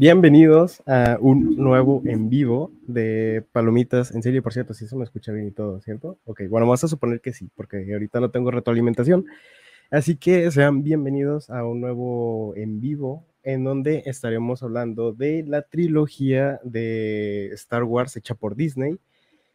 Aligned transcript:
Bienvenidos 0.00 0.80
a 0.86 1.18
un 1.20 1.56
nuevo 1.56 2.02
en 2.04 2.30
vivo 2.30 2.70
de 2.86 3.44
Palomitas. 3.50 4.14
En 4.14 4.22
serio, 4.22 4.44
por 4.44 4.52
cierto, 4.52 4.72
si 4.72 4.84
eso 4.84 4.96
me 4.96 5.02
escucha 5.02 5.32
bien 5.32 5.48
y 5.48 5.50
todo, 5.50 5.80
¿cierto? 5.80 6.20
Ok, 6.24 6.42
bueno, 6.48 6.68
vamos 6.68 6.84
a 6.84 6.86
suponer 6.86 7.20
que 7.20 7.32
sí, 7.32 7.50
porque 7.56 7.84
ahorita 7.92 8.20
no 8.20 8.30
tengo 8.30 8.52
retroalimentación. 8.52 9.26
Así 9.90 10.14
que 10.14 10.48
sean 10.52 10.84
bienvenidos 10.84 11.50
a 11.50 11.64
un 11.64 11.80
nuevo 11.80 12.54
en 12.54 12.78
vivo 12.78 13.26
en 13.42 13.64
donde 13.64 14.04
estaremos 14.06 14.62
hablando 14.62 15.12
de 15.12 15.42
la 15.44 15.62
trilogía 15.62 16.60
de 16.62 17.48
Star 17.54 17.82
Wars 17.82 18.16
hecha 18.16 18.36
por 18.36 18.54
Disney. 18.54 19.00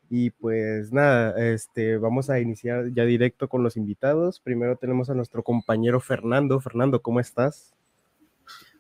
Y 0.10 0.32
pues 0.32 0.92
nada, 0.92 1.42
este, 1.42 1.96
vamos 1.96 2.30
a 2.30 2.42
iniciar 2.42 2.92
ya 2.94 3.06
directo 3.06 3.48
con 3.48 3.64
los 3.64 3.78
invitados. 3.78 4.42
Primero 4.42 4.76
tenemos 4.76 5.10
a 5.10 5.14
nuestro 5.14 5.42
compañero 5.42 6.02
Fernando. 6.02 6.60
Fernando, 6.60 7.02
¿cómo 7.02 7.22
estás? 7.22 7.74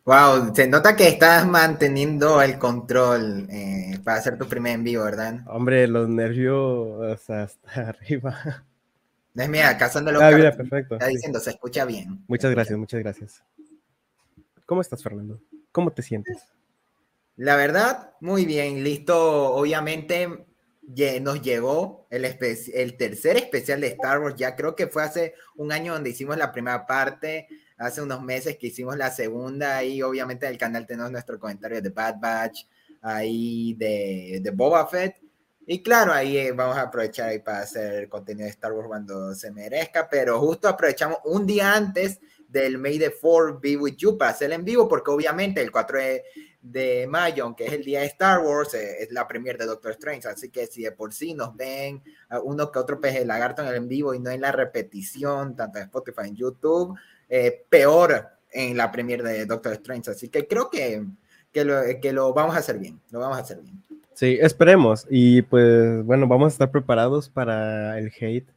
Wow, 0.05 0.53
se 0.53 0.67
nota 0.67 0.97
que 0.97 1.07
estás 1.07 1.47
manteniendo 1.47 2.41
el 2.41 2.57
control 2.59 3.47
eh, 3.49 3.99
para 4.03 4.17
hacer 4.17 4.37
tu 4.37 4.49
primer 4.49 4.73
en 4.75 4.83
vivo, 4.83 5.05
¿verdad? 5.05 5.39
Hombre, 5.47 5.87
los 5.87 6.09
nervios 6.09 7.01
hasta 7.29 7.57
arriba. 7.73 8.65
Es 9.33 9.49
mira, 9.49 9.77
casándolo. 9.77 10.21
Ah, 10.21 10.31
mira, 10.31 10.51
perfecto. 10.51 10.95
Está 10.95 11.07
diciendo, 11.07 11.39
se 11.39 11.51
escucha 11.51 11.85
bien. 11.85 12.23
Muchas 12.27 12.51
gracias, 12.51 12.77
muchas 12.77 12.99
gracias. 12.99 13.43
¿Cómo 14.65 14.81
estás, 14.81 15.01
Fernando? 15.01 15.39
¿Cómo 15.71 15.91
te 15.91 16.01
sientes? 16.01 16.37
La 17.37 17.55
verdad, 17.55 18.11
muy 18.19 18.45
bien, 18.45 18.83
listo. 18.83 19.53
Obviamente 19.53 20.45
nos 21.21 21.41
llegó 21.41 22.07
el, 22.09 22.25
el 22.25 22.97
tercer 22.97 23.37
especial 23.37 23.79
de 23.79 23.87
Star 23.87 24.19
Wars, 24.19 24.35
ya 24.35 24.55
creo 24.55 24.75
que 24.75 24.87
fue 24.87 25.03
hace 25.03 25.33
un 25.55 25.71
año 25.71 25.93
donde 25.93 26.09
hicimos 26.09 26.37
la 26.37 26.51
primera 26.51 26.85
parte 26.85 27.47
hace 27.77 28.01
unos 28.01 28.21
meses 28.21 28.57
que 28.57 28.67
hicimos 28.67 28.97
la 28.97 29.11
segunda 29.11 29.83
y 29.83 30.01
obviamente 30.01 30.45
en 30.45 30.53
el 30.53 30.57
canal 30.57 30.85
tenemos 30.85 31.11
nuestro 31.11 31.39
comentario 31.39 31.81
de 31.81 31.89
Bad 31.89 32.15
Batch, 32.19 32.65
ahí 33.01 33.73
de, 33.75 34.39
de 34.41 34.51
Boba 34.51 34.87
Fett. 34.87 35.23
Y 35.65 35.81
claro, 35.81 36.11
ahí 36.11 36.37
eh, 36.37 36.51
vamos 36.51 36.75
a 36.77 36.83
aprovechar 36.83 37.29
ahí 37.29 37.39
para 37.39 37.59
hacer 37.59 38.09
contenido 38.09 38.45
de 38.45 38.51
Star 38.51 38.73
Wars 38.73 38.87
cuando 38.87 39.33
se 39.33 39.49
merezca, 39.49 40.09
pero 40.09 40.39
justo 40.39 40.67
aprovechamos 40.67 41.19
un 41.23 41.45
día 41.45 41.73
antes 41.73 42.19
del 42.49 42.77
May 42.77 42.99
the 42.99 43.13
4 43.19 43.59
Be 43.61 43.77
With 43.77 43.95
You 43.95 44.17
para 44.17 44.31
hacer 44.31 44.51
en 44.51 44.65
vivo, 44.65 44.87
porque 44.89 45.11
obviamente 45.11 45.61
el 45.61 45.71
4 45.71 45.97
de, 45.97 46.23
de 46.61 47.07
mayo, 47.07 47.55
que 47.55 47.65
es 47.65 47.73
el 47.73 47.83
día 47.83 48.01
de 48.01 48.07
Star 48.07 48.41
Wars, 48.41 48.73
eh, 48.73 49.03
es 49.03 49.11
la 49.11 49.25
premier 49.25 49.57
de 49.57 49.65
Doctor 49.65 49.91
Strange, 49.91 50.27
así 50.27 50.49
que 50.49 50.67
si 50.67 50.83
de 50.83 50.91
por 50.91 51.13
sí 51.13 51.33
nos 51.33 51.55
ven 51.55 52.03
uno 52.43 52.69
que 52.69 52.79
otro 52.79 52.99
peje 52.99 53.25
lagarto 53.25 53.61
en 53.61 53.69
el 53.69 53.75
en 53.75 53.87
vivo 53.87 54.13
y 54.13 54.19
no 54.19 54.31
en 54.31 54.41
la 54.41 54.51
repetición, 54.51 55.55
tanto 55.55 55.77
en 55.79 55.85
Spotify 55.85 56.27
en 56.27 56.35
YouTube, 56.35 56.97
eh, 57.29 57.65
peor 57.69 58.27
en 58.51 58.77
la 58.77 58.91
premier 58.91 59.23
de 59.23 59.45
Doctor 59.45 59.73
Strange. 59.73 60.11
Así 60.11 60.29
que 60.29 60.47
creo 60.47 60.69
que, 60.69 61.03
que, 61.51 61.65
lo, 61.65 61.81
que 62.01 62.13
lo 62.13 62.33
vamos 62.33 62.55
a 62.55 62.59
hacer 62.59 62.79
bien, 62.79 62.99
lo 63.11 63.19
vamos 63.19 63.37
a 63.37 63.41
hacer 63.41 63.59
bien. 63.61 63.83
Sí, 64.13 64.37
esperemos. 64.39 65.07
Y 65.09 65.41
pues 65.41 66.03
bueno, 66.05 66.27
vamos 66.27 66.45
a 66.45 66.53
estar 66.53 66.71
preparados 66.71 67.29
para 67.29 67.97
el 67.97 68.11
hate 68.19 68.47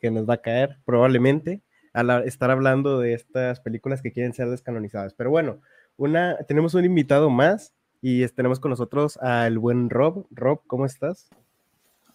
que 0.00 0.10
nos 0.10 0.28
va 0.28 0.34
a 0.34 0.42
caer 0.42 0.78
probablemente 0.84 1.60
al 1.92 2.26
estar 2.26 2.50
hablando 2.50 2.98
de 2.98 3.14
estas 3.14 3.60
películas 3.60 4.00
que 4.02 4.12
quieren 4.12 4.32
ser 4.32 4.48
descanonizadas. 4.48 5.14
Pero 5.14 5.30
bueno, 5.30 5.60
una, 5.96 6.38
tenemos 6.48 6.74
un 6.74 6.84
invitado 6.84 7.30
más 7.30 7.72
y 8.00 8.26
tenemos 8.28 8.58
con 8.60 8.70
nosotros 8.70 9.18
al 9.18 9.58
buen 9.58 9.90
Rob. 9.90 10.26
Rob, 10.30 10.62
¿cómo 10.66 10.86
estás? 10.86 11.28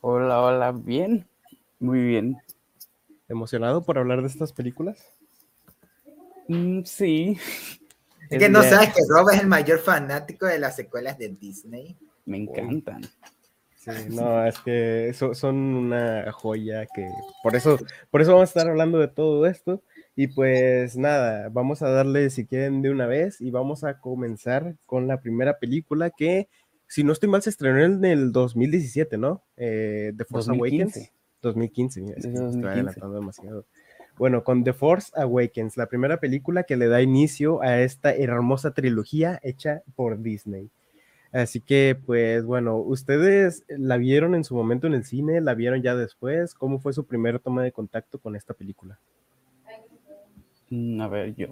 Hola, 0.02 0.42
hola, 0.42 0.72
bien, 0.72 1.28
muy 1.80 2.02
bien. 2.02 2.38
¿Emocionado 3.30 3.84
por 3.84 3.98
hablar 3.98 4.22
de 4.22 4.28
estas 4.28 4.54
películas? 4.54 5.17
Mm, 6.47 6.84
sí. 6.84 7.38
Es 8.30 8.40
que 8.40 8.50
no 8.50 8.62
sabes 8.62 8.94
que 8.94 9.02
Rob 9.08 9.30
es 9.30 9.40
el 9.40 9.47
mayor 9.47 9.80
fanático 9.80 10.47
de 10.47 10.59
las 10.59 10.75
secuelas 10.75 11.18
de 11.18 11.30
Disney. 11.30 11.96
Me 12.25 12.40
encantan. 12.40 13.02
Sí, 13.78 13.91
no, 14.09 14.46
es 14.46 14.59
que 14.59 15.13
son 15.13 15.56
una 15.56 16.30
joya 16.34 16.86
que 16.94 17.09
por 17.41 17.56
eso, 17.56 17.78
por 18.12 18.22
eso 18.22 18.34
vamos 18.34 18.50
a 18.50 18.52
estar 18.52 18.69
hablando 18.69 19.00
de 19.00 19.07
todo 19.07 19.46
esto. 19.46 19.81
Y 20.13 20.28
pues 20.28 20.97
nada, 20.97 21.47
vamos 21.50 21.81
a 21.84 21.90
darle 21.90 22.30
si 22.30 22.46
quieren 22.46 22.81
de 22.81 22.90
una 22.90 23.06
vez 23.06 23.40
y 23.40 23.52
vamos 23.52 23.84
a 23.84 24.00
comenzar 24.00 24.75
con 24.86 25.07
la 25.07 25.22
primera 25.22 25.59
película 25.59 26.09
que, 26.09 26.50
si 26.88 27.03
no 27.03 27.13
estoy 27.13 27.30
mal, 27.30 27.44
se 27.44 27.52
estrenó 27.52 27.81
en 27.81 28.03
el 28.03 28.31
2017, 28.31 29.18
¿no? 29.18 29.44
Eh, 29.56 30.12
The 30.18 30.25
Force 30.25 30.52
Awakens. 30.52 31.12
2015, 31.44 32.02
mira, 32.02 32.18
estoy 32.18 32.36
adelantando 32.66 33.13
demasiado. 33.13 33.66
Bueno, 34.18 34.44
con 34.44 34.64
The 34.64 34.74
Force 34.74 35.12
Awakens, 35.16 35.78
la 35.78 35.86
primera 35.86 36.20
película 36.20 36.64
que 36.64 36.76
le 36.76 36.88
da 36.88 37.02
inicio 37.02 37.62
a 37.62 37.82
esta 37.82 38.16
hermosa 38.16 38.72
trilogía 38.72 39.40
hecha 39.44 39.84
por 39.96 40.22
Disney. 40.22 40.72
Así 41.32 41.62
que, 41.62 41.96
pues 42.04 42.44
bueno, 42.44 42.78
¿ustedes 42.78 43.64
la 43.68 43.98
vieron 43.98 44.34
en 44.34 44.44
su 44.44 44.56
momento 44.56 44.88
en 44.88 44.96
el 44.96 45.04
cine? 45.04 45.40
¿La 45.40 45.54
vieron 45.54 45.84
ya 45.84 45.96
después? 45.96 46.56
¿Cómo 46.56 46.80
fue 46.80 46.94
su 46.94 47.06
primera 47.06 47.38
toma 47.38 47.62
de 47.62 47.72
contacto 47.72 48.18
con 48.18 48.36
esta 48.36 48.56
película? 48.56 49.00
Mm, 50.70 51.00
a 51.00 51.08
ver, 51.08 51.36
yo, 51.36 51.48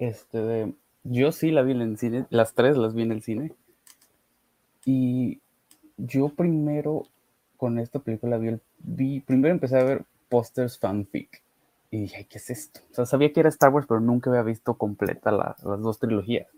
este, 0.00 0.74
yo 1.04 1.30
sí 1.30 1.52
la 1.52 1.62
vi 1.62 1.72
en 1.72 1.82
el 1.82 1.98
cine, 1.98 2.26
las 2.30 2.54
tres 2.54 2.76
las 2.76 2.94
vi 2.94 3.02
en 3.02 3.12
el 3.12 3.22
cine. 3.22 3.52
Y 4.84 5.40
yo 5.96 6.30
primero 6.30 7.04
con 7.56 7.78
esta 7.78 8.00
película 8.00 8.38
vi, 8.38 8.58
vi 8.78 9.20
primero 9.20 9.54
empecé 9.54 9.78
a 9.78 9.84
ver 9.84 10.04
pósters 10.28 10.78
fanfic 10.78 11.42
y 11.90 12.00
dije, 12.02 12.26
¿qué 12.28 12.38
es 12.38 12.50
esto? 12.50 12.80
O 12.90 12.94
sea, 12.94 13.06
sabía 13.06 13.32
que 13.32 13.40
era 13.40 13.48
Star 13.48 13.72
Wars, 13.72 13.86
pero 13.88 14.00
nunca 14.00 14.30
había 14.30 14.42
visto 14.42 14.74
completa 14.74 15.32
las 15.32 15.62
dos 15.62 15.98
trilogías. 15.98 16.48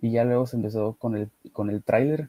Y 0.00 0.10
ya 0.10 0.24
luego 0.24 0.46
se 0.46 0.56
empezó 0.56 0.94
con 0.94 1.16
el, 1.16 1.30
con 1.52 1.70
el 1.70 1.82
tráiler. 1.82 2.28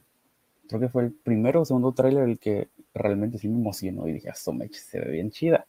Creo 0.67 0.79
que 0.79 0.89
fue 0.89 1.03
el 1.03 1.11
primero 1.11 1.61
o 1.61 1.65
segundo 1.65 1.91
tráiler 1.93 2.23
el 2.23 2.39
que 2.39 2.69
realmente 2.93 3.37
sí 3.37 3.49
me 3.49 3.59
emocionó 3.59 4.07
y 4.07 4.13
dije, 4.13 4.29
esto 4.29 4.53
me 4.53 4.69
se 4.69 4.99
ve 4.99 5.11
bien 5.11 5.31
chida. 5.31 5.65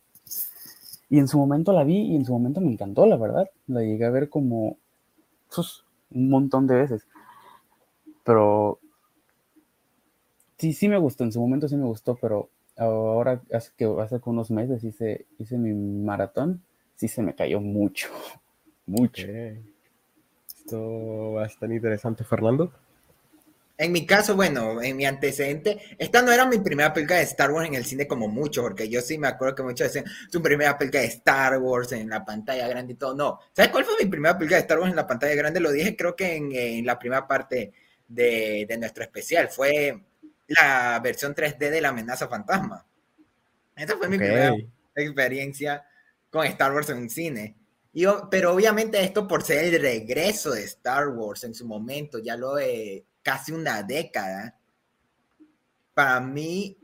Y 1.08 1.18
en 1.18 1.28
su 1.28 1.38
momento 1.38 1.72
la 1.72 1.84
vi 1.84 2.12
y 2.12 2.16
en 2.16 2.24
su 2.24 2.32
momento 2.32 2.60
me 2.60 2.70
encantó, 2.70 3.06
la 3.06 3.16
verdad. 3.16 3.48
La 3.66 3.80
llegué 3.80 4.04
a 4.04 4.10
ver 4.10 4.28
como 4.28 4.76
pues, 5.54 5.84
un 6.10 6.28
montón 6.28 6.66
de 6.66 6.74
veces. 6.74 7.06
Pero 8.24 8.80
sí, 10.58 10.72
sí 10.72 10.88
me 10.88 10.98
gustó, 10.98 11.24
en 11.24 11.32
su 11.32 11.40
momento 11.40 11.68
sí 11.68 11.76
me 11.76 11.86
gustó, 11.86 12.16
pero 12.16 12.50
ahora 12.76 13.42
hace 13.52 13.72
que 13.76 13.84
hace 14.00 14.20
unos 14.24 14.50
meses 14.50 14.84
hice, 14.84 15.26
hice 15.38 15.56
mi 15.56 15.72
maratón, 15.72 16.62
sí 16.94 17.08
se 17.08 17.22
me 17.22 17.34
cayó 17.34 17.60
mucho, 17.60 18.08
mucho. 18.86 19.26
Esto 20.48 21.32
va 21.32 21.44
a 21.44 21.46
estar 21.46 21.70
interesante, 21.70 22.24
Fernando. 22.24 22.72
En 23.78 23.92
mi 23.92 24.06
caso, 24.06 24.34
bueno, 24.34 24.80
en 24.80 24.96
mi 24.96 25.04
antecedente, 25.04 25.78
esta 25.98 26.22
no 26.22 26.32
era 26.32 26.46
mi 26.46 26.58
primera 26.58 26.94
película 26.94 27.18
de 27.18 27.24
Star 27.24 27.52
Wars 27.52 27.68
en 27.68 27.74
el 27.74 27.84
cine 27.84 28.06
como 28.06 28.26
mucho, 28.26 28.62
porque 28.62 28.88
yo 28.88 29.02
sí 29.02 29.18
me 29.18 29.28
acuerdo 29.28 29.54
que 29.54 29.62
muchos 29.64 29.92
decían, 29.92 30.06
su 30.30 30.42
primera 30.42 30.78
película 30.78 31.02
de 31.02 31.08
Star 31.08 31.58
Wars 31.58 31.92
en 31.92 32.08
la 32.08 32.24
pantalla 32.24 32.66
grande 32.68 32.94
y 32.94 32.96
todo. 32.96 33.14
No, 33.14 33.38
¿sabes 33.52 33.70
cuál 33.70 33.84
fue 33.84 33.94
mi 34.02 34.10
primera 34.10 34.38
película 34.38 34.56
de 34.56 34.62
Star 34.62 34.78
Wars 34.78 34.90
en 34.90 34.96
la 34.96 35.06
pantalla 35.06 35.34
grande? 35.34 35.60
Lo 35.60 35.70
dije 35.70 35.94
creo 35.94 36.16
que 36.16 36.36
en, 36.36 36.86
la 36.86 36.98
primera 36.98 37.26
parte 37.28 37.72
de, 38.08 38.64
de, 38.66 38.78
nuestro 38.78 39.02
especial. 39.04 39.48
Fue 39.48 40.00
la 40.48 41.00
versión 41.02 41.34
3D 41.34 41.70
de 41.70 41.80
la 41.80 41.88
amenaza 41.90 42.28
fantasma. 42.28 42.86
Esa 43.74 43.96
fue 43.96 44.08
mi 44.08 44.16
primera 44.16 44.54
experiencia 44.94 45.84
con 46.30 46.46
Star 46.46 46.72
Wars 46.72 46.90
en 46.90 46.98
un 46.98 47.10
cine. 47.10 47.56
Y, 47.92 48.04
pero 48.30 48.52
obviamente 48.52 49.02
esto 49.02 49.26
por 49.26 49.42
ser 49.42 49.64
el 49.64 49.80
regreso 49.80 50.52
de 50.52 50.64
Star 50.64 51.08
Wars 51.08 51.44
en 51.44 51.54
su 51.54 51.66
momento, 51.66 52.18
ya 52.18 52.36
lo 52.36 52.54
de 52.54 53.04
casi 53.22 53.52
una 53.52 53.82
década, 53.82 54.58
para 55.94 56.20
mí 56.20 56.78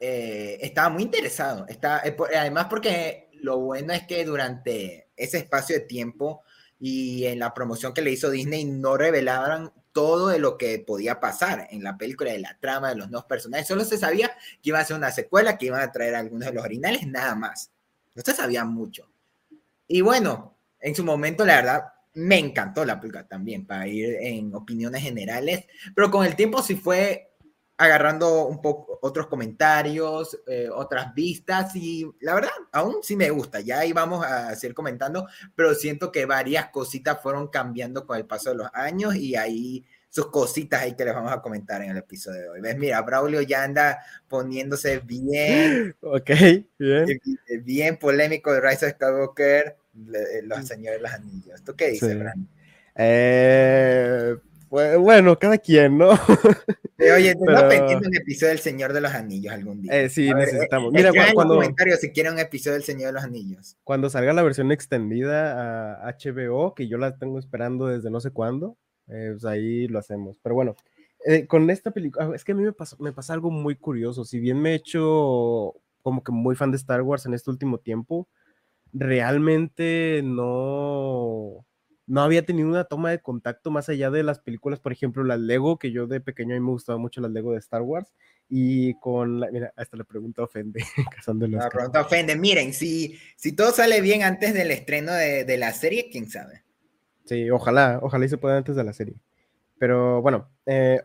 eh, 0.00 0.58
estaba 0.60 0.88
muy 0.88 1.02
interesado. 1.02 1.66
Está, 1.68 2.00
eh, 2.04 2.16
además 2.36 2.66
porque 2.68 3.28
lo 3.34 3.58
bueno 3.58 3.92
es 3.92 4.06
que 4.06 4.24
durante 4.24 5.08
ese 5.16 5.38
espacio 5.38 5.76
de 5.76 5.84
tiempo 5.84 6.42
y 6.78 7.24
en 7.26 7.38
la 7.38 7.54
promoción 7.54 7.94
que 7.94 8.02
le 8.02 8.10
hizo 8.10 8.30
Disney 8.30 8.64
no 8.64 8.96
revelaban 8.96 9.72
todo 9.96 10.28
de 10.28 10.38
lo 10.38 10.58
que 10.58 10.78
podía 10.78 11.20
pasar 11.20 11.68
en 11.70 11.82
la 11.82 11.96
película, 11.96 12.30
de 12.30 12.38
la 12.38 12.58
trama, 12.60 12.90
de 12.90 12.96
los 12.96 13.08
nuevos 13.08 13.24
personajes. 13.24 13.66
Solo 13.66 13.82
se 13.82 13.96
sabía 13.96 14.28
que 14.62 14.68
iba 14.68 14.78
a 14.78 14.84
ser 14.84 14.94
una 14.94 15.10
secuela, 15.10 15.56
que 15.56 15.64
iban 15.64 15.80
a 15.80 15.90
traer 15.90 16.16
algunos 16.16 16.46
de 16.48 16.52
los 16.52 16.62
originales, 16.62 17.06
nada 17.06 17.34
más. 17.34 17.70
No 18.14 18.20
se 18.22 18.34
sabía 18.34 18.66
mucho. 18.66 19.08
Y 19.88 20.02
bueno, 20.02 20.54
en 20.80 20.94
su 20.94 21.02
momento, 21.02 21.46
la 21.46 21.56
verdad, 21.56 21.84
me 22.12 22.38
encantó 22.38 22.84
la 22.84 23.00
película 23.00 23.26
también, 23.26 23.64
para 23.64 23.88
ir 23.88 24.18
en 24.20 24.54
opiniones 24.54 25.02
generales, 25.02 25.64
pero 25.94 26.10
con 26.10 26.26
el 26.26 26.36
tiempo 26.36 26.62
sí 26.62 26.76
fue 26.76 27.32
agarrando 27.78 28.46
un 28.46 28.62
poco 28.62 28.98
otros 29.02 29.26
comentarios, 29.26 30.38
eh, 30.46 30.68
otras 30.72 31.14
vistas 31.14 31.76
y 31.76 32.06
la 32.20 32.34
verdad, 32.34 32.50
aún 32.72 32.96
sí 33.02 33.16
me 33.16 33.30
gusta, 33.30 33.60
ya 33.60 33.80
ahí 33.80 33.92
vamos 33.92 34.24
a 34.24 34.54
seguir 34.56 34.74
comentando, 34.74 35.26
pero 35.54 35.74
siento 35.74 36.10
que 36.10 36.24
varias 36.24 36.70
cositas 36.70 37.20
fueron 37.22 37.48
cambiando 37.48 38.06
con 38.06 38.16
el 38.16 38.24
paso 38.24 38.50
de 38.50 38.56
los 38.56 38.68
años 38.72 39.14
y 39.16 39.36
ahí 39.36 39.84
sus 40.08 40.30
cositas 40.30 40.80
ahí 40.80 40.94
que 40.94 41.04
les 41.04 41.14
vamos 41.14 41.30
a 41.30 41.42
comentar 41.42 41.82
en 41.82 41.90
el 41.90 41.98
episodio 41.98 42.40
de 42.40 42.48
hoy. 42.48 42.60
¿Ves? 42.62 42.78
Mira, 42.78 43.02
Braulio 43.02 43.42
ya 43.42 43.64
anda 43.64 43.98
poniéndose 44.28 45.00
bien, 45.00 45.94
ok, 46.00 46.30
bien, 46.78 47.20
bien 47.62 47.98
polémico 47.98 48.52
de 48.52 48.60
Rise 48.62 48.86
of 48.86 48.92
Skywalker, 48.92 49.76
los 50.44 50.66
señores 50.66 50.98
de 50.98 51.02
los 51.02 51.12
anillos. 51.12 51.62
¿Tú 51.62 51.76
qué 51.76 51.88
dices, 51.88 52.16
eh, 52.98 54.36
Bueno, 54.68 55.38
cada 55.38 55.58
quien, 55.58 55.98
¿no? 55.98 56.10
oye, 56.98 57.32
tengo 57.34 57.44
Pero... 57.46 57.68
pendiente 57.68 58.08
un 58.08 58.16
episodio 58.16 58.50
del 58.50 58.58
Señor 58.58 58.92
de 58.92 59.00
los 59.00 59.12
Anillos 59.12 59.52
algún 59.52 59.82
día. 59.82 59.92
Eh, 59.92 60.08
sí, 60.08 60.32
necesitamos. 60.32 60.92
Mira, 60.92 61.12
cuando, 61.12 61.34
cuando 61.34 61.54
comentario 61.54 61.96
si 61.96 62.10
quieren 62.10 62.34
un 62.34 62.38
episodio 62.40 62.74
del 62.74 62.82
Señor 62.82 63.08
de 63.08 63.12
los 63.12 63.24
Anillos. 63.24 63.76
Cuando 63.84 64.10
salga 64.10 64.32
la 64.32 64.42
versión 64.42 64.72
extendida 64.72 66.06
a 66.06 66.16
HBO, 66.18 66.74
que 66.74 66.88
yo 66.88 66.98
la 66.98 67.16
tengo 67.16 67.38
esperando 67.38 67.86
desde 67.86 68.10
no 68.10 68.20
sé 68.20 68.30
cuándo, 68.30 68.76
eh, 69.08 69.30
pues 69.32 69.44
ahí 69.44 69.86
lo 69.88 69.98
hacemos. 69.98 70.38
Pero 70.42 70.54
bueno, 70.54 70.74
eh, 71.24 71.46
con 71.46 71.70
esta 71.70 71.90
película, 71.90 72.34
es 72.34 72.44
que 72.44 72.52
a 72.52 72.54
mí 72.54 72.62
me 72.62 72.72
pasa, 72.72 72.96
me 72.98 73.12
pasa 73.12 73.34
algo 73.34 73.50
muy 73.50 73.76
curioso. 73.76 74.24
Si 74.24 74.38
bien 74.40 74.60
me 74.60 74.72
he 74.72 74.74
hecho 74.74 75.74
como 76.02 76.22
que 76.22 76.32
muy 76.32 76.54
fan 76.54 76.70
de 76.70 76.76
Star 76.76 77.02
Wars 77.02 77.26
en 77.26 77.34
este 77.34 77.50
último 77.50 77.78
tiempo, 77.78 78.28
realmente 78.92 80.22
no 80.24 81.66
no 82.06 82.22
había 82.22 82.46
tenido 82.46 82.68
una 82.68 82.84
toma 82.84 83.10
de 83.10 83.20
contacto 83.20 83.70
más 83.70 83.88
allá 83.88 84.10
de 84.10 84.22
las 84.22 84.38
películas, 84.38 84.78
por 84.78 84.92
ejemplo, 84.92 85.24
las 85.24 85.40
Lego, 85.40 85.78
que 85.78 85.90
yo 85.90 86.06
de 86.06 86.20
pequeño 86.20 86.54
a 86.54 86.58
mí 86.58 86.64
me 86.64 86.70
gustaba 86.70 86.98
mucho 86.98 87.20
las 87.20 87.32
Lego 87.32 87.52
de 87.52 87.58
Star 87.58 87.82
Wars, 87.82 88.12
y 88.48 88.94
con 89.00 89.40
la, 89.40 89.50
mira, 89.50 89.72
hasta 89.76 89.96
la 89.96 90.04
pregunta 90.04 90.42
ofende, 90.42 90.84
La 91.50 91.68
pregunta 91.68 92.00
ofende, 92.00 92.36
miren, 92.36 92.72
si, 92.72 93.18
si 93.36 93.52
todo 93.52 93.72
sale 93.72 94.00
bien 94.00 94.22
antes 94.22 94.54
del 94.54 94.70
estreno 94.70 95.12
de, 95.12 95.44
de, 95.44 95.56
la 95.56 95.72
serie, 95.72 96.08
quién 96.10 96.30
sabe. 96.30 96.62
Sí, 97.24 97.50
ojalá, 97.50 97.98
ojalá 98.00 98.24
y 98.24 98.28
se 98.28 98.38
pueda 98.38 98.56
antes 98.56 98.76
de 98.76 98.84
la 98.84 98.92
serie. 98.92 99.16
Pero 99.78 100.22
bueno, 100.22 100.48
eh, 100.64 101.02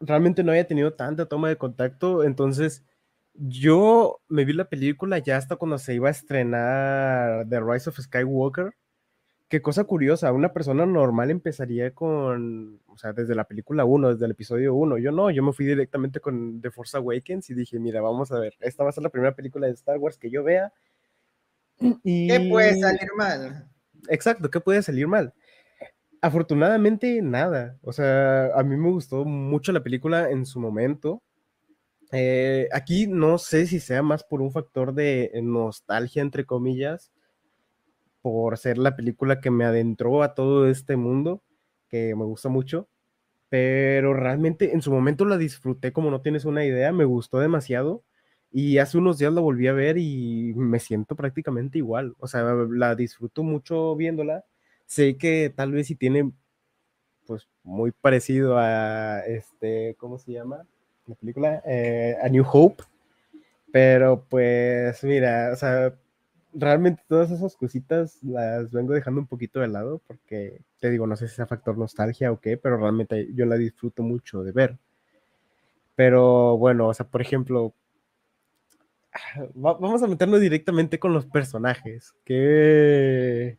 realmente 0.00 0.44
no 0.44 0.52
había 0.52 0.66
tenido 0.66 0.92
tanta 0.92 1.26
toma 1.26 1.48
de 1.48 1.56
contacto, 1.56 2.24
entonces 2.24 2.84
yo 3.32 4.20
me 4.28 4.44
vi 4.44 4.52
la 4.52 4.68
película 4.68 5.18
ya 5.18 5.36
hasta 5.36 5.56
cuando 5.56 5.78
se 5.78 5.94
iba 5.94 6.08
a 6.08 6.12
estrenar 6.12 7.48
The 7.48 7.60
Rise 7.60 7.88
of 7.88 7.98
Skywalker, 7.98 8.74
qué 9.48 9.62
cosa 9.62 9.84
curiosa, 9.84 10.32
una 10.32 10.52
persona 10.52 10.86
normal 10.86 11.30
empezaría 11.30 11.92
con, 11.92 12.80
o 12.86 12.98
sea, 12.98 13.12
desde 13.12 13.34
la 13.34 13.44
película 13.44 13.84
1, 13.84 14.14
desde 14.14 14.24
el 14.24 14.32
episodio 14.32 14.74
1. 14.74 14.98
Yo 14.98 15.12
no, 15.12 15.30
yo 15.30 15.42
me 15.42 15.52
fui 15.52 15.66
directamente 15.66 16.20
con 16.20 16.60
The 16.60 16.70
Force 16.70 16.96
Awakens 16.96 17.50
y 17.50 17.54
dije, 17.54 17.78
mira, 17.78 18.00
vamos 18.00 18.32
a 18.32 18.38
ver, 18.38 18.54
esta 18.60 18.82
va 18.82 18.90
a 18.90 18.92
ser 18.92 19.04
la 19.04 19.10
primera 19.10 19.34
película 19.34 19.66
de 19.66 19.74
Star 19.74 19.98
Wars 19.98 20.18
que 20.18 20.30
yo 20.30 20.42
vea. 20.42 20.72
Y... 22.02 22.28
¿Qué 22.28 22.48
puede 22.50 22.78
salir 22.80 23.08
mal? 23.16 23.68
Exacto, 24.08 24.50
¿qué 24.50 24.60
puede 24.60 24.82
salir 24.82 25.06
mal? 25.06 25.32
Afortunadamente, 26.20 27.20
nada. 27.22 27.78
O 27.82 27.92
sea, 27.92 28.46
a 28.54 28.62
mí 28.64 28.76
me 28.76 28.90
gustó 28.90 29.24
mucho 29.24 29.72
la 29.72 29.82
película 29.82 30.30
en 30.30 30.44
su 30.44 30.58
momento. 30.58 31.22
Eh, 32.12 32.68
aquí 32.72 33.06
no 33.06 33.38
sé 33.38 33.66
si 33.66 33.80
sea 33.80 34.02
más 34.02 34.24
por 34.24 34.40
un 34.40 34.52
factor 34.52 34.94
de 34.94 35.30
nostalgia, 35.42 36.22
entre 36.22 36.44
comillas, 36.44 37.12
por 38.26 38.58
ser 38.58 38.76
la 38.76 38.96
película 38.96 39.40
que 39.40 39.52
me 39.52 39.64
adentró 39.64 40.24
a 40.24 40.34
todo 40.34 40.68
este 40.68 40.96
mundo, 40.96 41.44
que 41.88 42.12
me 42.16 42.24
gusta 42.24 42.48
mucho, 42.48 42.88
pero 43.48 44.14
realmente 44.14 44.72
en 44.74 44.82
su 44.82 44.90
momento 44.90 45.24
la 45.24 45.38
disfruté 45.38 45.92
como 45.92 46.10
no 46.10 46.22
tienes 46.22 46.44
una 46.44 46.64
idea, 46.64 46.90
me 46.90 47.04
gustó 47.04 47.38
demasiado 47.38 48.02
y 48.50 48.78
hace 48.78 48.98
unos 48.98 49.18
días 49.18 49.32
la 49.32 49.40
volví 49.40 49.68
a 49.68 49.72
ver 49.72 49.96
y 49.96 50.54
me 50.56 50.80
siento 50.80 51.14
prácticamente 51.14 51.78
igual, 51.78 52.16
o 52.18 52.26
sea, 52.26 52.42
la 52.68 52.96
disfruto 52.96 53.44
mucho 53.44 53.94
viéndola, 53.94 54.44
sé 54.86 55.16
que 55.16 55.52
tal 55.54 55.70
vez 55.70 55.86
si 55.86 55.94
tiene 55.94 56.32
pues 57.28 57.48
muy 57.62 57.92
parecido 57.92 58.58
a 58.58 59.20
este, 59.20 59.94
¿cómo 60.00 60.18
se 60.18 60.32
llama? 60.32 60.66
La 61.06 61.14
película, 61.14 61.62
eh, 61.64 62.16
A 62.20 62.28
New 62.28 62.44
Hope, 62.44 62.82
pero 63.70 64.26
pues 64.28 65.04
mira, 65.04 65.50
o 65.52 65.56
sea, 65.56 65.94
realmente 66.58 67.02
todas 67.06 67.30
esas 67.30 67.54
cositas 67.56 68.22
las 68.22 68.70
vengo 68.70 68.94
dejando 68.94 69.20
un 69.20 69.26
poquito 69.26 69.60
de 69.60 69.68
lado 69.68 70.00
porque 70.06 70.62
te 70.80 70.90
digo, 70.90 71.06
no 71.06 71.16
sé 71.16 71.28
si 71.28 71.36
sea 71.36 71.46
factor 71.46 71.76
nostalgia 71.76 72.32
o 72.32 72.40
qué, 72.40 72.56
pero 72.56 72.78
realmente 72.78 73.28
yo 73.34 73.46
la 73.46 73.56
disfruto 73.56 74.02
mucho 74.02 74.42
de 74.42 74.52
ver. 74.52 74.78
Pero 75.94 76.56
bueno, 76.56 76.88
o 76.88 76.94
sea, 76.94 77.06
por 77.06 77.20
ejemplo, 77.20 77.74
vamos 79.54 80.02
a 80.02 80.06
meternos 80.06 80.40
directamente 80.40 80.98
con 80.98 81.12
los 81.12 81.26
personajes. 81.26 82.14
¿Qué, 82.24 83.58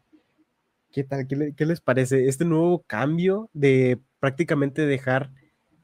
qué 0.91 1.03
tal? 1.03 1.27
¿Qué, 1.27 1.53
¿Qué 1.55 1.65
les 1.65 1.81
parece 1.81 2.27
este 2.27 2.45
nuevo 2.45 2.83
cambio 2.87 3.49
de 3.53 3.99
prácticamente 4.19 4.85
dejar 4.85 5.31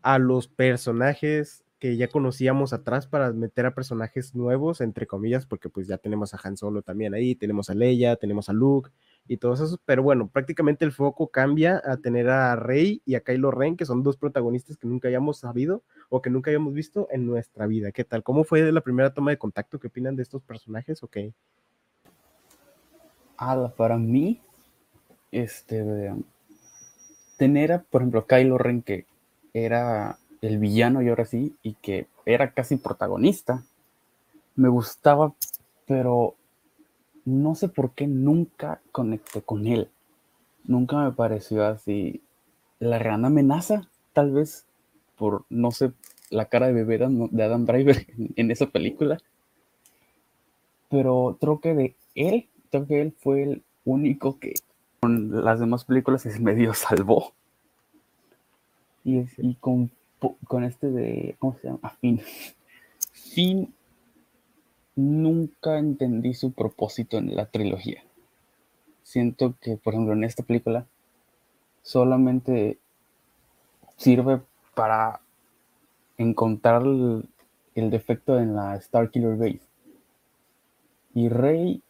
a 0.01 0.19
los 0.19 0.47
personajes 0.47 1.62
que 1.83 1.97
ya 1.97 2.07
conocíamos 2.07 2.71
atrás 2.71 3.07
para 3.07 3.33
meter 3.33 3.65
a 3.65 3.75
personajes 3.75 4.35
nuevos, 4.35 4.79
entre 4.79 5.05
comillas, 5.05 5.45
porque 5.45 5.67
pues 5.67 5.85
ya 5.85 5.97
tenemos 5.97 6.33
a 6.33 6.39
Han 6.41 6.55
Solo 6.55 6.81
también 6.81 7.13
ahí, 7.13 7.35
tenemos 7.35 7.69
a 7.69 7.73
Leia, 7.73 8.15
tenemos 8.15 8.47
a 8.47 8.53
Luke 8.53 8.89
y 9.27 9.35
todos 9.35 9.59
esos, 9.59 9.81
pero 9.83 10.01
bueno, 10.01 10.29
prácticamente 10.29 10.85
el 10.85 10.93
foco 10.93 11.27
cambia 11.27 11.81
a 11.83 11.97
tener 11.97 12.29
a 12.29 12.55
Rey 12.55 13.01
y 13.03 13.15
a 13.15 13.19
Kylo 13.19 13.51
Ren, 13.51 13.75
que 13.75 13.83
son 13.83 14.01
dos 14.01 14.15
protagonistas 14.15 14.77
que 14.77 14.87
nunca 14.87 15.09
hayamos 15.09 15.39
sabido 15.39 15.83
o 16.07 16.21
que 16.21 16.29
nunca 16.29 16.51
hayamos 16.51 16.73
visto 16.73 17.09
en 17.11 17.25
nuestra 17.25 17.67
vida. 17.67 17.91
¿Qué 17.91 18.05
tal? 18.05 18.23
¿Cómo 18.23 18.45
fue 18.45 18.71
la 18.71 18.79
primera 18.79 19.13
toma 19.13 19.31
de 19.31 19.37
contacto? 19.37 19.77
¿Qué 19.77 19.87
opinan 19.87 20.15
de 20.15 20.23
estos 20.23 20.41
personajes? 20.41 21.03
Ok. 21.03 21.17
Ah, 23.37 23.73
para 23.75 23.97
mí, 23.97 24.39
este, 25.33 26.13
tener 27.37 27.73
a, 27.73 27.83
por 27.83 28.03
ejemplo, 28.03 28.25
Kylo 28.25 28.57
Ren, 28.57 28.83
que 28.83 29.05
era 29.53 30.17
el 30.43 30.59
villano 30.59 31.01
y 31.01 31.07
ahora 31.07 31.25
sí, 31.25 31.55
y 31.63 31.73
que 31.75 32.07
era 32.25 32.51
casi 32.51 32.75
protagonista. 32.75 33.63
Me 34.55 34.67
gustaba, 34.67 35.33
pero 35.87 36.35
no 37.23 37.55
sé 37.55 37.69
por 37.69 37.91
qué 37.91 38.07
nunca 38.07 38.81
conecté 38.91 39.41
con 39.41 39.65
él. 39.67 39.89
Nunca 40.65 40.97
me 40.97 41.11
pareció 41.13 41.65
así. 41.65 42.21
La 42.79 42.97
gran 42.97 43.23
amenaza, 43.23 43.87
tal 44.11 44.31
vez, 44.31 44.65
por, 45.17 45.45
no 45.49 45.71
sé, 45.71 45.93
la 46.29 46.45
cara 46.45 46.67
de 46.67 46.73
bebé 46.73 46.97
de 46.97 47.43
Adam 47.43 47.65
Driver 47.65 48.05
en, 48.35 48.51
esa 48.51 48.67
película. 48.67 49.19
Pero 50.89 51.37
creo 51.39 51.61
que 51.61 51.73
de 51.73 51.95
él, 52.15 52.49
creo 52.69 52.85
que 52.85 53.01
él 53.01 53.13
fue 53.17 53.43
el 53.43 53.63
único 53.85 54.39
que 54.39 54.55
con 54.99 55.43
las 55.43 55.61
demás 55.61 55.85
películas 55.85 56.23
se 56.23 56.37
medio 56.39 56.73
salvó. 56.73 57.31
Y, 59.05 59.25
y 59.37 59.55
con 59.55 59.89
con 60.47 60.63
este 60.63 60.89
de, 60.89 61.35
¿cómo 61.39 61.57
se 61.57 61.67
llama? 61.67 61.89
Finn. 62.01 62.21
Finn 63.11 63.73
nunca 64.95 65.77
entendí 65.77 66.33
su 66.33 66.51
propósito 66.51 67.17
en 67.17 67.35
la 67.35 67.45
trilogía. 67.47 68.03
Siento 69.03 69.55
que, 69.61 69.77
por 69.77 69.93
ejemplo, 69.93 70.13
en 70.13 70.23
esta 70.23 70.43
película 70.43 70.85
solamente 71.81 72.77
sirve 73.97 74.41
para 74.75 75.21
encontrar 76.17 76.83
el, 76.83 77.27
el 77.75 77.89
defecto 77.89 78.39
en 78.39 78.55
la 78.55 78.79
Starkiller 78.79 79.35
Base. 79.35 79.61
Y 81.13 81.29
Rey, 81.29 81.81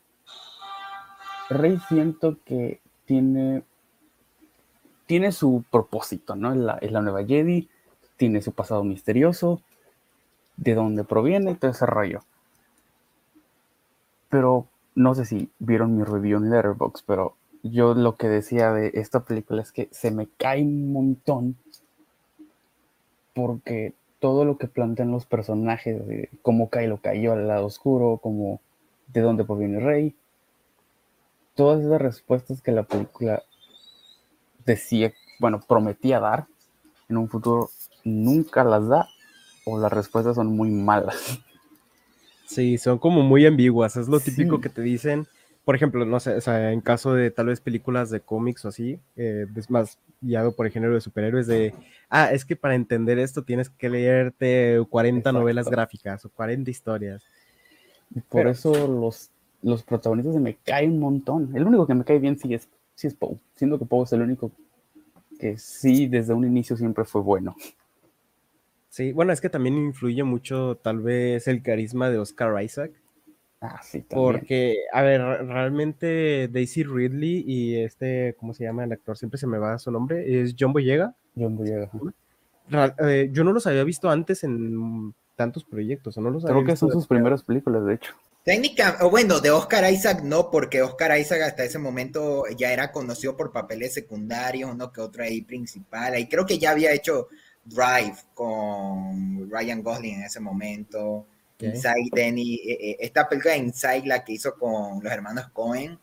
Rey 1.49 1.79
siento 1.87 2.37
que 2.45 2.81
tiene, 3.05 3.63
tiene 5.05 5.31
su 5.31 5.63
propósito, 5.71 6.35
¿no? 6.35 6.51
Es 6.51 6.57
la, 6.57 6.77
es 6.79 6.91
la 6.91 7.01
nueva 7.01 7.23
Jedi, 7.23 7.69
tiene 8.23 8.41
su 8.41 8.53
pasado 8.53 8.85
misterioso, 8.85 9.61
de 10.55 10.75
dónde 10.75 11.03
proviene 11.03 11.51
y 11.51 11.55
todo 11.55 11.71
ese 11.71 11.85
rollo. 11.85 12.21
Pero 14.29 14.65
no 14.95 15.13
sé 15.13 15.25
si 15.25 15.49
vieron 15.59 15.97
mi 15.97 16.05
review 16.05 16.37
en 16.37 16.49
Letterboxd, 16.49 17.03
pero 17.05 17.35
yo 17.63 17.93
lo 17.95 18.15
que 18.15 18.29
decía 18.29 18.71
de 18.71 18.91
esta 18.93 19.25
película 19.25 19.61
es 19.61 19.73
que 19.73 19.89
se 19.91 20.09
me 20.09 20.29
cae 20.37 20.61
un 20.61 20.93
montón 20.93 21.57
porque 23.33 23.93
todo 24.19 24.45
lo 24.45 24.57
que 24.57 24.67
plantean 24.67 25.11
los 25.11 25.25
personajes, 25.25 26.07
de 26.07 26.29
cómo 26.41 26.69
Kylo 26.69 27.01
cayó 27.01 27.33
al 27.33 27.49
lado 27.49 27.65
oscuro, 27.65 28.19
como 28.23 28.61
de 29.07 29.19
dónde 29.19 29.43
proviene 29.43 29.81
rey, 29.81 30.15
todas 31.55 31.83
esas 31.83 32.01
respuestas 32.01 32.61
que 32.61 32.71
la 32.71 32.83
película 32.83 33.43
decía, 34.65 35.11
bueno, 35.41 35.59
prometía 35.59 36.21
dar 36.21 36.47
en 37.09 37.17
un 37.17 37.29
futuro, 37.29 37.69
nunca 38.03 38.63
las 38.63 38.87
da 38.87 39.07
o 39.65 39.79
las 39.79 39.91
respuestas 39.91 40.35
son 40.35 40.47
muy 40.47 40.69
malas. 40.69 41.39
Sí, 42.45 42.77
son 42.77 42.99
como 42.99 43.21
muy 43.21 43.45
ambiguas, 43.45 43.95
es 43.95 44.07
lo 44.07 44.19
típico 44.19 44.61
que 44.61 44.69
te 44.69 44.81
dicen. 44.81 45.27
Por 45.65 45.75
ejemplo, 45.75 46.05
no 46.05 46.19
sé, 46.19 46.35
o 46.35 46.41
sea, 46.41 46.73
en 46.73 46.81
caso 46.81 47.13
de 47.13 47.31
tal 47.31 47.47
vez 47.47 47.61
películas 47.61 48.09
de 48.09 48.19
cómics 48.19 48.65
o 48.65 48.67
así, 48.67 48.99
eh, 49.15 49.47
es 49.55 49.69
más 49.69 49.97
guiado 50.19 50.53
por 50.53 50.65
el 50.65 50.71
género 50.71 50.93
de 50.93 51.01
superhéroes, 51.01 51.47
de, 51.47 51.73
ah, 52.09 52.31
es 52.31 52.43
que 52.43 52.55
para 52.55 52.75
entender 52.75 53.17
esto 53.17 53.43
tienes 53.43 53.69
que 53.69 53.89
leerte 53.89 54.83
40 54.89 55.31
novelas 55.31 55.69
gráficas 55.69 56.25
o 56.25 56.29
40 56.29 56.69
historias. 56.69 57.23
Y 58.13 58.19
por 58.19 58.47
eso 58.47 58.87
los, 58.87 59.31
los 59.61 59.83
protagonistas 59.83 60.35
me 60.35 60.55
caen 60.55 60.91
un 60.91 60.99
montón. 60.99 61.55
El 61.55 61.65
único 61.65 61.87
que 61.87 61.95
me 61.95 62.03
cae 62.03 62.19
bien 62.19 62.37
sí 62.37 62.53
es, 62.53 62.67
sí 62.93 63.07
es 63.07 63.15
Poe, 63.15 63.37
siendo 63.55 63.79
que 63.79 63.85
Poe 63.85 64.03
es 64.03 64.13
el 64.13 64.21
único 64.21 64.51
que 65.39 65.57
sí 65.57 66.07
desde 66.07 66.33
un 66.33 66.45
inicio 66.45 66.75
siempre 66.75 67.05
fue 67.05 67.21
bueno. 67.21 67.55
Sí, 68.93 69.11
bueno, 69.11 69.33
es 69.33 69.41
que 69.41 69.49
también 69.49 69.75
influye 69.75 70.21
mucho 70.21 70.77
tal 70.83 70.99
vez 70.99 71.47
el 71.47 71.63
carisma 71.63 72.11
de 72.11 72.19
Oscar 72.19 72.63
Isaac. 72.63 72.91
Ah, 73.59 73.81
sí, 73.81 74.03
también. 74.03 74.31
Porque, 74.33 74.75
a 74.93 75.01
ver, 75.01 75.19
realmente 75.19 76.47
Daisy 76.47 76.83
Ridley 76.83 77.43
y 77.43 77.77
este, 77.77 78.35
¿cómo 78.39 78.53
se 78.53 78.65
llama 78.65 78.83
el 78.83 78.91
actor? 78.91 79.17
Siempre 79.17 79.39
se 79.39 79.47
me 79.47 79.57
va 79.57 79.79
su 79.79 79.89
nombre, 79.89 80.39
es 80.39 80.55
John 80.59 80.73
Boyega. 80.73 81.15
John 81.35 81.57
Boyega. 81.57 81.89
Eh, 82.99 83.29
yo 83.31 83.43
no 83.43 83.51
los 83.51 83.65
había 83.65 83.83
visto 83.83 84.11
antes 84.11 84.43
en 84.43 85.15
tantos 85.35 85.63
proyectos, 85.63 86.15
no 86.19 86.29
los 86.29 86.45
Creo 86.45 86.63
que 86.63 86.75
son 86.75 86.91
sus 86.91 87.07
primeras 87.07 87.41
películas, 87.41 87.83
de 87.87 87.95
hecho. 87.95 88.13
Técnica, 88.45 88.99
o 89.01 89.09
bueno, 89.09 89.39
de 89.39 89.49
Oscar 89.49 89.91
Isaac 89.91 90.21
no, 90.21 90.51
porque 90.51 90.83
Oscar 90.83 91.17
Isaac 91.17 91.41
hasta 91.41 91.63
ese 91.63 91.79
momento 91.79 92.43
ya 92.55 92.71
era 92.71 92.91
conocido 92.91 93.35
por 93.35 93.51
papeles 93.51 93.95
secundarios, 93.95 94.69
uno 94.71 94.91
que 94.91 95.01
otro 95.01 95.23
ahí 95.23 95.41
principal. 95.41 96.19
Y 96.19 96.27
creo 96.27 96.45
que 96.45 96.59
ya 96.59 96.69
había 96.69 96.93
hecho 96.93 97.29
Drive 97.65 98.15
con 98.33 99.49
Ryan 99.49 99.81
Gosling 99.81 100.15
en 100.15 100.23
ese 100.23 100.39
momento. 100.39 101.27
Inside 101.59 102.09
Denny, 102.11 102.55
eh, 102.55 102.77
eh, 102.79 102.97
esta 102.99 103.27
película 103.29 103.53
de 103.53 103.59
Inside, 103.59 104.05
la 104.05 104.23
que 104.23 104.33
hizo 104.33 104.55
con 104.55 105.01
los 105.01 105.11
hermanos 105.11 105.49
Cohen. 105.53 105.97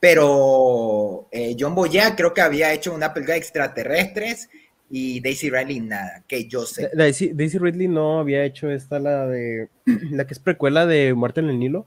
Pero 0.00 1.28
eh, 1.32 1.56
John 1.58 1.74
Boyega 1.74 2.14
creo 2.14 2.32
que 2.32 2.40
había 2.40 2.72
hecho 2.72 2.94
una 2.94 3.12
película 3.12 3.34
de 3.34 3.40
extraterrestres 3.40 4.48
y 4.90 5.20
Daisy 5.20 5.50
Ridley 5.50 5.80
nada, 5.80 6.22
que 6.26 6.46
yo 6.46 6.64
sé. 6.64 6.90
Daisy, 6.94 7.58
Ridley 7.58 7.88
no 7.88 8.20
había 8.20 8.44
hecho 8.44 8.70
esta, 8.70 8.98
la 8.98 9.26
de 9.26 9.68
la 10.10 10.26
que 10.26 10.34
es 10.34 10.38
precuela 10.38 10.86
de 10.86 11.14
Muerte 11.14 11.40
en 11.40 11.50
el 11.50 11.58
Nilo. 11.58 11.86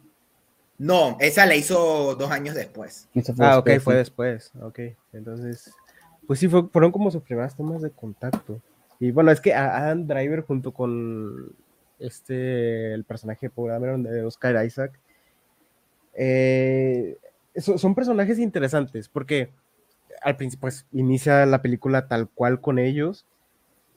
No, 0.78 1.16
esa 1.20 1.46
la 1.46 1.56
hizo 1.56 2.16
dos 2.16 2.32
años 2.32 2.56
después. 2.56 3.08
Ah, 3.38 3.60
ok, 3.60 3.80
fue 3.80 3.96
después. 3.96 4.51
Ok, 4.62 4.80
entonces, 5.13 5.72
pues 6.25 6.40
sí, 6.40 6.48
fueron 6.48 6.92
como 6.92 7.12
sus 7.12 7.22
primeras 7.22 7.56
tomas 7.56 7.84
de 7.84 7.92
contacto. 7.92 8.60
Y 9.01 9.10
bueno, 9.10 9.31
es 9.31 9.41
que 9.41 9.55
Adam 9.55 10.05
Driver 10.05 10.41
junto 10.41 10.72
con 10.72 11.55
este, 11.98 12.93
el 12.93 13.03
personaje 13.03 13.50
de 13.50 14.24
Oscar 14.24 14.63
Isaac, 14.63 15.00
eh, 16.13 17.17
son 17.55 17.96
personajes 17.96 18.38
interesantes 18.38 19.10
porque 19.10 19.50
al 20.22 20.38
principio, 20.38 20.62
pues 20.62 20.86
inicia 20.91 21.48
la 21.48 21.63
película 21.63 22.08
tal 22.08 22.29
cual 22.29 22.62
con 22.62 22.77
ellos 22.77 23.25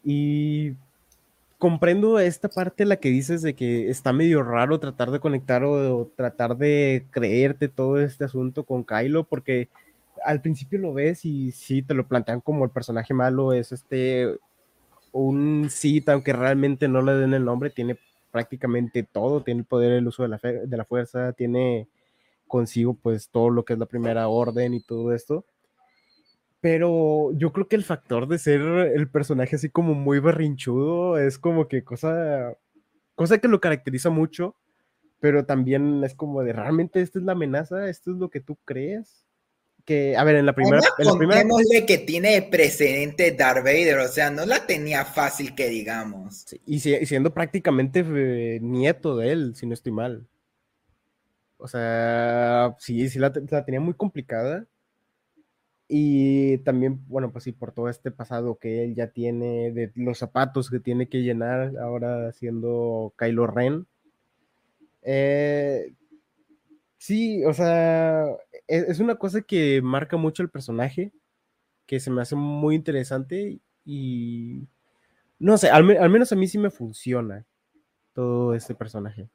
y 0.02 0.72
comprendo 1.58 2.18
esta 2.18 2.48
parte 2.48 2.86
la 2.86 2.96
que 2.96 3.10
dices 3.10 3.42
de 3.42 3.54
que 3.54 3.90
está 3.90 4.14
medio 4.14 4.42
raro 4.42 4.80
tratar 4.80 5.10
de 5.10 5.20
conectar 5.20 5.64
o, 5.64 6.10
tratar 6.16 6.56
de 6.56 7.04
creerte 7.10 7.68
todo 7.68 8.00
este 8.00 8.24
asunto 8.24 8.64
con 8.64 8.84
Kylo 8.84 9.24
porque 9.24 9.68
al 10.24 10.40
principio 10.40 10.78
lo 10.78 10.94
ves 10.94 11.26
y 11.26 11.52
sí 11.52 11.82
te 11.82 11.92
lo 11.92 12.06
plantean 12.06 12.40
como 12.40 12.64
el 12.64 12.70
personaje 12.70 13.12
malo 13.12 13.52
es 13.52 13.70
este 13.70 14.38
un 15.14 15.68
Sith 15.70 16.08
aunque 16.08 16.32
realmente 16.32 16.88
no 16.88 17.02
le 17.02 17.14
den 17.14 17.34
el 17.34 17.44
nombre 17.44 17.70
tiene 17.70 17.98
prácticamente 18.30 19.02
todo 19.02 19.42
tiene 19.42 19.60
el 19.60 19.66
poder 19.66 19.92
el 19.92 20.06
uso 20.06 20.22
de 20.24 20.28
la, 20.28 20.38
de 20.38 20.76
la 20.76 20.84
fuerza 20.84 21.32
tiene 21.32 21.88
consigo 22.46 22.94
pues 22.94 23.30
todo 23.30 23.50
lo 23.50 23.64
que 23.64 23.74
es 23.74 23.78
la 23.78 23.86
primera 23.86 24.28
orden 24.28 24.74
y 24.74 24.80
todo 24.80 25.14
esto 25.14 25.44
pero 26.64 27.30
yo 27.34 27.52
creo 27.52 27.68
que 27.68 27.76
el 27.76 27.84
factor 27.84 28.26
de 28.26 28.38
ser 28.38 28.62
el 28.62 29.10
personaje 29.10 29.56
así 29.56 29.68
como 29.68 29.92
muy 29.92 30.18
berrinchudo 30.18 31.18
es 31.18 31.38
como 31.38 31.68
que 31.68 31.84
cosa, 31.84 32.56
cosa 33.14 33.36
que 33.36 33.48
lo 33.48 33.60
caracteriza 33.60 34.08
mucho, 34.08 34.56
pero 35.20 35.44
también 35.44 36.02
es 36.04 36.14
como 36.14 36.42
de 36.42 36.54
realmente 36.54 37.02
esta 37.02 37.18
es 37.18 37.24
la 37.26 37.32
amenaza, 37.32 37.90
esto 37.90 38.12
es 38.12 38.16
lo 38.16 38.30
que 38.30 38.40
tú 38.40 38.56
crees. 38.64 39.23
Que, 39.84 40.16
a 40.16 40.24
ver, 40.24 40.36
en 40.36 40.46
la 40.46 40.54
primera. 40.54 40.80
En 40.98 41.06
la 41.06 41.14
primera... 41.14 41.42
que 41.86 41.98
tiene 41.98 42.40
precedente 42.42 43.32
Darth 43.32 43.64
Vader, 43.64 43.98
o 43.98 44.08
sea, 44.08 44.30
no 44.30 44.46
la 44.46 44.66
tenía 44.66 45.04
fácil 45.04 45.54
que 45.54 45.68
digamos. 45.68 46.46
y, 46.64 46.80
siendo 46.80 47.34
prácticamente 47.34 48.04
eh, 48.06 48.60
nieto 48.62 49.16
de 49.16 49.32
él, 49.32 49.54
si 49.56 49.66
no 49.66 49.74
estoy 49.74 49.92
mal. 49.92 50.26
O 51.58 51.68
sea, 51.68 52.74
sí, 52.78 53.08
sí 53.08 53.18
la 53.18 53.32
tenía 53.32 53.80
muy 53.80 53.94
complicada. 53.94 54.66
Y 55.88 56.58
también, 56.58 57.04
bueno, 57.08 57.30
pues 57.30 57.44
sí, 57.44 57.52
por 57.52 57.72
todo 57.72 57.88
este 57.88 58.10
pasado 58.10 58.56
que 58.56 58.84
él 58.84 58.94
ya 58.94 59.08
tiene, 59.08 59.70
de 59.72 59.92
los 59.94 60.18
zapatos 60.18 60.70
que 60.70 60.80
tiene 60.80 61.08
que 61.08 61.22
llenar 61.22 61.76
ahora 61.78 62.32
siendo 62.32 63.12
Kylo 63.18 63.46
Ren. 63.46 63.86
Eh, 65.02 65.92
sí, 66.98 67.44
o 67.44 67.52
sea, 67.52 68.26
es, 68.66 69.00
una 69.00 69.16
cosa 69.16 69.42
que 69.42 69.80
marca 69.82 70.16
mucho 70.16 70.42
el 70.42 70.50
personaje, 70.50 71.12
que 71.86 72.00
se 72.00 72.10
me 72.10 72.22
hace 72.22 72.36
muy 72.36 72.74
interesante 72.74 73.58
y 73.84 74.66
no 75.38 75.58
sé, 75.58 75.68
al, 75.70 75.96
al 75.96 76.10
menos 76.10 76.32
a 76.32 76.36
mí 76.36 76.46
sí 76.46 76.58
me 76.58 76.70
funciona 76.70 77.44
todo 78.14 78.54
este 78.54 78.74
personaje. 78.74 79.28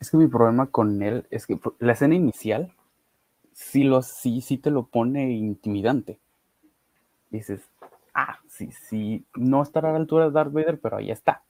Es 0.00 0.10
que 0.10 0.16
mi 0.16 0.28
problema 0.28 0.66
con 0.66 1.02
él 1.02 1.26
es 1.30 1.46
que 1.46 1.58
la 1.80 1.92
escena 1.92 2.14
inicial 2.14 2.72
sí, 3.52 3.82
lo, 3.82 4.02
sí, 4.02 4.40
sí 4.40 4.58
te 4.58 4.70
lo 4.70 4.86
pone 4.86 5.32
intimidante. 5.32 6.20
Dices, 7.30 7.68
ah, 8.14 8.38
sí, 8.46 8.70
sí, 8.70 9.24
no 9.34 9.62
estará 9.62 9.88
a 9.88 9.92
la 9.92 9.98
altura 9.98 10.26
de 10.26 10.30
Darth 10.30 10.52
Vader, 10.52 10.78
pero 10.78 10.98
ahí 10.98 11.10
está. 11.10 11.42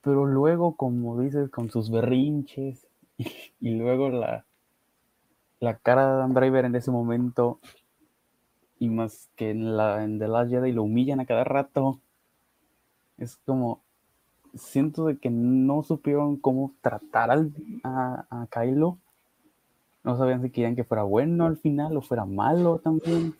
Pero 0.00 0.24
luego, 0.24 0.76
como 0.76 1.20
dices, 1.20 1.50
con 1.50 1.70
sus 1.70 1.90
berrinches 1.90 2.85
y, 3.60 3.70
luego 3.70 4.10
la, 4.10 4.44
la 5.60 5.76
cara 5.78 6.12
de 6.12 6.18
Dan 6.18 6.34
Driver 6.34 6.64
en 6.64 6.74
ese 6.74 6.90
momento 6.90 7.60
y 8.78 8.88
más 8.88 9.30
que 9.36 9.50
en, 9.50 9.76
la, 9.76 10.04
en 10.04 10.18
The 10.18 10.28
Last 10.28 10.50
Jedi 10.50 10.72
lo 10.72 10.82
humillan 10.82 11.20
a 11.20 11.26
cada 11.26 11.44
rato. 11.44 12.00
Es 13.18 13.36
como, 13.46 13.82
siento 14.54 15.06
de 15.06 15.18
que 15.18 15.30
no 15.30 15.82
supieron 15.82 16.36
cómo 16.36 16.74
tratar 16.82 17.30
al, 17.30 17.52
a, 17.82 18.26
a 18.28 18.46
Kylo 18.48 18.98
no 20.06 20.16
sabían 20.16 20.40
si 20.40 20.50
querían 20.50 20.76
que 20.76 20.84
fuera 20.84 21.02
bueno 21.02 21.46
al 21.46 21.58
final 21.58 21.96
o 21.96 22.00
fuera 22.00 22.24
malo 22.24 22.78
también. 22.78 23.34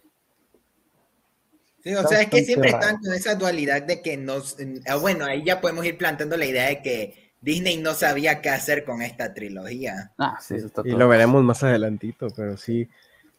Sí, 1.85 1.95
o 1.95 2.03
sea, 2.09 2.23
es 2.23 2.29
que 2.29 2.43
siempre 2.43 2.71
están 2.71 2.99
con 2.99 3.15
esa 3.15 3.37
dualidad 3.37 3.83
de 3.83 4.03
que 4.03 4.17
nos... 4.17 4.57
Ah, 4.89 4.97
bueno, 4.97 5.27
ahí 5.27 5.45
ya 5.45 5.61
podemos 5.61 5.87
ir 5.87 5.97
plantando 5.97 6.37
la 6.37 6.45
idea 6.45 6.67
de 6.67 6.83
que 6.83 7.26
Disney 7.41 7.77
no 7.77 7.95
sabía 7.95 8.41
qué 8.41 8.49
hacer 8.49 8.85
con 8.85 9.03
esta 9.03 9.33
trilogía. 9.35 10.13
Ah, 10.19 10.39
sí, 10.41 10.55
eso 10.55 10.67
está 10.67 10.83
Y 10.85 10.91
lo 10.91 11.09
veremos 11.09 11.43
más 11.45 11.63
adelantito, 11.63 12.29
pero 12.35 12.57
sí. 12.57 12.89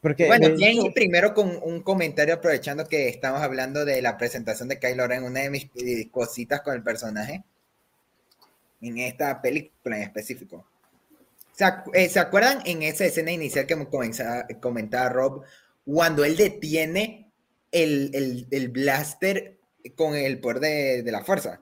Porque 0.01 0.27
bueno, 0.27 0.55
bien, 0.55 0.93
primero 0.93 1.33
con 1.33 1.59
un 1.61 1.81
comentario 1.81 2.35
aprovechando 2.35 2.87
que 2.87 3.09
estamos 3.09 3.41
hablando 3.41 3.83
de 3.83 4.01
la 4.01 4.17
presentación 4.17 4.69
de 4.69 4.79
Kylo 4.79 5.07
Ren, 5.07 5.23
una 5.23 5.41
de 5.41 5.49
mis 5.49 5.69
eh, 5.75 6.07
cositas 6.11 6.61
con 6.61 6.75
el 6.75 6.83
personaje 6.83 7.43
en 8.81 8.97
esta 8.99 9.41
película 9.41 9.97
en 9.97 10.03
específico. 10.03 10.65
Eh, 11.93 12.09
¿Se, 12.09 12.19
acuerdan 12.19 12.59
en 12.65 12.83
esa 12.83 13.05
escena 13.05 13.31
inicial 13.31 13.65
que 13.65 13.75
comentaba 14.59 15.09
Rob, 15.09 15.43
cuando 15.85 16.23
él 16.23 16.37
detiene 16.37 17.31
el, 17.71 18.69
blaster 18.71 19.57
con 19.95 20.15
el 20.15 20.39
poder 20.39 21.03
de, 21.03 21.11
la 21.11 21.23
fuerza? 21.23 21.59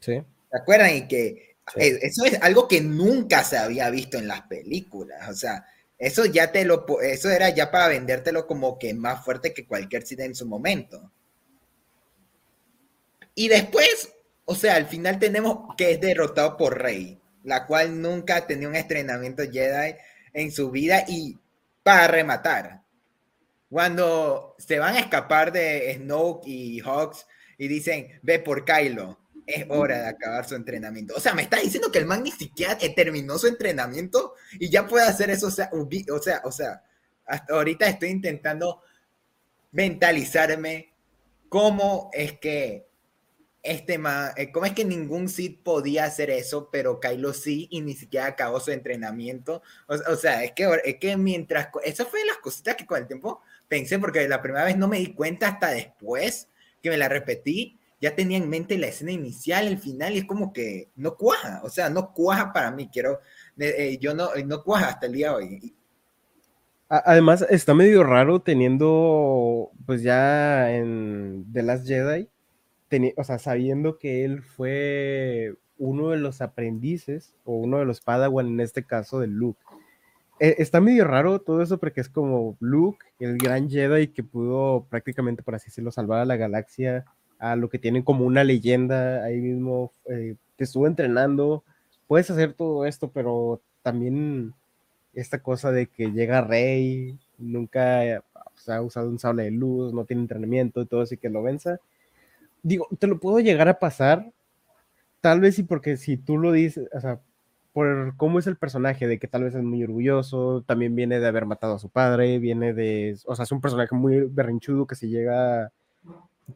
Sí. 0.00 0.22
¿Se 0.50 0.58
acuerdan? 0.58 0.94
Y 0.94 1.08
que 1.08 1.56
eh, 1.76 1.98
eso 2.02 2.24
es 2.24 2.40
algo 2.42 2.68
que 2.68 2.80
nunca 2.80 3.44
se 3.44 3.58
había 3.58 3.90
visto 3.90 4.18
en 4.18 4.28
las 4.28 4.42
películas. 4.42 5.28
O 5.28 5.34
sea, 5.34 5.66
eso 5.98 6.24
ya 6.24 6.52
te 6.52 6.64
lo, 6.64 6.86
eso 7.00 7.30
era 7.30 7.50
ya 7.50 7.70
para 7.70 7.88
vendértelo 7.88 8.46
como 8.46 8.78
que 8.78 8.94
más 8.94 9.24
fuerte 9.24 9.52
que 9.52 9.66
cualquier 9.66 10.06
cita 10.06 10.24
en 10.24 10.34
su 10.34 10.46
momento. 10.46 11.12
Y 13.34 13.48
después, 13.48 14.10
o 14.44 14.54
sea, 14.54 14.76
al 14.76 14.86
final 14.86 15.18
tenemos 15.18 15.74
que 15.76 15.92
es 15.92 16.00
derrotado 16.00 16.56
por 16.56 16.80
Rey 16.80 17.20
la 17.48 17.66
cual 17.66 18.00
nunca 18.00 18.46
tenía 18.46 18.68
un 18.68 18.76
entrenamiento 18.76 19.42
Jedi 19.42 19.94
en 20.32 20.52
su 20.52 20.70
vida 20.70 21.04
y 21.08 21.38
para 21.82 22.06
rematar, 22.06 22.82
cuando 23.70 24.54
se 24.58 24.78
van 24.78 24.96
a 24.96 25.00
escapar 25.00 25.52
de 25.52 25.94
Snoke 25.94 26.46
y 26.46 26.80
Hawks 26.80 27.26
y 27.56 27.68
dicen, 27.68 28.20
ve 28.22 28.38
por 28.38 28.64
Kylo, 28.64 29.18
es 29.48 29.64
hora 29.70 30.02
de 30.02 30.08
acabar 30.08 30.46
su 30.46 30.54
entrenamiento. 30.54 31.14
O 31.16 31.20
sea, 31.20 31.34
me 31.34 31.42
está 31.42 31.58
diciendo 31.58 31.90
que 31.90 31.98
el 31.98 32.06
man 32.06 32.22
ni 32.22 32.30
siquiera 32.30 32.76
terminó 32.94 33.38
su 33.38 33.46
entrenamiento 33.46 34.34
y 34.52 34.68
ya 34.68 34.86
puede 34.86 35.06
hacer 35.06 35.30
eso. 35.30 35.46
O 35.46 35.50
sea, 35.50 35.70
o 35.72 36.18
sea, 36.20 36.42
o 36.44 36.52
sea, 36.52 36.84
hasta 37.24 37.54
ahorita 37.54 37.88
estoy 37.88 38.10
intentando 38.10 38.82
mentalizarme 39.72 40.92
cómo 41.48 42.10
es 42.12 42.38
que 42.38 42.88
este 43.62 43.98
ma, 43.98 44.32
eh, 44.36 44.52
¿cómo 44.52 44.66
es 44.66 44.72
que 44.72 44.84
ningún 44.84 45.28
Sith 45.28 45.62
podía 45.62 46.04
hacer 46.04 46.30
eso, 46.30 46.68
pero 46.70 47.00
Kylo 47.00 47.32
sí 47.32 47.68
y 47.70 47.80
ni 47.80 47.94
siquiera 47.94 48.26
acabó 48.26 48.60
su 48.60 48.70
entrenamiento? 48.70 49.62
O, 49.86 50.16
sea, 50.16 50.44
es 50.44 50.52
que, 50.52 50.68
es 50.84 50.96
que 50.96 51.16
mientras, 51.16 51.68
eso 51.84 52.06
fue 52.06 52.20
de 52.20 52.26
las 52.26 52.38
cositas 52.38 52.76
que 52.76 52.86
con 52.86 52.98
el 52.98 53.06
tiempo 53.06 53.42
pensé, 53.66 53.98
porque 53.98 54.28
la 54.28 54.42
primera 54.42 54.64
vez 54.64 54.76
no 54.76 54.88
me 54.88 54.98
di 54.98 55.12
cuenta 55.14 55.48
hasta 55.48 55.70
después 55.70 56.48
que 56.82 56.90
me 56.90 56.96
la 56.96 57.08
repetí, 57.08 57.77
ya 58.00 58.14
tenía 58.14 58.38
en 58.38 58.48
mente 58.48 58.78
la 58.78 58.86
escena 58.86 59.12
inicial, 59.12 59.66
el 59.66 59.78
final, 59.78 60.14
y 60.14 60.18
es 60.18 60.24
como 60.24 60.52
que 60.52 60.90
no 60.96 61.16
cuaja, 61.16 61.60
o 61.64 61.70
sea, 61.70 61.90
no 61.90 62.12
cuaja 62.12 62.52
para 62.52 62.70
mí, 62.70 62.88
quiero, 62.92 63.20
eh, 63.58 63.74
eh, 63.76 63.98
yo 64.00 64.14
no, 64.14 64.30
no 64.46 64.62
cuaja 64.62 64.88
hasta 64.88 65.06
el 65.06 65.12
día 65.12 65.30
de 65.30 65.34
hoy. 65.34 65.74
Además, 66.90 67.44
está 67.50 67.74
medio 67.74 68.02
raro 68.02 68.40
teniendo, 68.40 69.70
pues 69.84 70.02
ya 70.02 70.74
en 70.74 71.44
The 71.52 71.62
Last 71.62 71.86
Jedi, 71.86 72.28
o 73.16 73.24
sea, 73.24 73.38
sabiendo 73.38 73.98
que 73.98 74.24
él 74.24 74.42
fue 74.42 75.54
uno 75.76 76.10
de 76.10 76.16
los 76.16 76.40
aprendices 76.40 77.34
o 77.44 77.54
uno 77.56 77.78
de 77.78 77.84
los 77.84 78.00
Padawan 78.00 78.46
en 78.46 78.60
este 78.60 78.84
caso 78.84 79.20
de 79.20 79.26
Luke. 79.26 79.60
e, 80.40 80.56
está 80.58 80.80
medio 80.80 81.04
raro 81.04 81.40
todo 81.40 81.62
eso 81.62 81.78
porque 81.78 82.00
es 82.00 82.08
como 82.08 82.56
Luke, 82.60 83.04
el 83.20 83.36
gran 83.38 83.68
Jedi 83.68 84.08
que 84.08 84.22
pudo 84.22 84.86
prácticamente, 84.88 85.42
por 85.42 85.54
así 85.54 85.66
decirlo, 85.66 85.90
salvar 85.92 86.20
a 86.20 86.24
la 86.24 86.36
galaxia, 86.36 87.04
a 87.38 87.56
lo 87.56 87.68
que 87.68 87.78
tienen 87.78 88.02
como 88.02 88.24
una 88.24 88.44
leyenda 88.44 89.24
ahí 89.24 89.40
mismo, 89.40 89.92
eh, 90.06 90.36
te 90.56 90.64
estuvo 90.64 90.86
entrenando, 90.86 91.64
puedes 92.06 92.30
hacer 92.30 92.54
todo 92.54 92.84
esto, 92.84 93.10
pero 93.10 93.60
también 93.82 94.54
esta 95.14 95.42
cosa 95.42 95.72
de 95.72 95.86
que 95.86 96.10
llega 96.12 96.40
Rey, 96.42 97.18
nunca 97.38 98.22
ha 98.66 98.82
usado 98.82 99.08
un 99.08 99.18
sable 99.18 99.44
de 99.44 99.50
luz, 99.50 99.92
no 99.92 100.04
tiene 100.04 100.22
entrenamiento 100.22 100.82
y 100.82 100.86
todo 100.86 101.02
así 101.02 101.16
que 101.16 101.28
lo 101.28 101.42
venza. 101.42 101.78
Digo, 102.62 102.88
te 102.98 103.06
lo 103.06 103.20
puedo 103.20 103.40
llegar 103.40 103.68
a 103.68 103.78
pasar, 103.78 104.32
tal 105.20 105.40
vez 105.40 105.54
sí, 105.56 105.62
porque 105.62 105.96
si 105.96 106.16
tú 106.16 106.38
lo 106.38 106.52
dices, 106.52 106.88
o 106.92 107.00
sea, 107.00 107.20
por 107.72 108.16
cómo 108.16 108.38
es 108.38 108.46
el 108.46 108.56
personaje, 108.56 109.06
de 109.06 109.18
que 109.18 109.28
tal 109.28 109.44
vez 109.44 109.54
es 109.54 109.62
muy 109.62 109.84
orgulloso, 109.84 110.62
también 110.66 110.96
viene 110.96 111.20
de 111.20 111.26
haber 111.28 111.46
matado 111.46 111.74
a 111.74 111.78
su 111.78 111.88
padre, 111.88 112.38
viene 112.38 112.74
de, 112.74 113.16
o 113.26 113.36
sea, 113.36 113.44
es 113.44 113.52
un 113.52 113.60
personaje 113.60 113.94
muy 113.94 114.20
berrinchudo 114.24 114.86
que 114.86 114.96
se 114.96 115.08
llega, 115.08 115.70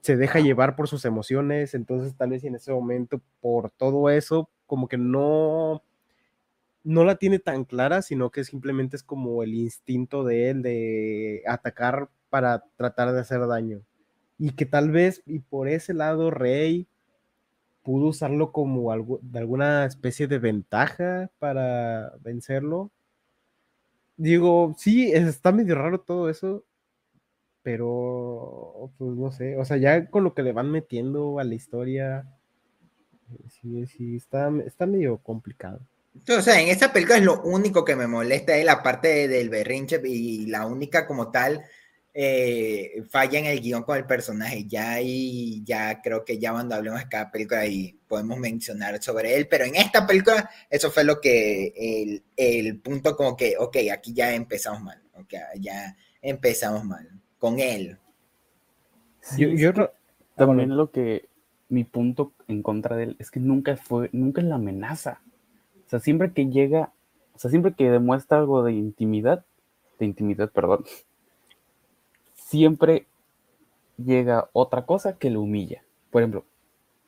se 0.01 0.17
deja 0.17 0.41
llevar 0.41 0.75
por 0.77 0.89
sus 0.89 1.05
emociones, 1.05 1.75
entonces 1.75 2.15
tal 2.17 2.31
vez 2.31 2.45
en 2.45 2.55
ese 2.55 2.73
momento, 2.73 3.21
por 3.41 3.71
todo 3.71 4.09
eso, 4.11 4.49
como 4.67 4.89
que 4.89 4.97
no, 4.99 5.83
no 6.85 7.05
la 7.05 7.17
tiene 7.17 7.39
tan 7.39 7.65
clara, 7.65 8.03
sino 8.03 8.31
que 8.31 8.45
simplemente 8.45 8.97
es 8.97 9.03
como 9.03 9.43
el 9.43 9.55
instinto 9.55 10.25
de 10.25 10.51
él 10.51 10.63
de 10.63 11.43
atacar 11.47 12.09
para 12.31 12.65
tratar 12.77 13.13
de 13.13 13.21
hacer 13.21 13.47
daño. 13.47 13.83
Y 14.39 14.53
que 14.53 14.67
tal 14.67 14.91
vez, 14.91 15.23
y 15.27 15.41
por 15.41 15.69
ese 15.69 15.95
lado, 15.95 16.31
Rey 16.31 16.89
pudo 17.83 18.07
usarlo 18.09 18.53
como 18.53 18.93
algo, 18.93 19.19
de 19.23 19.39
alguna 19.39 19.85
especie 19.85 20.27
de 20.27 20.39
ventaja 20.39 21.31
para 21.39 22.15
vencerlo. 22.21 22.91
Digo, 24.17 24.75
sí, 24.79 25.13
está 25.13 25.53
medio 25.53 25.75
raro 25.75 26.01
todo 26.01 26.31
eso, 26.31 26.65
pero 27.63 28.91
pues 28.99 29.17
no 29.17 29.31
sé, 29.31 29.57
o 29.57 29.65
sea, 29.65 29.77
ya 29.77 30.07
con 30.11 30.25
lo 30.25 30.35
que 30.35 30.43
le 30.43 30.53
van 30.53 30.71
metiendo 30.71 31.39
a 31.39 31.45
la 31.45 31.55
historia, 31.55 32.27
sí, 33.49 33.87
sí, 33.87 34.17
está, 34.17 34.51
está 34.67 34.87
medio 34.87 35.19
complicado. 35.19 35.81
O 36.29 36.43
sea, 36.43 36.61
en 36.61 36.69
esta 36.69 36.93
película 36.93 37.19
es 37.19 37.25
lo 37.25 37.41
único 37.43 37.85
que 37.85 37.97
me 37.97 38.07
molesta 38.07 38.57
es 38.57 38.65
la 38.65 38.83
parte 38.83 39.29
del 39.29 39.49
berrinche 39.49 40.01
y 40.05 40.47
la 40.47 40.67
única 40.67 41.07
como 41.07 41.31
tal 41.31 41.65
eh, 42.13 43.03
falla 43.09 43.39
en 43.39 43.47
el 43.47 43.61
guion 43.61 43.83
con 43.85 43.97
el 43.97 44.05
personaje. 44.05 44.67
Ya 44.67 45.01
y 45.01 45.65
ya 45.65 46.03
creo 46.03 46.25
que 46.25 46.39
ya 46.39 46.53
cuando 46.53 46.75
hablemos 46.75 47.01
de 47.01 47.09
cada 47.09 47.31
película 47.31 47.65
y 47.67 47.99
podemos 48.07 48.39
mencionar 48.39 49.03
sobre 49.03 49.37
él, 49.37 49.49
pero 49.49 49.65
en 49.65 49.77
esta 49.77 50.07
película 50.07 50.51
eso 50.69 50.91
fue 50.91 51.05
lo 51.05 51.19
que 51.21 51.73
el, 51.77 52.23
el 52.37 52.79
punto 52.81 53.17
como 53.17 53.35
que, 53.37 53.57
ok, 53.59 53.77
aquí 53.91 54.13
ya 54.13 54.35
empezamos 54.35 54.83
mal, 54.83 55.03
ok, 55.15 55.33
ya 55.61 55.97
empezamos 56.21 56.85
mal 56.85 57.22
con 57.43 57.59
él. 57.59 57.99
yo, 59.37 59.49
yo 59.49 59.73
también 60.37 60.79
lo 60.79 60.91
que 60.91 61.29
mi 61.69 61.83
punto 61.85 62.33
en 62.47 62.63
contra 62.63 62.97
de 62.97 63.03
él 63.03 63.17
es 63.19 63.31
que 63.31 63.41
nunca 63.41 63.77
fue, 63.77 64.09
nunca 64.13 64.41
es 64.41 64.47
la 64.47 64.55
amenaza 64.55 65.21
sea, 65.93 66.01
siempre 66.01 66.33
que 66.33 66.49
llega, 66.49 66.91
o 67.35 67.39
sea, 67.39 67.51
siempre 67.51 67.75
que 67.75 67.91
demuestra 67.91 68.39
algo 68.39 68.63
de 68.63 68.73
intimidad, 68.73 69.45
de 69.99 70.07
intimidad, 70.07 70.51
perdón, 70.51 70.85
siempre 72.35 73.07
llega 73.99 74.49
otra 74.55 74.87
cosa 74.87 75.19
que 75.19 75.29
lo 75.29 75.43
humilla. 75.43 75.83
Por 76.11 76.23
ejemplo, 76.23 76.45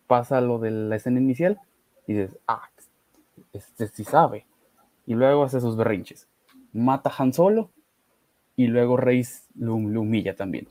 pasa 0.06 0.42
lo 0.42 0.58
de 0.58 0.70
la 0.70 0.96
escena 0.96 1.18
inicial 1.18 1.58
y 2.06 2.12
dices, 2.12 2.36
ah, 2.46 2.68
este 3.54 3.88
sí 3.88 4.04
sabe. 4.04 4.44
Y 5.06 5.14
luego 5.14 5.44
hace 5.44 5.62
sus 5.62 5.76
berrinches. 5.76 6.28
Mata 6.74 7.08
a 7.08 7.22
Han 7.22 7.32
Solo 7.32 7.70
y 8.56 8.66
luego 8.66 8.96
Reis 8.96 9.48
lo, 9.54 9.78
lo 9.78 10.00
humilla 10.02 10.34
también. 10.34 10.68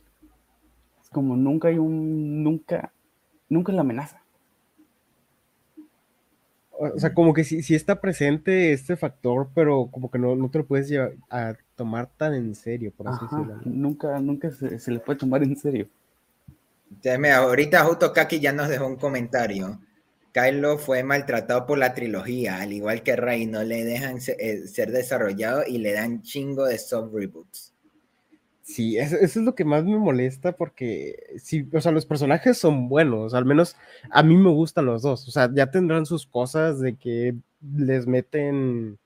Es 1.02 1.10
como 1.10 1.36
nunca 1.36 1.68
hay 1.68 1.78
un, 1.78 2.44
nunca, 2.44 2.94
nunca 3.50 3.72
es 3.72 3.76
la 3.76 3.82
amenaza 3.82 4.24
o 6.92 7.00
sea, 7.00 7.14
como 7.14 7.34
que 7.34 7.44
sí, 7.44 7.76
está 7.76 8.02
presente 8.02 8.74
este 8.74 8.98
factor, 8.98 9.50
pero 9.54 9.90
como 9.92 10.10
que 10.10 10.20
no, 10.20 10.36
no 10.36 10.50
te 10.50 10.60
lo 10.60 10.66
puedes 10.66 10.90
llevar 10.90 11.14
a 11.30 11.56
tomar 11.76 12.10
tan 12.18 12.34
en 12.34 12.56
serio, 12.56 12.92
por 12.96 13.08
así 13.08 13.20
decirlo. 13.24 13.62
Nunca, 13.64 14.20
nunca 14.20 14.52
se, 14.52 14.92
le 14.92 15.00
puede 15.00 15.20
tomar 15.20 15.44
en 15.44 15.56
serio. 15.56 15.88
ahorita 17.06 17.84
justo 17.86 18.12
Kaki 18.12 18.40
ya 18.40 18.52
nos 18.52 18.70
dejó 18.70 18.88
un 18.88 18.98
comentario. 18.98 19.80
Kylo 20.34 20.80
fue 20.80 21.04
maltratado 21.04 21.68
por 21.68 21.78
la 21.78 21.94
trilogía, 21.94 22.60
al 22.60 22.74
igual 22.74 23.04
que 23.04 23.16
Rey, 23.16 23.46
no 23.46 23.64
le 23.64 23.86
dejan 23.86 24.18
eh, 24.40 24.68
ser 24.68 24.92
desarrollado 24.92 25.64
y 25.68 25.78
le 25.78 25.94
dan 25.94 26.24
chingo 26.24 26.66
de 26.66 26.80
soft 26.80 27.14
reboots. 27.14 27.73
Sí, 28.64 28.98
eso, 28.98 29.18
es 29.18 29.36
lo 29.36 29.56
que 29.56 29.66
más 29.66 29.84
me 29.84 29.98
molesta 29.98 30.54
porque, 30.54 31.36
sí, 31.38 31.68
o 31.74 31.82
sea, 31.82 31.92
los 31.92 32.06
personajes 32.06 32.58
son 32.58 32.88
buenos, 32.88 33.34
al 33.34 33.44
menos 33.44 33.76
a 34.10 34.24
mí 34.24 34.38
me 34.38 34.50
gustan 34.52 34.86
los 34.86 35.02
dos, 35.02 35.28
o 35.28 35.32
sea, 35.32 35.50
ya 35.54 35.70
tendrán 35.70 36.06
sus 36.06 36.26
cosas 36.26 36.80
de 36.80 36.96
que 36.96 37.36
les 37.78 38.08
meten, 38.08 39.00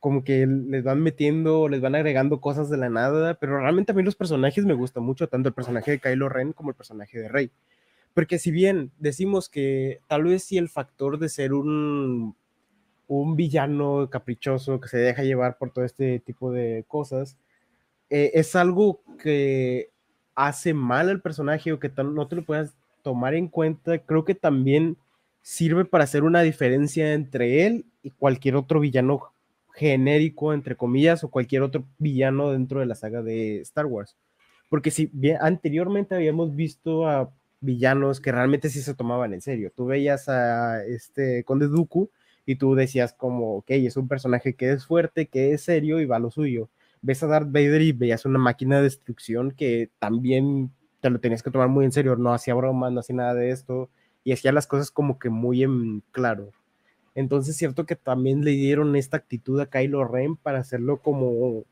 como 0.00 0.24
que 0.24 0.46
les 0.46 0.84
van 0.84 1.02
metiendo, 1.02 1.68
les 1.68 1.82
van 1.82 1.94
agregando 1.96 2.40
cosas 2.40 2.70
de 2.70 2.78
la 2.78 2.88
nada, 2.88 3.34
pero 3.34 3.60
realmente 3.60 3.92
a 3.92 3.94
mí 3.94 4.02
los 4.02 4.16
personajes 4.16 4.64
me 4.64 4.74
gustan 4.74 5.02
mucho, 5.04 5.28
tanto 5.28 5.50
el 5.50 5.54
personaje 5.54 5.90
de 5.90 5.98
Kylo 6.00 6.30
Ren 6.30 6.54
como 6.54 6.70
el 6.70 6.76
personaje 6.76 7.18
de 7.18 7.28
Rey, 7.28 7.50
porque 8.14 8.38
si 8.38 8.50
bien 8.50 8.90
decimos 8.98 9.50
que 9.50 10.00
tal 10.08 10.24
vez 10.24 10.44
sí 10.44 10.56
el 10.56 10.70
factor 10.70 11.18
de 11.18 11.28
ser 11.28 11.52
un, 11.52 12.34
un 13.06 13.36
villano 13.36 14.08
caprichoso 14.10 14.80
que 14.80 14.88
se 14.88 14.96
deja 14.96 15.24
llevar 15.24 15.58
por 15.58 15.72
todo 15.72 15.84
este 15.84 16.20
tipo 16.20 16.50
de 16.52 16.86
cosas, 16.88 17.36
eh, 18.10 18.32
es 18.34 18.54
algo 18.56 19.00
que 19.22 19.90
hace 20.34 20.74
mal 20.74 21.08
al 21.08 21.20
personaje 21.20 21.72
o 21.72 21.80
que 21.80 21.90
no 21.96 22.28
te 22.28 22.36
lo 22.36 22.44
puedas 22.44 22.74
tomar 23.02 23.34
en 23.34 23.48
cuenta, 23.48 23.98
creo 23.98 24.24
que 24.24 24.34
también 24.34 24.96
sirve 25.42 25.84
para 25.84 26.04
hacer 26.04 26.24
una 26.24 26.42
diferencia 26.42 27.14
entre 27.14 27.66
él 27.66 27.86
y 28.02 28.10
cualquier 28.10 28.56
otro 28.56 28.80
villano 28.80 29.32
genérico, 29.72 30.52
entre 30.52 30.76
comillas, 30.76 31.22
o 31.22 31.30
cualquier 31.30 31.62
otro 31.62 31.84
villano 31.98 32.50
dentro 32.50 32.80
de 32.80 32.86
la 32.86 32.94
saga 32.94 33.22
de 33.22 33.60
Star 33.60 33.86
Wars. 33.86 34.16
Porque 34.68 34.90
si 34.90 35.10
anteriormente 35.40 36.14
habíamos 36.14 36.54
visto 36.54 37.06
a 37.06 37.30
villanos 37.60 38.20
que 38.20 38.32
realmente 38.32 38.70
sí 38.70 38.80
se 38.80 38.94
tomaban 38.94 39.32
en 39.34 39.40
serio. 39.40 39.72
Tú 39.74 39.86
veías 39.86 40.28
a 40.28 40.84
este 40.84 41.44
Conde 41.44 41.68
Dooku 41.68 42.10
y 42.44 42.56
tú 42.56 42.74
decías 42.74 43.12
como, 43.12 43.56
ok, 43.58 43.70
es 43.70 43.96
un 43.96 44.08
personaje 44.08 44.54
que 44.54 44.72
es 44.72 44.86
fuerte, 44.86 45.26
que 45.26 45.52
es 45.52 45.62
serio 45.62 46.00
y 46.00 46.06
va 46.06 46.16
a 46.16 46.20
lo 46.20 46.30
suyo 46.30 46.68
ves 47.02 47.22
a 47.22 47.26
Darth 47.26 47.50
Vader 47.50 47.82
y 47.82 47.92
veías 47.92 48.24
una 48.24 48.38
máquina 48.38 48.76
de 48.76 48.84
destrucción 48.84 49.52
que 49.52 49.90
también 49.98 50.70
te 51.00 51.10
lo 51.10 51.20
tenías 51.20 51.42
que 51.42 51.50
tomar 51.50 51.68
muy 51.68 51.84
en 51.84 51.92
serio, 51.92 52.16
no 52.16 52.32
hacía 52.32 52.54
bromas, 52.54 52.92
no 52.92 53.00
hacía 53.00 53.16
nada 53.16 53.34
de 53.34 53.50
esto, 53.50 53.90
y 54.24 54.32
hacía 54.32 54.52
las 54.52 54.66
cosas 54.66 54.90
como 54.90 55.18
que 55.18 55.30
muy 55.30 55.62
en 55.62 56.02
claro. 56.10 56.50
Entonces, 57.14 57.52
es 57.52 57.56
cierto 57.56 57.86
que 57.86 57.96
también 57.96 58.44
le 58.44 58.50
dieron 58.50 58.96
esta 58.96 59.16
actitud 59.16 59.58
a 59.60 59.66
Kylo 59.66 60.04
Ren 60.04 60.36
para 60.36 60.58
hacerlo 60.58 61.00
como 61.00 61.64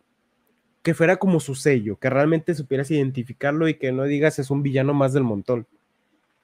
que 0.82 0.94
fuera 0.94 1.16
como 1.16 1.40
su 1.40 1.54
sello, 1.54 1.96
que 1.96 2.10
realmente 2.10 2.54
supieras 2.54 2.90
identificarlo 2.90 3.68
y 3.68 3.74
que 3.74 3.90
no 3.90 4.04
digas 4.04 4.38
es 4.38 4.50
un 4.50 4.62
villano 4.62 4.94
más 4.94 5.12
del 5.12 5.24
montón. 5.24 5.66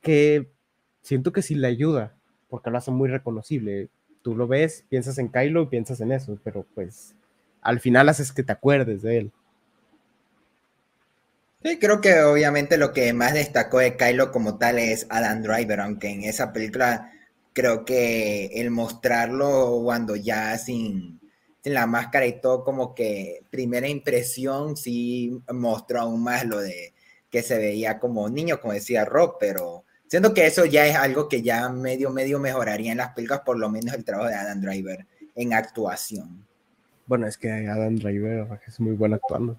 Que 0.00 0.50
siento 1.02 1.32
que 1.32 1.42
sí 1.42 1.54
le 1.54 1.66
ayuda, 1.66 2.16
porque 2.48 2.70
lo 2.70 2.78
hace 2.78 2.90
muy 2.90 3.08
reconocible. 3.08 3.88
Tú 4.22 4.34
lo 4.34 4.48
ves, 4.48 4.84
piensas 4.88 5.18
en 5.18 5.28
Kylo 5.28 5.62
y 5.62 5.66
piensas 5.66 6.00
en 6.00 6.12
eso, 6.12 6.38
pero 6.42 6.66
pues 6.74 7.14
al 7.62 7.80
final 7.80 8.08
haces 8.08 8.32
que 8.32 8.42
te 8.42 8.52
acuerdes 8.52 9.02
de 9.02 9.18
él. 9.18 9.32
Sí, 11.62 11.78
creo 11.78 12.00
que 12.00 12.22
obviamente 12.22 12.78
lo 12.78 12.92
que 12.92 13.12
más 13.12 13.34
destacó 13.34 13.78
de 13.80 13.96
Kylo 13.96 14.32
como 14.32 14.56
tal 14.56 14.78
es 14.78 15.06
Adam 15.10 15.42
Driver, 15.42 15.80
aunque 15.80 16.08
en 16.08 16.22
esa 16.24 16.52
película 16.52 17.12
creo 17.52 17.84
que 17.84 18.46
el 18.54 18.70
mostrarlo 18.70 19.80
cuando 19.84 20.16
ya 20.16 20.56
sin, 20.56 21.20
la 21.64 21.86
máscara 21.86 22.26
y 22.26 22.40
todo, 22.40 22.64
como 22.64 22.94
que 22.94 23.44
primera 23.50 23.88
impresión 23.88 24.76
sí 24.76 25.42
mostró 25.52 26.00
aún 26.00 26.22
más 26.22 26.46
lo 26.46 26.58
de 26.60 26.94
que 27.30 27.42
se 27.42 27.58
veía 27.58 27.98
como 27.98 28.28
niño, 28.28 28.60
como 28.60 28.72
decía 28.72 29.04
Rob, 29.04 29.36
pero 29.38 29.84
siento 30.08 30.32
que 30.34 30.46
eso 30.46 30.64
ya 30.64 30.86
es 30.86 30.96
algo 30.96 31.28
que 31.28 31.42
ya 31.42 31.68
medio, 31.68 32.10
medio 32.10 32.38
mejoraría 32.38 32.92
en 32.92 32.98
las 32.98 33.12
películas, 33.12 33.42
por 33.44 33.58
lo 33.58 33.68
menos 33.68 33.94
el 33.94 34.04
trabajo 34.04 34.30
de 34.30 34.36
Adam 34.36 34.60
Driver 34.60 35.06
en 35.34 35.52
actuación. 35.52 36.46
Bueno, 37.10 37.26
es 37.26 37.36
que 37.36 37.50
Adam 37.50 37.96
Driver 37.96 38.46
es 38.68 38.78
muy 38.78 38.92
bueno 38.92 39.16
actuando. 39.16 39.58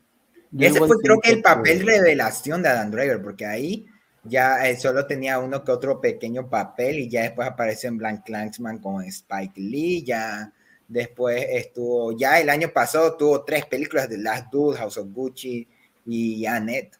Ese 0.58 0.80
fue 0.80 0.96
creo 1.04 1.20
que 1.20 1.32
el 1.32 1.42
papel 1.42 1.86
revelación 1.86 2.64
de 2.64 2.70
Adam 2.70 2.90
Driver, 2.90 3.22
porque 3.22 3.46
ahí 3.46 3.86
ya 4.24 4.70
eh, 4.70 4.78
solo 4.78 5.06
tenía 5.06 5.38
uno 5.38 5.62
que 5.62 5.74
otro 5.74 6.00
pequeño 6.00 6.50
papel 6.50 7.00
y 7.00 7.10
ya 7.10 7.24
después 7.24 7.46
apareció 7.50 7.90
en 7.90 7.98
Blank 7.98 8.24
Clansman 8.24 8.78
con 8.78 9.04
Spike 9.04 9.60
Lee, 9.60 10.02
ya 10.02 10.54
después 10.88 11.46
estuvo, 11.50 12.18
ya 12.18 12.40
el 12.40 12.50
año 12.50 12.70
pasado 12.70 13.18
tuvo 13.18 13.44
tres 13.44 13.66
películas 13.66 14.08
de 14.08 14.20
Last 14.20 14.50
Dude, 14.50 14.78
House 14.78 14.98
of 14.98 15.10
Gucci 15.12 15.68
y 16.06 16.46
Annette. 16.46 16.98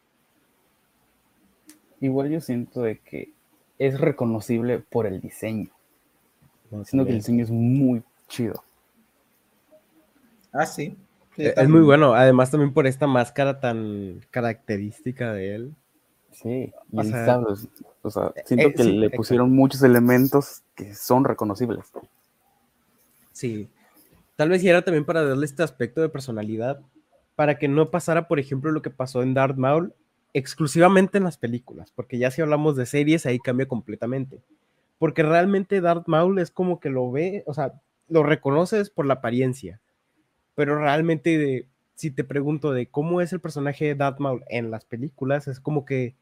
Igual 2.02 2.30
yo 2.30 2.42
siento 2.42 2.82
de 2.82 3.00
que 3.00 3.32
es 3.80 4.02
reconocible 4.02 4.80
por 4.80 5.08
el 5.08 5.22
diseño. 5.22 5.70
Siento 6.84 7.06
que 7.06 7.12
el 7.12 7.20
diseño 7.20 7.46
es 7.46 7.52
muy 7.52 8.04
chido. 8.28 8.66
Ah, 10.52 10.66
sí. 10.66 10.96
Eh, 11.38 11.54
es 11.56 11.70
muy 11.70 11.82
bueno, 11.82 12.14
además 12.14 12.52
también 12.52 12.74
por 12.74 12.88
esta 12.88 13.08
máscara 13.08 13.60
tan 13.60 14.22
característica 14.32 15.34
de 15.34 15.56
él. 15.56 15.76
Sí, 16.32 16.74
y 16.92 17.00
o 17.00 17.04
sea, 17.04 17.40
o 18.02 18.10
sea 18.10 18.32
eh, 18.36 18.44
siento 18.46 18.72
que 18.74 18.84
le 18.84 19.10
pusieron 19.10 19.52
muchos 19.52 19.84
elementos 19.84 20.62
que 20.76 20.94
son 20.96 21.24
reconocibles. 21.26 21.92
Sí, 23.32 23.70
tal 24.36 24.50
vez 24.50 24.64
era 24.64 24.82
también 24.82 25.06
para 25.06 25.24
darle 25.24 25.46
este 25.46 25.64
aspecto 25.64 26.02
de 26.02 26.10
personalidad, 26.10 26.82
para 27.36 27.58
que 27.58 27.68
no 27.68 27.90
pasara, 27.90 28.28
por 28.28 28.40
ejemplo, 28.40 28.72
lo 28.72 28.82
que 28.82 28.90
pasó 28.90 29.24
en 29.24 29.34
Darth 29.34 29.58
Maul 29.58 29.94
exclusivamente 30.34 31.18
en 31.18 31.26
las 31.26 31.38
películas, 31.38 31.92
porque 31.94 32.18
ya 32.18 32.32
si 32.32 32.42
hablamos 32.42 32.76
de 32.76 32.86
series 32.86 33.26
ahí 33.26 33.40
cambia 33.40 33.68
completamente. 33.68 34.42
Porque 35.00 35.24
realmente 35.24 35.82
Darth 35.82 36.08
Maul 36.08 36.40
es 36.40 36.52
como 36.52 36.80
que 36.80 36.90
lo 36.90 37.12
ve, 37.12 37.44
o 37.48 37.54
sea, 37.54 37.74
lo 38.08 38.24
reconoces 38.24 38.90
por 38.90 39.06
la 39.06 39.16
apariencia, 39.16 39.81
pero 40.62 40.78
realmente 40.78 41.66
si 41.96 42.12
te 42.12 42.24
pregunto 42.24 42.72
de 42.72 42.86
cómo 42.86 43.20
es 43.20 43.34
el 43.34 43.40
personaje 43.40 43.86
de 43.86 43.96
Darth 43.96 44.20
Maul 44.20 44.44
en 44.48 44.70
las 44.70 44.86
películas, 44.86 45.48
es 45.48 45.60
como 45.60 45.86
que 45.86 46.14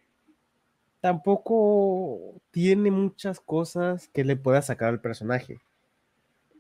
tampoco 1.02 2.36
tiene 2.50 2.90
muchas 2.90 3.42
cosas 3.42 4.08
que 4.14 4.24
le 4.24 4.38
pueda 4.38 4.62
sacar 4.62 4.88
al 4.88 5.02
personaje. 5.02 5.60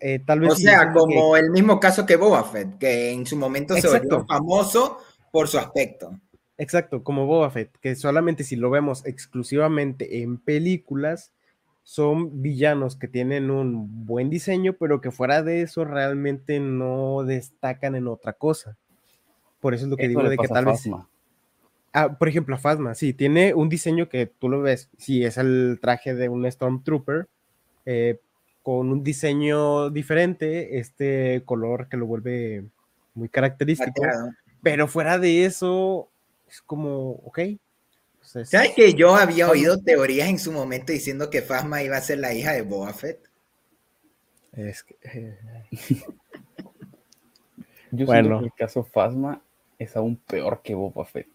Eh, 0.01 0.19
tal 0.19 0.41
vez 0.41 0.51
o 0.51 0.55
sea, 0.57 0.91
como 0.91 1.37
el 1.37 1.51
mismo 1.51 1.79
caso 1.79 2.05
que 2.05 2.17
Boba 2.17 2.43
Fett, 2.43 2.77
que 2.79 3.11
en 3.11 3.25
su 3.25 3.37
momento 3.37 3.75
se 3.75 3.87
volvió 3.87 4.25
famoso 4.25 4.97
por 5.31 5.47
su 5.47 5.57
aspecto. 5.57 6.19
Exacto, 6.57 7.01
como 7.01 7.27
Boba 7.27 7.49
Fett, 7.49 7.77
que 7.79 7.95
solamente 7.95 8.43
si 8.43 8.57
lo 8.57 8.69
vemos 8.69 9.05
exclusivamente 9.05 10.21
en 10.21 10.37
películas, 10.37 11.31
son 11.83 12.41
villanos 12.41 12.95
que 12.95 13.07
tienen 13.07 13.49
un 13.49 14.05
buen 14.05 14.29
diseño, 14.29 14.73
pero 14.73 15.01
que 15.01 15.11
fuera 15.11 15.43
de 15.43 15.61
eso 15.61 15.85
realmente 15.85 16.59
no 16.59 17.23
destacan 17.23 17.95
en 17.95 18.07
otra 18.07 18.33
cosa. 18.33 18.77
Por 19.59 19.73
eso 19.73 19.85
es 19.85 19.89
lo 19.89 19.97
que 19.97 20.07
digo 20.07 20.23
de 20.23 20.37
que 20.37 20.47
tal 20.47 20.65
vez. 20.65 20.89
Ah, 21.91 22.17
por 22.17 22.29
ejemplo, 22.29 22.55
a 22.55 22.59
Phasma, 22.59 22.93
sí, 22.93 23.13
tiene 23.13 23.53
un 23.55 23.67
diseño 23.67 24.09
que 24.09 24.27
tú 24.27 24.47
lo 24.47 24.61
ves, 24.61 24.89
sí, 24.97 25.23
es 25.23 25.37
el 25.37 25.79
traje 25.81 26.13
de 26.13 26.29
un 26.29 26.49
Stormtrooper, 26.49 27.27
eh, 27.85 28.19
con 28.61 28.91
un 28.91 29.03
diseño 29.03 29.89
diferente, 29.89 30.77
este 30.77 31.41
color 31.45 31.87
que 31.89 31.97
lo 31.97 32.05
vuelve 32.05 32.65
muy 33.15 33.29
característico. 33.29 34.03
Pero 34.61 34.87
fuera 34.87 35.17
de 35.17 35.45
eso, 35.45 36.09
es 36.47 36.61
como, 36.61 37.11
ok. 37.23 37.39
Pues 38.33 38.49
¿Sabes 38.49 38.71
que 38.75 38.93
yo 38.93 39.15
había 39.15 39.49
oído 39.49 39.77
teorías 39.79 40.29
en 40.29 40.39
su 40.39 40.51
momento 40.51 40.91
diciendo 40.91 41.29
que 41.29 41.41
Fasma 41.41 41.81
iba 41.81 41.97
a 41.97 42.01
ser 42.01 42.19
la 42.19 42.33
hija 42.33 42.51
de 42.51 42.61
Boba 42.61 42.93
Fett? 42.93 43.19
Es 44.53 44.83
que. 44.83 44.97
Eh, 45.03 45.37
yo 47.91 48.05
bueno. 48.05 48.39
que 48.39 48.45
el 48.45 48.53
caso 48.53 48.83
Fasma 48.83 49.41
es 49.77 49.95
aún 49.95 50.17
peor 50.17 50.61
que 50.63 50.75
Boba 50.75 51.05
Fett. 51.05 51.27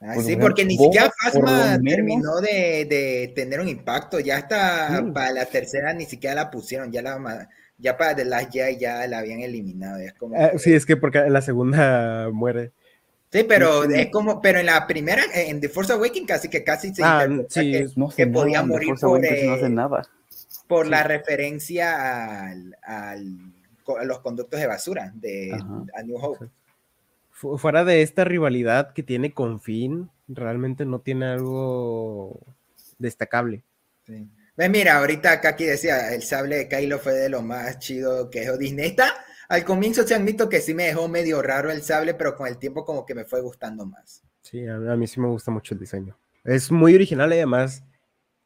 Ah, 0.00 0.16
sí, 0.16 0.36
porque 0.36 0.64
ni 0.64 0.78
siquiera 0.78 1.10
Fasma 1.22 1.78
terminó 1.84 2.40
de, 2.40 3.30
tener 3.34 3.60
un 3.60 3.68
impacto. 3.68 4.18
Ya 4.20 4.38
hasta 4.38 5.04
para 5.12 5.32
la 5.32 5.44
tercera 5.44 5.92
ni 5.92 6.06
siquiera 6.06 6.34
la 6.34 6.50
pusieron. 6.50 6.90
Ya 6.90 7.02
la 7.02 7.48
ya 7.76 7.96
para 7.96 8.14
The 8.14 8.24
Last 8.24 8.52
Jedi 8.52 8.78
ya 8.78 9.06
la 9.06 9.18
habían 9.18 9.40
eliminado. 9.40 9.98
Es 9.98 10.14
como 10.14 10.36
ah, 10.36 10.52
sí, 10.56 10.72
es 10.72 10.86
que 10.86 10.96
porque 10.96 11.28
la 11.28 11.42
segunda 11.42 12.30
muere. 12.32 12.72
Sí, 13.32 13.44
pero 13.44 13.84
es 13.84 14.10
como, 14.10 14.40
pero 14.40 14.58
en 14.58 14.66
la 14.66 14.86
primera, 14.88 15.22
en 15.32 15.60
The 15.60 15.68
Force 15.68 15.92
Awakens 15.92 16.26
casi 16.26 16.48
que 16.48 16.64
casi 16.64 16.92
se 16.92 17.04
ah, 17.04 17.28
sí, 17.48 17.70
que, 17.70 17.88
no 17.94 18.08
que 18.08 18.26
podía 18.26 18.64
morir 18.64 18.94
por, 19.00 19.20
no 19.20 19.68
nada. 19.68 20.08
por 20.66 20.88
la 20.88 21.04
referencia 21.04 22.48
al, 22.48 22.76
al, 22.82 23.54
a 24.00 24.04
los 24.04 24.18
conductos 24.18 24.58
de 24.58 24.66
basura 24.66 25.12
de 25.14 25.52
a 25.94 26.02
New 26.02 26.16
Hope. 26.16 26.46
Fuera 27.30 27.84
de 27.84 28.02
esta 28.02 28.24
rivalidad 28.24 28.92
que 28.92 29.04
tiene 29.04 29.32
con 29.32 29.60
Finn, 29.60 30.10
realmente 30.28 30.84
no 30.84 31.00
tiene 31.00 31.26
algo 31.26 32.38
destacable. 32.98 33.62
Sí. 34.06 34.28
mira, 34.56 34.98
ahorita 34.98 35.32
acá 35.32 35.50
aquí 35.50 35.64
decía, 35.64 36.12
el 36.12 36.22
sable 36.22 36.56
de 36.56 36.68
Kylo 36.68 36.98
fue 36.98 37.14
de 37.14 37.28
lo 37.28 37.42
más 37.42 37.78
chido 37.78 38.28
que 38.28 38.42
es 38.42 38.58
Disney. 38.58 38.88
Está, 38.88 39.14
al 39.50 39.64
comienzo 39.64 40.04
te 40.04 40.14
admito 40.14 40.48
que 40.48 40.60
sí 40.60 40.74
me 40.74 40.84
dejó 40.84 41.08
medio 41.08 41.42
raro 41.42 41.72
el 41.72 41.82
sable, 41.82 42.14
pero 42.14 42.36
con 42.36 42.46
el 42.46 42.56
tiempo 42.56 42.84
como 42.84 43.04
que 43.04 43.16
me 43.16 43.24
fue 43.24 43.40
gustando 43.40 43.84
más. 43.84 44.22
Sí, 44.42 44.64
a, 44.64 44.78
mí 44.78 45.08
sí 45.08 45.18
me 45.18 45.26
gusta 45.26 45.50
mucho 45.50 45.74
el 45.74 45.80
diseño. 45.80 46.16
Es 46.44 46.70
muy 46.70 46.94
original 46.94 47.30
y 47.30 47.34
además 47.34 47.82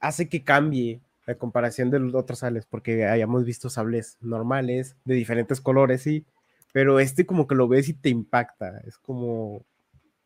hace 0.01 0.31
que 0.31 0.43
cambie 0.43 1.03
la 1.27 1.35
comparación 1.35 1.91
de 1.91 2.01
los 2.01 2.15
otros 2.15 2.39
sables, 2.39 2.65
porque 2.65 3.05
hayamos 3.05 3.45
visto 3.45 3.69
sables 3.69 4.17
normales, 4.23 4.97
de 5.05 5.15
diferentes 5.15 5.61
colores, 5.61 6.01
sí, 6.01 6.25
pero 6.73 6.99
este 6.99 7.27
como 7.27 7.47
que 7.47 7.55
lo 7.55 7.69
ves 7.69 7.91
y 7.91 7.93
te 7.93 8.09
impacta. 8.09 8.81
Es 8.87 8.97
como, 8.97 9.63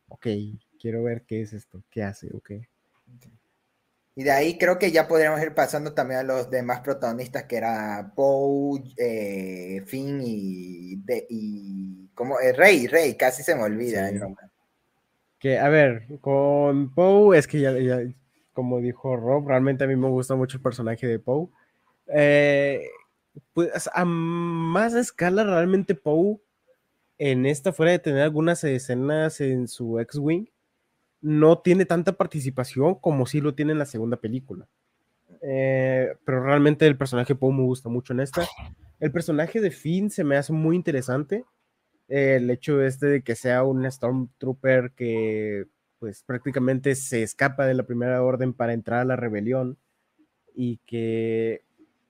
ok, 0.07 0.27
quiero 0.79 1.03
ver 1.03 1.23
qué 1.23 1.41
es 1.41 1.51
esto, 1.51 1.83
qué 1.89 2.03
hace, 2.03 2.29
ok. 2.33 2.51
Y 4.15 4.23
de 4.23 4.31
ahí 4.31 4.57
creo 4.57 4.77
que 4.77 4.91
ya 4.91 5.07
podríamos 5.07 5.41
ir 5.41 5.53
pasando 5.53 5.93
también 5.93 6.19
a 6.21 6.23
los 6.23 6.49
demás 6.49 6.81
protagonistas, 6.81 7.45
que 7.45 7.57
era 7.57 8.11
Poe, 8.15 8.81
eh, 8.97 9.81
Finn 9.85 10.19
y, 10.21 10.97
de, 10.97 11.25
y 11.29 12.09
como 12.13 12.39
eh, 12.39 12.51
Rey, 12.51 12.87
Rey, 12.87 13.15
casi 13.15 13.43
se 13.43 13.55
me 13.55 13.63
olvida 13.63 14.09
el 14.09 14.19
nombre. 14.19 14.45
Que, 15.39 15.57
a 15.57 15.69
ver, 15.69 16.07
con 16.19 16.93
Poe, 16.93 17.37
es 17.37 17.47
que 17.47 17.61
ya, 17.61 17.73
como 18.51 18.81
dijo 18.81 19.15
Rob, 19.15 19.47
realmente 19.47 19.85
a 19.85 19.87
mí 19.87 19.95
me 19.95 20.09
gusta 20.09 20.35
mucho 20.35 20.57
el 20.57 20.63
personaje 20.63 21.07
de 21.07 21.19
Poe. 21.19 21.47
Eh, 22.07 22.89
pues 23.53 23.89
a 23.93 24.03
más 24.03 24.93
escala, 24.95 25.43
realmente 25.45 25.95
Poe 25.95 26.39
en 27.19 27.45
esta, 27.45 27.73
fuera 27.73 27.91
de 27.91 27.99
tener 27.99 28.21
algunas 28.21 28.63
escenas 28.63 29.39
en 29.41 29.67
su 29.67 29.99
X-Wing, 29.99 30.49
no 31.21 31.59
tiene 31.59 31.85
tanta 31.85 32.13
participación 32.13 32.95
como 32.95 33.25
si 33.25 33.41
lo 33.41 33.53
tiene 33.55 33.73
en 33.73 33.79
la 33.79 33.85
segunda 33.85 34.17
película. 34.17 34.67
Eh, 35.41 36.15
pero 36.25 36.43
realmente 36.43 36.85
el 36.85 36.97
personaje 36.97 37.35
Poe 37.35 37.53
me 37.53 37.63
gusta 37.63 37.89
mucho 37.89 38.13
en 38.13 38.21
esta. 38.21 38.47
El 38.99 39.11
personaje 39.11 39.61
de 39.61 39.71
Finn 39.71 40.09
se 40.09 40.23
me 40.23 40.37
hace 40.37 40.53
muy 40.53 40.75
interesante. 40.75 41.45
el 42.07 42.49
hecho 42.49 42.81
este 42.81 43.05
de 43.05 43.21
que 43.21 43.35
sea 43.35 43.63
un 43.63 43.89
Stormtrooper 43.89 44.91
que 44.95 45.65
pues 45.99 46.23
prácticamente 46.23 46.95
se 46.95 47.23
escapa 47.23 47.65
de 47.67 47.73
la 47.73 47.83
primera 47.83 48.23
orden 48.23 48.53
para 48.53 48.73
entrar 48.73 49.01
a 49.01 49.05
la 49.05 49.15
rebelión 49.15 49.77
y 50.55 50.77
que 50.85 51.61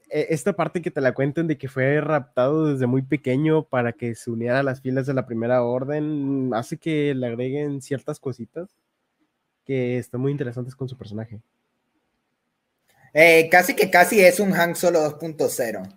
e, 0.09 0.27
esta 0.29 0.53
parte 0.53 0.81
que 0.81 0.91
te 0.91 1.01
la 1.01 1.13
cuenten 1.13 1.47
de 1.47 1.57
que 1.57 1.67
fue 1.67 1.99
raptado 1.99 2.67
desde 2.67 2.87
muy 2.87 3.01
pequeño 3.01 3.63
para 3.63 3.93
que 3.93 4.15
se 4.15 4.31
uniera 4.31 4.59
a 4.59 4.63
las 4.63 4.81
filas 4.81 5.05
de 5.05 5.13
la 5.15 5.25
primera 5.25 5.63
orden 5.63 6.51
hace 6.53 6.77
que 6.77 7.13
le 7.15 7.27
agreguen 7.27 7.81
ciertas 7.81 8.19
cositas 8.19 8.75
que 9.69 9.99
están 9.99 10.19
muy 10.19 10.31
interesantes 10.31 10.75
con 10.75 10.89
su 10.89 10.97
personaje. 10.97 11.39
Eh, 13.13 13.47
casi 13.51 13.75
que 13.75 13.91
casi 13.91 14.19
es 14.19 14.39
un 14.39 14.51
Han 14.55 14.75
Solo 14.75 14.99
2.0. 15.01 15.95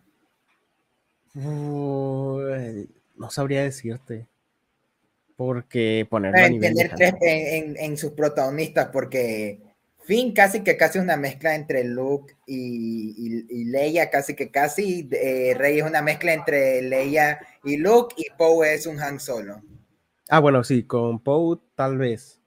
no 3.16 3.30
sabría 3.30 3.62
decirte. 3.62 4.26
Porque 5.36 6.06
ponerlo 6.10 6.44
a 6.44 6.50
nivel 6.50 6.74
en, 7.22 7.96
sus 7.96 8.12
protagonistas, 8.12 8.90
porque 8.92 9.62
Finn 10.04 10.34
casi 10.34 10.62
que 10.62 10.76
casi 10.76 10.98
es 10.98 11.04
una 11.04 11.16
mezcla 11.16 11.54
entre 11.54 11.82
Luke 11.84 12.34
y, 12.46 13.64
Leia, 13.64 14.10
casi 14.10 14.36
que 14.36 14.50
casi. 14.50 15.08
Eh, 15.12 15.54
Rey 15.56 15.78
es 15.78 15.86
una 15.86 16.02
mezcla 16.02 16.34
entre 16.34 16.82
Leia 16.82 17.40
y 17.64 17.78
Luke, 17.78 18.16
y 18.18 18.26
Poe 18.36 18.74
es 18.74 18.86
un 18.86 19.00
Han 19.00 19.18
Solo. 19.18 19.62
Ah, 20.28 20.40
bueno, 20.40 20.62
sí, 20.62 20.82
con 20.82 21.20
Poe 21.20 21.58
tal 21.74 21.96
vez. 21.96 22.41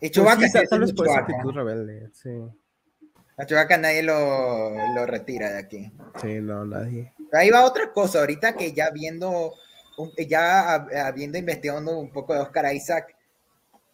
Y 0.00 0.10
pues 0.10 0.52
sí, 0.52 0.58
tal 0.68 0.80
vez 0.80 0.92
por 0.92 1.08
actitud 1.08 1.52
rebelde, 1.52 2.10
sí. 2.12 2.30
A 3.38 3.44
Chewbacca 3.44 3.76
nadie 3.76 4.02
lo, 4.02 4.70
lo, 4.94 5.04
retira 5.04 5.50
de 5.50 5.58
aquí. 5.58 5.92
Sí, 6.20 6.40
no, 6.40 6.64
nadie. 6.64 7.12
Ahí 7.32 7.50
va 7.50 7.66
otra 7.66 7.92
cosa, 7.92 8.20
ahorita 8.20 8.54
que 8.54 8.72
ya 8.72 8.90
viendo, 8.90 9.52
ya 10.26 10.74
habiendo 11.06 11.36
investigado 11.36 11.98
un 11.98 12.10
poco 12.10 12.32
de 12.32 12.40
Oscar 12.40 12.74
Isaac, 12.74 13.14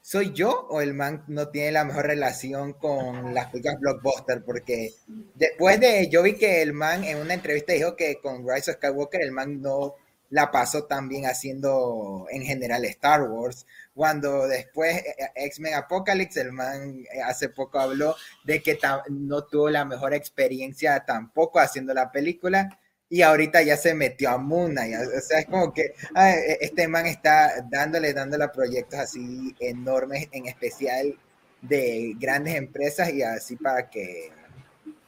¿soy 0.00 0.32
yo 0.32 0.66
o 0.70 0.80
el 0.80 0.94
man 0.94 1.24
no 1.26 1.48
tiene 1.48 1.72
la 1.72 1.84
mejor 1.84 2.06
relación 2.06 2.74
con 2.74 3.34
las 3.34 3.46
películas 3.46 3.80
blockbuster? 3.80 4.44
Porque 4.44 4.92
después 5.34 5.80
de, 5.80 6.08
yo 6.08 6.22
vi 6.22 6.34
que 6.34 6.62
el 6.62 6.72
man 6.72 7.02
en 7.02 7.18
una 7.18 7.34
entrevista 7.34 7.72
dijo 7.72 7.96
que 7.96 8.20
con 8.20 8.48
Rise 8.48 8.70
of 8.70 8.76
Skywalker 8.76 9.22
el 9.22 9.32
man 9.32 9.60
no 9.60 9.96
la 10.30 10.50
pasó 10.50 10.84
tan 10.84 11.08
bien 11.08 11.26
haciendo 11.26 12.26
en 12.30 12.42
general 12.42 12.84
Star 12.86 13.22
Wars 13.22 13.66
cuando 13.94 14.46
después 14.46 14.96
eh, 14.96 15.14
eh, 15.18 15.46
X-Men 15.46 15.74
Apocalypse, 15.74 16.40
el 16.40 16.52
man 16.52 17.04
eh, 17.12 17.20
hace 17.22 17.48
poco 17.48 17.78
habló 17.78 18.16
de 18.44 18.62
que 18.62 18.78
no 19.10 19.44
tuvo 19.44 19.70
la 19.70 19.84
mejor 19.84 20.14
experiencia 20.14 21.04
tampoco 21.06 21.60
haciendo 21.60 21.92
la 21.94 22.10
película 22.10 22.78
y 23.08 23.20
ahorita 23.22 23.62
ya 23.62 23.76
se 23.76 23.94
metió 23.94 24.30
a 24.30 24.38
Moon 24.38 24.74
O 24.78 25.20
sea, 25.20 25.40
es 25.40 25.46
como 25.46 25.72
que 25.72 25.94
ah, 26.14 26.32
este 26.60 26.88
man 26.88 27.06
está 27.06 27.62
dándole, 27.70 28.14
dándole 28.14 28.44
a 28.44 28.52
proyectos 28.52 28.98
así 28.98 29.54
enormes, 29.60 30.28
en 30.32 30.46
especial 30.46 31.18
de 31.60 32.14
grandes 32.18 32.54
empresas 32.54 33.12
y 33.12 33.22
así 33.22 33.56
para 33.56 33.90
que 33.90 34.30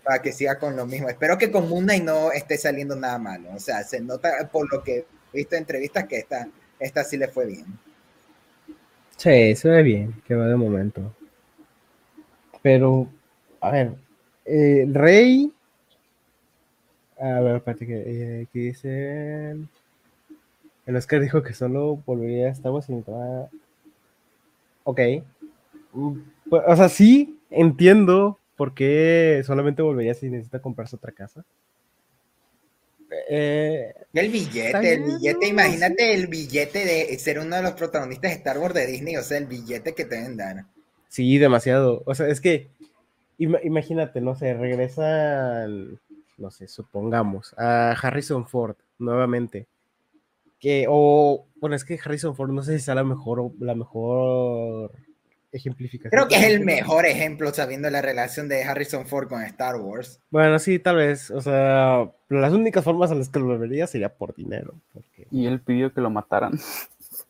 para 0.05 0.21
que 0.21 0.33
siga 0.33 0.59
con 0.59 0.77
lo 0.77 0.87
mismo. 0.87 1.09
Espero 1.09 1.39
que 1.39 1.51
con 1.51 1.69
Moon 1.69 1.87
no 2.05 2.31
esté 2.31 2.59
saliendo 2.59 2.95
nada 2.95 3.19
malo. 3.19 3.51
O 3.55 3.59
sea, 3.59 3.83
se 3.85 4.01
nota 4.01 4.51
por 4.53 4.71
lo 4.71 4.85
que 4.85 5.07
he 5.33 5.37
visto 5.39 5.57
entrevistas 5.57 6.05
que 6.07 6.19
esta, 6.19 6.47
esta 6.79 7.05
sí 7.05 7.17
le 7.17 7.29
fue 7.29 7.47
bien. 7.47 7.65
Sí, 9.17 9.55
se 9.57 9.69
ve 9.71 9.83
bien, 9.83 10.15
que 10.27 10.35
va 10.35 10.47
de 10.47 10.57
momento. 10.57 11.13
Pero, 12.63 13.09
a 13.61 13.71
ver, 13.71 13.93
eh, 14.45 14.87
Rey. 14.91 15.53
A 17.19 17.41
ver, 17.41 17.57
espérate, 17.57 17.87
que, 17.87 18.03
eh, 18.43 18.47
dice. 18.53 19.57
El 20.87 20.97
Oscar 20.97 21.21
dijo 21.21 21.43
que 21.43 21.53
solo 21.53 21.97
volvería 22.07 22.47
a 22.47 22.53
Star 22.53 22.73
Wars 22.73 22.87
si 22.87 22.93
necesitaba- 22.93 23.51
Ok. 24.85 25.01
Mm, 25.93 26.19
o 26.51 26.77
sea, 26.77 26.89
sí, 26.89 27.39
entiendo 27.51 28.39
por 28.57 28.75
qué 28.75 29.43
solamente 29.47 29.83
volvería 29.83 30.15
si 30.15 30.29
necesita 30.31 30.61
comprarse 30.61 30.97
otra 30.97 31.13
casa. 31.13 31.45
Eh, 33.29 33.95
El 34.13 34.31
billete, 34.31 34.93
el 34.95 35.03
billete, 35.03 35.47
imagínate 35.49 36.15
el 36.15 36.27
billete 36.27 36.85
de 36.85 37.19
ser 37.19 37.39
uno 37.39 37.57
de 37.57 37.63
los 37.63 37.73
protagonistas 37.73 38.31
de 38.31 38.37
Star 38.39 38.59
Wars 38.59 38.75
de 38.75 38.87
Disney, 38.87 39.17
o 39.17 39.23
sea, 39.23 39.39
el 39.39 39.47
billete 39.47 39.95
que 39.95 40.05
te 40.05 40.17
deben 40.17 40.37
dar. 40.37 40.65
Sí, 41.09 41.39
demasiado. 41.39 42.03
O 42.07 42.15
sea, 42.15 42.29
es 42.29 42.41
que 42.41 42.69
ima- 43.39 43.61
imagínate, 43.63 44.21
no 44.21 44.35
sé, 44.35 44.55
regresan, 44.55 46.01
no 46.39 46.51
sé, 46.51 46.69
supongamos, 46.69 47.55
a 47.59 47.93
Harrison 47.93 48.47
Ford 48.47 48.77
nuevamente. 48.99 49.67
Que, 50.61 50.87
o, 50.89 51.45
bueno, 51.61 51.77
es 51.77 51.85
que 51.85 51.99
Harrison 52.03 52.35
Ford 52.35 52.51
no 52.51 52.63
sé 52.63 52.79
si 52.79 52.85
sea 52.85 52.95
la 52.95 53.05
mejor, 53.05 53.53
la 53.61 53.75
mejor 53.75 54.93
ejemplificación. 55.55 56.11
Creo 56.11 56.29
que 56.29 56.37
es 56.37 56.45
el 56.45 56.65
mejor 56.65 57.07
ejemplo 57.07 57.53
sabiendo 57.55 57.89
la 57.91 58.03
relación 58.03 58.49
de 58.49 58.63
Harrison 58.65 59.07
Ford 59.07 59.29
con 59.29 59.43
Star 59.43 59.77
Wars. 59.77 60.21
Bueno, 60.31 60.59
sí, 60.59 60.79
tal 60.79 60.97
vez. 60.97 61.31
O 61.31 61.41
sea, 61.41 62.11
las 62.29 62.53
únicas 62.53 62.85
formas 62.85 63.11
en 63.11 63.19
las 63.21 63.29
que 63.29 63.39
lo 63.39 63.59
vería 63.59 63.87
sería 63.87 64.09
por 64.15 64.35
dinero. 64.35 64.75
Porque... 64.93 65.27
Y 65.31 65.47
él 65.47 65.61
pidió 65.61 65.93
que 65.93 66.01
lo 66.01 66.11
mataran. 66.11 66.59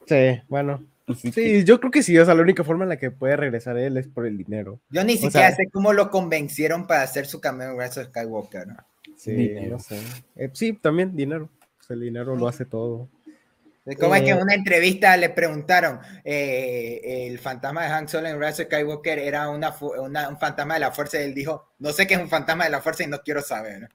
Sí, 0.07 0.41
bueno. 0.49 0.79
Que- 0.79 1.33
Sí, 1.33 1.65
yo 1.65 1.81
creo 1.81 1.91
que 1.91 2.03
sí. 2.03 2.17
O 2.19 2.25
sea, 2.25 2.35
la 2.35 2.41
única 2.43 2.65
forma 2.65 2.85
en 2.85 2.89
la 2.89 2.97
que 2.97 3.11
puede 3.11 3.37
regresar 3.37 3.77
él 3.77 3.99
es 3.99 4.07
por 4.09 4.27
el 4.27 4.39
dinero. 4.39 4.81
Yo 4.89 5.05
ni 5.05 5.15
O 5.15 5.17
siquiera 5.17 5.49
sea- 5.49 5.57
sé 5.57 5.69
cómo 5.71 5.93
lo 5.93 6.11
convencieron 6.11 6.87
para 6.87 7.03
hacer 7.03 7.27
su 7.27 7.41
cameo 7.43 7.73
en 7.73 7.79
Rise 7.79 8.01
of 8.01 8.07
Skywalker. 8.09 8.69
Sí, 9.17 9.33
Dinero. 9.33 9.73
no 9.73 9.79
sé. 9.81 9.99
Eh, 10.37 10.49
sí, 10.55 10.73
también 10.73 11.15
dinero. 11.15 11.51
Pues 11.77 11.91
el 11.91 12.01
dinero 12.01 12.35
lo 12.37 12.49
hace 12.49 12.65
todo. 12.65 13.09
¿Cómo 13.99 14.14
es 14.14 14.23
que 14.23 14.31
Eh, 14.31 14.31
en 14.31 14.40
una 14.42 14.55
entrevista 14.55 15.16
le 15.16 15.29
preguntaron, 15.31 16.01
eh, 16.25 17.27
el 17.29 17.38
fantasma 17.38 17.83
de 17.85 17.88
Han 17.92 18.09
Solo 18.09 18.29
en 18.29 18.40
Rise 18.40 18.64
Skywalker 18.64 19.18
era 19.18 19.51
una, 19.51 19.75
un 19.81 20.38
fantasma 20.38 20.75
de 20.75 20.81
la 20.81 20.92
fuerza 20.92 21.20
y 21.20 21.25
él 21.25 21.35
dijo, 21.35 21.75
no 21.79 21.92
sé 21.92 22.07
qué 22.07 22.14
es 22.14 22.20
un 22.20 22.31
fantasma 22.31 22.64
de 22.64 22.70
la 22.70 22.81
fuerza 22.81 23.05
y 23.05 23.09
no 23.09 23.20
quiero 23.23 23.42
saber. 23.42 23.90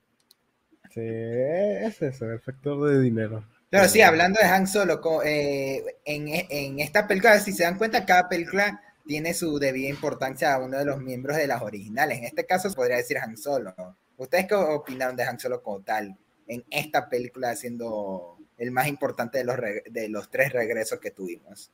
Sí, 0.90 1.00
es 1.02 2.02
eso, 2.02 2.30
el 2.32 2.42
factor 2.42 2.90
de 2.90 3.02
dinero. 3.02 3.46
Pero 3.70 3.88
sí, 3.88 4.02
hablando 4.02 4.40
de 4.42 4.48
Han 4.48 4.68
Solo, 4.68 5.00
eh, 5.24 5.84
en, 6.06 6.28
en 6.28 6.80
esta 6.80 7.08
película, 7.08 7.40
si 7.40 7.54
se 7.54 7.64
dan 7.64 7.78
cuenta, 7.78 8.06
cada 8.06 8.28
película 8.28 8.82
tiene 9.06 9.34
su 9.34 9.60
debida 9.60 9.90
importancia 9.90 10.54
a 10.54 10.60
uno 10.60 10.78
de 10.80 10.86
los 10.86 11.00
miembros 11.02 11.38
de 11.38 11.48
las 11.48 11.62
originales. 11.62 12.18
En 12.18 12.24
este 12.26 12.46
caso, 12.46 12.70
se 12.70 12.76
podría 12.76 12.98
decir 12.98 13.18
Han 13.20 13.38
Solo. 13.38 13.76
¿Ustedes 14.18 14.48
qué 14.48 14.56
opinaron 14.56 15.16
de 15.16 15.24
Han 15.24 15.40
Solo 15.40 15.62
como 15.62 15.82
tal 15.84 16.18
en 16.48 16.66
esta 16.72 17.08
película 17.10 17.56
siendo 17.56 18.39
el 18.60 18.72
más 18.72 18.88
importante 18.88 19.40
de 19.40 19.46
los, 19.46 19.56
de 19.90 20.10
los 20.10 20.30
tres 20.30 20.54
regresos 20.54 21.00
que 21.00 21.12
tuvimos? 21.12 21.72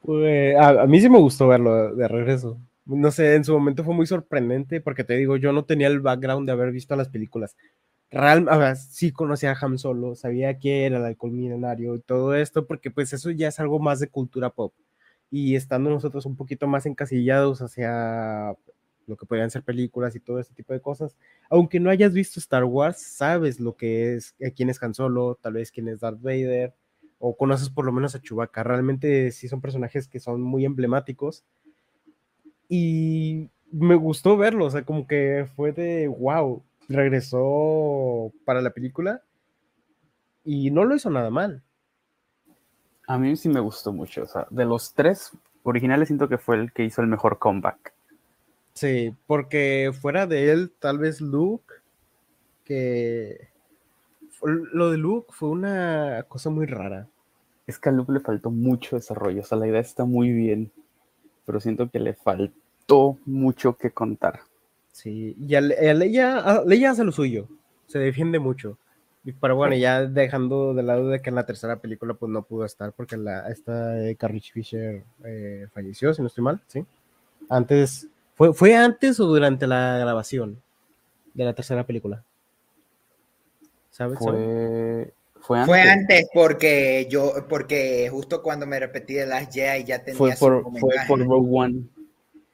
Pues, 0.00 0.56
a, 0.56 0.82
a 0.82 0.86
mí 0.86 1.00
sí 1.00 1.10
me 1.10 1.18
gustó 1.18 1.48
verlo 1.48 1.94
de 1.94 2.08
regreso. 2.08 2.56
No 2.86 3.10
sé, 3.10 3.34
en 3.34 3.44
su 3.44 3.52
momento 3.52 3.84
fue 3.84 3.94
muy 3.94 4.06
sorprendente 4.06 4.80
porque 4.80 5.04
te 5.04 5.14
digo, 5.14 5.36
yo 5.36 5.52
no 5.52 5.64
tenía 5.64 5.88
el 5.88 6.00
background 6.00 6.46
de 6.46 6.52
haber 6.52 6.72
visto 6.72 6.96
las 6.96 7.08
películas. 7.08 7.56
Real, 8.10 8.44
sea, 8.44 8.74
sí 8.76 9.10
conocía 9.10 9.52
a 9.52 9.58
Han 9.60 9.78
Solo, 9.78 10.14
sabía 10.14 10.58
que 10.58 10.84
era 10.86 10.98
el 10.98 11.04
alcohol 11.04 11.32
milenario 11.32 11.94
y 11.94 12.00
todo 12.00 12.34
esto, 12.34 12.66
porque 12.66 12.90
pues 12.90 13.12
eso 13.12 13.30
ya 13.30 13.48
es 13.48 13.58
algo 13.58 13.78
más 13.78 14.00
de 14.00 14.08
cultura 14.08 14.50
pop. 14.50 14.74
Y 15.30 15.56
estando 15.56 15.88
nosotros 15.88 16.26
un 16.26 16.36
poquito 16.36 16.66
más 16.66 16.84
encasillados 16.84 17.62
hacia 17.62 18.54
lo 19.06 19.16
que 19.16 19.26
podrían 19.26 19.50
ser 19.50 19.62
películas 19.62 20.14
y 20.14 20.20
todo 20.20 20.38
ese 20.38 20.54
tipo 20.54 20.72
de 20.72 20.80
cosas, 20.80 21.16
aunque 21.50 21.80
no 21.80 21.90
hayas 21.90 22.12
visto 22.12 22.40
Star 22.40 22.64
Wars, 22.64 22.98
sabes 23.00 23.60
lo 23.60 23.76
que 23.76 24.14
es, 24.14 24.34
eh, 24.38 24.52
quién 24.52 24.70
es 24.70 24.82
Han 24.82 24.94
Solo, 24.94 25.38
tal 25.40 25.54
vez 25.54 25.70
quién 25.70 25.88
es 25.88 26.00
Darth 26.00 26.20
Vader, 26.20 26.74
o 27.18 27.36
conoces 27.36 27.70
por 27.70 27.84
lo 27.84 27.92
menos 27.92 28.14
a 28.14 28.20
Chewbacca. 28.20 28.64
Realmente 28.64 29.30
sí 29.30 29.48
son 29.48 29.60
personajes 29.60 30.08
que 30.08 30.18
son 30.18 30.42
muy 30.42 30.64
emblemáticos. 30.64 31.44
Y 32.68 33.48
me 33.70 33.94
gustó 33.94 34.36
verlo, 34.36 34.66
o 34.66 34.70
sea, 34.70 34.84
como 34.84 35.06
que 35.06 35.46
fue 35.54 35.72
de 35.72 36.08
wow, 36.08 36.62
regresó 36.88 38.32
para 38.44 38.60
la 38.60 38.70
película 38.70 39.22
y 40.44 40.70
no 40.70 40.84
lo 40.84 40.94
hizo 40.94 41.10
nada 41.10 41.30
mal. 41.30 41.62
A 43.06 43.18
mí 43.18 43.36
sí 43.36 43.48
me 43.48 43.60
gustó 43.60 43.92
mucho. 43.92 44.22
O 44.22 44.26
sea, 44.26 44.46
de 44.50 44.64
los 44.64 44.94
tres 44.94 45.32
originales 45.62 46.08
siento 46.08 46.28
que 46.28 46.38
fue 46.38 46.56
el 46.56 46.72
que 46.72 46.84
hizo 46.84 47.02
el 47.02 47.08
mejor 47.08 47.38
comeback. 47.38 47.94
Sí, 48.74 49.14
porque 49.26 49.92
fuera 50.00 50.26
de 50.26 50.50
él, 50.50 50.72
tal 50.78 50.98
vez 50.98 51.20
Luke, 51.20 51.74
que 52.64 53.48
lo 54.72 54.90
de 54.90 54.98
Luke 54.98 55.28
fue 55.32 55.50
una 55.50 56.24
cosa 56.28 56.50
muy 56.50 56.66
rara. 56.66 57.08
Es 57.66 57.78
que 57.78 57.88
a 57.88 57.92
Luke 57.92 58.12
le 58.12 58.20
faltó 58.20 58.50
mucho 58.50 58.96
desarrollo. 58.96 59.42
O 59.42 59.44
sea, 59.44 59.58
la 59.58 59.68
idea 59.68 59.80
está 59.80 60.04
muy 60.04 60.32
bien. 60.32 60.72
Pero 61.46 61.60
siento 61.60 61.90
que 61.90 62.00
le 62.00 62.14
faltó 62.14 63.18
mucho 63.26 63.76
que 63.76 63.90
contar. 63.90 64.40
Sí, 64.92 65.36
y 65.40 65.54
a, 65.54 65.60
Le- 65.60 65.90
a 65.90 65.94
Leia, 65.94 66.38
a 66.38 66.64
Leia 66.64 66.90
hace 66.90 67.04
lo 67.04 67.12
suyo, 67.12 67.48
se 67.86 67.98
defiende 67.98 68.38
mucho. 68.38 68.78
Pero 69.40 69.56
bueno, 69.56 69.76
ya 69.76 70.06
dejando 70.06 70.74
de 70.74 70.82
lado 70.82 71.08
de 71.08 71.20
que 71.22 71.30
en 71.30 71.36
la 71.36 71.46
tercera 71.46 71.76
película 71.76 72.14
pues 72.14 72.30
no 72.30 72.42
pudo 72.42 72.64
estar 72.64 72.92
porque 72.92 73.16
la, 73.16 73.48
esta 73.50 74.00
eh, 74.04 74.16
Carrie 74.16 74.40
Fisher 74.40 75.04
eh, 75.24 75.66
falleció, 75.72 76.12
si 76.12 76.22
no 76.22 76.28
estoy 76.28 76.44
mal, 76.44 76.60
¿sí? 76.66 76.84
Antes, 77.48 78.08
¿fue, 78.34 78.52
¿fue 78.52 78.76
antes 78.76 79.18
o 79.20 79.26
durante 79.26 79.66
la 79.66 79.98
grabación 79.98 80.60
de 81.34 81.44
la 81.44 81.54
tercera 81.54 81.84
película? 81.84 82.24
¿Sabes? 83.90 84.18
Fue, 84.18 85.12
fue 85.40 85.58
antes. 85.58 85.66
Fue 85.66 85.82
antes 85.82 86.28
porque 86.32 87.06
yo, 87.10 87.46
porque 87.48 88.08
justo 88.10 88.42
cuando 88.42 88.66
me 88.66 88.80
repetí 88.80 89.14
de 89.14 89.26
las 89.26 89.52
Jedi 89.52 89.84
ya 89.84 90.02
tenía 90.02 90.18
Fue 90.18 90.34
su 90.34 90.40
por, 90.40 90.62
fue 90.78 90.94
por 91.06 91.18
Rogue 91.20 91.48
One. 91.50 91.82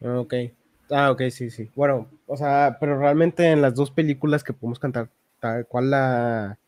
Ah, 0.03 0.21
Ok. 0.21 0.35
Ah, 0.91 1.11
ok, 1.11 1.23
sí, 1.31 1.51
sí. 1.51 1.71
Bueno, 1.75 2.09
o 2.27 2.37
sea, 2.37 2.79
pero 2.81 2.99
realmente 2.99 3.47
en 3.47 3.61
las 3.61 3.75
dos 3.75 3.91
películas 3.91 4.43
que 4.43 4.55
podemos 4.55 4.79
cantar, 4.79 5.11
tal 5.39 5.67
cual 5.67 5.91
la 5.91 6.59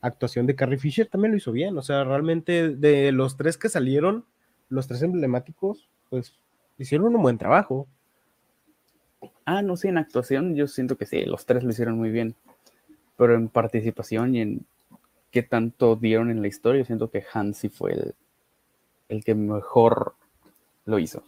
actuación 0.00 0.46
de 0.46 0.54
Carrie 0.54 0.78
Fisher 0.78 1.08
también 1.08 1.32
lo 1.32 1.38
hizo 1.38 1.50
bien. 1.50 1.76
O 1.76 1.82
sea, 1.82 2.04
realmente 2.04 2.68
de 2.68 3.10
los 3.10 3.36
tres 3.36 3.58
que 3.58 3.68
salieron, 3.68 4.24
los 4.68 4.86
tres 4.86 5.02
emblemáticos, 5.02 5.88
pues 6.08 6.34
hicieron 6.78 7.14
un 7.16 7.22
buen 7.22 7.38
trabajo. 7.38 7.88
Ah, 9.44 9.62
no 9.62 9.76
sé, 9.76 9.88
en 9.88 9.98
actuación 9.98 10.54
yo 10.54 10.66
siento 10.68 10.96
que 10.96 11.06
sí, 11.06 11.24
los 11.24 11.46
tres 11.46 11.64
lo 11.64 11.70
hicieron 11.70 11.96
muy 11.96 12.10
bien. 12.10 12.34
Pero 13.16 13.34
en 13.34 13.48
participación 13.48 14.34
y 14.34 14.40
en 14.40 14.66
qué 15.30 15.42
tanto 15.42 15.96
dieron 15.96 16.30
en 16.30 16.42
la 16.42 16.48
historia, 16.48 16.82
yo 16.82 16.86
siento 16.86 17.10
que 17.10 17.24
Han 17.32 17.54
sí 17.54 17.68
fue 17.68 17.92
el, 17.92 18.14
el 19.08 19.24
que 19.24 19.34
mejor 19.34 20.14
lo 20.84 20.98
hizo. 20.98 21.22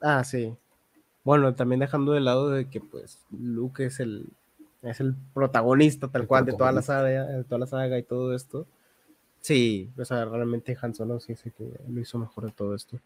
Ah, 0.00 0.24
sí. 0.24 0.54
Bueno, 1.24 1.54
también 1.54 1.80
dejando 1.80 2.12
de 2.12 2.20
lado 2.20 2.50
de 2.50 2.68
que 2.68 2.80
pues 2.80 3.20
Luke 3.30 3.84
es 3.84 4.00
el, 4.00 4.26
es 4.82 5.00
el 5.00 5.14
protagonista 5.32 6.08
tal 6.08 6.22
El 6.22 6.28
cual 6.28 6.44
de 6.44 6.52
toda 6.52 6.72
la 6.72 6.82
saga, 6.82 7.26
de 7.26 7.44
toda 7.44 7.60
la 7.60 7.66
saga 7.66 7.98
y 7.98 8.02
todo 8.02 8.34
esto. 8.34 8.66
Sí, 9.40 9.90
o 9.96 10.04
sea, 10.04 10.24
realmente 10.24 10.76
Han 10.80 10.94
Solo 10.94 11.20
sí 11.20 11.34
sé 11.34 11.50
que 11.50 11.68
lo 11.88 12.00
hizo 12.00 12.18
mejor 12.18 12.46
de 12.46 12.52
todo 12.52 12.74
esto. 12.74 12.98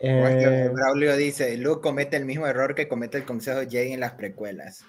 Eh, 0.00 0.70
Braulio 0.72 1.16
dice, 1.16 1.56
Luke 1.56 1.82
comete 1.82 2.16
el 2.16 2.24
mismo 2.24 2.46
error 2.46 2.74
que 2.74 2.86
comete 2.86 3.18
el 3.18 3.24
Consejo 3.24 3.60
Jedi 3.68 3.92
en 3.92 4.00
las 4.00 4.12
precuelas. 4.12 4.84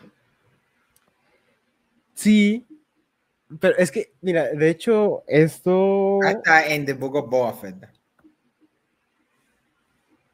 Sí, 2.13 2.67
pero 3.59 3.75
es 3.77 3.91
que, 3.91 4.13
mira, 4.21 4.49
de 4.49 4.69
hecho, 4.69 5.23
esto. 5.27 6.19
Hasta 6.21 6.67
en 6.67 6.85
The 6.85 6.93
Book 6.93 7.15
of 7.15 7.29
Boba 7.29 7.53
Fett. 7.53 7.87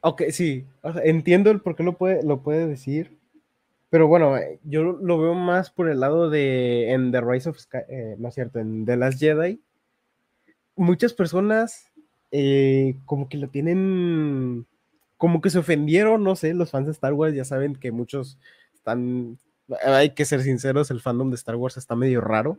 Ok, 0.02 0.24
sí, 0.30 0.66
o 0.82 0.94
sea, 0.94 1.02
entiendo 1.04 1.50
el 1.50 1.62
por 1.62 1.76
qué 1.76 1.84
lo 1.84 1.98
puede, 1.98 2.22
lo 2.22 2.44
puede 2.44 2.68
decir, 2.68 3.18
pero 3.90 4.08
bueno, 4.08 4.38
yo 4.64 4.84
lo 4.84 5.20
veo 5.20 5.34
más 5.34 5.72
por 5.72 5.90
el 5.90 6.00
lado 6.00 6.30
de 6.30 6.92
en 6.92 7.12
The 7.12 7.22
Rise 7.22 7.50
of 7.50 7.58
Sky, 7.58 7.78
eh, 7.88 8.16
no 8.20 8.28
es 8.28 8.36
cierto, 8.36 8.60
en 8.60 8.86
The 8.86 8.98
Last 8.98 9.20
Jedi. 9.20 9.62
Muchas 10.76 11.14
personas 11.14 11.92
eh, 12.38 12.98
como 13.06 13.30
que 13.30 13.38
lo 13.38 13.48
tienen, 13.50 14.68
como 15.18 15.40
que 15.40 15.50
se 15.50 15.60
ofendieron, 15.60 16.22
no 16.24 16.36
sé, 16.36 16.54
los 16.54 16.70
fans 16.72 16.88
de 16.88 16.92
Star 16.92 17.14
Wars 17.14 17.34
ya 17.34 17.46
saben 17.46 17.76
que 17.76 17.94
muchos 17.94 18.38
están, 18.74 19.38
hay 19.86 20.10
que 20.10 20.26
ser 20.26 20.42
sinceros, 20.42 20.92
el 20.92 21.00
fandom 21.00 21.30
de 21.30 21.36
Star 21.38 21.56
Wars 21.56 21.78
está 21.78 21.96
medio 21.96 22.20
raro. 22.20 22.58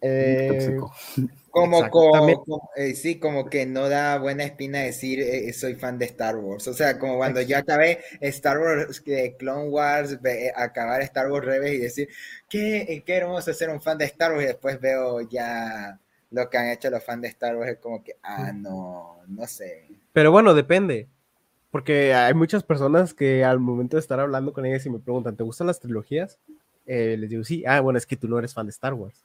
Eh, 0.00 0.76
como, 1.50 1.90
como- 1.90 2.70
eh, 2.76 2.94
sí, 2.94 3.18
como 3.18 3.50
que 3.50 3.66
no 3.66 3.90
da 3.90 4.18
buena 4.18 4.44
espina 4.44 4.78
decir 4.80 5.20
eh, 5.20 5.52
soy 5.52 5.74
fan 5.74 5.98
de 5.98 6.06
Star 6.06 6.36
Wars. 6.36 6.68
O 6.68 6.72
sea, 6.72 6.98
como 6.98 7.16
cuando 7.18 7.42
yo 7.42 7.58
acabé 7.58 7.98
Star 8.20 8.58
Wars, 8.58 9.02
Clone 9.38 9.68
Wars, 9.68 10.18
acabar 10.54 11.02
Star 11.02 11.30
Wars 11.30 11.44
Rebels 11.44 11.74
y 11.74 11.78
decir, 11.78 12.08
qué, 12.48 13.02
qué 13.04 13.14
hermoso 13.16 13.52
ser 13.52 13.68
un 13.68 13.80
fan 13.82 13.98
de 13.98 14.06
Star 14.06 14.32
Wars 14.32 14.44
y 14.44 14.46
después 14.46 14.80
veo 14.80 15.20
ya 15.28 16.00
lo 16.30 16.50
que 16.50 16.58
han 16.58 16.68
hecho 16.68 16.90
los 16.90 17.04
fans 17.04 17.22
de 17.22 17.28
Star 17.28 17.56
Wars, 17.56 17.72
es 17.72 17.78
como 17.78 18.02
que, 18.02 18.16
ah, 18.22 18.52
no, 18.52 19.18
no 19.26 19.46
sé. 19.46 19.88
Pero 20.12 20.30
bueno, 20.30 20.54
depende. 20.54 21.08
Porque 21.70 22.14
hay 22.14 22.34
muchas 22.34 22.62
personas 22.62 23.12
que 23.12 23.44
al 23.44 23.60
momento 23.60 23.96
de 23.96 24.00
estar 24.00 24.18
hablando 24.20 24.52
con 24.52 24.64
ellas 24.64 24.84
y 24.86 24.90
me 24.90 24.98
preguntan, 24.98 25.36
¿te 25.36 25.44
gustan 25.44 25.66
las 25.66 25.80
trilogías? 25.80 26.38
Eh, 26.86 27.16
les 27.18 27.28
digo, 27.28 27.44
sí. 27.44 27.62
Ah, 27.66 27.80
bueno, 27.80 27.98
es 27.98 28.06
que 28.06 28.16
tú 28.16 28.28
no 28.28 28.38
eres 28.38 28.54
fan 28.54 28.66
de 28.66 28.70
Star 28.70 28.94
Wars. 28.94 29.24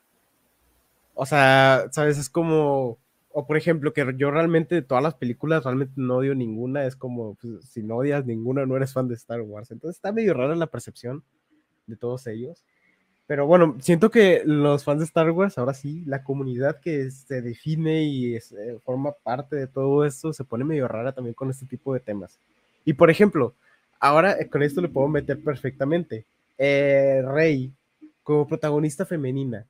O 1.14 1.26
sea, 1.26 1.88
¿sabes? 1.92 2.18
Es 2.18 2.30
como, 2.30 2.98
o 3.32 3.48
por 3.48 3.56
ejemplo, 3.56 3.94
que 3.94 4.06
yo 4.18 4.32
realmente 4.32 4.76
de 4.76 4.82
todas 4.82 5.04
las 5.04 5.16
películas 5.16 5.64
realmente 5.64 5.94
no 5.96 6.18
odio 6.18 6.36
ninguna. 6.36 6.86
Es 6.86 6.96
como, 6.98 7.36
pues, 7.36 7.66
si 7.66 7.82
no 7.82 7.98
odias 7.98 8.26
ninguna, 8.26 8.66
no 8.66 8.76
eres 8.76 8.92
fan 8.92 9.08
de 9.08 9.16
Star 9.16 9.42
Wars. 9.42 9.72
Entonces 9.72 9.98
está 9.98 10.12
medio 10.12 10.34
rara 10.34 10.56
la 10.56 10.68
percepción 10.68 11.24
de 11.88 11.96
todos 11.96 12.28
ellos. 12.28 12.66
Pero 13.26 13.48
bueno, 13.48 13.78
siento 13.80 14.12
que 14.12 14.42
los 14.46 14.84
fans 14.84 15.00
de 15.00 15.06
Star 15.06 15.32
Wars, 15.32 15.58
ahora 15.58 15.74
sí, 15.74 16.04
la 16.06 16.24
comunidad 16.24 16.82
que 16.82 17.10
se 17.10 17.42
define 17.42 18.04
y 18.04 18.36
es, 18.36 18.52
eh, 18.52 18.80
forma 18.84 19.14
parte 19.24 19.56
de 19.56 19.68
todo 19.68 20.06
esto, 20.06 20.34
se 20.34 20.44
pone 20.44 20.66
medio 20.66 20.88
rara 20.88 21.14
también 21.14 21.34
con 21.34 21.50
este 21.50 21.66
tipo 21.66 21.94
de 21.94 22.02
temas. 22.02 22.38
Y 22.84 22.94
por 22.94 23.10
ejemplo, 23.10 23.56
ahora 24.00 24.34
eh, 24.40 24.50
con 24.50 24.62
esto 24.62 24.82
le 24.82 24.90
puedo 24.90 25.08
meter 25.08 25.42
perfectamente. 25.42 26.26
Eh, 26.58 27.24
Rey, 27.26 27.72
como 28.24 28.46
protagonista 28.48 29.06
femenina. 29.06 29.66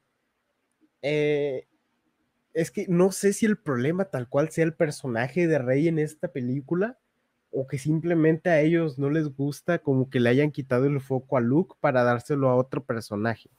Es 1.01 2.71
que 2.71 2.85
no 2.87 3.11
sé 3.11 3.33
si 3.33 3.45
el 3.45 3.57
problema 3.57 4.05
tal 4.05 4.27
cual 4.29 4.49
sea 4.49 4.63
el 4.63 4.73
personaje 4.73 5.47
de 5.47 5.59
Rey 5.59 5.87
en 5.87 5.99
esta 5.99 6.27
película 6.27 6.97
o 7.53 7.67
que 7.67 7.77
simplemente 7.77 8.49
a 8.49 8.59
ellos 8.61 8.97
no 8.97 9.09
les 9.09 9.35
gusta 9.35 9.79
como 9.79 10.09
que 10.09 10.19
le 10.19 10.29
hayan 10.29 10.51
quitado 10.51 10.85
el 10.85 10.99
foco 10.99 11.37
a 11.37 11.41
Luke 11.41 11.75
para 11.79 12.03
dárselo 12.03 12.49
a 12.49 12.55
otro 12.55 12.83
personaje. 12.83 13.49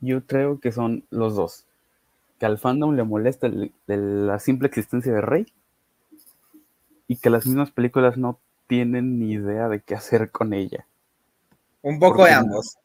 Yo 0.00 0.26
creo 0.26 0.60
que 0.60 0.70
son 0.70 1.04
los 1.10 1.34
dos. 1.34 1.66
Que 2.38 2.44
al 2.44 2.58
fandom 2.58 2.94
le 2.94 3.04
molesta 3.04 3.46
el- 3.46 3.72
el- 3.86 4.26
la 4.26 4.38
simple 4.38 4.68
existencia 4.68 5.12
de 5.12 5.22
Rey 5.22 5.46
y 7.08 7.16
que 7.16 7.30
las 7.30 7.46
mismas 7.46 7.70
películas 7.70 8.18
no 8.18 8.38
tienen 8.66 9.18
ni 9.18 9.32
idea 9.32 9.68
de 9.68 9.80
qué 9.80 9.94
hacer 9.94 10.30
con 10.30 10.52
ella. 10.52 10.86
Un 11.82 11.98
poco 11.98 12.18
Porque 12.18 12.32
de 12.32 12.36
ambos. 12.36 12.78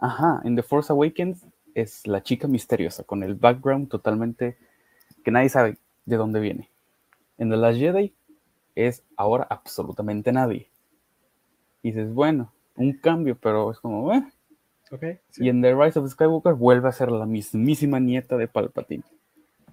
Ajá, 0.00 0.40
en 0.44 0.56
The 0.56 0.62
Force 0.62 0.92
Awakens 0.92 1.44
es 1.74 2.06
la 2.06 2.22
chica 2.22 2.46
misteriosa, 2.48 3.04
con 3.04 3.22
el 3.22 3.34
background 3.34 3.88
totalmente 3.88 4.56
que 5.24 5.30
nadie 5.30 5.48
sabe 5.48 5.76
de 6.06 6.16
dónde 6.16 6.40
viene. 6.40 6.70
En 7.36 7.50
The 7.50 7.56
Last 7.56 7.78
Jedi 7.78 8.14
es 8.74 9.04
ahora 9.16 9.46
absolutamente 9.48 10.32
nadie. 10.32 10.70
Y 11.82 11.92
dices, 11.92 12.12
bueno, 12.12 12.52
un 12.76 12.92
cambio, 12.98 13.36
pero 13.40 13.70
es 13.70 13.78
como, 13.80 14.12
eh. 14.12 14.24
Y 15.38 15.48
en 15.48 15.60
The 15.60 15.74
Rise 15.74 15.98
of 15.98 16.10
Skywalker 16.10 16.54
vuelve 16.54 16.88
a 16.88 16.92
ser 16.92 17.10
la 17.10 17.26
mismísima 17.26 17.98
nieta 17.98 18.36
de 18.36 18.46
Palpatine. 18.48 19.04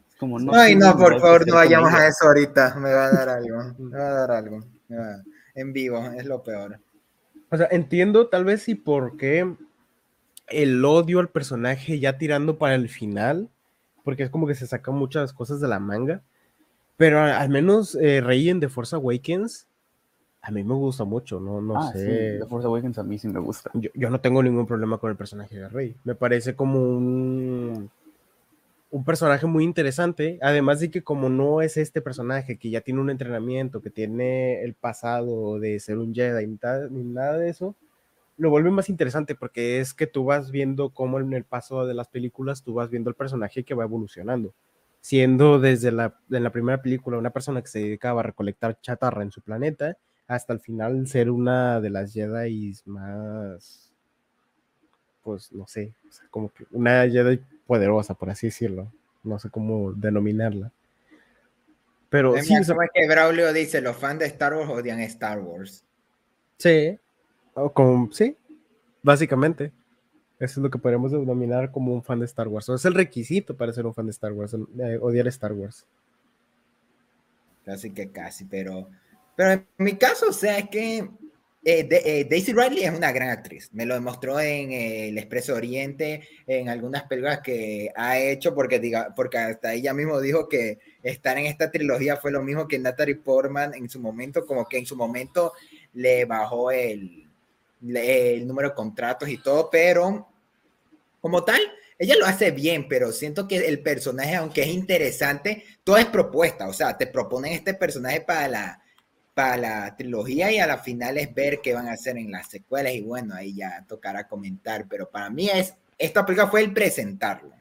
Es 0.10 0.16
como, 0.18 0.40
no. 0.40 0.54
Ay, 0.54 0.76
no, 0.76 0.98
por 0.98 1.20
favor, 1.20 1.48
no 1.48 1.56
vayamos 1.56 1.94
a 1.94 2.08
eso 2.08 2.26
ahorita. 2.28 2.76
Me 2.76 2.92
va 2.92 3.06
a 3.06 3.12
dar 3.12 3.30
algo. 3.30 3.74
Me 3.78 3.98
va 3.98 4.08
a 4.08 4.14
dar 4.14 4.32
algo. 4.32 4.64
En 5.54 5.74
vivo, 5.74 6.04
es 6.18 6.26
lo 6.26 6.42
peor. 6.44 6.80
O 7.50 7.58
sea, 7.58 7.68
entiendo 7.72 8.30
tal 8.30 8.46
vez 8.46 8.64
si 8.64 8.76
por 8.76 9.18
qué 9.18 9.56
el 10.48 10.84
odio 10.84 11.20
al 11.20 11.30
personaje 11.30 12.00
ya 12.00 12.18
tirando 12.18 12.58
para 12.58 12.76
el 12.76 12.90
final, 12.90 13.50
porque 14.04 14.24
es 14.24 14.30
como 14.30 14.48
que 14.48 14.56
se 14.56 14.68
sacan 14.68 14.96
muchas 14.96 15.34
cosas 15.34 15.60
de 15.62 15.68
la 15.68 15.80
manga, 15.80 16.24
pero 17.02 17.20
al 17.20 17.50
menos 17.50 17.96
eh, 17.96 18.22
Rey 18.22 18.48
en 18.48 18.60
The 18.60 18.70
Force 18.70 18.96
Awakens, 18.96 19.66
a 20.40 20.52
mí 20.52 20.64
me 20.64 20.76
gusta 20.76 21.04
mucho, 21.04 21.40
no, 21.40 21.60
no 21.60 21.76
Ah, 21.76 21.92
sí, 21.92 21.98
sé. 21.98 22.38
The 22.40 22.46
Force 22.46 22.68
Awakens 22.68 23.00
a 23.00 23.04
mí 23.04 23.18
sí 23.18 23.28
me 23.28 23.40
gusta. 23.40 23.72
Yo, 23.74 23.90
yo 23.96 24.12
no 24.12 24.22
tengo 24.22 24.44
ningún 24.44 24.68
problema 24.68 25.00
con 25.00 25.10
el 25.10 25.18
personaje 25.18 25.58
de 25.58 25.68
Rey. 25.68 25.96
Me 26.04 26.14
parece 26.14 26.56
como 26.56 26.80
un, 26.80 27.90
un 28.92 29.04
personaje 29.04 29.48
muy 29.48 29.64
interesante. 29.64 30.38
Además 30.44 30.80
de 30.80 30.92
que 30.92 31.02
como 31.02 31.28
no 31.28 31.64
es 31.64 31.76
este 31.76 32.04
personaje 32.04 32.58
que 32.60 32.70
ya 32.70 32.82
tiene 32.82 33.02
un 33.02 33.10
entrenamiento, 33.10 33.82
que 33.82 33.90
tiene 33.90 34.62
el 34.62 34.76
pasado 34.76 35.58
de 35.60 35.80
ser 35.80 35.98
un 35.98 36.14
Jedi 36.14 36.46
ni, 36.46 36.60
ni 36.92 37.04
nada 37.04 37.40
de 37.40 37.50
eso, 37.50 37.74
lo 38.38 38.52
vuelve 38.52 38.70
más 38.70 38.90
interesante 38.90 39.34
porque 39.34 39.80
es 39.80 39.96
que 39.96 40.06
tú 40.06 40.26
vas 40.26 40.52
viendo 40.52 40.92
cómo 40.92 41.20
en 41.20 41.34
el 41.34 41.46
paso 41.46 41.84
de 41.88 41.96
las 41.96 42.10
películas 42.10 42.62
tú 42.62 42.76
vas 42.76 42.92
viendo 42.92 43.10
el 43.10 43.16
personaje 43.16 43.64
que 43.64 43.74
va 43.74 43.86
evolucionando. 43.86 44.54
Siendo 45.02 45.60
desde 45.60 45.92
la, 45.92 46.16
en 46.30 46.44
la 46.44 46.52
primera 46.52 46.82
película 46.82 47.18
una 47.18 47.32
persona 47.32 47.62
que 47.62 47.68
se 47.68 47.80
dedicaba 47.80 48.22
a 48.22 48.24
recolectar 48.24 48.80
chatarra 48.82 49.24
en 49.24 49.32
su 49.32 49.42
planeta 49.42 49.98
hasta 50.28 50.54
el 50.54 50.60
final 50.60 51.08
ser 51.08 51.30
una 51.30 51.82
de 51.82 51.90
las 51.90 52.14
Jedi 52.14 52.74
más, 52.86 53.92
pues 55.24 55.52
no 55.52 55.68
sé, 55.68 55.94
o 56.08 56.12
sea, 56.12 56.28
como 56.30 56.50
que 56.50 56.66
una 56.72 57.08
Jedi 57.10 57.42
poderosa, 57.68 58.14
por 58.14 58.30
así 58.30 58.48
decirlo. 58.48 58.92
No 59.24 59.40
sé 59.40 59.50
cómo 59.50 59.94
denominarla. 59.94 60.72
Pero 62.10 62.36
sí, 62.42 62.58
o 62.58 62.64
sea, 62.64 62.76
que 62.94 63.08
Braulio 63.08 63.54
dice, 63.54 63.82
los 63.82 63.96
fans 63.96 64.20
de 64.20 64.26
Star 64.26 64.54
Wars 64.54 64.70
odian 64.70 65.00
Star 65.02 65.40
Wars. 65.40 65.86
sí, 66.58 66.98
o 67.54 67.72
como, 67.72 68.12
sí, 68.12 68.36
básicamente. 69.02 69.72
Eso 70.41 70.60
es 70.60 70.63
lo 70.63 70.71
que 70.71 70.80
podríamos 70.80 71.12
denominar 71.12 71.71
como 71.71 71.93
un 71.93 72.01
fan 72.01 72.19
de 72.19 72.25
Star 72.25 72.47
Wars. 72.47 72.67
O 72.67 72.73
es 72.73 72.84
el 72.86 72.95
requisito 72.95 73.56
para 73.56 73.71
ser 73.71 73.86
un 73.86 73.93
fan 73.93 74.08
de 74.08 74.12
Star 74.12 74.34
Wars, 74.34 74.56
eh, 74.56 74.97
odiar 74.99 75.27
Star 75.27 75.54
Wars. 75.54 75.86
Casi 77.63 77.91
que 77.91 78.10
casi, 78.10 78.45
pero, 78.45 78.89
pero 79.36 79.51
en 79.51 79.65
mi 79.77 79.93
caso, 79.93 80.30
o 80.30 80.34
sea, 80.34 80.58
es 80.58 80.67
que 80.69 81.08
eh, 81.63 81.88
eh, 81.91 82.25
Daisy 82.27 82.54
Ridley 82.54 82.86
es 82.86 82.97
una 82.97 83.12
gran 83.12 83.30
actriz. 83.30 83.69
Me 83.71 83.86
lo 83.86 83.93
demostró 83.93 84.39
en 84.39 84.71
eh, 84.71 85.10
El 85.10 85.19
Expreso 85.19 85.54
Oriente, 85.54 86.27
en 86.47 86.69
algunas 86.69 87.04
películas 87.04 87.41
que 87.41 87.91
ha 87.95 88.17
hecho, 88.17 88.56
porque, 88.56 88.80
diga, 88.80 89.13
porque 89.15 89.38
hasta 89.38 89.75
ella 89.75 89.93
mismo 89.93 90.19
dijo 90.19 90.49
que 90.49 90.80
estar 91.04 91.38
en 91.38 91.45
esta 91.45 91.69
trilogía 91.69 92.17
fue 92.17 92.32
lo 92.32 92.41
mismo 92.41 92.67
que 92.67 92.80
Natalie 92.80 93.17
Portman 93.17 93.75
en 93.75 93.88
su 93.89 93.99
momento, 93.99 94.43
como 94.47 94.65
que 94.67 94.80
en 94.80 94.88
su 94.88 94.95
momento 94.95 95.54
le 95.93 96.25
bajó 96.25 96.71
el, 96.71 97.30
el 97.84 98.47
número 98.47 98.69
de 98.69 98.75
contratos 98.75 99.30
y 99.30 99.38
todo, 99.38 99.69
pero 99.71 100.31
como 101.21 101.43
tal, 101.43 101.62
ella 101.97 102.15
lo 102.19 102.25
hace 102.25 102.49
bien, 102.51 102.88
pero 102.89 103.12
siento 103.12 103.47
que 103.47 103.57
el 103.57 103.79
personaje, 103.81 104.36
aunque 104.36 104.63
es 104.63 104.67
interesante, 104.69 105.63
todo 105.84 105.97
es 105.97 106.07
propuesta, 106.07 106.67
o 106.67 106.73
sea, 106.73 106.97
te 106.97 107.05
proponen 107.07 107.53
este 107.53 107.75
personaje 107.75 108.21
para 108.21 108.47
la, 108.47 108.81
para 109.36 109.57
la 109.57 109.95
trilogía 109.95 110.51
y 110.51 110.57
a 110.57 110.65
la 110.65 110.79
final 110.79 111.17
es 111.17 111.34
ver 111.34 111.60
qué 111.62 111.73
van 111.73 111.88
a 111.88 111.93
hacer 111.93 112.17
en 112.17 112.31
las 112.31 112.49
secuelas. 112.49 112.93
Y 112.93 113.01
bueno, 113.01 113.36
ahí 113.36 113.55
ya 113.55 113.86
tocará 113.88 114.27
comentar, 114.27 114.88
pero 114.89 115.10
para 115.10 115.29
mí 115.29 115.47
es, 115.49 115.75
esta 115.97 116.25
película 116.25 116.49
fue 116.49 116.62
el 116.62 116.73
presentarlo. 116.73 117.53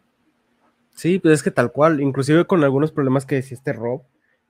Sí, 0.95 1.19
pues 1.19 1.35
es 1.35 1.43
que 1.43 1.51
tal 1.51 1.71
cual, 1.71 2.01
inclusive 2.01 2.47
con 2.47 2.65
algunos 2.65 2.93
problemas 2.93 3.27
que 3.27 3.37
decía 3.37 3.57
este 3.57 3.73
Rob, 3.73 4.03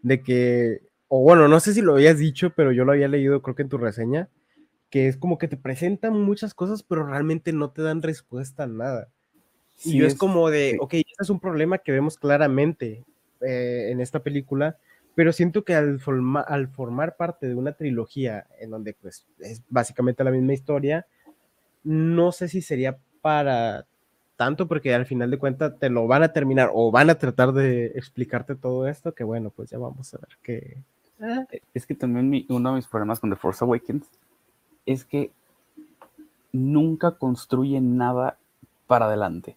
de 0.02 0.22
que, 0.22 0.82
o 1.08 1.20
bueno, 1.20 1.48
no 1.48 1.60
sé 1.60 1.74
si 1.74 1.82
lo 1.82 1.94
habías 1.94 2.18
dicho, 2.18 2.50
pero 2.50 2.72
yo 2.72 2.84
lo 2.84 2.92
había 2.92 3.08
leído 3.08 3.42
creo 3.42 3.54
que 3.54 3.62
en 3.62 3.68
tu 3.68 3.78
reseña, 3.78 4.28
que 4.90 5.08
es 5.08 5.16
como 5.16 5.38
que 5.38 5.48
te 5.48 5.56
presentan 5.56 6.20
muchas 6.20 6.52
cosas, 6.54 6.82
pero 6.82 7.06
realmente 7.06 7.52
no 7.52 7.70
te 7.70 7.82
dan 7.82 8.02
respuesta 8.02 8.64
a 8.64 8.66
nada. 8.66 9.08
Y 9.84 9.92
Sí, 9.92 9.98
yo 9.98 10.06
es, 10.06 10.14
es- 10.14 10.18
como 10.18 10.50
de, 10.50 10.72
sí. 10.72 10.78
ok, 10.80 10.94
este 10.94 11.22
es 11.22 11.30
un 11.30 11.40
problema 11.40 11.78
que 11.78 11.92
vemos 11.92 12.16
claramente 12.18 13.04
eh, 13.40 13.88
en 13.90 14.00
esta 14.00 14.20
película, 14.22 14.76
pero 15.14 15.32
siento 15.32 15.64
que 15.64 15.74
al, 15.74 16.00
forma- 16.00 16.40
al 16.42 16.68
formar 16.68 17.16
parte 17.16 17.48
de 17.48 17.54
una 17.54 17.72
trilogía 17.72 18.46
en 18.60 18.70
donde 18.70 18.94
pues 18.94 19.26
es 19.38 19.62
básicamente 19.68 20.24
la 20.24 20.30
misma 20.32 20.52
historia, 20.54 21.06
no 21.84 22.32
sé 22.32 22.48
si 22.48 22.62
sería 22.62 22.98
para 23.22 23.86
tanto 24.36 24.66
porque 24.68 24.94
al 24.94 25.06
final 25.06 25.30
de 25.30 25.38
cuentas 25.38 25.78
te 25.78 25.90
lo 25.90 26.06
van 26.06 26.22
a 26.22 26.32
terminar 26.32 26.70
o 26.72 26.90
van 26.90 27.10
a 27.10 27.16
tratar 27.18 27.52
de 27.52 27.86
explicarte 27.86 28.54
todo 28.56 28.88
esto, 28.88 29.14
que 29.14 29.24
bueno, 29.24 29.50
pues 29.50 29.70
ya 29.70 29.78
vamos 29.78 30.14
a 30.14 30.18
ver 30.18 30.38
qué... 30.42 30.78
Ah, 31.20 31.46
Es 31.74 31.86
que 31.86 31.94
también 31.94 32.30
mi- 32.30 32.46
uno 32.48 32.70
de 32.70 32.76
mis 32.76 32.86
problemas 32.86 33.20
con 33.20 33.28
The 33.30 33.36
Force 33.36 33.62
Awakens 33.64 34.06
es 34.92 35.04
que 35.04 35.30
nunca 36.52 37.12
construye 37.12 37.80
nada 37.80 38.38
para 38.86 39.06
adelante. 39.06 39.56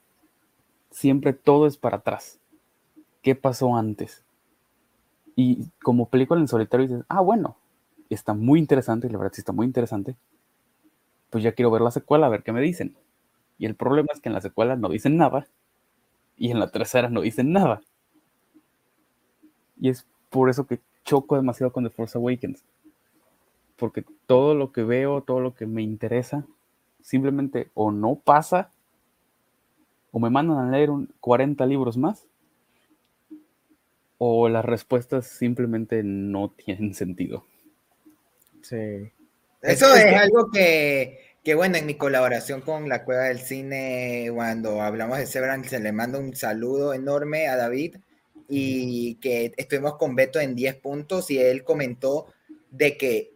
Siempre 0.91 1.33
todo 1.33 1.65
es 1.65 1.77
para 1.77 1.97
atrás. 1.97 2.39
¿Qué 3.23 3.33
pasó 3.33 3.75
antes? 3.75 4.23
Y 5.35 5.69
como 5.81 6.07
película 6.07 6.39
en 6.39 6.47
solitario 6.47 6.87
dices, 6.87 7.05
ah, 7.09 7.21
bueno, 7.21 7.57
está 8.09 8.35
muy 8.35 8.59
interesante, 8.59 9.09
la 9.09 9.17
verdad 9.17 9.33
sí 9.33 9.41
está 9.41 9.53
muy 9.53 9.65
interesante. 9.65 10.15
Pues 11.31 11.43
ya 11.43 11.53
quiero 11.53 11.71
ver 11.71 11.81
la 11.81 11.89
secuela, 11.89 12.27
a 12.27 12.29
ver 12.29 12.43
qué 12.43 12.51
me 12.51 12.61
dicen. 12.61 12.95
Y 13.57 13.65
el 13.65 13.75
problema 13.75 14.09
es 14.13 14.21
que 14.21 14.29
en 14.29 14.35
la 14.35 14.41
secuela 14.41 14.75
no 14.75 14.89
dicen 14.89 15.17
nada. 15.17 15.47
Y 16.37 16.51
en 16.51 16.59
la 16.59 16.69
tercera 16.69 17.09
no 17.09 17.21
dicen 17.21 17.51
nada. 17.51 17.81
Y 19.79 19.89
es 19.89 20.05
por 20.29 20.51
eso 20.51 20.67
que 20.67 20.79
choco 21.03 21.35
demasiado 21.35 21.73
con 21.73 21.83
The 21.83 21.89
Force 21.89 22.17
Awakens. 22.17 22.63
Porque 23.75 24.03
todo 24.25 24.55
lo 24.55 24.71
que 24.71 24.83
veo, 24.83 25.21
todo 25.21 25.39
lo 25.39 25.55
que 25.55 25.65
me 25.65 25.81
interesa, 25.81 26.45
simplemente 27.01 27.69
o 27.73 27.91
no 27.91 28.15
pasa, 28.15 28.71
o 30.11 30.19
me 30.19 30.29
mandan 30.29 30.57
a 30.57 30.71
leer 30.71 30.89
40 31.19 31.65
libros 31.65 31.97
más, 31.97 32.27
o 34.17 34.47
las 34.47 34.63
respuestas 34.63 35.27
simplemente 35.27 36.01
no 36.03 36.49
tienen 36.65 36.93
sentido. 36.93 37.45
Sí. 38.61 39.11
Eso 39.61 39.93
es, 39.95 40.15
algo 40.15 40.49
que, 40.51 41.37
que, 41.43 41.55
bueno, 41.55 41.77
en 41.77 41.85
mi 41.85 41.95
colaboración 41.95 42.61
con 42.61 42.89
la 42.89 43.05
Cueva 43.05 43.23
del 43.23 43.39
Cine, 43.39 44.29
cuando 44.33 44.81
hablamos 44.81 45.17
de 45.17 45.25
Severance, 45.25 45.69
se 45.69 45.79
le 45.79 45.91
mando 45.93 46.19
un 46.19 46.35
saludo 46.35 46.93
enorme 46.93 47.47
a 47.47 47.55
David 47.55 47.95
y 48.49 49.15
que 49.15 49.53
estuvimos 49.57 49.97
con 49.97 50.15
Beto 50.15 50.39
en 50.39 50.53
10 50.53 50.75
puntos 50.75 51.31
y 51.31 51.39
él 51.39 51.63
comentó 51.63 52.27
de 52.71 52.97
que 52.97 53.32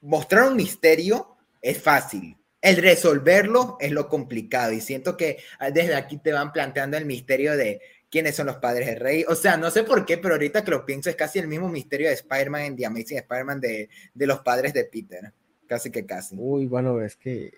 mostrar 0.00 0.48
un 0.48 0.56
misterio 0.56 1.36
es 1.62 1.80
fácil, 1.80 2.36
el 2.62 2.76
resolverlo 2.76 3.76
es 3.80 3.90
lo 3.90 4.08
complicado 4.08 4.72
y 4.72 4.80
siento 4.80 5.16
que 5.16 5.38
ah, 5.58 5.70
desde 5.70 5.94
aquí 5.94 6.18
te 6.18 6.32
van 6.32 6.52
planteando 6.52 6.96
el 6.96 7.06
misterio 7.06 7.56
de 7.56 7.80
quiénes 8.10 8.36
son 8.36 8.46
los 8.46 8.56
padres 8.56 8.86
del 8.86 9.00
rey. 9.00 9.24
O 9.28 9.34
sea, 9.34 9.56
no 9.56 9.70
sé 9.70 9.84
por 9.84 10.04
qué, 10.04 10.18
pero 10.18 10.34
ahorita 10.34 10.64
que 10.64 10.72
lo 10.72 10.84
pienso 10.84 11.08
es 11.08 11.16
casi 11.16 11.38
el 11.38 11.48
mismo 11.48 11.68
misterio 11.68 12.08
de 12.08 12.14
Spider-Man 12.14 12.62
en 12.62 12.76
The 12.76 12.86
Amazing 12.86 13.18
Spider-Man 13.18 13.60
de, 13.60 13.88
de 14.12 14.26
los 14.26 14.40
padres 14.40 14.74
de 14.74 14.84
Peter. 14.84 15.32
Casi 15.66 15.90
que 15.90 16.04
casi. 16.04 16.34
Uy, 16.38 16.66
bueno, 16.66 17.00
es 17.00 17.16
que... 17.16 17.52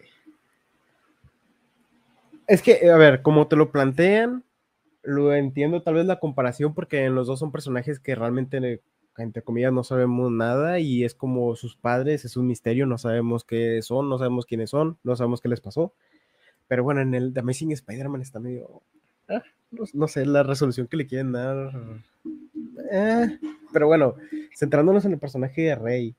Es 2.47 2.61
que, 2.61 2.91
a 2.91 2.97
ver, 2.97 3.23
como 3.23 3.49
te 3.49 3.57
lo 3.57 3.71
plantean, 3.73 4.45
lo 5.03 5.35
entiendo 5.35 5.83
tal 5.83 5.95
vez 5.95 6.07
la 6.07 6.21
comparación 6.21 6.75
porque 6.75 7.05
en 7.05 7.15
los 7.15 7.27
dos 7.27 7.39
son 7.39 7.51
personajes 7.51 7.99
que 7.99 8.15
realmente 8.15 8.81
entre 9.19 9.43
comillas, 9.43 9.73
no 9.73 9.85
sabemos 9.85 10.31
nada 10.31 10.79
y 10.79 11.05
es 11.05 11.15
como 11.15 11.55
sus 11.57 11.77
padres, 11.77 12.25
es 12.25 12.37
un 12.37 12.47
misterio, 12.47 12.87
no 12.87 12.99
sabemos 12.99 13.45
qué 13.45 13.83
son, 13.83 14.09
no 14.09 14.19
sabemos 14.19 14.47
quiénes 14.47 14.71
son, 14.71 14.99
no 15.05 15.17
sabemos 15.17 15.41
qué 15.41 15.49
les 15.49 15.61
pasó. 15.61 15.93
Pero 16.69 16.85
bueno, 16.85 17.03
en 17.03 17.15
el 17.15 17.35
The 17.35 17.41
Amazing 17.41 17.73
Spider-Man 17.73 18.23
está 18.23 18.41
medio, 18.41 18.83
ah, 19.29 19.43
no, 19.71 20.09
sé, 20.09 20.25
la 20.25 20.43
resolución 20.43 20.87
que 20.87 20.97
le 20.97 21.07
quieren 21.07 21.33
dar. 21.33 21.73
Eh, 22.91 23.39
pero 23.73 23.87
bueno, 23.87 24.15
centrándonos 24.57 25.05
en 25.05 25.13
el 25.13 25.19
personaje 25.19 25.63
de 25.63 25.75
Rey. 25.75 26.17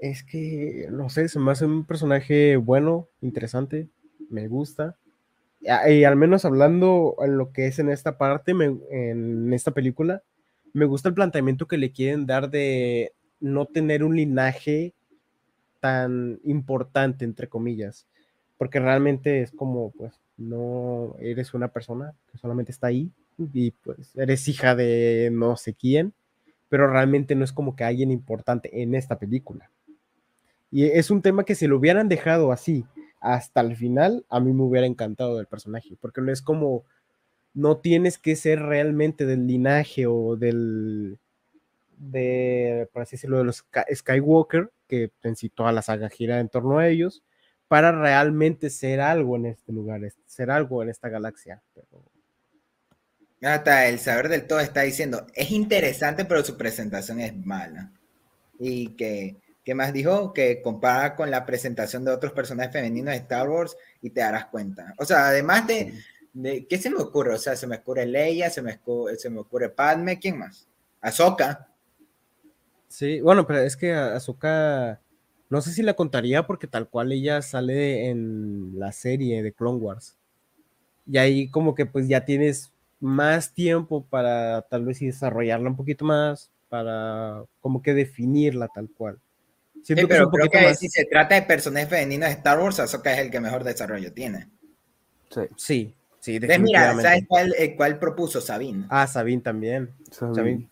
Es 0.00 0.24
que, 0.24 0.88
no 0.90 1.10
sé, 1.10 1.28
se 1.28 1.38
me 1.38 1.52
hace 1.52 1.66
un 1.66 1.84
personaje 1.84 2.56
bueno, 2.56 3.08
interesante, 3.20 3.88
me 4.30 4.48
gusta. 4.48 4.96
Y 5.60 6.04
al 6.04 6.16
menos 6.16 6.46
hablando 6.46 7.16
en 7.22 7.36
lo 7.36 7.52
que 7.52 7.66
es 7.66 7.78
en 7.78 7.90
esta 7.90 8.16
parte, 8.16 8.52
en 8.52 9.52
esta 9.52 9.72
película, 9.72 10.22
me 10.72 10.84
gusta 10.84 11.08
el 11.08 11.14
planteamiento 11.14 11.66
que 11.66 11.78
le 11.78 11.92
quieren 11.92 12.26
dar 12.26 12.50
de 12.50 13.12
no 13.40 13.66
tener 13.66 14.04
un 14.04 14.16
linaje 14.16 14.94
tan 15.80 16.38
importante, 16.44 17.24
entre 17.24 17.48
comillas, 17.48 18.06
porque 18.58 18.80
realmente 18.80 19.40
es 19.40 19.52
como, 19.52 19.90
pues, 19.92 20.20
no 20.36 21.16
eres 21.18 21.54
una 21.54 21.68
persona 21.68 22.14
que 22.30 22.38
solamente 22.38 22.72
está 22.72 22.88
ahí 22.88 23.10
y 23.52 23.70
pues 23.70 24.16
eres 24.16 24.46
hija 24.48 24.74
de 24.74 25.30
no 25.32 25.56
sé 25.56 25.74
quién, 25.74 26.12
pero 26.68 26.90
realmente 26.90 27.34
no 27.34 27.44
es 27.44 27.52
como 27.52 27.76
que 27.76 27.84
alguien 27.84 28.10
importante 28.10 28.82
en 28.82 28.94
esta 28.94 29.18
película. 29.18 29.70
Y 30.70 30.84
es 30.84 31.10
un 31.10 31.20
tema 31.20 31.44
que 31.44 31.54
si 31.54 31.66
lo 31.66 31.78
hubieran 31.78 32.08
dejado 32.08 32.52
así 32.52 32.84
hasta 33.20 33.60
el 33.60 33.76
final, 33.76 34.24
a 34.28 34.40
mí 34.40 34.52
me 34.52 34.62
hubiera 34.62 34.86
encantado 34.86 35.36
del 35.36 35.46
personaje, 35.46 35.96
porque 36.00 36.20
no 36.20 36.32
es 36.32 36.42
como 36.42 36.84
no 37.54 37.78
tienes 37.78 38.18
que 38.18 38.36
ser 38.36 38.60
realmente 38.60 39.26
del 39.26 39.46
linaje 39.46 40.06
o 40.06 40.36
del, 40.36 41.18
de, 41.96 42.88
por 42.92 43.02
así 43.02 43.16
decirlo, 43.16 43.38
de 43.38 43.44
los 43.44 43.64
Skywalker, 43.94 44.70
que 44.88 45.10
en 45.22 45.36
sí 45.36 45.48
toda 45.48 45.72
la 45.72 45.82
saga 45.82 46.08
gira 46.08 46.40
en 46.40 46.48
torno 46.48 46.78
a 46.78 46.88
ellos, 46.88 47.22
para 47.68 47.92
realmente 47.92 48.70
ser 48.70 49.00
algo 49.00 49.36
en 49.36 49.46
este 49.46 49.72
lugar, 49.72 50.00
ser 50.26 50.50
algo 50.50 50.82
en 50.82 50.88
esta 50.88 51.08
galaxia. 51.08 51.62
Hasta 53.42 53.86
el 53.86 53.98
saber 53.98 54.28
del 54.28 54.46
todo 54.46 54.60
está 54.60 54.82
diciendo, 54.82 55.26
es 55.34 55.50
interesante, 55.50 56.24
pero 56.24 56.44
su 56.44 56.56
presentación 56.56 57.20
es 57.20 57.34
mala. 57.36 57.92
Y 58.58 58.96
que, 58.96 59.36
¿qué 59.64 59.74
más 59.74 59.92
dijo? 59.92 60.34
Que 60.34 60.60
compara 60.60 61.16
con 61.16 61.30
la 61.30 61.46
presentación 61.46 62.04
de 62.04 62.10
otros 62.10 62.32
personajes 62.32 62.72
femeninos 62.72 63.12
de 63.12 63.20
Star 63.20 63.48
Wars 63.48 63.76
y 64.02 64.10
te 64.10 64.20
darás 64.20 64.46
cuenta. 64.46 64.94
O 64.98 65.04
sea, 65.04 65.28
además 65.28 65.66
de... 65.66 65.94
¿Qué 66.68 66.78
se 66.78 66.90
me 66.90 66.98
ocurre? 66.98 67.34
O 67.34 67.38
sea, 67.38 67.56
se 67.56 67.66
me 67.66 67.76
ocurre 67.76 68.06
Leia, 68.06 68.50
se 68.50 68.62
me, 68.62 68.78
se 69.16 69.30
me 69.30 69.40
ocurre 69.40 69.70
Padme, 69.70 70.18
¿quién 70.18 70.38
más? 70.38 70.68
Ahsoka. 71.00 71.68
Sí, 72.88 73.20
bueno, 73.20 73.46
pero 73.46 73.60
es 73.60 73.76
que 73.76 73.92
Ahsoka, 73.92 75.00
no 75.48 75.60
sé 75.60 75.72
si 75.72 75.82
la 75.82 75.94
contaría 75.94 76.46
porque 76.46 76.66
tal 76.66 76.88
cual 76.88 77.12
ella 77.12 77.42
sale 77.42 78.08
en 78.08 78.78
la 78.78 78.92
serie 78.92 79.42
de 79.42 79.52
Clone 79.52 79.78
Wars. 79.78 80.16
Y 81.06 81.18
ahí 81.18 81.48
como 81.50 81.74
que 81.74 81.86
pues 81.86 82.06
ya 82.06 82.24
tienes 82.24 82.72
más 83.00 83.52
tiempo 83.52 84.04
para 84.04 84.62
tal 84.62 84.84
vez 84.84 85.00
desarrollarla 85.00 85.70
un 85.70 85.76
poquito 85.76 86.04
más, 86.04 86.50
para 86.68 87.44
como 87.60 87.82
que 87.82 87.94
definirla 87.94 88.68
tal 88.68 88.88
cual. 88.90 89.18
sí, 89.82 89.94
pero 89.94 90.30
creo 90.30 90.48
que 90.48 90.74
si 90.74 90.88
se 90.88 91.06
trata 91.06 91.34
de 91.34 91.42
personajes 91.42 91.88
femeninos 91.88 92.28
de 92.28 92.34
Star 92.34 92.60
Wars, 92.60 92.78
Ahsoka 92.78 93.12
es 93.12 93.18
el 93.18 93.30
que 93.30 93.40
mejor 93.40 93.64
desarrollo 93.64 94.12
tiene. 94.12 94.48
Sí. 95.30 95.40
Sí, 95.56 95.94
Sí, 96.38 96.58
Mira, 96.60 96.94
¿sabes 97.00 97.24
cuál, 97.26 97.54
eh, 97.58 97.74
cuál, 97.76 97.98
propuso 97.98 98.40
Sabine? 98.40 98.86
Ah, 98.88 99.06
Sabine 99.06 99.42
también. 99.42 99.90
Sabine. 100.10 100.68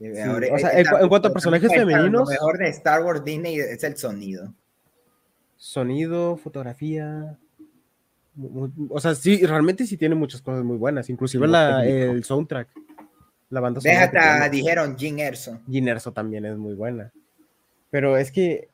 o 0.00 0.58
sea, 0.58 0.78
en, 0.78 1.08
cuanto 1.08 1.28
a 1.28 1.32
personajes 1.32 1.72
femeninos. 1.72 2.12
Lo 2.12 2.26
mejor 2.26 2.58
de 2.58 2.68
Star 2.68 3.02
Wars 3.02 3.24
Disney 3.24 3.58
es 3.58 3.82
el 3.84 3.96
sonido. 3.96 4.52
Sonido, 5.56 6.36
fotografía. 6.36 7.36
O 8.90 9.00
sea, 9.00 9.14
sí, 9.14 9.44
realmente 9.44 9.86
sí 9.86 9.96
tiene 9.96 10.14
muchas 10.14 10.40
cosas 10.40 10.62
muy 10.62 10.76
buenas. 10.76 11.10
Inclusive 11.10 11.48
la, 11.48 11.84
el 11.84 12.22
soundtrack. 12.22 12.68
La 13.50 13.60
banda 13.60 13.80
sonora. 13.80 14.48
dijeron 14.48 14.96
Jin 14.96 15.18
Erso. 15.18 15.60
Jin 15.68 15.88
Erso 15.88 16.12
también 16.12 16.44
es 16.44 16.56
muy 16.56 16.74
buena. 16.74 17.12
Pero 17.90 18.16
es 18.16 18.30
que. 18.30 18.68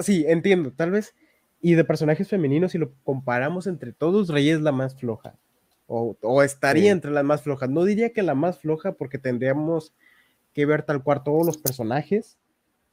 Sí, 0.00 0.24
entiendo. 0.26 0.72
Tal 0.72 0.90
vez 0.90 1.14
y 1.62 1.74
de 1.74 1.84
personajes 1.84 2.28
femeninos, 2.28 2.72
si 2.72 2.78
lo 2.78 2.92
comparamos 3.04 3.68
entre 3.68 3.92
todos, 3.92 4.28
Rey 4.28 4.50
es 4.50 4.60
la 4.60 4.72
más 4.72 4.96
floja. 4.96 5.36
O, 5.86 6.42
estaría 6.42 6.90
entre 6.90 7.10
las 7.10 7.22
más 7.22 7.42
flojas. 7.42 7.70
No 7.70 7.84
diría 7.84 8.12
que 8.12 8.22
la 8.22 8.34
más 8.34 8.58
floja 8.58 8.92
porque 8.92 9.18
tendríamos 9.18 9.94
que 10.54 10.66
ver 10.66 10.82
tal 10.82 11.02
cual 11.02 11.22
todos 11.22 11.46
los 11.46 11.58
personajes 11.58 12.38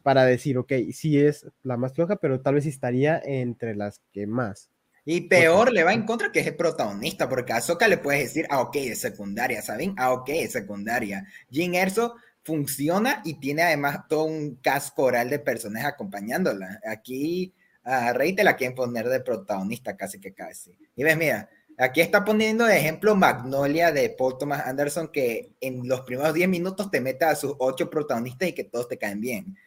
para 0.03 0.24
decir, 0.24 0.57
ok, 0.57 0.74
sí 0.91 1.17
es 1.17 1.47
la 1.63 1.78
más 1.78 1.93
floja, 1.93 2.17
pero 2.17 2.41
tal 2.41 2.55
vez 2.55 2.65
estaría 2.65 3.20
entre 3.24 3.76
las 3.76 4.01
que 4.11 4.28
más. 4.28 4.70
Y 5.03 5.22
peor 5.22 5.72
le 5.72 5.84
va 5.84 5.93
en 5.93 6.05
contra 6.05 6.32
que 6.32 6.41
es 6.41 6.47
el 6.47 6.55
protagonista, 6.55 7.28
porque 7.28 7.53
a 7.53 7.57
Ahsoka 7.57 7.88
le 7.88 7.97
puedes 7.97 8.22
decir, 8.24 8.45
ah, 8.49 8.61
ok, 8.61 8.76
es 8.76 8.99
secundaria, 8.99 9.61
¿saben? 9.61 9.95
Ah, 9.97 10.11
ok, 10.11 10.30
es 10.30 10.51
secundaria. 10.51 11.26
Jin 11.49 11.74
Erso 11.74 12.15
funciona 12.43 13.22
y 13.26 13.36
tiene 13.36 13.63
además 13.63 14.07
todo 14.07 14.26
un 14.26 14.55
casco 14.57 15.03
oral 15.03 15.30
de 15.30 15.39
personajes 15.39 15.88
acompañándola. 15.88 16.82
Aquí 16.86 17.53
a 17.89 18.13
Rey 18.13 18.33
te 18.33 18.43
la 18.43 18.55
quieren 18.55 18.75
poner 18.75 19.09
de 19.09 19.19
protagonista 19.19 19.97
casi 19.97 20.19
que 20.19 20.33
casi. 20.33 20.77
Y 20.95 21.03
ves, 21.03 21.17
mira, 21.17 21.49
aquí 21.77 22.01
está 22.01 22.23
poniendo 22.23 22.65
de 22.65 22.77
ejemplo 22.77 23.15
Magnolia 23.15 23.91
de 23.91 24.09
Paul 24.11 24.37
Thomas 24.37 24.65
Anderson, 24.67 25.09
que 25.11 25.55
en 25.59 25.87
los 25.87 26.01
primeros 26.01 26.33
10 26.33 26.47
minutos 26.49 26.91
te 26.91 27.01
mete 27.01 27.25
a 27.25 27.35
sus 27.35 27.55
8 27.57 27.89
protagonistas 27.89 28.49
y 28.49 28.53
que 28.53 28.65
todos 28.65 28.87
te 28.87 28.97
caen 28.97 29.21
bien. 29.21 29.57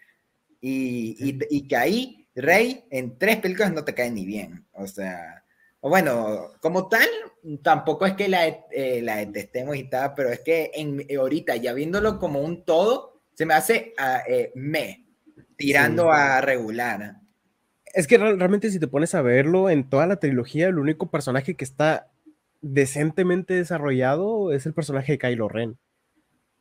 Y, 0.60 1.16
y, 1.50 1.66
que 1.66 1.76
ahí 1.76 2.28
Rey 2.36 2.84
en 2.90 3.18
tres 3.18 3.38
películas 3.38 3.72
no 3.72 3.84
te 3.84 3.94
cae 3.94 4.10
ni 4.12 4.24
bien. 4.24 4.64
O 4.72 4.86
sea, 4.86 5.42
bueno, 5.80 6.52
como 6.60 6.88
tal, 6.88 7.08
tampoco 7.62 8.06
es 8.06 8.14
que 8.14 8.28
la, 8.28 8.46
eh, 8.46 9.00
la 9.02 9.16
detestemos 9.16 9.76
y 9.76 9.84
tal, 9.84 10.14
pero 10.14 10.30
es 10.30 10.38
que 10.40 10.70
en, 10.74 11.04
ahorita, 11.18 11.56
ya 11.56 11.72
viéndolo 11.72 12.20
como 12.20 12.40
un 12.40 12.64
todo, 12.64 13.22
se 13.34 13.44
me 13.44 13.54
hace 13.54 13.92
uh, 13.98 14.30
eh, 14.30 14.52
me, 14.54 15.04
tirando 15.56 16.12
a 16.12 16.40
regular. 16.40 17.16
Es 17.92 18.06
que 18.06 18.16
realmente 18.18 18.70
si 18.70 18.78
te 18.78 18.88
pones 18.88 19.14
a 19.14 19.22
verlo, 19.22 19.68
en 19.68 19.88
toda 19.88 20.06
la 20.06 20.16
trilogía, 20.16 20.68
el 20.68 20.78
único 20.78 21.10
personaje 21.10 21.54
que 21.54 21.64
está 21.64 22.08
decentemente 22.62 23.54
desarrollado 23.54 24.52
es 24.52 24.66
el 24.66 24.72
personaje 24.72 25.12
de 25.12 25.18
Kylo 25.18 25.48
Ren. 25.48 25.76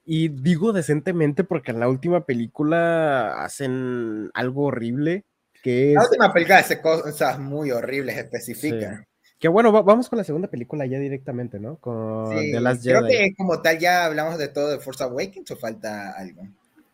Y 0.03 0.29
digo 0.29 0.73
decentemente 0.73 1.43
porque 1.43 1.71
en 1.71 1.79
la 1.79 1.87
última 1.87 2.25
película 2.25 3.43
hacen 3.43 4.29
algo 4.33 4.65
horrible. 4.65 5.23
Que 5.63 5.93
La 5.95 6.03
última 6.03 6.33
película 6.33 6.57
hace 6.57 6.81
cosas 6.81 7.39
muy 7.39 7.71
horribles, 7.71 8.17
específicas. 8.17 9.05
Que 9.39 9.47
bueno, 9.47 9.71
vamos 9.71 10.09
con 10.09 10.17
la 10.17 10.23
segunda 10.23 10.49
película 10.49 10.85
ya 10.85 10.99
directamente, 10.99 11.59
¿no? 11.59 11.77
Con 11.77 12.29
The 12.29 12.59
Last 12.59 12.83
Jedi. 12.83 12.99
Creo 12.99 13.07
que 13.07 13.33
como 13.35 13.61
tal 13.61 13.79
ya 13.79 14.05
hablamos 14.05 14.37
de 14.37 14.49
todo 14.49 14.69
de 14.69 14.79
Force 14.79 15.03
Awakens 15.03 15.49
o 15.51 15.55
falta 15.55 16.11
algo. 16.11 16.43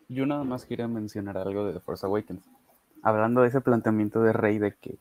Yo 0.10 0.26
nada 0.26 0.44
más 0.44 0.66
quería 0.66 0.88
mencionar 0.88 1.38
algo 1.38 1.66
de 1.66 1.74
The 1.74 1.80
Force 1.80 2.06
Awakens 2.06 2.42
hablando 3.02 3.42
de 3.42 3.50
ese 3.50 3.62
planteamiento 3.62 4.22
de 4.22 4.34
Rey 4.34 4.58
de 4.58 4.74
que 4.74 4.98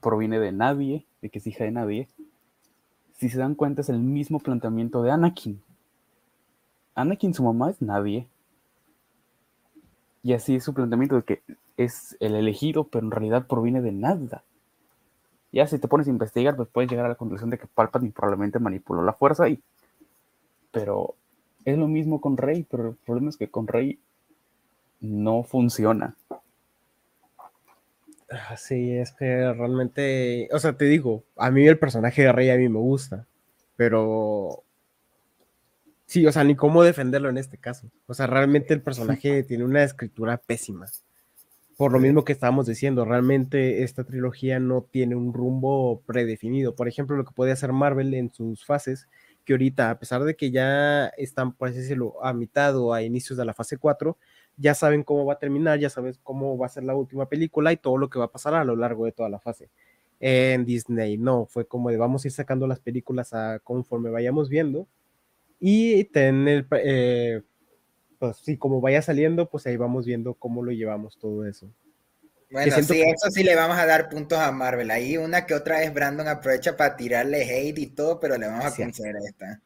proviene 0.00 0.38
de 0.38 0.52
nadie, 0.52 1.06
de 1.20 1.30
que 1.30 1.38
es 1.38 1.46
hija 1.46 1.64
de 1.64 1.70
nadie, 1.70 2.08
si 3.14 3.28
se 3.28 3.38
dan 3.38 3.54
cuenta 3.54 3.82
es 3.82 3.88
el 3.88 4.00
mismo 4.00 4.40
planteamiento 4.40 5.02
de 5.02 5.12
Anakin. 5.12 5.62
Anakin, 6.94 7.34
su 7.34 7.44
mamá 7.44 7.70
es 7.70 7.80
nadie. 7.80 8.26
Y 10.22 10.32
así 10.32 10.56
es 10.56 10.64
su 10.64 10.74
planteamiento 10.74 11.16
de 11.16 11.22
que 11.22 11.42
es 11.76 12.16
el 12.20 12.34
elegido, 12.34 12.84
pero 12.84 13.04
en 13.06 13.12
realidad 13.12 13.46
proviene 13.46 13.80
de 13.80 13.92
nada. 13.92 14.44
Ya 15.52 15.66
si 15.66 15.78
te 15.78 15.88
pones 15.88 16.06
a 16.06 16.10
investigar, 16.10 16.56
pues 16.56 16.68
puedes 16.68 16.90
llegar 16.90 17.06
a 17.06 17.10
la 17.10 17.14
conclusión 17.14 17.50
de 17.50 17.58
que 17.58 17.66
Palpatine 17.66 18.12
probablemente 18.12 18.58
manipuló 18.58 19.02
la 19.02 19.12
fuerza 19.12 19.48
y... 19.48 19.62
Pero 20.70 21.14
es 21.64 21.76
lo 21.76 21.86
mismo 21.86 22.20
con 22.20 22.36
Rey, 22.36 22.66
pero 22.68 22.88
el 22.88 22.96
problema 22.96 23.28
es 23.28 23.36
que 23.36 23.50
con 23.50 23.66
Rey 23.66 24.00
no 25.00 25.42
funciona. 25.42 26.16
Ah, 28.32 28.56
Sí, 28.56 28.92
es 28.96 29.12
que 29.12 29.52
realmente, 29.52 30.48
o 30.52 30.58
sea, 30.58 30.72
te 30.72 30.86
digo, 30.86 31.22
a 31.36 31.50
mí 31.50 31.66
el 31.66 31.78
personaje 31.78 32.22
de 32.22 32.32
Rey 32.32 32.48
a 32.48 32.56
mí 32.56 32.68
me 32.68 32.78
gusta, 32.78 33.26
pero 33.76 34.64
sí, 36.06 36.26
o 36.26 36.32
sea, 36.32 36.42
ni 36.42 36.56
cómo 36.56 36.82
defenderlo 36.82 37.28
en 37.28 37.36
este 37.36 37.58
caso. 37.58 37.90
O 38.06 38.14
sea, 38.14 38.26
realmente 38.26 38.72
el 38.72 38.80
personaje 38.80 39.42
tiene 39.48 39.64
una 39.64 39.82
escritura 39.82 40.38
pésima. 40.38 40.86
Por 41.76 41.92
lo 41.92 41.98
mismo 41.98 42.24
que 42.24 42.32
estábamos 42.32 42.66
diciendo, 42.66 43.04
realmente 43.04 43.82
esta 43.82 44.04
trilogía 44.04 44.58
no 44.60 44.82
tiene 44.82 45.14
un 45.14 45.34
rumbo 45.34 46.00
predefinido. 46.06 46.74
Por 46.74 46.88
ejemplo, 46.88 47.16
lo 47.16 47.24
que 47.24 47.32
puede 47.32 47.52
hacer 47.52 47.72
Marvel 47.72 48.14
en 48.14 48.32
sus 48.32 48.64
fases, 48.64 49.08
que 49.44 49.52
ahorita, 49.52 49.90
a 49.90 49.98
pesar 49.98 50.24
de 50.24 50.36
que 50.36 50.50
ya 50.50 51.08
están, 51.18 51.52
por 51.52 51.68
así 51.68 51.78
decirlo, 51.78 52.24
a 52.24 52.32
mitad 52.32 52.76
o 52.78 52.94
a 52.94 53.02
inicios 53.02 53.36
de 53.38 53.44
la 53.44 53.52
fase 53.52 53.76
4, 53.76 54.16
ya 54.56 54.74
saben 54.74 55.02
cómo 55.02 55.24
va 55.24 55.34
a 55.34 55.38
terminar, 55.38 55.78
ya 55.78 55.90
sabes 55.90 56.18
cómo 56.22 56.56
va 56.58 56.66
a 56.66 56.70
ser 56.70 56.84
la 56.84 56.94
última 56.94 57.28
película 57.28 57.72
y 57.72 57.76
todo 57.76 57.96
lo 57.98 58.08
que 58.10 58.18
va 58.18 58.26
a 58.26 58.32
pasar 58.32 58.54
a 58.54 58.64
lo 58.64 58.76
largo 58.76 59.04
de 59.06 59.12
toda 59.12 59.28
la 59.28 59.38
fase. 59.40 59.68
En 60.20 60.64
Disney, 60.64 61.18
no, 61.18 61.46
fue 61.46 61.66
como 61.66 61.90
de 61.90 61.96
vamos 61.96 62.24
a 62.24 62.28
ir 62.28 62.32
sacando 62.32 62.66
las 62.66 62.78
películas 62.80 63.32
a 63.34 63.58
conforme 63.58 64.10
vayamos 64.10 64.48
viendo 64.48 64.86
y 65.58 66.04
tener, 66.04 66.66
eh, 66.84 67.42
pues 68.18 68.36
sí, 68.36 68.56
como 68.56 68.80
vaya 68.80 69.02
saliendo, 69.02 69.48
pues 69.50 69.66
ahí 69.66 69.76
vamos 69.76 70.06
viendo 70.06 70.34
cómo 70.34 70.62
lo 70.62 70.70
llevamos 70.70 71.18
todo 71.18 71.44
eso. 71.46 71.68
Bueno, 72.50 72.76
sí, 72.82 72.86
que- 72.92 73.10
eso 73.10 73.30
sí 73.30 73.42
le 73.42 73.56
vamos 73.56 73.78
a 73.78 73.86
dar 73.86 74.10
puntos 74.10 74.38
a 74.38 74.52
Marvel. 74.52 74.90
Ahí 74.90 75.16
una 75.16 75.46
que 75.46 75.54
otra 75.54 75.78
vez 75.78 75.92
Brandon 75.92 76.28
aprovecha 76.28 76.76
para 76.76 76.96
tirarle 76.96 77.42
hate 77.44 77.78
y 77.78 77.86
todo, 77.86 78.20
pero 78.20 78.36
le 78.36 78.46
vamos 78.46 78.66
a 78.66 78.70
Sí. 78.70 78.82
conceder 78.82 79.16
esta. 79.26 79.60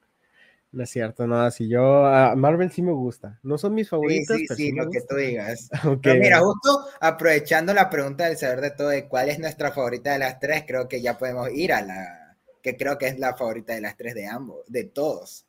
No 0.76 0.82
es 0.82 0.90
cierto, 0.90 1.26
no, 1.26 1.50
si 1.50 1.68
yo, 1.68 2.04
a 2.04 2.36
Marvel 2.36 2.70
sí 2.70 2.82
me 2.82 2.92
gusta, 2.92 3.40
no 3.42 3.56
son 3.56 3.74
mis 3.74 3.86
Sí, 3.86 3.88
favoritas, 3.88 4.36
sí, 4.36 4.44
pero 4.46 4.56
sí, 4.58 4.66
sí 4.66 4.72
me 4.74 4.84
lo 4.84 4.90
que 4.90 5.00
tú 5.08 5.16
digas. 5.16 5.70
Pero 6.02 6.20
mira, 6.20 6.38
justo 6.40 6.84
aprovechando 7.00 7.72
la 7.72 7.88
pregunta 7.88 8.26
del 8.26 8.36
saber 8.36 8.60
de 8.60 8.72
todo 8.72 8.88
de 8.90 9.08
cuál 9.08 9.30
es 9.30 9.38
nuestra 9.38 9.72
favorita 9.72 10.12
de 10.12 10.18
las 10.18 10.38
tres, 10.38 10.64
creo 10.66 10.86
que 10.86 11.00
ya 11.00 11.16
podemos 11.16 11.50
ir 11.50 11.72
a 11.72 11.80
la 11.80 12.36
que 12.62 12.76
creo 12.76 12.98
que 12.98 13.06
es 13.06 13.18
la 13.18 13.34
favorita 13.34 13.74
de 13.74 13.80
las 13.80 13.96
tres 13.96 14.14
de 14.14 14.26
ambos, 14.26 14.66
de 14.66 14.84
todos. 14.84 15.46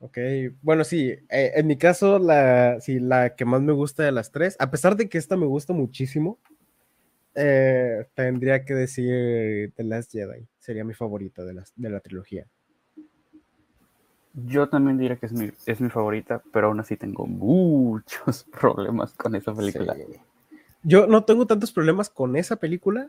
Ok, 0.00 0.18
bueno, 0.60 0.84
sí, 0.84 1.12
eh, 1.30 1.52
en 1.54 1.66
mi 1.66 1.78
caso, 1.78 2.18
la, 2.18 2.78
sí, 2.82 3.00
la 3.00 3.34
que 3.34 3.46
más 3.46 3.62
me 3.62 3.72
gusta 3.72 4.02
de 4.02 4.12
las 4.12 4.32
tres, 4.32 4.56
a 4.58 4.70
pesar 4.70 4.96
de 4.96 5.08
que 5.08 5.16
esta 5.16 5.38
me 5.38 5.46
gusta 5.46 5.72
muchísimo, 5.72 6.38
eh, 7.34 8.04
tendría 8.14 8.66
que 8.66 8.74
decir 8.74 9.72
The 9.76 9.84
Last 9.84 10.12
Jedi, 10.12 10.46
sería 10.58 10.84
mi 10.84 10.92
favorita 10.92 11.42
de, 11.42 11.54
las, 11.54 11.72
de 11.74 11.88
la 11.88 12.00
trilogía. 12.00 12.46
Yo 14.34 14.68
también 14.68 14.96
diría 14.98 15.16
que 15.16 15.26
es 15.26 15.32
mi, 15.32 15.50
es 15.66 15.80
mi 15.80 15.90
favorita, 15.90 16.42
pero 16.52 16.68
aún 16.68 16.80
así 16.80 16.96
tengo 16.96 17.26
muchos 17.26 18.44
problemas 18.60 19.12
con 19.12 19.34
esa 19.34 19.54
película. 19.54 19.94
Sí. 19.94 20.02
Yo 20.82 21.06
no 21.06 21.24
tengo 21.24 21.46
tantos 21.46 21.70
problemas 21.72 22.08
con 22.10 22.36
esa 22.36 22.56
película, 22.56 23.08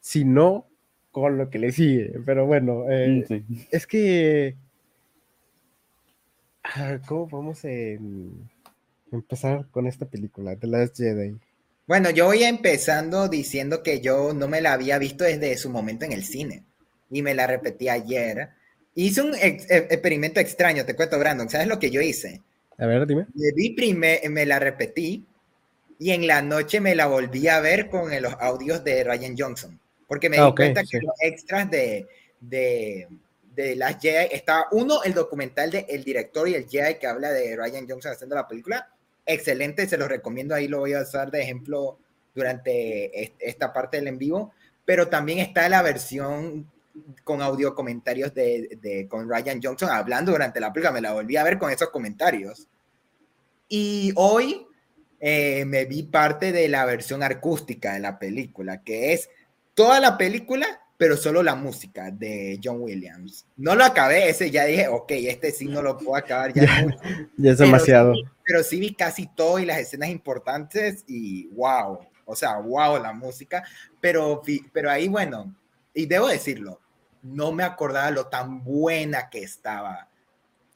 sino 0.00 0.66
con 1.10 1.36
lo 1.38 1.50
que 1.50 1.58
le 1.58 1.72
sigue, 1.72 2.20
pero 2.24 2.46
bueno, 2.46 2.84
eh, 2.88 3.24
Sí. 3.26 3.44
es 3.70 3.86
que... 3.86 4.56
ah, 6.62 6.98
¿Cómo 7.06 7.26
vamos 7.26 7.64
a 7.64 7.68
empezar 9.12 9.66
con 9.70 9.86
esta 9.86 10.06
película, 10.06 10.56
The 10.56 10.66
Last 10.68 10.96
Jedi? 10.98 11.36
Bueno, 11.86 12.10
yo 12.10 12.26
voy 12.26 12.44
empezando 12.44 13.28
diciendo 13.28 13.82
que 13.82 14.00
yo 14.00 14.32
no 14.32 14.46
me 14.46 14.60
la 14.60 14.72
había 14.74 14.98
visto 14.98 15.24
desde 15.24 15.56
su 15.56 15.68
momento 15.70 16.04
en 16.04 16.12
el 16.12 16.22
cine 16.22 16.62
y 17.10 17.22
me 17.22 17.34
la 17.34 17.48
repetí 17.48 17.88
ayer. 17.88 18.50
Hice 18.94 19.22
un 19.22 19.34
ex- 19.34 19.70
e- 19.70 19.86
experimento 19.90 20.40
extraño, 20.40 20.84
te 20.84 20.94
cuento, 20.96 21.18
Brandon. 21.18 21.48
¿Sabes 21.48 21.66
lo 21.68 21.78
que 21.78 21.90
yo 21.90 22.00
hice? 22.00 22.42
A 22.78 22.86
ver, 22.86 23.06
dime. 23.06 23.26
Me 23.34 23.52
vi 23.54 23.70
prime- 23.70 24.20
me 24.30 24.46
la 24.46 24.58
repetí 24.58 25.24
y 25.98 26.10
en 26.12 26.26
la 26.26 26.42
noche 26.42 26.80
me 26.80 26.94
la 26.94 27.06
volví 27.06 27.46
a 27.48 27.60
ver 27.60 27.88
con 27.88 28.10
los 28.22 28.34
audios 28.40 28.82
de 28.84 29.04
Ryan 29.04 29.36
Johnson, 29.38 29.78
porque 30.08 30.30
me 30.30 30.38
Ah, 30.38 30.44
di 30.46 30.50
ok, 30.50 30.56
cuenta 30.56 30.80
que 30.82 30.98
sí. 30.98 31.04
los 31.04 31.14
extras 31.20 31.70
de, 31.70 32.06
de, 32.40 33.06
de 33.54 33.76
las 33.76 34.00
Jedi, 34.00 34.28
estaba 34.32 34.66
uno, 34.72 35.02
el 35.04 35.12
documental 35.12 35.70
de 35.70 35.86
El 35.88 36.02
director 36.02 36.48
y 36.48 36.54
el 36.54 36.66
Jedi 36.68 36.94
que 36.98 37.06
habla 37.06 37.30
de 37.30 37.54
Ryan 37.56 37.86
Johnson 37.88 38.12
haciendo 38.12 38.34
la 38.34 38.48
película, 38.48 38.88
excelente, 39.26 39.86
se 39.86 39.98
los 39.98 40.08
recomiendo, 40.08 40.54
ahí 40.54 40.66
lo 40.66 40.78
voy 40.78 40.94
a 40.94 41.02
usar 41.02 41.30
de 41.30 41.42
ejemplo 41.42 41.98
durante 42.34 43.22
est- 43.22 43.34
esta 43.38 43.72
parte 43.72 43.98
del 43.98 44.08
en 44.08 44.18
vivo, 44.18 44.52
pero 44.86 45.08
también 45.08 45.38
está 45.40 45.68
la 45.68 45.82
versión 45.82 46.70
con 47.24 47.42
audio 47.42 47.74
comentarios 47.74 48.32
de, 48.34 48.78
de- 48.80 49.06
con 49.08 49.28
Ryan 49.28 49.60
Johnson 49.62 49.90
hablando 49.90 50.32
durante 50.32 50.60
la 50.60 50.72
película, 50.72 50.92
me 50.92 51.00
la 51.00 51.12
volví 51.12 51.36
a 51.36 51.44
ver 51.44 51.58
con 51.58 51.70
esos 51.70 51.90
comentarios. 51.90 52.66
Y 53.68 54.12
hoy 54.16 54.66
eh, 55.20 55.64
me 55.64 55.84
vi 55.84 56.02
parte 56.04 56.52
de 56.52 56.68
la 56.68 56.84
versión 56.84 57.22
acústica 57.22 57.92
de 57.94 58.00
la 58.00 58.18
película, 58.18 58.82
que 58.82 59.12
es 59.12 59.28
toda 59.74 60.00
la 60.00 60.18
película, 60.18 60.66
pero 60.96 61.16
solo 61.16 61.42
la 61.42 61.54
música 61.54 62.10
de 62.10 62.58
John 62.62 62.80
Williams. 62.80 63.46
No 63.56 63.74
lo 63.74 63.84
acabé, 63.84 64.28
ese 64.28 64.50
ya 64.50 64.64
dije, 64.64 64.88
ok, 64.88 65.10
este 65.12 65.50
sí 65.52 65.66
no 65.66 65.82
lo 65.82 65.96
puedo 65.96 66.16
acabar 66.16 66.52
ya. 66.52 66.62
mucho. 66.82 66.98
Ya 67.36 67.52
es 67.52 67.56
Pero 67.58 67.66
demasiado. 67.66 68.14
sí- 68.14 68.24
pero 68.44 68.62
sí 68.64 68.80
vi 68.80 68.94
casi 68.94 69.28
todo 69.28 69.60
y 69.60 69.64
las 69.66 69.78
escenas 69.78 70.08
importantes 70.08 71.04
y 71.06 71.46
wow, 71.54 72.00
o 72.24 72.34
sea, 72.34 72.58
wow 72.58 73.00
la 73.00 73.12
música, 73.12 73.62
pero, 74.00 74.42
pero 74.72 74.90
ahí 74.90 75.06
bueno, 75.06 75.54
y 75.94 76.06
debo 76.06 76.26
decirlo, 76.26 76.80
no 77.22 77.52
me 77.52 77.64
acordaba 77.64 78.10
lo 78.10 78.26
tan 78.26 78.64
buena 78.64 79.28
que 79.30 79.42
estaba 79.42 80.10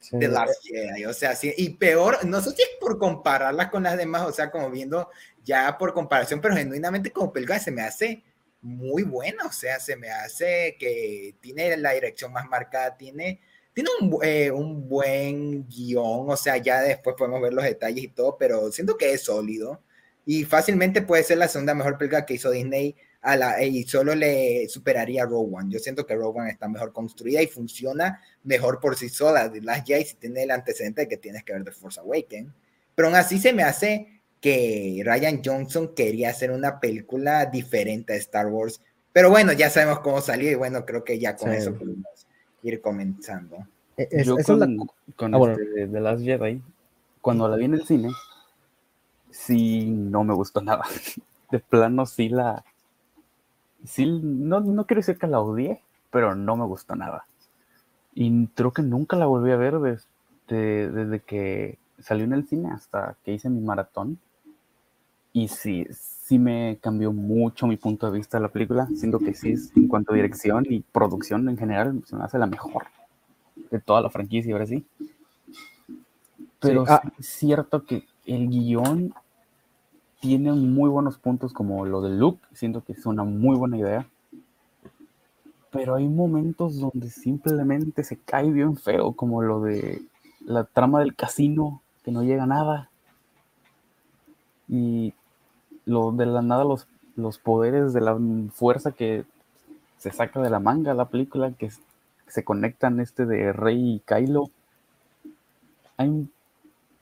Sí. 0.05 0.19
The 0.19 0.27
Last 0.27 0.61
Jedi, 0.63 1.05
o 1.05 1.13
sea, 1.13 1.35
sí, 1.35 1.51
y 1.57 1.69
peor, 1.71 2.23
no 2.25 2.39
sé 2.39 2.51
si 2.51 2.61
es 2.61 2.69
por 2.79 2.99
compararlas 2.99 3.71
con 3.71 3.81
las 3.83 3.97
demás, 3.97 4.21
o 4.21 4.31
sea, 4.31 4.51
como 4.51 4.69
viendo 4.69 5.09
ya 5.43 5.77
por 5.79 5.93
comparación, 5.93 6.41
pero 6.41 6.55
genuinamente 6.55 7.11
como 7.11 7.33
película 7.33 7.57
se 7.59 7.71
me 7.71 7.81
hace 7.81 8.23
muy 8.61 9.01
buena, 9.01 9.45
o 9.45 9.51
sea, 9.51 9.79
se 9.79 9.95
me 9.95 10.11
hace 10.11 10.75
que 10.79 11.35
tiene 11.39 11.75
la 11.77 11.93
dirección 11.93 12.31
más 12.31 12.47
marcada, 12.47 12.95
tiene, 12.95 13.41
tiene 13.73 13.89
un, 13.99 14.19
eh, 14.21 14.51
un 14.51 14.87
buen 14.87 15.67
guion, 15.67 16.29
o 16.29 16.37
sea, 16.37 16.57
ya 16.57 16.81
después 16.81 17.15
podemos 17.17 17.41
ver 17.41 17.53
los 17.53 17.63
detalles 17.63 18.03
y 18.03 18.09
todo, 18.09 18.37
pero 18.37 18.71
siento 18.71 18.97
que 18.97 19.11
es 19.11 19.23
sólido 19.23 19.81
y 20.23 20.43
fácilmente 20.43 21.01
puede 21.01 21.23
ser 21.23 21.39
la 21.39 21.47
segunda 21.47 21.73
mejor 21.73 21.97
película 21.97 22.27
que 22.27 22.35
hizo 22.35 22.51
Disney 22.51 22.95
a 23.25 23.35
la, 23.35 23.63
y 23.63 23.83
solo 23.83 24.13
le 24.15 24.69
superaría 24.69 25.23
a 25.23 25.25
Rogue 25.25 25.55
One. 25.55 25.71
Yo 25.71 25.79
siento 25.79 26.05
que 26.05 26.13
One 26.15 26.49
está 26.51 26.67
mejor 26.67 26.93
construida 26.93 27.41
y 27.41 27.47
funciona 27.47 28.21
mejor 28.43 28.79
por 28.79 28.95
sí 28.95 29.09
sola. 29.09 29.51
The 29.51 29.61
Last 29.61 29.87
Jedi 29.87 30.05
si 30.05 30.15
tiene 30.15 30.43
el 30.43 30.51
antecedente 30.51 31.01
de 31.01 31.07
que 31.07 31.17
tienes 31.17 31.43
que 31.43 31.53
ver 31.53 31.63
The 31.63 31.71
Force 31.71 31.99
Awakens. 31.99 32.53
Pero 32.93 33.07
aún 33.07 33.17
así 33.17 33.39
se 33.39 33.51
me 33.51 33.63
hace 33.63 34.21
que 34.39 35.01
Ryan 35.03 35.41
Johnson 35.43 35.93
quería 35.95 36.29
hacer 36.29 36.51
una 36.51 36.79
película 36.79 37.45
diferente 37.47 38.13
a 38.13 38.17
Star 38.17 38.47
Wars. 38.47 38.79
Pero 39.11 39.29
bueno, 39.29 39.53
ya 39.53 39.69
sabemos 39.69 39.99
cómo 40.01 40.21
salió 40.21 40.51
y 40.51 40.55
bueno, 40.55 40.85
creo 40.85 41.03
que 41.03 41.17
ya 41.17 41.35
con 41.35 41.49
Sí. 41.51 41.57
eso 41.57 41.73
podemos 41.73 42.27
ir 42.63 42.79
comenzando. 42.81 43.57
Eh, 43.97 44.07
es- 44.11 44.27
Yo 44.27 44.37
es 44.37 44.47
la- 44.49 44.57
con, 44.67 44.77
con 45.15 45.33
Ah, 45.33 45.37
bueno. 45.37 45.53
este 45.57 45.65
de 45.81 45.87
The 45.87 45.99
Last 45.99 46.23
Jedi, 46.23 46.61
cuando 47.21 47.47
la 47.47 47.55
vi 47.57 47.65
en 47.65 47.73
el 47.73 47.85
cine, 47.87 48.09
sí 49.31 49.85
no 49.89 50.23
me 50.23 50.33
gustó 50.33 50.61
nada. 50.61 50.83
De 51.51 51.59
plano 51.59 52.05
sí 52.05 52.29
la... 52.29 52.63
Sí, 53.85 54.05
no, 54.05 54.61
no 54.61 54.85
quiero 54.85 54.99
decir 54.99 55.17
que 55.17 55.27
la 55.27 55.39
odié, 55.39 55.81
pero 56.11 56.35
no 56.35 56.55
me 56.55 56.65
gustó 56.65 56.95
nada. 56.95 57.25
Y 58.13 58.47
creo 58.47 58.71
que 58.71 58.81
nunca 58.81 59.17
la 59.17 59.25
volví 59.25 59.51
a 59.51 59.57
ver 59.57 59.79
desde, 59.79 60.89
desde 60.89 61.19
que 61.19 61.77
salió 61.99 62.23
en 62.23 62.33
el 62.33 62.47
cine 62.47 62.71
hasta 62.71 63.15
que 63.23 63.33
hice 63.33 63.49
mi 63.49 63.61
maratón. 63.61 64.19
Y 65.33 65.49
sí, 65.49 65.85
sí 65.91 66.39
me 66.39 66.77
cambió 66.81 67.11
mucho 67.11 67.67
mi 67.67 67.75
punto 67.75 68.09
de 68.09 68.17
vista 68.17 68.37
de 68.37 68.43
la 68.43 68.49
película. 68.49 68.87
Siento 68.95 69.19
que 69.19 69.33
sí, 69.33 69.55
en 69.75 69.87
cuanto 69.87 70.13
a 70.13 70.15
dirección 70.15 70.65
y 70.69 70.79
producción 70.79 71.49
en 71.49 71.57
general, 71.57 72.01
se 72.05 72.15
me 72.15 72.23
hace 72.23 72.39
la 72.39 72.47
mejor 72.47 72.85
de 73.69 73.79
toda 73.79 74.01
la 74.01 74.09
franquicia, 74.09 74.53
ahora 74.53 74.65
sí. 74.65 74.85
Pero 76.59 76.85
ah. 76.87 77.01
es 77.19 77.25
cierto 77.25 77.85
que 77.85 78.05
el 78.25 78.47
guion 78.47 79.13
tiene 80.19 80.51
muy 80.53 80.89
buenos 80.89 81.17
puntos 81.17 81.53
como 81.53 81.85
lo 81.85 82.01
de 82.01 82.09
Luke, 82.09 82.41
siento 82.53 82.83
que 82.83 82.93
es 82.93 83.05
una 83.05 83.23
muy 83.23 83.57
buena 83.57 83.77
idea. 83.77 84.07
Pero 85.71 85.95
hay 85.95 86.07
momentos 86.07 86.79
donde 86.79 87.09
simplemente 87.09 88.03
se 88.03 88.17
cae 88.17 88.49
bien 88.51 88.77
feo, 88.77 89.13
como 89.13 89.41
lo 89.41 89.61
de 89.61 90.01
la 90.45 90.63
trama 90.63 90.99
del 90.99 91.15
casino, 91.15 91.81
que 92.03 92.11
no 92.11 92.23
llega 92.23 92.43
a 92.43 92.47
nada. 92.47 92.89
Y 94.67 95.13
lo 95.85 96.11
de 96.11 96.25
la 96.25 96.41
nada, 96.41 96.63
los, 96.63 96.87
los 97.15 97.37
poderes 97.37 97.93
de 97.93 98.01
la 98.01 98.17
fuerza 98.53 98.93
que 98.93 99.25
se 99.97 100.11
saca 100.11 100.41
de 100.41 100.49
la 100.49 100.59
manga 100.59 100.93
la 100.93 101.09
película, 101.09 101.51
que 101.51 101.71
se 102.27 102.43
conectan 102.43 102.99
este 102.99 103.25
de 103.25 103.53
Rey 103.53 103.95
y 103.95 103.99
Kylo. 103.99 104.49
Hay 105.97 106.27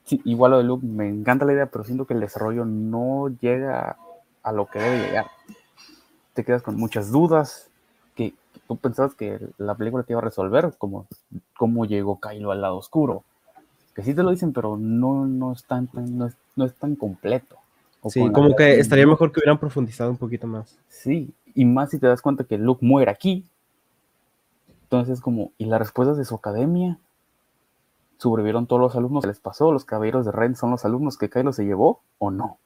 sí, 0.04 0.20
igual 0.24 0.52
lo 0.52 0.58
de 0.58 0.64
Luke, 0.64 0.86
me 0.86 1.08
encanta 1.08 1.44
la 1.44 1.52
idea, 1.52 1.66
pero 1.66 1.84
siento 1.84 2.06
que 2.06 2.14
el 2.14 2.20
desarrollo 2.20 2.64
no 2.64 3.28
llega 3.40 3.96
a 4.42 4.52
lo 4.52 4.66
que 4.66 4.78
debe 4.78 5.06
llegar. 5.06 5.26
Te 6.34 6.44
quedas 6.44 6.62
con 6.62 6.76
muchas 6.76 7.10
dudas, 7.10 7.70
que 8.14 8.34
tú 8.66 8.76
pensabas 8.76 9.14
que 9.14 9.40
la 9.58 9.74
película 9.74 10.04
te 10.04 10.12
iba 10.12 10.20
a 10.20 10.24
resolver 10.24 10.74
como 10.78 11.06
cómo 11.56 11.84
llegó 11.84 12.20
Kylo 12.20 12.52
al 12.52 12.60
lado 12.60 12.76
oscuro. 12.76 13.24
Que 13.94 14.02
sí 14.02 14.14
te 14.14 14.22
lo 14.22 14.30
dicen, 14.30 14.52
pero 14.52 14.76
no, 14.76 15.26
no, 15.26 15.52
es, 15.52 15.64
tan, 15.64 15.88
no, 15.92 16.26
es, 16.26 16.36
no 16.56 16.64
es 16.64 16.74
tan 16.74 16.96
completo. 16.96 17.56
sí, 18.08 18.20
como 18.32 18.56
que 18.56 18.80
estaría 18.80 19.06
mejor 19.06 19.30
que 19.30 19.40
hubieran 19.40 19.58
profundizado 19.58 20.10
un 20.10 20.16
poquito 20.16 20.46
más. 20.46 20.76
Sí, 20.88 21.32
y 21.54 21.64
más 21.64 21.90
si 21.90 21.98
te 21.98 22.08
das 22.08 22.20
cuenta 22.20 22.44
que 22.44 22.58
Luke 22.58 22.84
muere 22.84 23.10
aquí. 23.10 23.44
Entonces, 24.82 25.20
como, 25.20 25.52
¿y 25.58 25.66
las 25.66 25.78
respuestas 25.78 26.18
de 26.18 26.24
su 26.24 26.34
academia? 26.34 26.98
¿Sobrevivieron 28.24 28.66
todos 28.66 28.80
los 28.80 28.96
alumnos? 28.96 29.20
¿Qué 29.20 29.28
les 29.28 29.38
pasó? 29.38 29.70
¿Los 29.70 29.84
caballeros 29.84 30.24
de 30.24 30.32
Ren 30.32 30.56
son 30.56 30.70
los 30.70 30.86
alumnos 30.86 31.18
que 31.18 31.28
Kylo 31.28 31.52
se 31.52 31.64
llevó 31.64 32.02
o 32.16 32.30
no? 32.30 32.58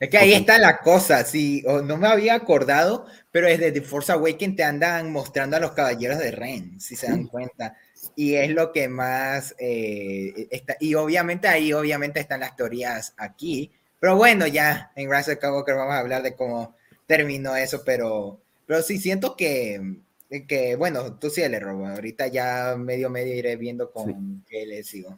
Es 0.00 0.10
que 0.10 0.18
ahí 0.18 0.32
está 0.32 0.58
la 0.58 0.78
cosa, 0.78 1.24
sí, 1.24 1.62
no 1.84 1.96
me 1.96 2.08
había 2.08 2.34
acordado, 2.34 3.06
pero 3.30 3.46
desde 3.46 3.70
The 3.70 3.82
Force 3.82 4.10
Awakens 4.10 4.56
te 4.56 4.64
andan 4.64 5.12
mostrando 5.12 5.56
a 5.56 5.60
los 5.60 5.70
caballeros 5.70 6.18
de 6.18 6.32
Ren, 6.32 6.80
si 6.80 6.96
se 6.96 7.06
dan 7.06 7.28
cuenta. 7.28 7.76
Y 8.16 8.34
es 8.34 8.50
lo 8.50 8.72
que 8.72 8.88
más 8.88 9.54
eh, 9.60 10.48
está, 10.50 10.76
y 10.80 10.96
obviamente 10.96 11.46
ahí 11.46 11.72
obviamente 11.72 12.18
están 12.18 12.40
las 12.40 12.56
teorías 12.56 13.14
aquí, 13.16 13.70
pero 14.00 14.16
bueno, 14.16 14.48
ya 14.48 14.90
en 14.96 15.08
Rise 15.08 15.34
of 15.34 15.38
Skywalker 15.38 15.76
vamos 15.76 15.94
a 15.94 16.00
hablar 16.00 16.24
de 16.24 16.34
cómo 16.34 16.74
terminó 17.06 17.54
eso, 17.54 17.82
pero, 17.86 18.40
pero 18.66 18.82
sí 18.82 18.98
siento 18.98 19.36
que, 19.36 19.80
que 20.42 20.76
bueno, 20.76 21.14
tú 21.14 21.30
sí 21.30 21.46
le 21.48 21.60
robo, 21.60 21.86
ahorita 21.86 22.26
ya 22.28 22.74
medio 22.76 23.10
medio 23.10 23.34
iré 23.34 23.56
viendo 23.56 23.90
con 23.90 24.44
qué 24.48 24.66
le 24.66 24.82
sigo. 24.82 25.16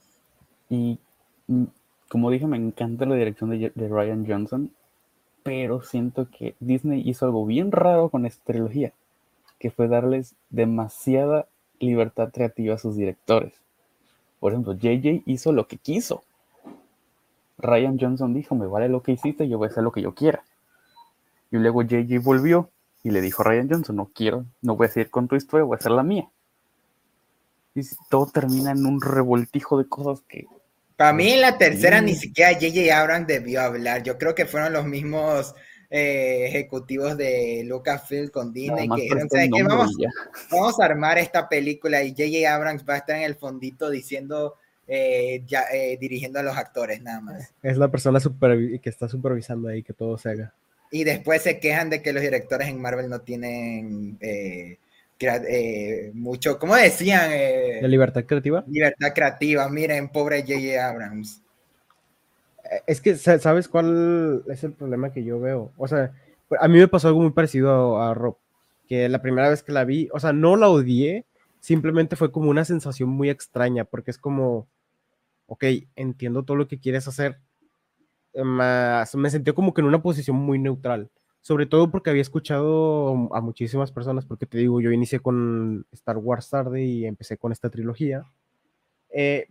Y 0.69 0.99
mm, 1.47 1.65
como 2.09 2.31
dije, 2.31 2.47
me 2.47 2.57
encanta 2.57 3.07
la 3.07 3.17
dirección 3.17 3.51
de, 3.51 3.89
Ryan 3.89 4.27
Johnson, 4.27 4.71
pero 5.43 5.83
siento 5.83 6.29
que 6.31 6.55
Disney 6.61 7.03
hizo 7.09 7.27
algo 7.27 7.47
bien 7.47 7.73
raro 7.73 8.11
con 8.11 8.27
esta 8.27 8.45
trilogía, 8.45 8.93
que 9.59 9.71
fue 9.71 9.89
darles 9.89 10.35
demasiada 10.51 11.47
libertad 11.81 12.31
creativa 12.33 12.75
a 12.75 12.79
sus 12.79 12.97
directores. 12.97 13.55
Por 14.39 14.53
ejemplo, 14.53 14.75
JJ 14.75 15.23
hizo 15.27 15.53
lo 15.53 15.67
que 15.67 15.79
quiso. 15.79 16.23
Ryan 17.59 17.99
Johnson 17.99 18.35
dijo, 18.35 18.55
me 18.55 18.67
vale 18.67 18.89
lo 18.89 19.03
que 19.03 19.13
hiciste, 19.13 19.49
yo 19.49 19.59
voy 19.59 19.69
a 19.69 19.71
hacer 19.71 19.83
lo 19.83 19.93
que 19.93 20.03
yo 20.03 20.15
quiera. 20.15 20.45
Y 21.51 21.57
luego 21.57 21.83
JJ 21.83 22.19
volvió 22.19 22.71
y 23.07 23.11
le 23.11 23.21
dijo 23.21 23.43
a 23.43 23.45
Ryan 23.45 23.69
Johnson, 23.71 23.95
no 23.95 24.11
quiero, 24.13 24.47
no 24.63 24.75
voy 24.75 24.89
a 24.89 24.91
seguir 24.91 25.11
con 25.11 25.29
tu 25.29 25.37
historia, 25.37 25.63
voy 25.63 25.77
a 25.77 25.79
hacer 25.79 25.93
la 25.93 26.03
mía. 26.03 26.29
Y 27.73 27.83
todo 28.11 28.27
termina 28.27 28.73
en 28.73 28.85
un 28.85 29.01
revoltijo 29.01 29.79
de 29.79 29.89
cosas 29.89 30.25
que 30.27 30.45
para 30.97 31.13
mí 31.13 31.31
en 31.31 31.41
la 31.41 31.57
tercera 31.57 32.01
ni 32.01 32.17
siquiera 32.17 32.55
J.J. 32.55 32.99
Abrams 32.99 33.29
debió 33.29 33.61
hablar. 33.61 34.03
Yo 34.03 34.19
creo 34.19 34.35
que 34.35 34.45
fueron 34.45 34.73
los 34.73 34.87
mismos 34.87 35.55
eh, 35.89 36.47
ejecutivos 36.49 37.17
de 37.17 37.63
Lucasfilm 37.65 38.31
con 38.31 38.53
Disney 38.53 38.89
que 38.89 39.03
dijeron, 39.03 39.29
qué? 39.31 39.63
Vamos, 40.51 40.81
a 40.81 40.85
armar 40.85 41.19
esta 41.19 41.49
película 41.49 42.03
y 42.03 42.11
J.J. 42.11 42.53
Abrams 42.53 42.85
va 42.89 42.95
a 42.95 42.99
estar 42.99 43.15
en 43.15 43.23
el 43.23 43.37
fondito 43.37 43.89
diciendo, 43.89 44.57
eh, 44.89 45.45
ya, 45.47 45.67
eh, 45.73 45.97
dirigiendo 46.01 46.41
a 46.41 46.43
los 46.43 46.57
actores 46.57 47.01
nada 47.03 47.21
más. 47.21 47.55
Es 47.63 47.77
la 47.77 47.87
persona 47.87 48.19
que 48.19 48.91
está 48.91 49.09
supervisando 49.09 49.69
ahí 49.69 49.85
que 49.85 49.93
todo 49.93 50.19
se 50.19 50.31
haga. 50.31 50.55
Y 50.91 51.05
después 51.05 51.43
se 51.43 51.59
quejan 51.59 51.91
de 51.91 52.03
que 52.03 52.13
los 52.13 52.23
directores 52.23 52.69
en 52.69 52.81
Marvel 52.81 53.09
no 53.09 53.21
tienen 53.21 54.19
eh, 54.21 56.11
mucho, 56.15 56.59
¿cómo 56.59 56.77
decían? 56.77 57.31
Eh, 57.33 57.79
¿De 57.83 57.89
libertad 57.89 58.25
creativa? 58.25 58.65
Libertad 58.67 59.13
creativa, 59.15 59.69
miren, 59.69 60.09
pobre 60.09 60.43
J.J. 60.43 60.89
Abrams. 60.89 61.43
Eh, 62.65 62.83
es 62.87 63.01
que, 63.01 63.17
¿sabes 63.17 63.69
cuál 63.69 64.45
es 64.49 64.63
el 64.65 64.73
problema 64.73 65.13
que 65.13 65.25
yo 65.25 65.41
veo? 65.41 65.73
O 65.77 65.89
sea, 65.89 66.13
a 66.61 66.69
mí 66.69 66.79
me 66.79 66.89
pasó 66.89 67.09
algo 67.09 67.21
muy 67.21 67.33
parecido 67.33 68.01
a, 68.01 68.15
Rob, 68.15 68.37
que 68.89 69.09
la 69.09 69.23
primera 69.23 69.49
vez 69.49 69.63
que 69.63 69.73
la 69.73 69.85
vi, 69.85 70.09
o 70.13 70.21
sea, 70.21 70.33
no 70.33 70.57
la 70.57 70.69
odié, 70.69 71.25
simplemente 71.61 72.17
fue 72.17 72.31
como 72.31 72.51
una 72.51 72.65
sensación 72.65 73.09
muy 73.09 73.31
extraña, 73.31 73.85
porque 73.85 74.11
es 74.11 74.19
como, 74.19 74.69
ok, 75.47 75.65
entiendo 75.97 76.43
todo 76.43 76.57
lo 76.57 76.69
que 76.69 76.79
quieres 76.79 77.09
hacer, 77.09 77.39
más, 78.45 79.15
me 79.15 79.31
sentí 79.31 79.53
como 79.53 79.73
que 79.73 79.81
en 79.81 79.87
una 79.87 80.03
posición 80.03 80.37
muy 80.37 80.59
neutral 80.59 81.11
sobre 81.47 81.67
todo 81.67 81.93
porque 81.93 82.11
había 82.11 82.23
escuchado 82.23 83.33
a 83.33 83.41
muchísimas 83.41 83.93
personas, 83.93 84.25
porque 84.25 84.47
te 84.47 84.59
digo, 84.59 84.81
yo 84.81 84.91
inicié 84.91 85.21
con 85.21 85.87
Star 85.93 86.17
Wars 86.17 86.51
tarde 86.51 86.83
y 86.83 87.07
empecé 87.07 87.37
con 87.37 87.53
esta 87.53 87.71
trilogía. 87.71 88.25
Eh, 89.11 89.47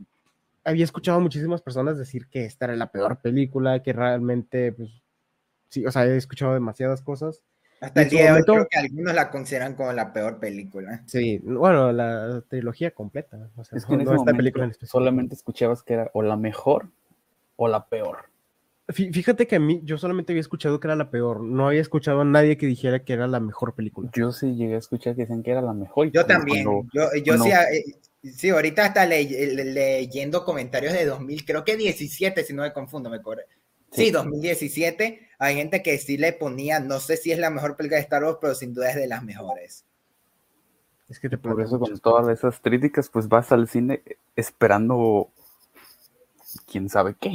había 0.65 0.83
escuchado 0.83 1.19
a 1.19 1.21
muchísimas 1.21 1.61
personas 1.61 1.97
decir 1.97 2.27
que 2.27 2.43
esta 2.43 2.65
era 2.65 2.75
la 2.75 2.91
peor 2.91 3.21
película, 3.21 3.81
que 3.81 3.93
realmente, 3.93 4.73
pues, 4.73 4.89
sí, 5.69 5.85
o 5.85 5.91
sea, 5.91 6.05
he 6.05 6.17
escuchado 6.17 6.53
demasiadas 6.53 7.01
cosas. 7.01 7.41
Hasta 7.79 8.01
el 8.01 8.09
día 8.09 8.25
de 8.25 8.31
hoy 8.39 8.43
creo 8.43 8.67
que 8.69 8.77
algunos 8.77 9.15
la 9.15 9.31
consideran 9.31 9.75
como 9.75 9.93
la 9.93 10.11
peor 10.11 10.37
película. 10.37 11.01
Sí, 11.05 11.39
bueno, 11.45 11.93
la 11.93 12.43
trilogía 12.49 12.91
completa. 12.91 13.49
O 13.55 13.63
sea, 13.63 13.77
es 13.77 13.85
que 13.85 13.93
en 13.93 14.01
esta 14.01 14.33
película 14.33 14.69
solamente 14.81 15.33
escuchabas 15.33 15.81
que 15.81 15.93
era 15.93 16.11
o 16.13 16.21
la 16.21 16.35
mejor 16.35 16.89
o 17.55 17.69
la 17.69 17.87
peor. 17.87 18.34
Fíjate 18.87 19.47
que 19.47 19.55
a 19.55 19.59
mí, 19.59 19.81
yo 19.83 19.97
solamente 19.97 20.31
había 20.31 20.41
escuchado 20.41 20.79
que 20.79 20.87
era 20.87 20.95
la 20.95 21.09
peor. 21.09 21.41
No 21.41 21.67
había 21.67 21.81
escuchado 21.81 22.21
a 22.21 22.25
nadie 22.25 22.55
que 22.55 22.67
dijera 22.67 23.03
que 23.03 23.13
era 23.13 23.27
la 23.27 23.39
mejor 23.39 23.73
película. 23.73 24.11
Yo 24.13 24.31
sí 24.31 24.55
llegué 24.55 24.75
a 24.75 24.79
escuchar 24.79 25.15
que 25.15 25.23
dicen 25.23 25.41
que 25.41 25.51
era 25.51 25.61
la 25.61 25.73
mejor. 25.73 26.11
Yo 26.11 26.25
también. 26.25 26.67
yo, 26.93 27.09
sí, 27.11 27.49
eh, 27.49 27.83
sí, 28.31 28.49
ahorita 28.49 28.85
hasta 28.85 29.07
leyendo 29.07 30.45
comentarios 30.45 30.93
de 30.93 31.05
2000, 31.05 31.45
creo 31.45 31.63
que 31.63 31.77
17, 31.77 32.43
si 32.43 32.53
no 32.53 32.61
me 32.61 32.73
confundo, 32.73 33.09
me 33.09 33.23
corre. 33.23 33.45
Sí. 33.91 34.11
2017. 34.11 35.29
Hay 35.39 35.55
gente 35.55 35.81
que 35.81 35.97
sí 35.97 36.17
le 36.17 36.33
ponía, 36.33 36.79
no 36.79 36.99
sé 36.99 37.17
si 37.17 37.31
es 37.31 37.39
la 37.39 37.49
mejor 37.49 37.75
película 37.75 37.97
de 37.97 38.03
Star 38.03 38.23
Wars, 38.23 38.37
pero 38.39 38.53
sin 38.53 38.73
duda 38.75 38.91
es 38.91 38.95
de 38.97 39.07
las 39.07 39.23
mejores. 39.23 39.83
Es 41.09 41.19
que 41.19 41.27
te 41.27 41.39
Por 41.39 41.59
eso, 41.59 41.79
con 41.79 41.97
todas 41.99 42.27
esas 42.27 42.59
críticas, 42.59 43.09
pues 43.09 43.27
vas 43.27 43.51
al 43.51 43.67
cine 43.67 44.03
esperando 44.35 45.31
quién 46.67 46.87
sabe 46.87 47.15
qué. 47.19 47.31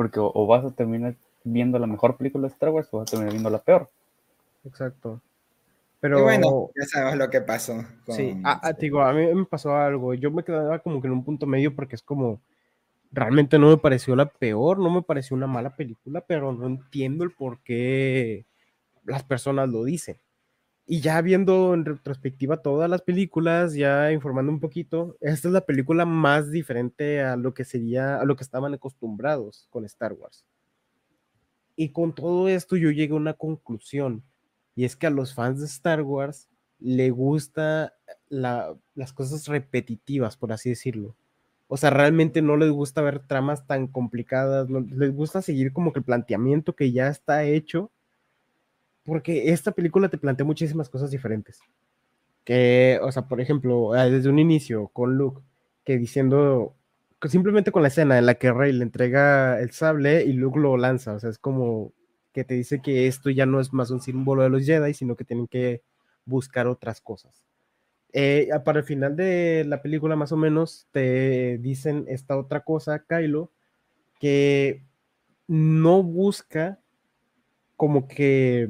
Porque 0.00 0.18
o, 0.18 0.46
vas 0.46 0.64
a 0.64 0.70
terminar 0.70 1.14
viendo 1.44 1.78
la 1.78 1.86
mejor 1.86 2.16
película 2.16 2.48
de 2.48 2.54
Star 2.54 2.70
Wars 2.70 2.88
o 2.90 2.96
vas 2.96 3.08
a 3.08 3.10
terminar 3.10 3.32
viendo 3.34 3.50
la 3.50 3.58
peor. 3.58 3.90
Exacto. 4.64 5.20
Pero 6.00 6.22
bueno, 6.22 6.70
ya 6.74 6.86
sabes 6.86 7.16
lo 7.16 7.28
que 7.28 7.42
pasó. 7.42 7.84
Sí, 8.08 8.40
a, 8.42 8.52
ah, 8.52 8.60
ah, 8.62 8.72
digo, 8.72 9.02
a 9.02 9.12
mí 9.12 9.26
me 9.26 9.44
pasó 9.44 9.76
algo. 9.76 10.14
Yo 10.14 10.30
me 10.30 10.42
quedaba 10.42 10.78
como 10.78 11.02
que 11.02 11.06
en 11.06 11.12
un 11.12 11.22
punto 11.22 11.44
medio 11.44 11.76
porque 11.76 11.96
es 11.96 12.02
como, 12.02 12.40
realmente 13.12 13.58
no 13.58 13.68
me 13.68 13.76
pareció 13.76 14.16
la 14.16 14.24
peor, 14.24 14.78
no 14.78 14.88
me 14.88 15.02
pareció 15.02 15.36
una 15.36 15.46
mala 15.46 15.76
película, 15.76 16.22
pero 16.22 16.50
no 16.50 16.66
entiendo 16.66 17.22
el 17.22 17.32
por 17.32 17.60
qué 17.62 18.46
las 19.04 19.22
personas 19.22 19.68
lo 19.68 19.84
dicen. 19.84 20.16
Y 20.92 21.02
ya 21.02 21.22
viendo 21.22 21.72
en 21.72 21.84
retrospectiva 21.84 22.62
todas 22.62 22.90
las 22.90 23.02
películas, 23.02 23.74
ya 23.74 24.10
informando 24.10 24.50
un 24.50 24.58
poquito, 24.58 25.16
esta 25.20 25.46
es 25.46 25.54
la 25.54 25.64
película 25.64 26.04
más 26.04 26.50
diferente 26.50 27.20
a 27.20 27.36
lo 27.36 27.54
que 27.54 27.64
sería, 27.64 28.20
a 28.20 28.24
lo 28.24 28.34
que 28.34 28.42
estaban 28.42 28.74
acostumbrados 28.74 29.68
con 29.70 29.84
Star 29.84 30.14
Wars. 30.14 30.44
Y 31.76 31.90
con 31.90 32.12
todo 32.12 32.48
esto 32.48 32.76
yo 32.76 32.90
llegué 32.90 33.12
a 33.12 33.18
una 33.18 33.34
conclusión, 33.34 34.24
y 34.74 34.84
es 34.84 34.96
que 34.96 35.06
a 35.06 35.10
los 35.10 35.32
fans 35.32 35.60
de 35.60 35.66
Star 35.66 36.02
Wars 36.02 36.48
le 36.80 37.10
gusta 37.10 37.94
las 38.28 39.12
cosas 39.14 39.46
repetitivas, 39.46 40.36
por 40.36 40.52
así 40.52 40.70
decirlo. 40.70 41.14
O 41.68 41.76
sea, 41.76 41.90
realmente 41.90 42.42
no 42.42 42.56
les 42.56 42.72
gusta 42.72 43.00
ver 43.00 43.20
tramas 43.28 43.64
tan 43.64 43.86
complicadas, 43.86 44.68
les 44.68 45.14
gusta 45.14 45.40
seguir 45.40 45.72
como 45.72 45.92
que 45.92 46.00
el 46.00 46.04
planteamiento 46.04 46.74
que 46.74 46.90
ya 46.90 47.06
está 47.06 47.44
hecho 47.44 47.92
porque 49.04 49.50
esta 49.52 49.72
película 49.72 50.08
te 50.08 50.18
plantea 50.18 50.46
muchísimas 50.46 50.88
cosas 50.88 51.10
diferentes. 51.10 51.60
Que, 52.44 52.98
o 53.02 53.12
sea, 53.12 53.28
por 53.28 53.40
ejemplo, 53.40 53.92
ah, 53.94 54.08
desde 54.08 54.28
un 54.28 54.38
inicio 54.38 54.88
con 54.88 55.16
Luke, 55.16 55.42
que 55.84 55.98
diciendo, 55.98 56.74
simplemente 57.24 57.72
con 57.72 57.82
la 57.82 57.88
escena 57.88 58.18
en 58.18 58.26
la 58.26 58.34
que 58.34 58.52
Rey 58.52 58.72
le 58.72 58.84
entrega 58.84 59.60
el 59.60 59.70
sable 59.72 60.24
y 60.24 60.32
Luke 60.32 60.58
lo 60.58 60.76
lanza, 60.76 61.14
o 61.14 61.20
sea, 61.20 61.30
es 61.30 61.38
como 61.38 61.92
que 62.32 62.44
te 62.44 62.54
dice 62.54 62.80
que 62.80 63.06
esto 63.06 63.30
ya 63.30 63.46
no 63.46 63.60
es 63.60 63.72
más 63.72 63.90
un 63.90 64.00
símbolo 64.00 64.42
de 64.42 64.50
los 64.50 64.64
Jedi, 64.64 64.94
sino 64.94 65.16
que 65.16 65.24
tienen 65.24 65.48
que 65.48 65.82
buscar 66.24 66.66
otras 66.66 67.00
cosas. 67.00 67.42
Eh, 68.12 68.48
para 68.64 68.80
el 68.80 68.84
final 68.84 69.16
de 69.16 69.64
la 69.66 69.82
película, 69.82 70.16
más 70.16 70.32
o 70.32 70.36
menos, 70.36 70.88
te 70.90 71.58
dicen 71.58 72.04
esta 72.08 72.36
otra 72.36 72.60
cosa, 72.60 73.04
Kylo, 73.06 73.52
que 74.18 74.82
no 75.46 76.02
busca 76.02 76.80
como 77.76 78.06
que 78.08 78.68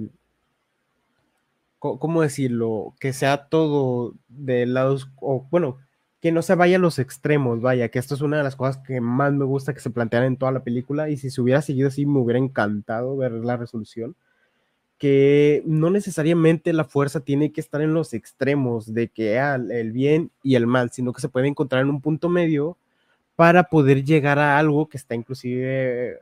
¿cómo 1.80 2.22
decirlo? 2.22 2.94
Que 3.00 3.12
sea 3.12 3.48
todo 3.48 4.14
de 4.28 4.66
lados, 4.66 5.10
o 5.20 5.46
bueno, 5.50 5.78
que 6.20 6.32
no 6.32 6.42
se 6.42 6.54
vaya 6.54 6.76
a 6.76 6.80
los 6.80 6.98
extremos, 6.98 7.60
vaya, 7.62 7.88
que 7.88 7.98
esto 7.98 8.14
es 8.14 8.20
una 8.20 8.36
de 8.38 8.42
las 8.42 8.56
cosas 8.56 8.78
que 8.86 9.00
más 9.00 9.32
me 9.32 9.44
gusta 9.46 9.72
que 9.74 9.80
se 9.80 9.90
plantean 9.90 10.24
en 10.24 10.36
toda 10.36 10.52
la 10.52 10.62
película 10.62 11.08
y 11.08 11.16
si 11.16 11.30
se 11.30 11.40
hubiera 11.40 11.62
seguido 11.62 11.88
así 11.88 12.04
me 12.06 12.18
hubiera 12.20 12.38
encantado 12.38 13.16
ver 13.16 13.32
la 13.32 13.56
resolución, 13.56 14.16
que 14.98 15.62
no 15.66 15.90
necesariamente 15.90 16.74
la 16.74 16.84
fuerza 16.84 17.20
tiene 17.20 17.52
que 17.52 17.62
estar 17.62 17.80
en 17.80 17.94
los 17.94 18.12
extremos 18.12 18.92
de 18.92 19.08
que 19.08 19.38
ah, 19.38 19.54
el 19.54 19.92
bien 19.92 20.30
y 20.42 20.56
el 20.56 20.66
mal, 20.66 20.90
sino 20.92 21.14
que 21.14 21.22
se 21.22 21.30
puede 21.30 21.48
encontrar 21.48 21.82
en 21.82 21.90
un 21.90 22.02
punto 22.02 22.28
medio 22.28 22.76
para 23.36 23.64
poder 23.64 24.04
llegar 24.04 24.38
a 24.38 24.58
algo 24.58 24.88
que 24.90 24.98
está 24.98 25.14
inclusive 25.14 26.20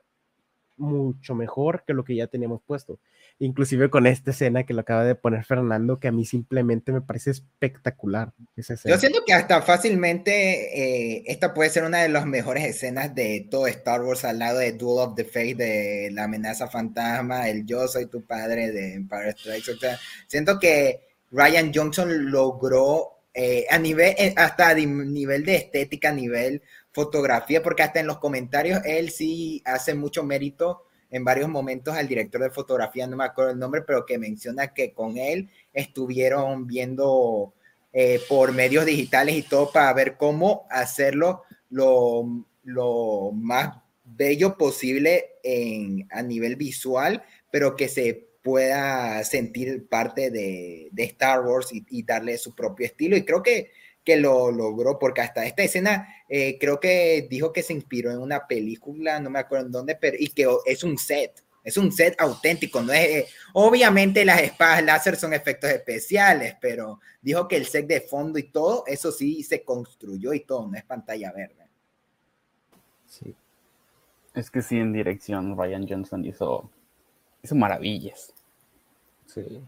mucho 0.79 1.35
mejor 1.35 1.85
que 1.87 1.95
lo 1.95 2.05
que 2.05 2.17
ya 2.17 2.27
teníamos 2.27 2.61
puesto. 2.67 2.99
Inclusive 3.41 3.89
con 3.89 4.07
esta 4.07 4.33
escena 4.33 4.65
que 4.65 4.75
lo 4.75 4.81
acaba 4.81 5.05
de 5.05 5.15
poner 5.15 5.45
Fernando, 5.45 6.01
que 6.01 6.09
a 6.09 6.13
mí 6.13 6.25
simplemente 6.25 6.91
me 6.93 7.01
parece 7.01 7.31
espectacular. 7.31 8.33
Yo 8.57 8.99
siento 8.99 9.25
que 9.25 9.33
hasta 9.33 9.63
fácilmente 9.63 11.17
eh, 11.17 11.25
esta 11.27 11.55
puede 11.55 11.71
ser 11.71 11.85
una 11.85 11.99
de 11.99 12.09
las 12.09 12.27
mejores 12.27 12.65
escenas 12.65 13.15
de 13.15 13.47
todo 13.49 13.67
Star 13.69 14.03
Wars 14.03 14.25
al 14.25 14.41
lado 14.41 14.59
de 14.59 14.73
Duel 14.73 15.09
of 15.09 15.15
the 15.15 15.25
Fate, 15.25 15.55
de 15.55 16.11
la 16.13 16.25
amenaza 16.25 16.69
fantasma, 16.69 17.49
el 17.49 17.65
yo 17.65 17.87
soy 17.87 18.07
tu 18.07 18.23
padre 18.23 18.73
de 18.73 18.95
Empire 18.95 19.33
Strikes. 19.33 19.73
O 19.73 19.77
sea, 19.77 19.99
siento 20.27 20.59
que 20.59 21.09
Ryan 21.31 21.71
Johnson 21.73 22.31
logró 22.31 23.19
eh, 23.35 23.67
a 23.71 23.79
nivel, 23.79 24.15
eh, 24.19 24.35
hasta 24.37 24.71
a 24.71 24.75
nivel 24.75 25.45
de 25.45 25.55
estética, 25.55 26.09
a 26.09 26.13
nivel 26.13 26.61
fotografía, 26.99 27.63
porque 27.63 27.85
hasta 27.85 28.01
en 28.01 28.09
los 28.09 28.19
comentarios 28.19 28.81
él 28.85 29.11
sí 29.11 29.63
hace 29.65 29.95
mucho 29.95 30.25
mérito 30.25 30.83
en 31.11 31.25
varios 31.25 31.49
momentos 31.49 31.95
al 31.95 32.09
director 32.09 32.43
de 32.43 32.51
fotografía, 32.51 33.07
no 33.07 33.17
me 33.17 33.25
acuerdo 33.25 33.53
el 33.53 33.59
nombre, 33.61 33.83
pero 33.83 34.05
que 34.05 34.19
menciona 34.19 34.75
que 34.75 34.93
con 34.93 35.17
él 35.17 35.49
estuvieron 35.73 36.67
viendo 36.67 37.55
eh, 37.93 38.21
por 38.29 38.53
medios 38.53 38.85
digitales 38.85 39.37
y 39.37 39.43
todo 39.43 39.71
para 39.71 39.93
ver 39.93 40.17
cómo 40.17 40.67
hacerlo 40.71 41.45
lo, 41.71 42.45
lo 42.65 43.31
más 43.33 43.77
bello 44.05 44.59
posible 44.59 45.37
en, 45.45 46.09
a 46.11 46.21
nivel 46.23 46.57
visual, 46.57 47.23
pero 47.53 47.77
que 47.77 47.89
se 47.89 48.27
pueda 48.43 49.23
sentir 49.23 49.87
parte 49.89 50.33
de, 50.33 50.89
de 50.91 51.05
Star 51.05 51.47
Wars 51.47 51.73
y, 51.73 51.87
y, 51.91 52.03
darle 52.03 52.39
su 52.39 52.57
propio 52.57 52.87
estilo. 52.87 53.17
Y 53.17 53.25
creo 53.25 53.41
que 53.43 53.71
que 54.09 54.17
lo 54.17 54.51
logró, 54.51 54.99
porque 54.99 55.21
hasta 55.21 55.45
esta 55.45 55.63
escena 55.63 56.09
eh, 56.29 56.59
creo 56.59 56.79
que 56.79 57.27
dijo 57.31 57.53
que 57.53 57.63
se 57.63 57.73
inspiró 57.73 58.11
en 58.11 58.19
una 58.19 58.47
película, 58.47 59.19
no 59.21 59.31
me 59.31 59.39
acuerdo 59.39 59.67
en 59.67 59.73
dónde, 59.73 59.97
pero 59.97 60.17
y 60.19 60.29
que 60.29 60.47
es 60.67 60.85
un 60.85 60.99
set, 60.99 61.45
es 61.65 61.77
un 61.77 61.91
set 61.91 62.15
auténtico, 62.19 62.83
no 62.83 62.93
es, 62.93 63.01
eh, 63.01 63.27
obviamente 63.55 64.25
las 64.25 64.43
espadas 64.43 64.83
láser 64.85 65.17
son 65.17 65.33
efectos 65.33 65.71
especiales, 65.71 66.57
pero 66.61 67.01
dijo 67.21 67.49
que 67.49 67.57
el 67.57 67.67
set 67.67 67.87
de 67.87 68.01
fondo 68.01 68.39
y 68.39 68.45
todo, 68.45 68.85
eso 68.87 69.13
sí 69.13 69.43
se 69.43 69.63
construyó 69.63 70.33
y 70.33 70.41
todo, 70.41 70.69
no 70.69 70.77
es 70.77 70.85
pantalla 70.85 71.33
verde. 71.33 71.69
Sí. 73.07 73.35
Es 74.35 74.51
que 74.51 74.63
sí, 74.63 74.79
en 74.79 74.93
dirección 74.93 75.57
Ryan 75.57 75.89
Johnson 75.89 76.25
hizo, 76.25 76.71
hizo 77.43 77.55
maravillas. 77.55 78.33
Sí. 79.27 79.63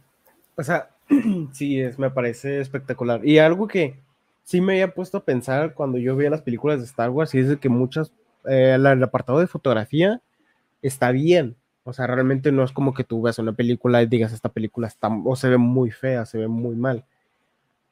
O 0.56 0.62
sea, 0.62 0.90
sí, 1.52 1.80
es, 1.80 1.98
me 1.98 2.10
parece 2.10 2.60
espectacular. 2.60 3.26
Y 3.26 3.38
algo 3.38 3.66
que, 3.66 3.98
sí 4.44 4.60
me 4.60 4.74
había 4.74 4.94
puesto 4.94 5.18
a 5.18 5.24
pensar 5.24 5.74
cuando 5.74 5.98
yo 5.98 6.16
veía 6.16 6.30
las 6.30 6.42
películas 6.42 6.78
de 6.78 6.86
Star 6.86 7.10
Wars 7.10 7.34
y 7.34 7.42
de 7.42 7.58
que 7.58 7.68
muchas, 7.68 8.12
eh, 8.48 8.72
el 8.74 9.02
apartado 9.02 9.38
de 9.38 9.46
fotografía 9.46 10.20
está 10.82 11.10
bien. 11.12 11.56
O 11.84 11.92
sea, 11.92 12.06
realmente 12.06 12.52
no 12.52 12.62
es 12.62 12.72
como 12.72 12.94
que 12.94 13.04
tú 13.04 13.22
veas 13.22 13.38
una 13.38 13.52
película 13.52 14.02
y 14.02 14.06
digas, 14.06 14.32
esta 14.32 14.48
película 14.48 14.86
está, 14.86 15.08
o 15.08 15.34
se 15.36 15.48
ve 15.48 15.56
muy 15.56 15.90
fea, 15.90 16.26
se 16.26 16.38
ve 16.38 16.48
muy 16.48 16.76
mal. 16.76 17.04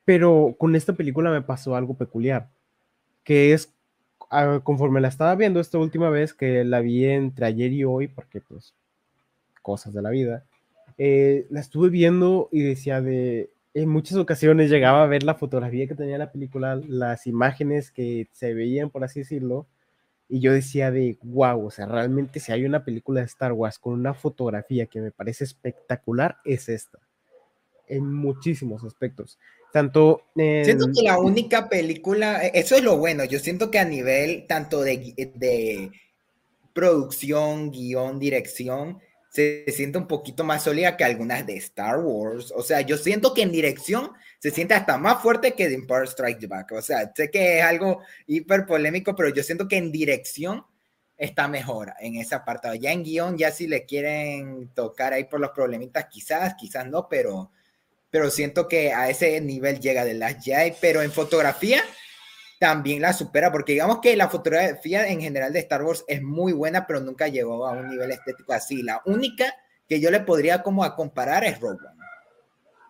Pero 0.05 0.55
con 0.59 0.77
esta 0.77 0.93
película 0.93 1.31
me 1.31 1.43
pasó 1.43 1.75
algo 1.75 1.95
peculiar, 1.95 2.49
que 3.25 3.53
es, 3.53 3.73
ah, 4.31 4.61
conforme 4.63 5.01
la 5.01 5.09
estaba 5.09 5.35
viendo 5.35 5.61
esta 5.61 5.79
última 5.79 6.11
vez, 6.11 6.35
que 6.35 6.65
la 6.65 6.81
vi 6.81 7.07
entre 7.07 7.47
ayer 7.47 7.73
y 7.73 7.85
hoy, 7.85 8.09
porque 8.09 8.41
pues, 8.41 8.75
cosas 9.63 9.95
de 9.95 10.03
la 10.03 10.11
vida, 10.11 10.45
eh, 10.99 11.47
la 11.51 11.61
estuve 11.61 11.91
viendo 11.91 12.49
y 12.53 12.63
decía 12.63 13.01
de, 13.01 13.51
en 13.83 13.89
muchas 13.89 14.17
ocasiones 14.17 14.71
llegaba 14.71 15.03
a 15.03 15.07
ver 15.07 15.23
la 15.23 15.35
fotografía 15.35 15.87
que 15.87 15.95
tenía 15.95 16.19
la 16.19 16.33
película, 16.33 16.81
las 16.87 17.27
imágenes 17.27 17.91
que 17.91 18.29
se 18.33 18.55
veían, 18.55 18.91
por 18.91 19.05
así 19.05 19.21
decirlo, 19.21 19.67
y 20.29 20.41
yo 20.41 20.53
decía 20.53 20.91
de, 20.91 21.19
wow, 21.23 21.67
o 21.67 21.71
sea, 21.71 21.87
realmente 21.87 22.41
si 22.41 22.53
hay 22.53 22.65
una 22.65 22.85
película 22.85 23.21
de 23.21 23.27
Star 23.27 23.53
Wars 23.53 23.79
con 23.79 23.95
una 23.95 24.15
fotografía 24.15 24.87
que 24.87 25.01
me 25.01 25.11
parece 25.11 25.45
espectacular, 25.45 26.39
es 26.45 26.69
esta, 26.69 26.99
en 27.87 28.13
muchísimos 28.13 28.85
aspectos. 28.85 29.39
Tanto... 29.73 30.23
Siento 30.35 30.87
que 30.95 31.03
la 31.03 31.19
única 31.19 31.69
película, 31.69 32.45
e, 32.45 32.53
eso 32.55 32.77
es 32.77 32.83
lo 32.83 32.99
bueno, 32.99 33.25
yo 33.25 33.39
siento 33.39 33.71
que 33.71 33.79
a 33.79 33.85
nivel 33.85 34.47
tanto 34.47 34.83
de, 34.83 35.15
de 35.35 35.93
producción, 36.73 37.71
guion, 37.71 38.19
dirección, 38.19 38.99
se 39.29 39.65
siente 39.69 39.99
un 39.99 40.09
poquito 40.09 40.43
más 40.43 40.65
sólida 40.65 40.97
que 40.97 41.05
algunas 41.05 41.47
de 41.47 41.57
Star 41.57 41.99
Wars. 41.99 42.53
O 42.57 42.63
sea, 42.63 42.81
yo 42.81 42.97
siento 42.97 43.35
que 43.35 43.43
en 43.43 43.53
dirección 43.53 44.13
se 44.39 44.51
siente 44.51 44.75
hasta 44.75 44.97
más 44.97 45.23
fuerte 45.23 45.53
que 45.53 45.69
de 45.69 45.75
Empire 45.75 46.07
Strikes 46.07 46.47
Back. 46.47 46.73
O 46.73 46.83
sea, 46.83 47.13
sé 47.15 47.31
que 47.31 47.59
es 47.59 47.65
algo 47.65 48.01
hiper 48.27 48.65
polémico, 48.65 49.15
pero 49.15 49.29
yo 49.29 49.43
siento 49.43 49.69
que 49.69 49.77
en 49.77 49.93
dirección 49.93 50.65
está 51.17 51.49
mejor 51.49 51.93
en 52.01 52.17
ese 52.17 52.35
apartado. 52.35 52.75
Ya 52.75 52.93
en 52.93 53.03
guion, 53.03 53.37
ya 53.37 53.51
si 53.51 53.67
le 53.67 53.85
quieren 53.85 54.69
tocar 54.75 55.13
ahí 55.13 55.25
por 55.25 55.41
los 55.41 55.51
problemitas, 55.51 56.07
quizás, 56.07 56.55
quizás 56.55 56.87
no, 56.87 57.09
pero, 57.09 57.51
pero 58.11 58.31
siento 58.31 58.67
que 58.67 58.93
a 58.93 59.11
ese 59.11 59.41
nivel 59.41 59.81
llega 59.81 60.05
de 60.05 60.15
las 60.15 60.43
Jedi. 60.43 60.75
Pero 60.81 61.03
en 61.03 61.13
fotografía, 61.13 61.83
también 62.59 63.03
la 63.03 63.13
supera, 63.13 63.53
porque 63.53 63.73
digamos 63.73 64.01
que 64.01 64.17
la 64.17 64.29
fotografía 64.29 65.09
en 65.09 65.21
general 65.21 65.53
de 65.53 65.61
Star 65.61 65.83
Wars 65.83 66.05
es 66.09 66.23
muy 66.23 66.53
buena, 66.53 66.87
pero 66.87 67.01
nunca 67.01 67.29
llegó 67.29 67.67
a 67.67 67.73
un 67.73 67.89
nivel 67.89 68.11
estético 68.11 68.53
así. 68.53 68.83
La 68.83 69.01
única 69.05 69.55
que 69.89 70.01
yo 70.01 70.11
le 70.11 70.21
podría 70.21 70.63
como 70.63 70.85
a 70.85 70.97
comparar 70.97 71.45
es 71.45 71.61
Rogue 71.61 71.79
One. 71.87 71.99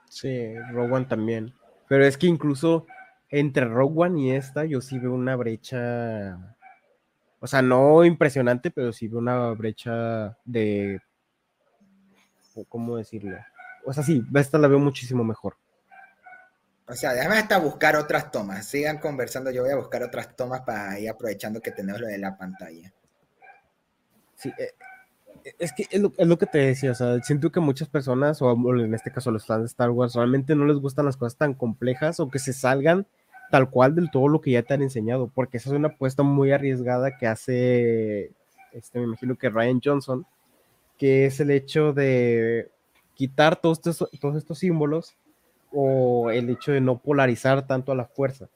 Sí, 0.09 0.55
Rogue 0.73 0.93
One 0.93 1.07
también. 1.07 1.55
Pero 1.89 2.05
es 2.05 2.17
que 2.17 2.27
incluso 2.27 2.87
entre 3.31 3.67
Rogue 3.67 4.07
One 4.07 4.21
y 4.23 4.31
esta, 4.33 4.65
yo 4.65 4.81
sí 4.81 4.99
veo 4.99 5.13
una 5.13 5.37
brecha. 5.37 6.57
O 7.41 7.47
sea, 7.47 7.63
no 7.63 8.05
impresionante, 8.05 8.71
pero 8.71 8.93
sí 8.93 9.07
veo 9.09 9.19
una 9.19 9.51
brecha 9.51 10.37
de. 10.45 11.01
¿Cómo 12.69 12.97
decirlo? 12.97 13.37
O 13.87 13.93
sea, 13.93 14.03
sí, 14.03 14.25
esta 14.35 14.59
la 14.59 14.67
veo 14.67 14.81
muchísimo 14.81 15.23
mejor. 15.23 15.57
O 16.89 16.95
sea, 16.95 17.13
déjame 17.13 17.37
hasta 17.37 17.59
buscar 17.59 17.97
otras 17.97 18.31
tomas. 18.31 18.67
Sigan 18.67 18.99
conversando, 18.99 19.51
yo 19.51 19.63
voy 19.63 19.73
a 19.73 19.77
buscar 19.77 20.03
otras 20.03 20.35
tomas 20.35 20.63
para 20.63 20.99
ir 20.99 21.11
aprovechando 21.11 21.61
que 21.61 21.71
tenemos 21.71 22.01
lo 22.01 22.07
de 22.07 22.19
la 22.19 22.37
pantalla. 22.37 22.93
Sí, 24.37 24.51
eh, 24.59 24.73
es 25.59 25.73
que 25.73 25.87
es 25.91 26.01
lo, 26.01 26.39
que 26.39 26.47
te 26.47 26.59
decía, 26.59 26.93
o 26.93 26.95
sea, 26.95 27.21
siento 27.23 27.53
que 27.53 27.61
muchas 27.61 27.89
personas, 27.89 28.41
o 28.41 28.53
en 28.53 28.95
este 28.95 29.13
caso 29.13 29.31
los 29.31 29.47
fans 29.47 29.63
de 29.63 29.67
Star 29.67 29.91
Wars, 29.91 30.15
realmente 30.15 30.55
no 30.55 30.65
les 30.65 30.79
gustan 30.79 31.05
las 31.05 31.17
cosas 31.17 31.37
tan 31.37 31.55
complejas 31.55 32.21
o 32.21 32.31
que 32.31 32.39
se 32.39 32.53
salgan 32.53 33.07
tal 33.51 33.71
cual 33.71 33.95
del 33.95 34.11
todo 34.11 34.29
lo 34.29 34.41
que 34.41 34.53
ya 34.53 34.63
te 34.63 34.75
han 34.75 34.83
enseñado, 34.83 35.31
porque 35.35 35.59
esa 35.59 35.71
es 35.71 35.77
una 35.77 35.89
apuesta 35.89 36.23
muy 36.23 36.53
arriesgada 36.53 37.17
que 37.17 37.27
hace, 37.27 38.33
este, 38.73 38.99
me 38.99 39.05
imagino 39.05 39.37
que 39.37 39.49
Ryan 39.49 39.81
Johnson, 39.83 40.27
que 40.99 41.27
es 41.27 41.41
el 41.41 41.51
hecho 41.51 41.93
de 41.93 42.71
quitar 43.15 43.57
todos 43.57 43.81
todos 43.81 44.37
estos 44.37 44.59
símbolos 44.59 45.17
o 45.73 46.31
el 46.31 46.51
hecho 46.51 46.73
de 46.73 46.81
no 46.81 46.99
polarizar 46.99 47.67
tanto 47.67 47.93
a 47.93 47.97
la 47.97 48.07
fuerza. 48.07 48.49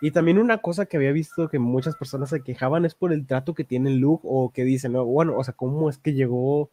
Y 0.00 0.10
también 0.10 0.38
una 0.38 0.58
cosa 0.58 0.86
que 0.86 0.96
había 0.96 1.12
visto 1.12 1.48
que 1.48 1.60
muchas 1.60 1.94
personas 1.96 2.30
se 2.30 2.42
quejaban 2.42 2.84
es 2.84 2.94
por 2.94 3.12
el 3.12 3.24
trato 3.24 3.54
que 3.54 3.62
tiene 3.62 3.90
Luke 3.90 4.26
o 4.28 4.50
que 4.52 4.64
dicen, 4.64 4.94
bueno, 4.94 5.36
o 5.36 5.44
sea, 5.44 5.54
cómo 5.54 5.88
es 5.88 5.98
que 5.98 6.12
llegó 6.12 6.70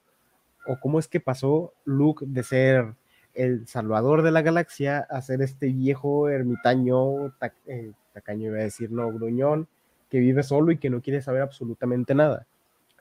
o 0.66 0.80
cómo 0.82 0.98
es 0.98 1.08
que 1.08 1.20
pasó 1.20 1.74
Luke 1.86 2.26
de 2.28 2.44
ser 2.44 2.96
el 3.36 3.68
salvador 3.68 4.24
de 4.24 4.32
la 4.32 4.42
galaxia 4.42 5.06
a 5.10 5.22
ser 5.22 5.42
este 5.42 5.68
viejo 5.68 6.28
ermitaño, 6.28 7.28
eh, 7.68 7.92
tacaño 8.14 8.48
iba 8.48 8.58
a 8.58 8.64
decir, 8.64 8.92
no, 8.92 9.12
gruñón, 9.14 9.68
que 10.10 10.20
vive 10.20 10.44
solo 10.44 10.72
y 10.72 10.78
que 10.78 10.90
no 10.90 11.02
quiere 11.02 11.22
saber 11.22 11.44
absolutamente 11.44 12.16
nada. 12.16 12.48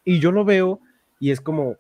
Y 0.05 0.21
yo 0.21 0.31
lo 0.31 0.45
veo 0.45 0.81
y 1.19 1.31
es 1.31 1.41
como, 1.41 1.77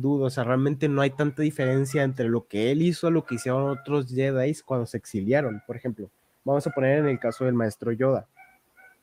dudo, 0.00 0.26
o 0.26 0.30
sea, 0.30 0.44
realmente 0.44 0.88
no 0.88 1.02
hay 1.02 1.10
tanta 1.10 1.42
diferencia 1.42 2.02
entre 2.02 2.28
lo 2.28 2.46
que 2.46 2.70
él 2.70 2.82
hizo 2.82 3.06
a 3.06 3.10
lo 3.10 3.24
que 3.24 3.36
hicieron 3.36 3.68
otros 3.68 4.08
Jedi 4.08 4.54
cuando 4.64 4.86
se 4.86 4.96
exiliaron. 4.96 5.62
Por 5.66 5.76
ejemplo, 5.76 6.10
vamos 6.44 6.66
a 6.66 6.70
poner 6.70 6.98
en 6.98 7.08
el 7.08 7.18
caso 7.18 7.44
del 7.44 7.54
maestro 7.54 7.92
Yoda. 7.92 8.26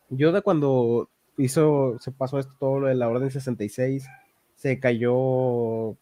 Yoda 0.10 0.42
cuando 0.42 1.10
hizo, 1.38 1.98
se 2.00 2.12
pasó 2.12 2.40
esto 2.40 2.54
todo 2.60 2.80
lo 2.80 2.88
de 2.88 2.96
la 2.96 3.10
Orden 3.10 3.32
66, 3.32 4.08
se 4.56 4.80
cayó 4.80 5.98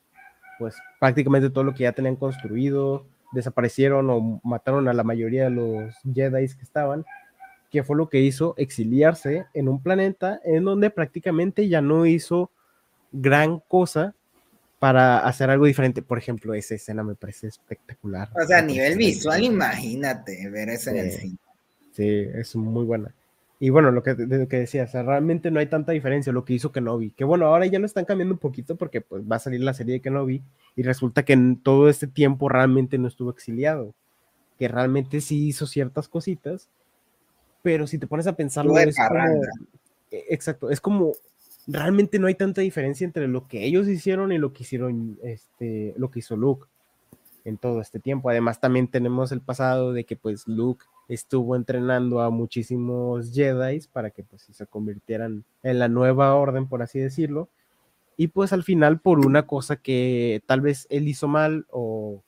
pues 0.60 0.76
prácticamente 1.00 1.50
todo 1.50 1.64
lo 1.64 1.74
que 1.74 1.84
ya 1.84 1.94
tenían 1.94 2.16
construido, 2.16 3.06
desaparecieron 3.32 4.10
o 4.10 4.42
mataron 4.44 4.88
a 4.88 4.94
la 4.94 5.04
mayoría 5.04 5.46
de 5.46 5.52
los 5.52 5.96
Jedi 6.14 6.48
que 6.48 6.64
estaban, 6.64 7.06
que 7.72 7.84
fue 7.84 7.96
lo 7.96 8.10
que 8.10 8.20
hizo 8.20 8.54
exiliarse 8.58 9.48
en 9.54 9.70
un 9.70 9.82
planeta 9.82 10.40
en 10.44 10.66
donde 10.66 10.90
prácticamente 10.90 11.68
ya 11.70 11.82
no 11.82 12.06
hizo 12.06 12.52
gran 13.12 13.60
cosa 13.60 14.14
para 14.82 15.20
hacer 15.28 15.52
algo 15.52 15.68
diferente. 15.68 16.02
Por 16.02 16.18
ejemplo, 16.18 16.56
esa 16.56 16.74
escena 16.74 17.04
me 17.04 17.14
parece 17.14 17.46
espectacular. 17.46 18.30
O 18.36 18.48
sea, 18.48 18.58
a 18.58 18.62
nivel 18.64 18.98
visual, 18.98 19.44
imagínate 19.44 20.50
ver 20.50 20.70
eso 20.70 20.90
en 20.90 20.98
el 20.98 21.12
cine. 21.12 21.38
Sí, 21.92 22.26
es 22.34 22.56
muy 22.56 22.84
buena. 22.84 23.14
Y 23.60 23.70
bueno, 23.70 23.92
lo 23.92 24.02
que, 24.02 24.16
lo 24.16 24.48
que 24.48 24.58
decía, 24.58 24.86
o 24.86 24.88
sea, 24.88 25.04
realmente 25.04 25.52
no 25.52 25.60
hay 25.60 25.68
tanta 25.68 25.92
diferencia 25.92 26.34
lo 26.34 26.46
que 26.46 26.54
hizo 26.54 26.72
Kenobi. 26.72 27.12
Que 27.12 27.24
bueno, 27.24 27.46
ahora 27.46 27.68
ya 27.68 27.78
lo 27.78 27.86
están 27.86 28.06
cambiando 28.06 28.34
un 28.34 28.40
poquito 28.40 28.76
porque 28.76 29.02
pues, 29.02 29.22
va 29.22 29.36
a 29.36 29.40
salir 29.40 29.62
la 29.62 29.76
serie 29.76 29.94
de 29.94 30.02
Kenobi 30.02 30.42
y 30.76 30.82
resulta 30.82 31.22
que 31.26 31.34
en 31.34 31.62
todo 31.62 31.88
este 31.88 32.08
tiempo 32.08 32.50
realmente 32.50 32.98
no 32.98 33.08
estuvo 33.08 33.30
exiliado. 33.30 33.94
Que 34.58 34.68
realmente 34.68 35.22
sí 35.22 35.48
hizo 35.48 35.68
ciertas 35.68 36.08
cositas, 36.08 36.70
pero 37.62 37.86
si 37.86 38.00
te 38.00 38.08
pones 38.08 38.26
a 38.26 38.36
pensarlo, 38.36 38.76
es 38.80 38.98
como, 38.98 39.44
e, 40.10 40.26
exacto, 40.30 40.72
es 40.72 40.82
como 40.82 41.12
realmente 41.72 42.20
no 42.20 42.28
hay 42.28 42.36
tanta 42.36 42.62
diferencia 42.62 43.06
entre 43.06 43.28
lo 43.28 43.48
que 43.48 43.66
ellos 43.66 43.88
hicieron 43.88 44.32
y 44.32 44.38
lo 44.38 44.54
que 44.54 44.64
hicieron, 44.64 45.18
este, 45.24 45.94
lo 45.98 46.12
que 46.12 46.20
hizo 46.20 46.36
Luke 46.36 46.68
en 47.46 47.58
todo 47.58 47.82
este 47.82 48.00
tiempo. 48.00 48.30
Además, 48.30 48.60
también 48.60 48.88
tenemos 48.88 49.32
el 49.32 49.42
pasado 49.42 49.94
de 49.94 50.04
que 50.04 50.16
pues 50.16 50.48
Luke 50.48 50.86
estuvo 51.08 51.56
entrenando 51.56 52.22
a 52.22 52.30
muchísimos 52.30 53.34
Jedi 53.34 53.80
para 53.92 54.12
que 54.12 54.24
pues 54.24 54.44
se 54.44 54.66
convirtieran 54.68 55.44
en 55.64 55.80
la 55.80 55.88
nueva 55.88 56.36
orden, 56.36 56.68
por 56.68 56.82
así 56.82 57.00
decirlo. 57.00 57.50
Y 58.18 58.28
pues 58.28 58.54
al 58.54 58.64
final 58.64 59.00
por 59.00 59.26
una 59.26 59.48
cosa 59.48 59.78
que 59.78 60.44
tal 60.46 60.62
vez 60.62 60.86
él 60.90 61.08
hizo 61.08 61.28
mal 61.28 61.66
o 61.72 62.22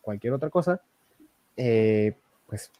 cualquier 0.00 0.32
otra 0.32 0.50
cosa, 0.50 0.80
eh, 1.56 2.16
pues 2.48 2.70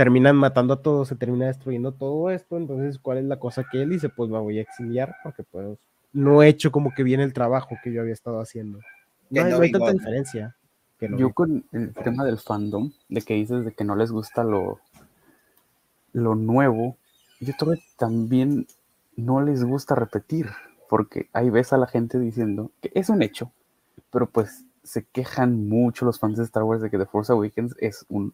terminan 0.00 0.34
matando 0.34 0.72
a 0.72 0.80
todos, 0.80 1.08
se 1.08 1.14
termina 1.14 1.46
destruyendo 1.48 1.92
todo 1.92 2.30
esto. 2.30 2.56
Entonces, 2.56 2.98
¿cuál 2.98 3.18
es 3.18 3.24
la 3.24 3.38
cosa 3.38 3.64
que 3.70 3.82
él 3.82 3.90
dice? 3.90 4.08
Pues 4.08 4.30
me 4.30 4.38
voy 4.38 4.56
a 4.56 4.62
exiliar 4.62 5.14
porque 5.22 5.42
pues 5.42 5.76
no 6.14 6.42
he 6.42 6.48
hecho 6.48 6.72
como 6.72 6.94
que 6.94 7.02
bien 7.02 7.20
el 7.20 7.34
trabajo 7.34 7.76
que 7.84 7.92
yo 7.92 8.00
había 8.00 8.14
estado 8.14 8.40
haciendo. 8.40 8.78
No, 9.28 9.44
hay, 9.44 9.52
no 9.52 9.60
hay 9.60 9.70
tanta 9.70 9.92
diferencia. 9.92 10.56
Yo 11.18 11.34
con 11.34 11.66
el 11.72 11.92
tema 11.92 12.24
del 12.24 12.38
fandom, 12.38 12.92
de 13.10 13.20
que 13.20 13.34
dices 13.34 13.62
de 13.62 13.72
que 13.74 13.84
no 13.84 13.94
les 13.94 14.10
gusta 14.10 14.42
lo, 14.42 14.80
lo 16.14 16.34
nuevo, 16.34 16.96
yo 17.38 17.52
creo 17.58 17.74
que 17.74 17.82
también 17.98 18.66
no 19.16 19.42
les 19.42 19.64
gusta 19.64 19.94
repetir, 19.94 20.46
porque 20.88 21.28
ahí 21.34 21.50
ves 21.50 21.74
a 21.74 21.78
la 21.78 21.88
gente 21.88 22.18
diciendo 22.18 22.70
que 22.80 22.90
es 22.94 23.10
un 23.10 23.20
hecho, 23.22 23.52
pero 24.10 24.30
pues 24.30 24.64
se 24.82 25.04
quejan 25.04 25.68
mucho 25.68 26.06
los 26.06 26.18
fans 26.18 26.38
de 26.38 26.44
Star 26.44 26.62
Wars 26.62 26.80
de 26.80 26.88
que 26.88 26.96
The 26.96 27.04
Force 27.04 27.30
Awakens 27.30 27.74
es 27.80 28.06
un 28.08 28.32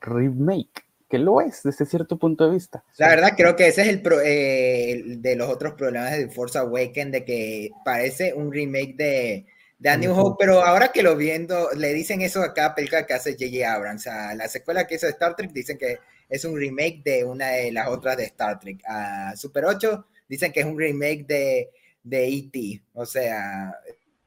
remake, 0.00 0.84
que 1.10 1.18
lo 1.18 1.40
es 1.40 1.62
desde 1.64 1.84
cierto 1.84 2.18
punto 2.18 2.46
de 2.46 2.54
vista. 2.54 2.84
La 2.96 3.08
verdad 3.08 3.34
creo 3.36 3.56
que 3.56 3.66
ese 3.66 3.82
es 3.82 3.88
el, 3.88 4.02
eh, 4.24 5.02
de 5.18 5.36
los 5.36 5.50
otros 5.50 5.74
problemas 5.74 6.12
de 6.12 6.28
Force 6.28 6.56
Awakens, 6.56 7.12
de 7.12 7.24
que 7.24 7.70
parece 7.84 8.32
un 8.32 8.52
remake 8.52 8.94
de 8.96 9.46
de 9.80 9.96
New 9.96 10.12
Hope, 10.12 10.36
pero 10.38 10.62
ahora 10.62 10.92
que 10.92 11.02
lo 11.02 11.16
viendo, 11.16 11.70
le 11.74 11.94
dicen 11.94 12.20
eso 12.20 12.42
a 12.42 12.52
cada 12.52 12.74
película 12.74 13.06
que 13.06 13.14
hace 13.14 13.32
J.J. 13.32 13.72
Abrams. 13.72 14.06
A 14.06 14.34
la 14.34 14.46
secuela 14.46 14.86
que 14.86 14.96
hizo 14.96 15.06
de 15.06 15.12
Star 15.12 15.34
Trek 15.34 15.52
dicen 15.52 15.78
que 15.78 15.98
es 16.28 16.44
un 16.44 16.54
remake 16.54 17.02
de 17.02 17.24
una 17.24 17.48
de 17.48 17.72
las 17.72 17.88
otras 17.88 18.18
de 18.18 18.24
Star 18.24 18.60
Trek. 18.60 18.82
A 18.86 19.34
Super 19.36 19.64
8 19.64 20.06
dicen 20.28 20.52
que 20.52 20.60
es 20.60 20.66
un 20.66 20.78
remake 20.78 21.24
de, 21.26 21.70
de 22.02 22.28
E.T. 22.28 22.82
O 22.92 23.06
sea, 23.06 23.74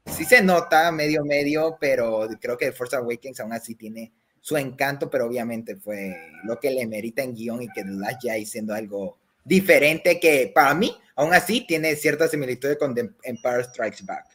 sí 0.04 0.24
se 0.24 0.42
nota 0.42 0.90
medio 0.90 1.24
medio, 1.24 1.76
pero 1.80 2.28
creo 2.40 2.58
que 2.58 2.72
Force 2.72 2.96
Awakens 2.96 3.38
aún 3.38 3.52
así 3.52 3.76
tiene 3.76 4.12
su 4.44 4.58
encanto, 4.58 5.08
pero 5.08 5.24
obviamente 5.24 5.74
fue 5.74 6.14
lo 6.44 6.60
que 6.60 6.70
le 6.70 6.86
merita 6.86 7.22
en 7.22 7.34
guion 7.34 7.62
y 7.62 7.68
que 7.68 7.82
The 7.82 7.92
Last 7.92 8.20
Jedi 8.20 8.44
siendo 8.44 8.74
algo 8.74 9.16
diferente 9.42 10.20
que 10.20 10.52
para 10.54 10.74
mí, 10.74 10.94
aún 11.16 11.32
así, 11.32 11.66
tiene 11.66 11.96
cierta 11.96 12.28
similitud 12.28 12.76
con 12.78 12.94
The 12.94 13.10
Empire 13.22 13.64
Strikes 13.64 14.04
Back. 14.04 14.26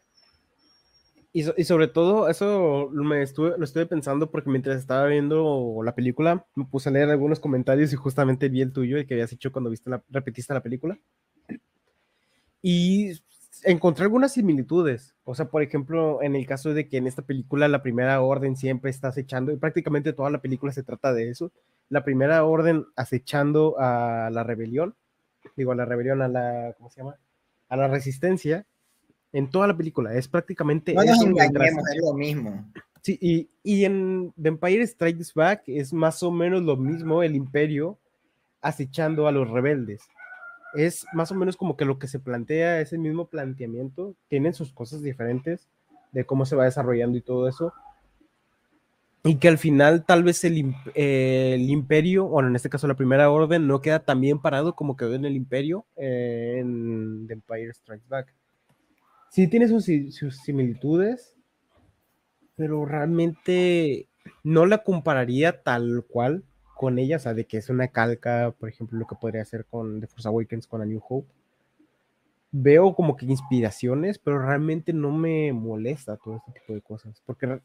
Y, 1.31 1.43
sobre 1.63 1.87
todo, 1.87 2.27
eso 2.27 2.89
me 2.91 3.21
estuve, 3.21 3.55
lo 3.55 3.63
estuve 3.63 3.85
pensando 3.85 4.31
porque 4.31 4.49
mientras 4.49 4.79
estaba 4.79 5.05
viendo 5.05 5.79
la 5.83 5.93
película, 5.93 6.43
me 6.55 6.65
puse 6.65 6.89
a 6.89 6.91
leer 6.91 7.11
algunos 7.11 7.39
comentarios 7.39 7.93
y 7.93 7.95
justamente 7.95 8.49
vi 8.49 8.61
el 8.61 8.73
tuyo, 8.73 8.97
el 8.97 9.05
que 9.05 9.13
habías 9.13 9.31
hecho 9.31 9.51
cuando 9.51 9.69
viste 9.69 9.91
la, 9.91 10.03
repetiste 10.09 10.55
la 10.55 10.63
película. 10.63 10.97
Y 12.63 13.11
encontré 13.63 14.03
algunas 14.03 14.33
similitudes. 14.33 15.15
O 15.23 15.35
sea, 15.35 15.49
por 15.49 15.61
ejemplo, 15.61 16.21
en 16.21 16.35
el 16.35 16.45
caso 16.45 16.73
de 16.73 16.87
que 16.87 16.97
en 16.97 17.07
esta 17.07 17.21
película 17.21 17.67
la 17.67 17.81
primera 17.81 18.21
orden 18.21 18.55
siempre 18.55 18.91
está 18.91 19.09
acechando, 19.09 19.51
y 19.51 19.57
prácticamente 19.57 20.13
toda 20.13 20.29
la 20.29 20.41
película 20.41 20.71
se 20.71 20.83
trata 20.83 21.13
de 21.13 21.29
eso. 21.29 21.51
La 21.89 22.03
primera 22.03 22.43
orden 22.45 22.85
acechando 22.95 23.75
a 23.79 24.29
la 24.31 24.43
rebelión, 24.43 24.95
digo, 25.55 25.71
a 25.71 25.75
la 25.75 25.85
rebelión, 25.85 26.21
a 26.21 26.27
la, 26.27 26.73
¿cómo 26.77 26.89
se 26.89 27.01
llama? 27.01 27.15
A 27.69 27.77
la 27.77 27.87
resistencia, 27.87 28.65
en 29.33 29.49
toda 29.49 29.67
la 29.67 29.77
película. 29.77 30.13
Es 30.13 30.27
prácticamente. 30.27 30.93
No 30.93 31.03
nos 31.03 31.21
engañemos, 31.21 31.83
es 31.93 32.01
lo 32.01 32.13
mismo. 32.13 32.65
Sí, 33.01 33.17
y, 33.21 33.49
y 33.63 33.85
en 33.85 34.33
The 34.41 34.49
Empire 34.49 34.85
Strikes 34.85 35.31
Back 35.33 35.63
es 35.67 35.93
más 35.93 36.21
o 36.21 36.31
menos 36.31 36.63
lo 36.63 36.75
mismo, 36.75 37.23
el 37.23 37.35
imperio 37.35 37.97
acechando 38.61 39.27
a 39.27 39.31
los 39.31 39.49
rebeldes. 39.49 40.01
Es 40.73 41.05
más 41.13 41.31
o 41.31 41.35
menos 41.35 41.57
como 41.57 41.75
que 41.75 41.85
lo 41.85 41.99
que 41.99 42.07
se 42.07 42.19
plantea, 42.19 42.81
ese 42.81 42.97
mismo 42.97 43.27
planteamiento, 43.27 44.15
tienen 44.27 44.53
sus 44.53 44.73
cosas 44.73 45.01
diferentes 45.01 45.67
de 46.11 46.25
cómo 46.25 46.45
se 46.45 46.55
va 46.55 46.65
desarrollando 46.65 47.17
y 47.17 47.21
todo 47.21 47.47
eso. 47.47 47.73
Y 49.23 49.35
que 49.35 49.49
al 49.49 49.57
final 49.57 50.05
tal 50.05 50.23
vez 50.23 50.43
el, 50.45 50.73
el 50.95 51.69
imperio, 51.69 52.27
bueno, 52.27 52.47
en 52.49 52.55
este 52.55 52.69
caso 52.69 52.87
la 52.87 52.95
primera 52.95 53.29
orden, 53.29 53.67
no 53.67 53.81
queda 53.81 53.99
tan 53.99 54.21
bien 54.21 54.39
parado 54.39 54.75
como 54.75 54.95
quedó 54.95 55.13
en 55.15 55.25
el 55.25 55.35
imperio 55.35 55.85
eh, 55.97 56.57
en 56.59 57.27
The 57.27 57.33
Empire 57.33 57.73
Strikes 57.73 58.07
Back 58.07 58.33
sí 59.29 59.47
tiene 59.47 59.67
sus, 59.67 59.85
similitudes, 60.43 61.35
pero 62.55 62.85
realmente 62.85 64.09
no 64.43 64.65
la 64.65 64.79
compararía 64.83 65.61
tal 65.61 66.03
cual 66.07 66.43
con 66.79 66.97
ella, 66.97 67.17
o 67.17 67.19
sea, 67.19 67.33
de 67.33 67.45
que 67.45 67.57
es 67.57 67.67
una 67.67 67.89
calca, 67.89 68.55
por 68.57 68.69
ejemplo, 68.69 68.97
lo 68.97 69.05
que 69.05 69.17
podría 69.19 69.41
hacer 69.41 69.65
con 69.65 69.99
The 69.99 70.07
Force 70.07 70.29
Awakens, 70.29 70.65
con 70.65 70.81
A 70.81 70.85
New 70.85 71.01
Hope. 71.09 71.27
Veo 72.51 72.95
como 72.95 73.17
que 73.17 73.25
inspiraciones, 73.25 74.17
pero 74.17 74.39
realmente 74.39 74.93
no 74.93 75.11
me 75.11 75.51
molesta 75.51 76.15
todo 76.15 76.37
este 76.37 76.57
tipo 76.57 76.73
de 76.73 76.79
cosas, 76.79 77.21
porque... 77.25 77.59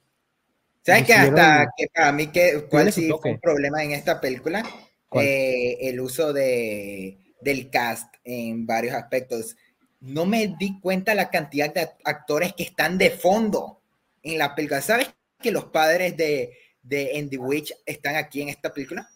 ¿Sabes 0.83 1.05
que 1.05 1.15
hasta 1.15 1.69
que 1.77 1.87
para 1.95 2.11
mí 2.11 2.27
que, 2.27 2.67
cuál 2.69 2.93
sí 2.93 3.09
fue 3.23 3.35
un 3.35 3.39
problema 3.39 3.85
en 3.85 3.93
esta 3.93 4.21
película? 4.21 4.65
Eh, 5.13 5.77
el 5.83 6.01
uso 6.01 6.33
de, 6.33 7.17
del 7.41 7.71
cast 7.71 8.13
en 8.25 8.67
varios 8.67 8.97
aspectos 8.97 9.57
no 10.01 10.27
me 10.27 10.57
di 10.59 10.81
cuenta 10.81 11.15
la 11.15 11.31
cantidad 11.31 11.73
de 11.73 11.89
actores 12.03 12.53
que 12.53 12.65
están 12.65 12.99
de 12.99 13.11
fondo 13.11 13.81
en 14.25 14.39
la 14.39 14.57
película. 14.57 14.81
¿Sabes 14.81 15.15
que 15.41 15.53
los 15.53 15.67
padres 15.67 16.17
de, 16.17 16.64
de 16.85 17.19
In 17.19 17.31
Witch 17.39 17.75
están 17.85 18.15
aquí 18.15 18.43
en 18.43 18.51
esta 18.51 18.73
película? 18.73 19.09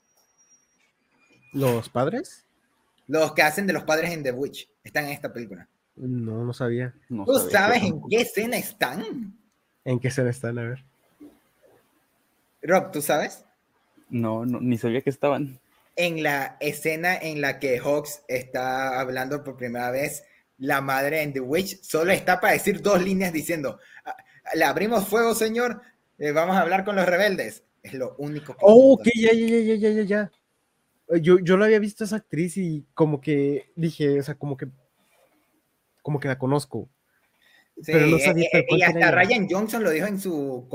¿Los 1.52 1.88
padres? 1.88 2.44
Los 3.06 3.32
que 3.32 3.42
hacen 3.42 3.66
de 3.66 3.72
los 3.72 3.84
padres 3.84 4.10
en 4.12 4.22
The 4.22 4.32
Witch 4.32 4.68
están 4.82 5.04
en 5.04 5.12
esta 5.12 5.32
película. 5.32 5.68
No, 5.96 6.44
no 6.44 6.52
sabía. 6.52 6.94
¿Tú 7.08 7.48
sabes 7.50 7.82
en 7.82 8.00
qué 8.08 8.22
escena 8.22 8.56
están? 8.56 9.38
¿En 9.84 9.98
qué 9.98 10.08
escena 10.08 10.30
están? 10.30 10.58
A 10.58 10.62
ver. 10.62 10.84
Rob, 12.62 12.90
¿tú 12.90 13.00
sabes? 13.00 13.44
No, 14.08 14.44
no, 14.44 14.60
ni 14.60 14.78
sabía 14.78 15.00
que 15.00 15.10
estaban. 15.10 15.58
En 15.96 16.22
la 16.22 16.56
escena 16.60 17.16
en 17.16 17.40
la 17.40 17.58
que 17.58 17.78
Hawks 17.78 18.22
está 18.28 19.00
hablando 19.00 19.42
por 19.42 19.56
primera 19.56 19.90
vez 19.90 20.24
la 20.58 20.80
madre 20.80 21.22
en 21.22 21.32
The 21.32 21.40
Witch 21.40 21.82
solo 21.82 22.12
está 22.12 22.40
para 22.40 22.52
decir 22.52 22.82
dos 22.82 23.02
líneas 23.02 23.32
diciendo, 23.32 23.78
ah, 24.04 24.16
le 24.54 24.64
abrimos 24.64 25.06
fuego, 25.06 25.34
señor, 25.34 25.80
eh, 26.18 26.32
vamos 26.32 26.56
a 26.56 26.60
hablar 26.60 26.84
con 26.84 26.96
los 26.96 27.06
rebeldes. 27.06 27.64
Es 27.82 27.94
lo 27.94 28.16
único 28.18 28.54
que... 28.54 28.60
Oh, 28.62 28.94
ok, 28.94 29.08
ya, 29.14 29.32
ya, 29.32 29.46
ya, 29.46 29.74
ya, 29.74 29.90
ya, 29.90 30.02
ya. 30.02 30.32
Yo, 31.20 31.38
yo 31.38 31.56
la 31.56 31.66
había 31.66 31.78
visto 31.78 32.04
esa 32.04 32.16
actriz 32.16 32.56
y 32.56 32.84
como 32.92 33.20
que 33.20 33.70
dije, 33.76 34.18
o 34.18 34.22
sea, 34.22 34.34
como 34.34 34.56
que, 34.56 34.66
como 36.02 36.20
que 36.20 36.28
la 36.28 36.38
conozco. 36.38 36.90
pero 37.86 38.06
no 38.06 38.18
sabía 38.18 38.48
eh, 38.52 38.66
y 38.68 38.82
hasta 38.82 39.10
Ryan 39.12 39.48
Johnson 39.48 39.84
lo 39.84 39.90
dijo 39.90 40.06
en 40.06 40.20
su 40.20 40.66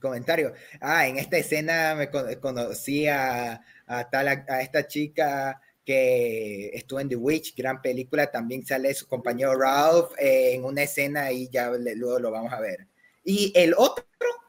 comentario. 0.00 0.54
Ah, 0.80 1.06
en 1.06 1.18
esta 1.18 1.36
escena 1.36 1.94
me 1.94 2.08
conocí 2.08 3.06
a, 3.08 3.60
a, 3.86 4.10
tal, 4.10 4.28
a 4.28 4.62
esta 4.62 4.86
chica 4.86 5.60
que 5.84 6.68
estuvo 6.72 6.98
en 7.00 7.08
The 7.08 7.16
Witch, 7.16 7.54
gran 7.54 7.82
película, 7.82 8.30
también 8.30 8.64
sale 8.64 8.94
su 8.94 9.06
compañero 9.06 9.54
Ralph 9.54 10.12
eh, 10.18 10.54
en 10.54 10.64
una 10.64 10.82
escena 10.82 11.30
y 11.30 11.48
ya 11.48 11.70
luego 11.70 12.18
lo 12.18 12.30
vamos 12.30 12.52
a 12.52 12.60
ver. 12.60 12.86
Y 13.22 13.52
el 13.54 13.74
otro 13.76 14.04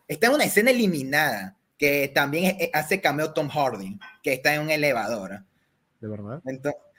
está 0.07 0.27
en 0.27 0.33
una 0.33 0.45
escena 0.45 0.71
eliminada, 0.71 1.57
que 1.77 2.11
también 2.13 2.57
hace 2.73 3.01
cameo 3.01 3.33
Tom 3.33 3.49
Hardy, 3.49 3.99
que 4.23 4.33
está 4.33 4.55
en 4.55 4.61
un 4.61 4.69
elevador. 4.69 5.43
¿De 5.99 6.07
verdad? 6.07 6.41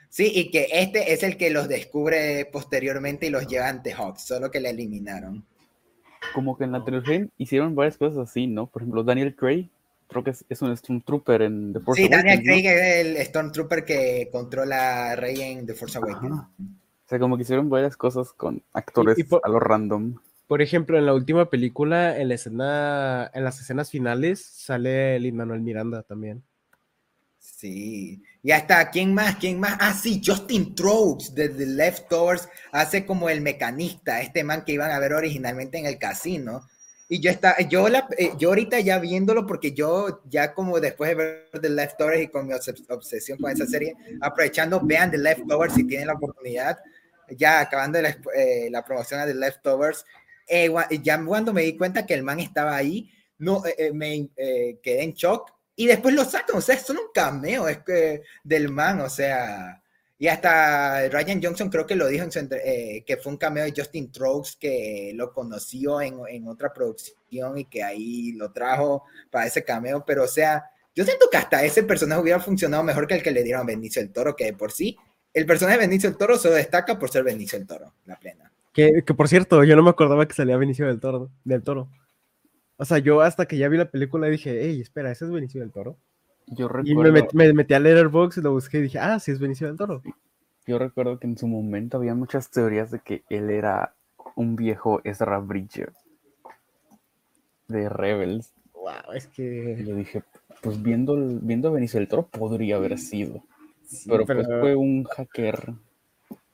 sí, 0.09 0.31
y 0.33 0.51
que 0.51 0.67
este 0.71 1.13
es 1.13 1.23
el 1.23 1.37
que 1.37 1.49
los 1.49 1.67
descubre 1.67 2.45
posteriormente 2.45 3.27
y 3.27 3.29
los 3.29 3.47
lleva 3.47 3.69
ante 3.69 3.93
Hawks, 3.93 4.23
solo 4.23 4.51
que 4.51 4.59
le 4.59 4.69
eliminaron. 4.69 5.45
Como 6.33 6.57
que 6.57 6.65
en 6.65 6.73
la 6.73 6.83
trilogía 6.83 7.27
hicieron 7.37 7.75
varias 7.75 7.97
cosas 7.97 8.29
así, 8.29 8.47
¿no? 8.47 8.67
Por 8.67 8.81
ejemplo, 8.81 9.03
Daniel 9.03 9.35
Craig 9.35 9.69
creo 10.07 10.23
que 10.23 10.31
es, 10.31 10.61
un 10.61 10.75
Stormtrooper 10.75 11.41
en 11.41 11.73
The 11.73 11.79
Force 11.79 12.01
sí, 12.01 12.07
Awakens. 12.07 12.31
Sí, 12.31 12.37
Daniel 12.37 12.43
Craig 12.43 12.65
es 12.65 13.05
el 13.05 13.25
Stormtrooper 13.25 13.85
que 13.85 14.29
controla 14.31 15.11
a 15.11 15.15
Rey 15.15 15.41
en 15.41 15.65
The 15.65 15.73
Force 15.73 15.97
Awakens. 15.97 16.33
O 16.37 17.09
sea, 17.09 17.19
como 17.19 17.37
que 17.37 17.43
hicieron 17.43 17.69
varias 17.69 17.95
cosas 17.95 18.33
con 18.33 18.61
actores 18.73 19.17
a 19.43 19.49
lo 19.49 19.59
random. 19.59 20.15
Por 20.47 20.61
ejemplo, 20.61 20.97
en 20.97 21.05
la 21.05 21.13
última 21.13 21.49
película, 21.49 22.17
en 22.17 22.29
la 22.29 22.35
escena, 22.35 23.29
en 23.33 23.43
las 23.43 23.59
escenas 23.59 23.91
finales, 23.91 24.41
sale 24.41 25.19
Lin 25.19 25.35
Manuel 25.35 25.61
Miranda 25.61 26.03
también. 26.03 26.43
Sí. 27.37 28.23
Y 28.41 28.51
hasta, 28.51 28.89
¿quién 28.89 29.13
más? 29.13 29.35
¿Quién 29.35 29.59
más? 29.59 29.77
Ah, 29.79 29.93
sí, 29.93 30.21
Justin 30.23 30.73
Troux 30.73 31.33
de 31.33 31.49
The 31.49 31.65
Leftovers 31.65 32.47
hace 32.71 33.05
como 33.05 33.29
el 33.29 33.41
mecanista, 33.41 34.21
este 34.21 34.43
man 34.43 34.63
que 34.65 34.73
iban 34.73 34.91
a 34.91 34.99
ver 34.99 35.13
originalmente 35.13 35.77
en 35.77 35.85
el 35.85 35.97
casino 35.97 36.61
y 37.09 37.21
yo, 37.21 37.31
está, 37.31 37.57
yo, 37.61 37.87
la, 37.87 38.07
eh, 38.17 38.31
yo 38.37 38.49
ahorita 38.49 38.81
ya 38.81 38.99
viéndolo, 38.99 39.47
porque 39.47 39.71
yo 39.71 40.21
ya 40.25 40.53
como 40.53 40.79
después 40.81 41.11
de 41.11 41.15
ver 41.15 41.49
The 41.61 41.69
Leftovers 41.69 42.21
y 42.21 42.27
con 42.27 42.47
mi 42.47 42.53
obsesión 42.53 43.37
con 43.37 43.49
esa 43.49 43.65
serie, 43.65 43.95
aprovechando, 44.19 44.81
vean 44.83 45.09
The 45.11 45.17
Leftovers 45.17 45.73
si 45.73 45.85
tienen 45.85 46.07
la 46.07 46.13
oportunidad. 46.13 46.77
ya 47.29 47.61
acabando 47.61 48.01
la, 48.01 48.09
eh, 48.35 48.69
la 48.69 48.83
promoción 48.83 49.25
de 49.25 49.33
Leftovers, 49.33 50.05
eh, 50.47 50.71
ya 51.01 51.23
cuando 51.23 51.53
me 51.53 51.63
di 51.63 51.77
cuenta 51.77 52.05
que 52.05 52.13
el 52.13 52.23
man 52.23 52.39
estaba 52.39 52.75
ahí, 52.75 53.11
no, 53.39 53.63
eh, 53.65 53.91
me 53.93 54.29
quedé 54.35 55.03
en 55.03 55.13
shock 55.13 55.51
y 55.75 55.85
después 55.85 56.15
lo 56.15 56.25
sacan, 56.25 56.57
o 56.57 56.61
sea, 56.61 56.75
es 56.75 56.81
solo 56.81 57.01
un 57.01 57.11
cameo 57.13 57.67
es 57.67 57.79
que, 57.79 58.23
del 58.43 58.69
man, 58.69 59.01
o 59.01 59.09
sea, 59.09 59.83
y 60.17 60.27
hasta 60.27 61.07
Ryan 61.09 61.41
Johnson 61.43 61.69
creo 61.69 61.85
que 61.85 61.95
lo 61.95 62.07
dijo, 62.07 62.25
en 62.25 62.49
que 62.49 63.19
fue 63.21 63.31
un 63.31 63.37
cameo 63.37 63.63
de 63.63 63.73
Justin 63.75 64.11
Trox 64.11 64.55
que 64.55 65.11
lo 65.13 65.31
conoció 65.31 66.01
en, 66.01 66.19
en, 66.27 66.47
otra 66.47 66.73
producción 66.73 67.57
y 67.57 67.65
que 67.65 67.83
ahí 67.83 68.31
lo 68.31 68.51
trajo 68.51 69.03
para 69.29 69.45
ese 69.45 69.63
cameo, 69.63 70.03
pero 70.05 70.23
o 70.23 70.27
sea, 70.27 70.63
yo 70.95 71.05
siento 71.05 71.29
que 71.29 71.37
hasta 71.37 71.63
ese 71.63 71.83
personaje 71.83 72.21
hubiera 72.21 72.39
funcionado 72.39 72.83
mejor 72.83 73.05
que 73.05 73.13
el 73.13 73.21
que 73.21 73.29
le 73.29 73.43
dieron 73.43 73.61
a 73.61 73.65
Benicio 73.65 74.01
el 74.01 74.11
Toro, 74.11 74.35
que 74.35 74.45
de 74.45 74.53
por 74.53 74.71
sí 74.71 74.97
el 75.37 75.45
personaje 75.45 75.77
de 75.77 75.85
Benicio 75.85 76.09
el 76.09 76.17
Toro 76.17 76.35
se 76.35 76.49
destaca 76.49 76.97
por 76.97 77.11
ser 77.11 77.23
Benicio 77.23 77.59
el 77.59 77.67
Toro, 77.67 77.93
la 78.05 78.17
plena. 78.17 78.51
Que, 78.77 79.01
que, 79.03 79.15
por 79.15 79.27
cierto, 79.27 79.63
yo 79.63 79.75
no 79.75 79.81
me 79.81 79.89
acordaba 79.89 80.27
que 80.27 80.35
salía 80.35 80.55
Benicio 80.55 80.85
del 80.85 80.99
Toro, 80.99 81.31
del 81.43 81.63
Toro. 81.63 81.89
O 82.75 82.85
sea, 82.85 82.99
yo 82.99 83.21
hasta 83.21 83.47
que 83.47 83.57
ya 83.57 83.69
vi 83.69 83.77
la 83.77 83.89
película 83.89 84.27
dije, 84.27 84.59
hey, 84.61 84.79
espera, 84.79 85.09
¿ese 85.09 85.25
es 85.25 85.31
Benicio 85.31 85.61
del 85.61 85.71
Toro? 85.71 85.97
Yo 86.45 86.67
recuerdo... 86.67 87.09
Y 87.09 87.35
me, 87.35 87.53
metí 87.53 87.73
a 87.73 87.79
Letterboxd 87.79 88.37
y 88.37 88.43
lo 88.43 88.51
busqué 88.51 88.77
y 88.77 88.81
dije, 88.83 88.99
ah, 88.99 89.19
sí 89.19 89.31
es 89.31 89.39
Benicio 89.39 89.65
del 89.65 89.77
Toro. 89.77 90.03
Yo 90.67 90.77
recuerdo 90.77 91.17
que 91.17 91.25
en 91.25 91.39
su 91.39 91.47
momento 91.47 91.97
había 91.97 92.13
muchas 92.13 92.51
teorías 92.51 92.91
de 92.91 92.99
que 92.99 93.23
él 93.29 93.49
era 93.49 93.95
un 94.35 94.55
viejo 94.55 95.01
Ezra 95.03 95.39
Bridger 95.39 95.91
de 97.67 97.89
Rebels. 97.89 98.53
Wow, 98.73 99.13
es 99.15 99.25
que... 99.25 99.75
Y 99.79 99.81
le 99.81 99.95
dije, 99.95 100.21
pues 100.61 100.79
viendo, 100.83 101.17
viendo 101.41 101.69
a 101.69 101.71
Benicio 101.71 101.99
del 101.99 102.07
Toro 102.07 102.27
podría 102.27 102.75
haber 102.75 102.99
sido 102.99 103.43
pero, 104.07 104.25
pues 104.25 104.47
fue 104.47 104.75
un 104.75 105.03
hacker 105.03 105.73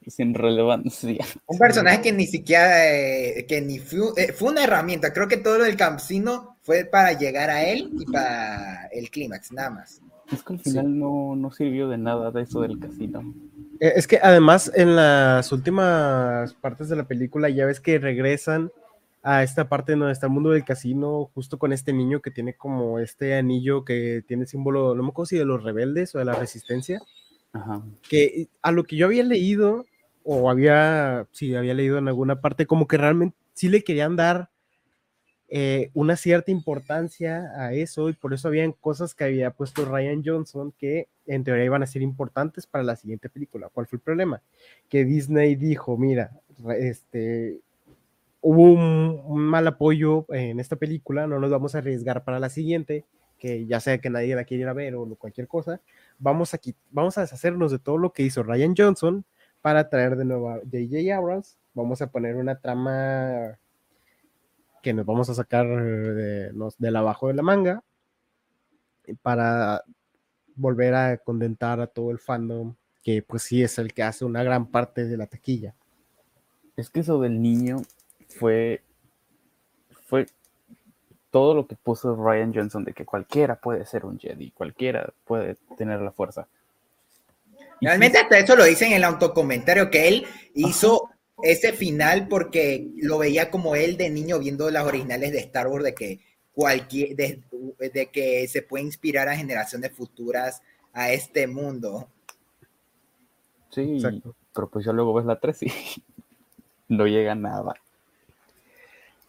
sin 0.07 0.33
relevancia. 0.33 1.25
Un 1.45 1.57
personaje 1.57 2.01
que 2.01 2.11
ni 2.11 2.25
siquiera, 2.27 2.93
eh, 2.93 3.45
que 3.47 3.61
ni 3.61 3.77
eh, 3.77 4.33
fue, 4.33 4.49
una 4.49 4.63
herramienta. 4.63 5.13
Creo 5.13 5.27
que 5.27 5.37
todo 5.37 5.59
lo 5.59 5.63
del 5.65 5.77
campesino 5.77 6.57
fue 6.61 6.85
para 6.85 7.13
llegar 7.13 7.49
a 7.49 7.63
él 7.63 7.89
y 7.99 8.05
para 8.05 8.87
el 8.87 9.09
clímax, 9.09 9.51
nada 9.51 9.69
más. 9.69 10.01
Es 10.31 10.43
que 10.43 10.53
al 10.53 10.59
final 10.59 10.97
no, 10.97 11.35
no, 11.35 11.51
sirvió 11.51 11.89
de 11.89 11.97
nada 11.97 12.31
de 12.31 12.43
eso 12.43 12.61
del 12.61 12.79
casino. 12.79 13.33
Eh, 13.79 13.93
es 13.95 14.07
que 14.07 14.19
además 14.21 14.71
en 14.73 14.95
las 14.95 15.51
últimas 15.51 16.53
partes 16.55 16.89
de 16.89 16.95
la 16.95 17.03
película 17.03 17.49
ya 17.49 17.65
ves 17.65 17.79
que 17.79 17.99
regresan 17.99 18.71
a 19.23 19.41
esta 19.41 19.69
parte 19.69 19.93
donde 19.93 20.11
está 20.11 20.27
el 20.27 20.33
mundo 20.33 20.49
del 20.49 20.65
casino, 20.65 21.31
justo 21.33 21.57
con 21.57 21.71
este 21.71 21.93
niño 21.93 22.21
que 22.21 22.29
tiene 22.29 22.55
como 22.55 22.99
este 22.99 23.35
anillo 23.35 23.85
que 23.85 24.21
tiene 24.27 24.45
símbolo, 24.45 24.93
no 24.93 25.01
me 25.01 25.09
acuerdo 25.09 25.27
si 25.27 25.37
de 25.37 25.45
los 25.45 25.63
rebeldes 25.63 26.13
o 26.13 26.19
de 26.19 26.25
la 26.25 26.33
resistencia. 26.33 27.01
Que 28.09 28.47
a 28.61 28.71
lo 28.71 28.83
que 28.83 28.95
yo 28.97 29.05
había 29.05 29.23
leído, 29.23 29.85
o 30.23 30.49
había, 30.49 31.27
sí, 31.31 31.55
había 31.55 31.73
leído 31.73 31.97
en 31.97 32.07
alguna 32.07 32.41
parte, 32.41 32.65
como 32.65 32.87
que 32.87 32.97
realmente 32.97 33.35
sí 33.53 33.69
le 33.69 33.83
querían 33.83 34.15
dar 34.15 34.49
eh, 35.49 35.91
una 35.93 36.15
cierta 36.15 36.49
importancia 36.49 37.51
a 37.55 37.73
eso, 37.73 38.09
y 38.09 38.13
por 38.13 38.33
eso 38.33 38.47
habían 38.47 38.71
cosas 38.71 39.13
que 39.13 39.25
había 39.25 39.51
puesto 39.51 39.85
Ryan 39.85 40.23
Johnson 40.25 40.73
que 40.77 41.09
en 41.27 41.43
teoría 41.43 41.65
iban 41.65 41.83
a 41.83 41.87
ser 41.87 42.01
importantes 42.01 42.65
para 42.65 42.83
la 42.83 42.95
siguiente 42.95 43.29
película. 43.29 43.69
¿Cuál 43.71 43.85
fue 43.85 43.97
el 43.97 44.01
problema? 44.01 44.41
Que 44.89 45.05
Disney 45.05 45.55
dijo, 45.55 45.97
mira, 45.97 46.31
este, 46.79 47.61
hubo 48.41 48.63
un, 48.73 49.41
mal 49.41 49.67
apoyo 49.67 50.25
en 50.29 50.59
esta 50.59 50.75
película, 50.75 51.27
no 51.27 51.39
nos 51.39 51.51
vamos 51.51 51.75
a 51.75 51.79
arriesgar 51.79 52.23
para 52.23 52.39
la 52.39 52.49
siguiente, 52.49 53.05
que 53.37 53.65
ya 53.65 53.79
sea 53.79 53.99
que 53.99 54.09
nadie 54.09 54.35
la 54.35 54.45
quiera 54.45 54.73
ver 54.73 54.95
o 54.95 55.05
cualquier 55.15 55.47
cosa, 55.47 55.81
vamos 56.17 56.53
a, 56.53 56.59
vamos 56.91 57.17
a 57.17 57.21
deshacernos 57.21 57.71
de 57.71 57.79
todo 57.79 57.97
lo 57.97 58.11
que 58.11 58.23
hizo 58.23 58.41
Ryan 58.41 58.73
Johnson 58.75 59.25
para 59.63 59.87
traer 59.87 60.17
de 60.17 60.25
nuevo 60.25 60.49
a 60.49 60.55
J.J. 60.55 61.15
Abrams. 61.15 61.57
Vamos 61.73 62.01
a 62.01 62.07
poner 62.11 62.35
una 62.35 62.59
trama 62.59 63.57
que 64.81 64.93
nos 64.93 65.05
vamos 65.05 65.29
a 65.29 65.33
sacar 65.33 65.65
de, 65.65 66.51
del 66.77 66.95
abajo 66.97 67.29
de 67.29 67.33
la 67.33 67.43
manga 67.43 67.81
para 69.21 69.85
volver 70.55 70.93
a 70.93 71.17
contentar 71.17 71.79
a 71.79 71.87
todo 71.87 72.11
el 72.11 72.19
fandom, 72.19 72.75
que 73.03 73.23
pues 73.23 73.43
sí 73.43 73.63
es 73.63 73.79
el 73.79 73.93
que 73.93 74.03
hace 74.03 74.25
una 74.25 74.43
gran 74.43 74.65
parte 74.65 75.05
de 75.05 75.15
la 75.15 75.27
taquilla. 75.27 75.73
Es 76.75 76.89
que 76.89 76.99
eso 76.99 77.21
del 77.21 77.41
niño 77.41 77.77
fue, 78.27 78.83
fue 80.07 80.25
todo 81.31 81.55
lo 81.55 81.67
que 81.67 81.77
puso 81.77 82.17
Ryan 82.17 82.53
Johnson 82.53 82.83
de 82.83 82.91
que 82.91 83.05
cualquiera 83.05 83.55
puede 83.55 83.85
ser 83.85 84.05
un 84.05 84.19
Jedi, 84.19 84.51
cualquiera 84.51 85.13
puede 85.23 85.55
tener 85.77 86.01
la 86.01 86.11
fuerza. 86.11 86.49
Realmente 87.83 88.17
hasta 88.17 88.39
eso 88.39 88.55
lo 88.55 88.63
dice 88.63 88.85
en 88.85 88.93
el 88.93 89.03
autocomentario, 89.03 89.89
que 89.89 90.07
él 90.07 90.25
hizo 90.53 91.09
ese 91.43 91.73
final 91.73 92.27
porque 92.27 92.89
lo 92.97 93.17
veía 93.17 93.49
como 93.51 93.75
él 93.75 93.97
de 93.97 94.09
niño 94.09 94.39
viendo 94.39 94.69
las 94.69 94.85
originales 94.85 95.31
de 95.31 95.39
Star 95.39 95.67
Wars, 95.67 95.83
de 95.83 95.93
que 95.93 96.19
cualquier, 96.53 97.15
de, 97.15 98.09
que 98.11 98.47
se 98.47 98.61
puede 98.61 98.83
inspirar 98.83 99.27
a 99.27 99.35
generaciones 99.35 99.91
futuras 99.91 100.61
a 100.93 101.11
este 101.11 101.47
mundo. 101.47 102.07
Sí, 103.71 104.01
pero 104.53 104.69
pues 104.69 104.85
ya 104.85 104.93
luego 104.93 105.15
ves 105.15 105.25
la 105.25 105.39
3 105.39 105.63
y 105.63 105.71
no 106.89 107.07
llega 107.07 107.35
nada. 107.35 107.73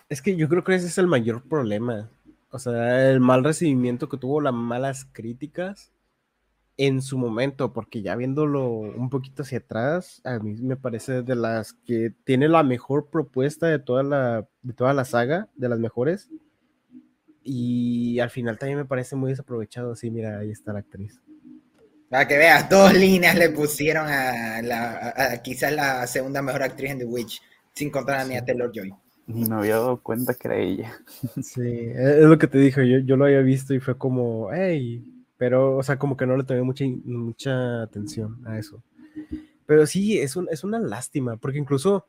Es 0.09 0.21
que 0.21 0.37
yo 0.37 0.49
creo 0.49 0.63
que 0.63 0.75
ese 0.75 0.87
es 0.87 0.99
el 0.99 1.07
mayor 1.07 1.43
problema. 1.43 2.11
O 2.51 2.59
sea, 2.59 3.11
el 3.11 3.21
mal 3.21 3.43
recibimiento 3.43 4.09
que 4.09 4.19
tuvo, 4.19 4.41
las 4.41 4.53
malas 4.53 5.07
críticas 5.13 5.94
en 6.77 7.03
su 7.03 7.19
momento, 7.19 7.73
porque 7.73 8.03
ya 8.03 8.17
viéndolo 8.17 8.69
un 8.69 9.09
poquito 9.09 9.43
hacia 9.43 9.59
atrás, 9.59 10.21
a 10.25 10.39
mí 10.39 10.55
me 10.61 10.77
parece 10.77 11.23
de 11.23 11.37
las 11.37 11.73
que 11.73 12.13
tiene 12.25 12.49
la 12.49 12.63
mejor 12.63 13.11
propuesta 13.11 13.69
de 13.69 13.79
toda 13.79 14.03
la, 14.03 14.49
de 14.63 14.73
toda 14.73 14.93
la 14.93 15.05
saga, 15.05 15.49
de 15.55 15.69
las 15.69 15.79
mejores. 15.79 16.31
Y 17.45 18.19
al 18.21 18.31
final 18.31 18.59
también 18.59 18.79
me 18.79 18.85
parece 18.87 19.15
muy 19.17 19.31
desaprovechado. 19.31 19.95
Sí, 19.95 20.11
mira, 20.11 20.39
ahí 20.39 20.51
está 20.51 20.73
la 20.73 20.81
actriz. 20.81 21.21
Para 22.09 22.27
que 22.27 22.39
veas, 22.39 22.69
dos 22.71 22.93
líneas 22.93 23.37
le 23.37 23.51
pusieron 23.51 24.07
a, 24.09 24.61
la, 24.63 25.41
quizás 25.45 25.73
la 25.73 26.07
segunda 26.07 26.43
mejor 26.43 26.63
actriz 26.63 26.91
en 26.91 26.99
The 26.99 27.05
Witch, 27.05 27.41
sin 27.73 27.91
contar 27.91 28.21
a 28.21 28.25
Nia 28.25 28.45
Taylor 28.45 28.73
Joy. 28.75 28.93
Ni 29.27 29.47
me 29.47 29.55
había 29.55 29.77
dado 29.77 30.03
cuenta 30.03 30.35
que 30.35 30.49
era 30.49 30.57
ella. 30.59 30.93
Sí, 31.43 31.63
es 31.63 32.25
lo 32.25 32.37
que 32.37 32.47
te 32.47 32.59
dije, 32.59 32.87
yo, 32.89 32.99
yo 32.99 33.17
lo 33.17 33.25
había 33.27 33.41
visto 33.41 33.73
y 33.73 33.81
fue 33.81 33.97
como, 33.97 34.51
hey, 34.53 35.03
pero, 35.45 35.77
o 35.77 35.83
sea, 35.83 35.99
como 35.99 36.17
que 36.17 36.25
no 36.25 36.39
le 36.39 36.45
tomé 36.45 36.63
mucha, 36.63 36.87
mucha 37.05 37.83
atención 37.83 38.41
a 38.47 38.59
eso. 38.59 38.83
Pero 39.67 39.87
sí, 39.87 40.19
es, 40.19 40.37
un, 40.37 40.49
es 40.51 40.65
una 40.65 40.79
lástima, 40.79 41.37
porque 41.37 41.59
incluso 41.59 42.07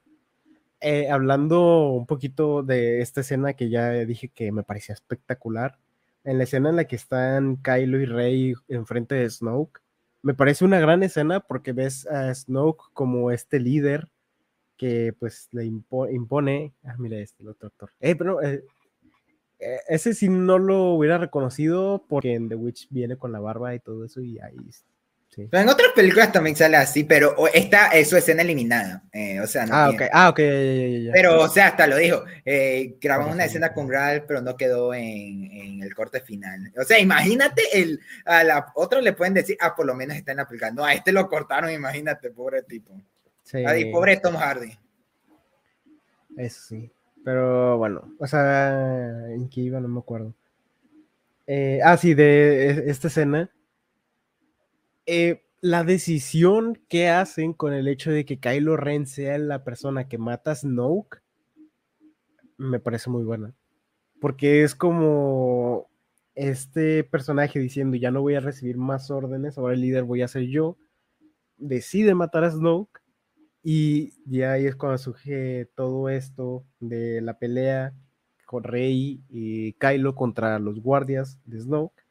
eh, 0.79 1.09
hablando 1.09 1.89
un 1.89 2.05
poquito 2.05 2.63
de 2.63 3.01
esta 3.01 3.19
escena 3.19 3.51
que 3.51 3.69
ya 3.69 3.89
dije 4.05 4.29
que 4.29 4.53
me 4.53 4.63
parecía 4.63 4.93
espectacular, 4.93 5.77
en 6.23 6.37
la 6.37 6.45
escena 6.45 6.69
en 6.69 6.77
la 6.77 6.85
que 6.85 6.95
están 6.95 7.57
Kylo 7.57 7.99
y 7.99 8.05
Rey 8.05 8.53
enfrente 8.69 9.15
de 9.15 9.29
Snoke, 9.29 9.81
me 10.21 10.33
parece 10.33 10.63
una 10.63 10.79
gran 10.79 11.03
escena 11.03 11.41
porque 11.41 11.73
ves 11.73 12.07
a 12.07 12.33
Snoke 12.33 12.85
como 12.93 13.31
este 13.31 13.59
líder 13.59 14.07
que 14.77 15.13
pues 15.19 15.49
le 15.51 15.65
impone, 15.65 16.73
ah, 16.85 16.95
mira 16.97 17.17
este, 17.17 17.43
el 17.43 17.49
otro 17.49 17.67
actor. 17.67 17.91
Eh, 17.99 18.15
pero 18.15 18.41
eh, 18.41 18.63
ese 19.87 20.13
sí 20.13 20.29
no 20.29 20.59
lo 20.59 20.93
hubiera 20.93 21.17
reconocido 21.17 22.03
porque 22.07 22.33
en 22.33 22.49
The 22.49 22.55
Witch 22.55 22.87
viene 22.89 23.17
con 23.17 23.31
la 23.31 23.39
barba 23.39 23.75
y 23.75 23.79
todo 23.79 24.05
eso 24.05 24.21
y 24.21 24.39
ahí 24.39 24.57
sí. 24.71 24.83
Pero 25.35 25.63
en 25.63 25.69
otras 25.69 25.91
películas 25.93 26.31
también 26.31 26.55
sale 26.55 26.77
así, 26.77 27.03
pero 27.03 27.35
esta 27.53 27.87
es 27.89 28.09
su 28.09 28.15
escena 28.15 28.41
eliminada. 28.41 29.03
o 29.43 29.47
sea, 29.47 29.65
ah, 29.69 29.89
ok, 29.89 30.01
ah, 30.11 30.29
ok, 30.29 30.39
Pero, 31.11 31.41
o 31.41 31.49
sea, 31.49 31.67
hasta 31.67 31.87
lo 31.87 31.97
dijo. 31.97 32.23
grabamos 33.01 33.33
una 33.33 33.45
escena 33.45 33.73
con 33.73 33.91
Ralph, 33.91 34.23
pero 34.27 34.41
no 34.41 34.55
quedó 34.55 34.93
en, 34.93 35.51
en, 35.51 35.83
el 35.83 35.93
corte 35.93 36.21
final. 36.21 36.71
O 36.77 36.83
sea, 36.83 36.99
imagínate, 36.99 37.63
el, 37.73 37.99
a 38.25 38.43
la 38.43 38.71
otro 38.75 39.01
le 39.01 39.13
pueden 39.13 39.33
decir, 39.33 39.57
ah, 39.59 39.75
por 39.75 39.85
lo 39.85 39.93
menos 39.93 40.15
está 40.15 40.31
en 40.31 40.37
la 40.37 40.47
película. 40.47 40.71
No, 40.71 40.85
a 40.85 40.93
este 40.93 41.11
lo 41.11 41.27
cortaron, 41.27 41.69
imagínate, 41.69 42.31
pobre 42.31 42.63
tipo. 42.63 42.93
Sí. 43.43 43.63
pobre 43.91 44.17
Tom 44.17 44.35
Hardy. 44.35 44.77
Eso 46.37 46.61
sí. 46.61 46.91
Pero 47.25 47.79
bueno, 47.79 48.13
o 48.19 48.27
sea, 48.27 49.33
¿en 49.33 49.49
qué 49.49 49.61
iba? 49.61 49.79
No 49.79 49.87
me 49.87 49.99
acuerdo. 49.99 50.35
Eh, 51.47 51.79
ah, 51.83 51.97
sí, 51.97 52.13
de 52.13 52.69
e, 52.69 52.89
esta 52.91 53.07
escena. 53.07 53.49
Eh, 55.07 55.43
la 55.59 55.83
decisión 55.83 56.79
que 56.87 57.09
hacen 57.09 57.53
con 57.53 57.73
el 57.73 57.87
hecho 57.87 58.11
de 58.11 58.25
que 58.25 58.39
Kylo 58.39 58.77
Ren 58.77 59.07
sea 59.07 59.39
la 59.39 59.63
persona 59.63 60.07
que 60.07 60.19
mata 60.19 60.51
a 60.51 60.55
Snoke 60.55 61.23
me 62.57 62.79
parece 62.79 63.09
muy 63.09 63.23
buena. 63.23 63.55
Porque 64.21 64.63
es 64.63 64.75
como 64.75 65.89
este 66.35 67.03
personaje 67.03 67.57
diciendo, 67.57 67.97
ya 67.97 68.11
no 68.11 68.21
voy 68.21 68.35
a 68.35 68.39
recibir 68.39 68.77
más 68.77 69.09
órdenes, 69.09 69.57
ahora 69.57 69.73
el 69.73 69.81
líder 69.81 70.03
voy 70.03 70.21
a 70.21 70.27
ser 70.27 70.43
yo. 70.43 70.77
Decide 71.57 72.13
matar 72.13 72.43
a 72.43 72.51
Snoke 72.51 73.01
y 73.67 74.13
ya 74.27 74.51
ahí 74.51 74.67
es 74.67 74.75
cuando 74.75 74.99
surge 74.99 75.65
todo 75.73 76.07
esto 76.07 76.63
de 76.79 77.19
la 77.19 77.39
pelea 77.39 77.95
con 78.45 78.63
Rey 78.63 79.23
y 79.27 79.73
Kylo 79.73 80.13
contra 80.13 80.59
los 80.59 80.79
guardias 80.79 81.39
de 81.45 81.61
Snoke. 81.61 82.05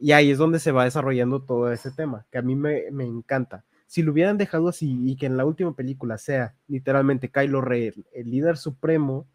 Y 0.00 0.10
ahí 0.10 0.32
es 0.32 0.38
donde 0.38 0.58
se 0.58 0.72
va 0.72 0.82
desarrollando 0.82 1.40
todo 1.40 1.70
ese 1.70 1.92
tema, 1.92 2.26
que 2.32 2.38
a 2.38 2.42
mí 2.42 2.56
me, 2.56 2.88
encanta. 3.04 3.64
si 3.86 4.02
lo 4.02 4.10
hubieran 4.10 4.38
dejado 4.38 4.66
así 4.66 4.98
y 5.08 5.14
que 5.14 5.26
en 5.26 5.36
la 5.36 5.44
última 5.44 5.72
película 5.72 6.18
sea 6.18 6.56
literalmente 6.66 7.30
Kylo 7.30 7.60
Ren, 7.60 8.04
el 8.12 8.28
líder 8.28 8.56
supremo, 8.56 9.28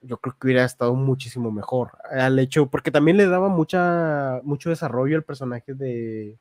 yo 0.00 0.16
creo 0.16 0.34
que 0.38 0.46
hubiera 0.46 0.64
estado 0.64 0.94
muchísimo 0.94 1.50
mejor. 1.50 1.98
Al 2.10 2.38
hecho, 2.38 2.70
porque 2.70 2.90
también 2.90 3.18
le 3.18 3.26
daba 3.26 3.50
mucha, 3.50 4.40
mucho 4.42 4.70
desarrollo 4.70 5.18
al 5.18 5.22
personaje 5.22 5.74
de, 5.74 6.38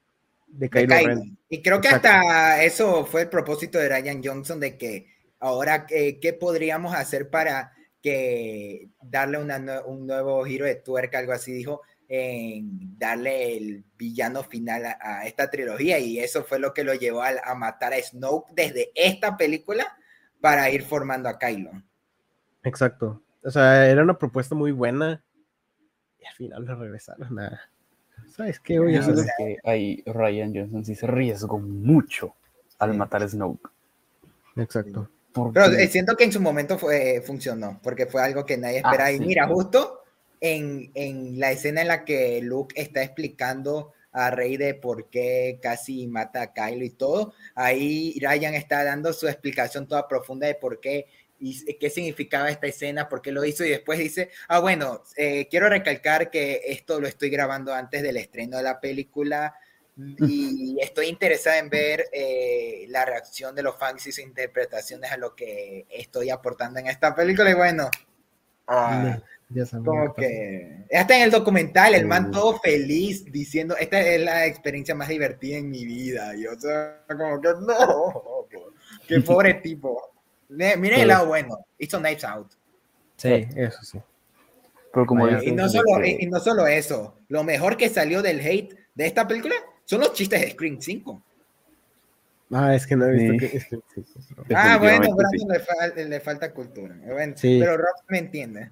de 0.51 0.69
Kylo, 0.69 0.95
Ren. 0.95 1.37
Y 1.49 1.61
creo 1.61 1.81
que 1.81 1.89
hasta 1.89 2.63
eso 2.63 3.05
fue 3.05 3.23
el 3.23 3.29
propósito 3.29 3.77
de 3.77 3.89
Ryan 3.89 4.21
Johnson, 4.23 4.59
de 4.59 4.77
que 4.77 5.07
ahora, 5.39 5.85
eh, 5.89 6.19
¿qué 6.19 6.33
podríamos 6.33 6.93
hacer 6.93 7.29
para 7.29 7.73
que 8.01 8.89
darle 9.01 9.37
un 9.37 10.07
nuevo 10.07 10.43
giro 10.45 10.65
de 10.65 10.75
tuerca, 10.75 11.19
algo 11.19 11.33
así 11.33 11.53
dijo, 11.53 11.81
en 12.07 12.97
darle 12.97 13.55
el 13.55 13.85
villano 13.95 14.43
final 14.43 14.83
a, 14.99 15.25
esta 15.25 15.49
trilogía 15.49 15.97
y 15.99 16.19
eso 16.19 16.43
fue 16.43 16.59
lo 16.59 16.73
que 16.73 16.83
lo 16.83 16.93
llevó 16.93 17.21
a, 17.21 17.29
a, 17.43 17.55
matar 17.55 17.93
a 17.93 18.01
Snoke 18.01 18.51
desde 18.53 18.91
esta 18.95 19.37
película 19.37 19.97
para 20.41 20.69
ir 20.69 20.83
formando 20.83 21.29
a 21.29 21.37
Kylo. 21.37 21.71
Exacto. 22.63 23.23
O 23.43 23.49
sea, 23.49 23.87
era 23.87 24.03
una 24.03 24.17
propuesta 24.17 24.55
muy 24.55 24.71
buena 24.71 25.23
y 26.19 26.25
al 26.25 26.33
final 26.35 26.65
le 26.65 26.75
regresaron 26.75 27.39
a... 27.39 27.70
¿Sabes 28.41 28.59
qué? 28.59 28.79
Oye, 28.79 28.99
que 29.37 29.57
ahí 29.63 30.03
Ryan 30.03 30.51
Johnson 30.55 30.83
sí 30.83 30.95
se 30.95 31.05
riesgó 31.05 31.59
mucho 31.59 32.33
al 32.79 32.95
matar 32.95 33.21
a 33.21 33.27
Snoke. 33.27 33.69
Exacto. 34.55 35.07
Pero 35.31 35.65
eh, 35.67 35.87
siento 35.87 36.17
que 36.17 36.23
en 36.23 36.31
su 36.31 36.41
momento 36.41 36.79
fue, 36.79 37.21
funcionó, 37.23 37.79
porque 37.83 38.07
fue 38.07 38.23
algo 38.23 38.43
que 38.43 38.57
nadie 38.57 38.77
esperaba. 38.77 39.05
Ah, 39.05 39.11
y 39.11 39.19
mira, 39.19 39.47
justo 39.47 40.01
en, 40.39 40.89
en, 40.95 41.39
la 41.39 41.51
escena 41.51 41.81
en 41.81 41.89
la 41.89 42.03
que 42.03 42.41
Luke 42.41 42.73
está 42.81 43.03
explicando 43.03 43.93
a 44.11 44.31
Rey 44.31 44.57
de 44.57 44.73
por 44.73 45.07
qué 45.11 45.59
casi 45.61 46.07
mata 46.07 46.41
a 46.41 46.51
Kylo 46.51 46.83
y 46.83 46.89
todo, 46.89 47.33
ahí 47.53 48.17
Ryan 48.19 48.55
está 48.55 48.83
dando 48.83 49.13
su 49.13 49.27
explicación 49.27 49.87
toda 49.87 50.07
profunda 50.07 50.47
de 50.47 50.55
por 50.55 50.79
qué 50.79 51.05
y 51.41 51.73
qué 51.77 51.89
significaba 51.89 52.49
esta 52.49 52.67
escena, 52.67 53.09
por 53.09 53.21
qué 53.21 53.31
lo 53.31 53.43
hizo, 53.43 53.65
y 53.65 53.69
después 53.69 53.97
dice, 53.97 54.29
ah, 54.47 54.59
bueno, 54.59 55.03
eh, 55.17 55.47
quiero 55.49 55.67
recalcar 55.67 56.29
que 56.29 56.61
esto 56.67 57.01
lo 57.01 57.07
estoy 57.07 57.29
grabando 57.29 57.73
antes 57.73 58.03
del 58.03 58.17
estreno 58.17 58.57
de 58.57 58.63
la 58.63 58.79
película, 58.79 59.55
y 59.97 60.77
estoy 60.81 61.07
interesada 61.07 61.57
en 61.57 61.69
ver 61.69 62.05
eh, 62.11 62.85
la 62.89 63.05
reacción 63.05 63.53
de 63.55 63.63
los 63.63 63.77
fans 63.77 64.07
y 64.07 64.11
sus 64.11 64.23
interpretaciones 64.23 65.11
a 65.11 65.17
lo 65.17 65.35
que 65.35 65.85
estoy 65.89 66.29
aportando 66.29 66.79
en 66.79 66.87
esta 66.87 67.13
película. 67.13 67.51
Y 67.51 67.53
bueno, 67.53 67.89
ah, 68.67 69.19
como 69.83 70.13
que 70.13 70.85
hasta 70.93 71.17
en 71.17 71.23
el 71.23 71.31
documental, 71.31 71.93
el 71.93 72.07
man 72.07 72.31
todo 72.31 72.59
feliz 72.59 73.25
diciendo, 73.25 73.75
esta 73.77 73.99
es 73.99 74.21
la 74.21 74.45
experiencia 74.45 74.95
más 74.95 75.09
divertida 75.09 75.57
en 75.57 75.69
mi 75.69 75.85
vida. 75.85 76.35
Y 76.35 76.43
yo, 76.43 76.51
como 77.07 77.41
que 77.41 77.49
no, 77.49 78.47
qué 79.07 79.19
pobre 79.19 79.55
tipo. 79.55 80.10
Miren 80.51 81.01
el 81.01 81.07
lado 81.07 81.27
bueno, 81.27 81.65
hizo 81.77 81.99
Knives 81.99 82.23
Out. 82.25 82.51
Sí, 83.15 83.47
eso 83.55 83.81
sí. 83.83 83.99
Pero 84.93 85.05
como 85.05 85.29
y, 85.29 85.51
no 85.53 85.69
solo, 85.69 86.05
y 86.05 86.27
no 86.27 86.39
solo 86.39 86.67
eso, 86.67 87.17
lo 87.29 87.43
mejor 87.43 87.77
que 87.77 87.87
salió 87.87 88.21
del 88.21 88.41
hate 88.41 88.75
de 88.93 89.05
esta 89.05 89.25
película 89.25 89.55
son 89.85 90.01
los 90.01 90.13
chistes 90.13 90.41
de 90.41 90.51
Scream 90.51 90.81
5. 90.81 91.23
Ah, 92.51 92.75
es 92.75 92.85
que 92.85 92.97
no 92.97 93.05
he 93.05 93.11
visto 93.11 93.37
que 93.37 93.59
Scream 93.59 93.81
5. 93.95 94.43
Ah, 94.53 94.77
bueno, 94.77 95.15
Brandon 95.15 96.09
le, 96.09 96.19
falta 96.19 96.53
cultura. 96.53 96.95
Pero 97.41 97.77
Rob 97.77 97.95
me 98.09 98.17
entiende. 98.17 98.71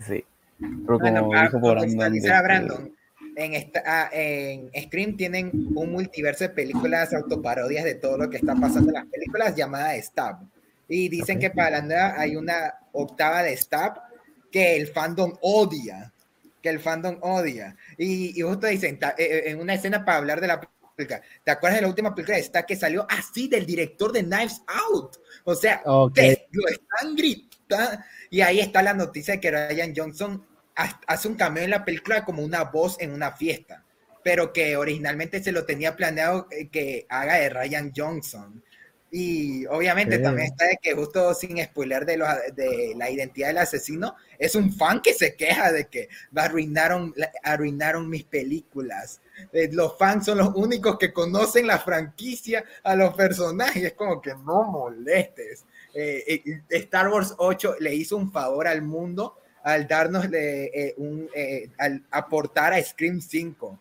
Sí. 0.00 0.22
Pero 0.58 0.98
como 0.98 1.40
dijo 1.40 1.60
por 1.60 1.78
Brandon, 1.78 2.94
en, 3.36 3.54
esta, 3.54 3.82
ah, 3.86 4.10
en 4.12 4.70
Scream 4.82 5.16
tienen 5.16 5.50
un 5.74 5.92
multiverso 5.92 6.44
de 6.44 6.50
películas 6.50 7.14
autoparodias 7.14 7.84
de 7.84 7.94
todo 7.94 8.18
lo 8.18 8.28
que 8.28 8.36
está 8.36 8.54
pasando 8.54 8.90
en 8.90 8.94
las 8.94 9.06
películas 9.06 9.54
llamada 9.56 9.94
Stab. 10.02 10.40
Y 10.88 11.08
dicen 11.08 11.38
que 11.38 11.50
para 11.50 11.70
la 11.70 11.82
nueva 11.82 12.14
hay 12.18 12.36
una 12.36 12.74
octava 12.92 13.42
de 13.42 13.56
Stab 13.56 14.00
que 14.50 14.76
el 14.76 14.88
fandom 14.88 15.34
odia 15.42 16.12
que 16.62 16.68
el 16.68 16.80
fandom 16.80 17.18
odia. 17.20 17.76
Y, 17.96 18.38
y 18.38 18.42
justo 18.42 18.66
dicen, 18.66 18.98
eh, 19.02 19.14
eh, 19.18 19.42
en 19.46 19.60
una 19.60 19.74
escena 19.74 20.04
para 20.04 20.18
hablar 20.18 20.40
de 20.40 20.48
la 20.48 20.60
película, 20.60 21.22
¿te 21.44 21.50
acuerdas 21.50 21.78
de 21.78 21.82
la 21.82 21.88
última 21.88 22.14
película 22.14 22.36
de 22.36 22.42
esta 22.42 22.66
que 22.66 22.76
salió 22.76 23.06
así 23.08 23.48
del 23.48 23.66
director 23.66 24.12
de 24.12 24.24
Knives 24.24 24.62
Out? 24.66 25.16
O 25.44 25.54
sea, 25.54 25.82
lo 25.84 26.08
están 26.14 27.14
gritando. 27.16 28.02
Y 28.30 28.40
ahí 28.40 28.60
está 28.60 28.82
la 28.82 28.94
noticia 28.94 29.34
de 29.34 29.40
que 29.40 29.50
Ryan 29.50 29.92
Johnson 29.94 30.44
hace 30.74 31.28
un 31.28 31.34
cameo 31.34 31.64
en 31.64 31.70
la 31.70 31.84
película 31.84 32.24
como 32.24 32.42
una 32.42 32.64
voz 32.64 32.96
en 33.00 33.12
una 33.12 33.32
fiesta, 33.32 33.84
pero 34.22 34.52
que 34.52 34.76
originalmente 34.76 35.42
se 35.42 35.52
lo 35.52 35.64
tenía 35.64 35.96
planeado 35.96 36.46
eh, 36.50 36.68
que 36.68 37.06
haga 37.08 37.34
de 37.34 37.50
Ryan 37.50 37.92
Johnson. 37.94 38.62
Y 39.10 39.64
obviamente 39.66 40.18
también 40.18 40.48
está 40.48 40.66
de 40.66 40.78
que 40.82 40.92
justo 40.92 41.32
sin 41.32 41.62
spoiler 41.64 42.04
de, 42.04 42.18
de 42.54 42.94
la 42.94 43.10
identidad 43.10 43.48
del 43.48 43.58
asesino, 43.58 44.14
es 44.38 44.54
un 44.54 44.72
fan 44.72 45.00
que 45.00 45.14
se 45.14 45.34
queja 45.34 45.72
de 45.72 45.86
que 45.86 46.08
arruinaron, 46.34 47.14
arruinaron 47.42 48.08
mis 48.08 48.24
películas. 48.24 49.20
Eh, 49.52 49.70
los 49.72 49.96
fans 49.96 50.26
son 50.26 50.38
los 50.38 50.54
únicos 50.54 50.98
que 50.98 51.12
conocen 51.12 51.66
la 51.66 51.78
franquicia 51.78 52.64
a 52.82 52.94
los 52.94 53.14
personajes. 53.14 53.82
Es 53.82 53.92
como 53.94 54.20
que 54.20 54.34
no 54.34 54.64
molestes. 54.64 55.64
Eh, 55.94 56.42
eh, 56.44 56.62
Star 56.68 57.08
Wars 57.08 57.34
8 57.38 57.76
le 57.80 57.94
hizo 57.94 58.16
un 58.16 58.30
favor 58.30 58.68
al 58.68 58.82
mundo 58.82 59.38
al 59.62 59.88
darnos 59.88 60.26
un, 60.96 61.28
al 61.78 62.04
aportar 62.10 62.72
a 62.72 62.82
Scream 62.82 63.20
5 63.20 63.78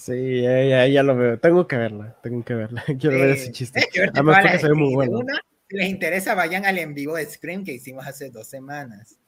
Sí, 0.00 0.40
ya, 0.40 0.86
ya, 0.86 1.02
lo 1.02 1.14
veo. 1.14 1.38
Tengo 1.38 1.66
que 1.66 1.76
verla, 1.76 2.16
tengo 2.22 2.42
que 2.42 2.54
verla. 2.54 2.82
Quiero 2.98 3.18
ver 3.18 3.36
ese 3.36 3.52
chiste. 3.52 3.86
Además, 4.14 4.38
porque 4.40 4.58
se 4.58 4.68
ve 4.68 4.74
muy 4.74 4.94
bueno. 4.94 5.20
si 5.68 5.76
les 5.76 5.90
interesa, 5.90 6.34
vayan 6.34 6.64
al 6.64 6.78
en 6.78 6.94
vivo 6.94 7.16
de 7.16 7.26
Scream 7.26 7.64
que 7.64 7.74
hicimos 7.74 8.06
hace 8.06 8.30
dos 8.30 8.46
semanas. 8.46 9.18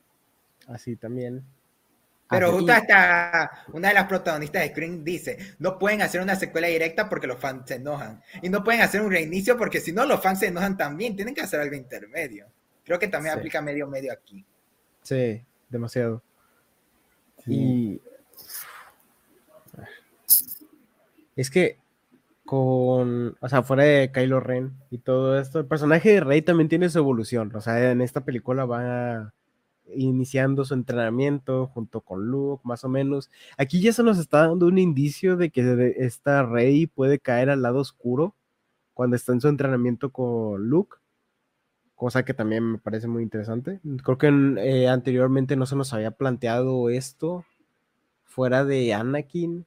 Así 0.67 0.97
también. 0.97 1.45
Pero 2.31 2.53
justo 2.53 2.73
hasta 2.73 3.51
una 3.75 3.89
de 3.89 3.95
las 3.95 4.07
protagonistas 4.07 4.63
de 4.63 4.69
Scream 4.71 5.05
dice, 5.05 5.37
no 5.59 5.79
pueden 5.79 6.01
hacer 6.01 6.23
una 6.23 6.37
secuela 6.37 6.69
directa 6.69 7.07
porque 7.07 7.27
los 7.27 7.39
fans 7.39 7.65
se 7.67 7.75
enojan. 7.75 8.23
Y 8.41 8.49
no 8.49 8.65
pueden 8.65 8.81
hacer 8.81 9.03
un 9.03 9.11
reinicio 9.11 9.59
porque 9.59 9.79
si 9.79 9.93
no, 9.93 10.07
los 10.07 10.23
fans 10.23 10.39
se 10.39 10.47
enojan 10.47 10.79
también. 10.79 11.15
Tienen 11.15 11.35
que 11.35 11.43
hacer 11.43 11.61
algo 11.61 11.77
intermedio. 11.77 12.47
Creo 12.83 12.99
que 12.99 13.09
también 13.09 13.37
aplica 13.37 13.61
medio 13.61 13.87
medio 13.89 14.11
aquí. 14.11 14.43
Sí, 15.03 15.45
demasiado. 15.69 16.23
Y 17.47 18.01
es 21.37 21.51
que 21.51 21.79
con, 22.45 23.37
o 23.41 23.49
sea, 23.49 23.63
fuera 23.63 23.85
de 23.85 24.11
Kylo 24.13 24.41
Ren 24.41 24.73
y 24.91 24.99
todo 24.99 25.39
esto, 25.39 25.61
el 25.61 25.67
personaje 25.67 26.11
de 26.13 26.21
Rey 26.21 26.43
también 26.43 26.69
tiene 26.69 26.91
su 26.91 26.99
evolución. 26.99 27.55
O 27.55 27.61
sea, 27.61 27.91
en 27.91 28.01
esta 28.01 28.25
película 28.25 28.65
va 28.65 29.33
iniciando 29.95 30.65
su 30.65 30.75
entrenamiento 30.75 31.67
junto 31.69 32.01
con 32.01 32.27
Luke, 32.27 32.63
más 32.65 32.85
o 32.85 32.89
menos. 32.89 33.31
Aquí 33.57 33.81
ya 33.81 33.93
se 33.93 34.03
nos 34.03 34.19
está 34.19 34.49
dando 34.49 34.67
un 34.67 34.79
indicio 34.79 35.37
de 35.37 35.51
que 35.51 35.95
esta 35.99 36.43
Rey 36.45 36.87
puede 36.87 37.19
caer 37.19 37.51
al 37.51 37.63
lado 37.63 37.81
oscuro 37.81 38.35
cuando 38.95 39.17
está 39.17 39.33
en 39.33 39.41
su 39.41 39.49
entrenamiento 39.49 40.11
con 40.11 40.69
Luke, 40.69 40.97
cosa 41.95 42.25
que 42.25 42.35
también 42.35 42.73
me 42.73 42.79
parece 42.79 43.09
muy 43.09 43.23
interesante. 43.23 43.81
Creo 44.05 44.19
que 44.19 44.29
eh, 44.59 44.89
anteriormente 44.89 45.57
no 45.57 45.67
se 45.67 45.77
nos 45.77 45.93
había 45.93 46.11
planteado 46.11 46.91
esto 46.91 47.45
fuera 48.25 48.65
de 48.65 48.95
Anakin 48.95 49.67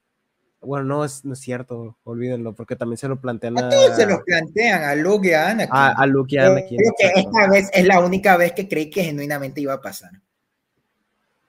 bueno, 0.60 0.84
no 0.84 1.04
es, 1.04 1.24
no 1.24 1.34
es 1.34 1.40
cierto, 1.40 1.96
olvídenlo, 2.04 2.54
porque 2.54 2.76
también 2.76 2.98
se 2.98 3.08
lo 3.08 3.20
plantean 3.20 3.58
a... 3.58 3.68
todos 3.68 3.96
se 3.96 4.06
lo 4.06 4.24
plantean, 4.24 4.84
a 4.84 4.94
Luke 4.94 5.28
y 5.28 5.32
a 5.32 5.50
Anakin. 5.50 5.70
A, 5.72 6.06
Luke 6.06 6.34
y 6.34 6.38
a 6.38 6.46
Anakin. 6.46 6.78
Creo 6.78 6.92
que 6.98 7.20
esta 7.20 7.48
vez 7.48 7.70
es 7.72 7.86
la 7.86 8.00
única 8.00 8.36
vez 8.36 8.52
que 8.52 8.68
creí 8.68 8.90
que 8.90 9.04
genuinamente 9.04 9.60
iba 9.60 9.74
a 9.74 9.80
pasar. 9.80 10.10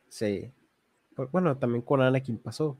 Sí. 0.09 0.51
Bueno, 1.31 1.57
también 1.57 1.81
con 1.81 2.01
Anakin 2.01 2.37
pasó. 2.37 2.77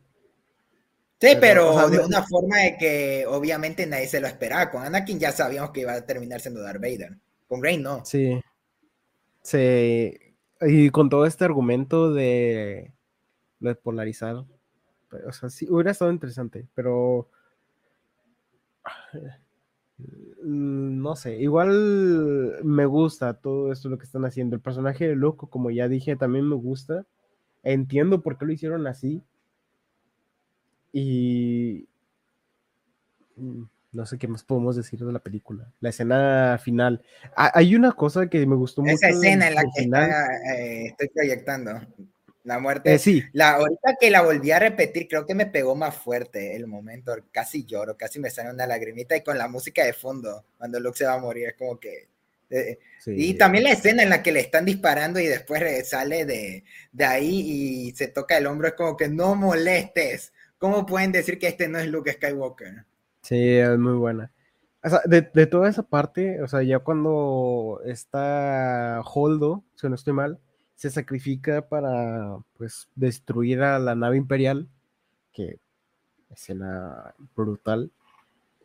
Sí, 1.20 1.30
pero, 1.40 1.90
de 1.90 2.00
una 2.00 2.22
forma 2.24 2.58
de 2.58 2.78
que 2.78 3.26
obviamente 3.28 3.88
nadie 3.88 4.08
se 4.08 4.20
lo 4.20 4.28
esperaba. 4.28 4.70
Con 4.70 4.84
Anakin 4.84 5.20
ya 5.20 5.32
sabíamos 5.32 5.72
que 5.72 5.82
iba 5.82 5.94
a 5.94 6.06
terminar 6.06 6.42
siendo 6.42 6.62
Darth 6.62 6.82
Vader. 6.82 7.18
Con 7.48 7.64
Rey 7.64 7.78
no. 7.78 8.06
Sí. 8.06 8.40
Sí. 9.42 10.14
Y 10.62 10.90
con 10.92 11.10
todo 11.10 11.26
este 11.26 11.46
argumento 11.46 12.14
de, 12.14 12.94
de 13.60 13.76
polarizar 13.76 14.46
o 15.28 15.32
sea, 15.32 15.50
sí, 15.50 15.68
hubiera 15.70 15.92
estado 15.92 16.12
interesante, 16.12 16.68
pero 16.76 17.30
mm, 20.44 21.02
no 21.02 21.16
sé, 21.16 21.38
igual 21.38 22.60
me 22.64 22.86
gusta 22.86 23.34
todo 23.36 23.72
esto 23.72 23.90
lo 23.90 23.98
que 23.98 24.06
están 24.06 24.26
haciendo. 24.26 24.56
El 24.56 24.62
personaje 24.62 25.08
de 25.08 25.16
loco, 25.16 25.50
como 25.50 25.72
ya 25.72 25.88
dije, 25.88 26.16
también 26.16 26.48
me 26.48 26.56
gusta. 26.56 27.06
Entiendo 27.64 28.22
por 28.22 28.38
qué 28.38 28.46
lo 28.46 28.54
hicieron 28.54 28.88
así. 28.88 29.24
Y 30.94 31.88
mm, 33.36 33.64
no 33.94 34.06
sé 34.06 34.18
qué 34.18 34.28
más 34.28 34.44
podemos 34.44 34.76
decir 34.76 35.00
de 35.00 35.12
la 35.12 35.20
película. 35.20 35.72
La 35.80 35.90
escena 35.90 36.60
final. 36.62 37.02
hay 37.36 37.76
una 37.76 37.94
cosa 37.94 38.30
que 38.30 38.46
me 38.46 38.56
gustó 38.56 38.82
mucho. 38.82 38.94
Esa 38.94 39.10
escena 39.10 39.48
en 39.48 39.56
la 39.56 39.64
que 39.64 39.84
eh, 39.84 40.86
estoy 40.88 41.10
proyectando. 41.10 41.72
La 42.48 42.60
muerte. 42.60 42.94
Eh, 42.94 42.98
sí. 42.98 43.22
La, 43.34 43.56
ahorita 43.56 43.98
que 44.00 44.10
la 44.10 44.22
volví 44.22 44.52
a 44.52 44.60
repetir, 44.60 45.10
creo 45.10 45.26
que 45.26 45.36
me 45.36 45.48
pegó 45.48 45.76
más 45.76 45.94
fuerte 45.98 46.56
el 46.56 46.66
momento. 46.66 47.14
Casi 47.30 47.66
lloro, 47.66 47.98
casi 47.98 48.22
me 48.22 48.30
sale 48.30 48.52
una 48.52 48.66
lagrimita 48.66 49.18
y 49.18 49.22
con 49.22 49.38
la 49.38 49.50
música 49.50 49.84
de 49.84 49.92
fondo, 49.92 50.46
cuando 50.58 50.80
Luke 50.80 50.98
se 50.98 51.04
va 51.04 51.16
a 51.16 51.20
morir, 51.20 51.50
es 51.50 51.56
como 51.56 51.78
que. 51.78 52.08
eh, 52.50 52.80
sí. 53.00 53.12
y 53.18 53.34
también 53.34 53.66
la 53.66 53.72
escena 53.72 54.02
en 54.02 54.10
la 54.10 54.24
que 54.24 54.32
le 54.32 54.40
están 54.40 54.64
disparando 54.64 55.20
y 55.20 55.26
después 55.28 55.62
sale 55.90 56.24
de, 56.26 56.64
de 56.94 57.04
ahí 57.06 57.90
y 57.90 57.92
se 57.98 58.08
toca 58.08 58.38
el 58.38 58.48
hombro, 58.48 58.70
es 58.70 58.76
como 58.76 58.96
que 58.96 59.10
no 59.10 59.36
molestes. 59.36 60.32
¿Cómo 60.58 60.86
pueden 60.86 61.12
decir 61.12 61.38
que 61.40 61.48
este 61.50 61.68
no 61.68 61.80
es 61.80 61.88
Luke 61.88 62.14
Skywalker? 62.14 62.86
Sí, 63.24 63.58
es 63.58 63.78
muy 63.78 63.98
buena. 63.98 64.32
O 64.82 64.90
sea, 64.90 65.02
de, 65.04 65.30
de 65.34 65.48
toda 65.48 65.68
esa 65.70 65.84
parte, 65.84 66.42
o 66.42 66.48
sea, 66.48 66.64
ya 66.64 66.80
cuando 66.80 67.82
está 67.84 69.02
Holdo, 69.04 69.66
si 69.76 69.90
no 69.90 69.96
estoy 69.96 70.14
mal, 70.14 70.40
se 70.78 70.92
sacrifica 70.92 71.68
para, 71.68 72.38
pues, 72.58 72.88
destruir 72.96 73.62
a 73.62 73.80
la 73.80 73.96
nave 73.96 74.16
imperial, 74.16 74.70
que 75.34 75.60
escena 76.30 77.16
brutal. 77.36 77.92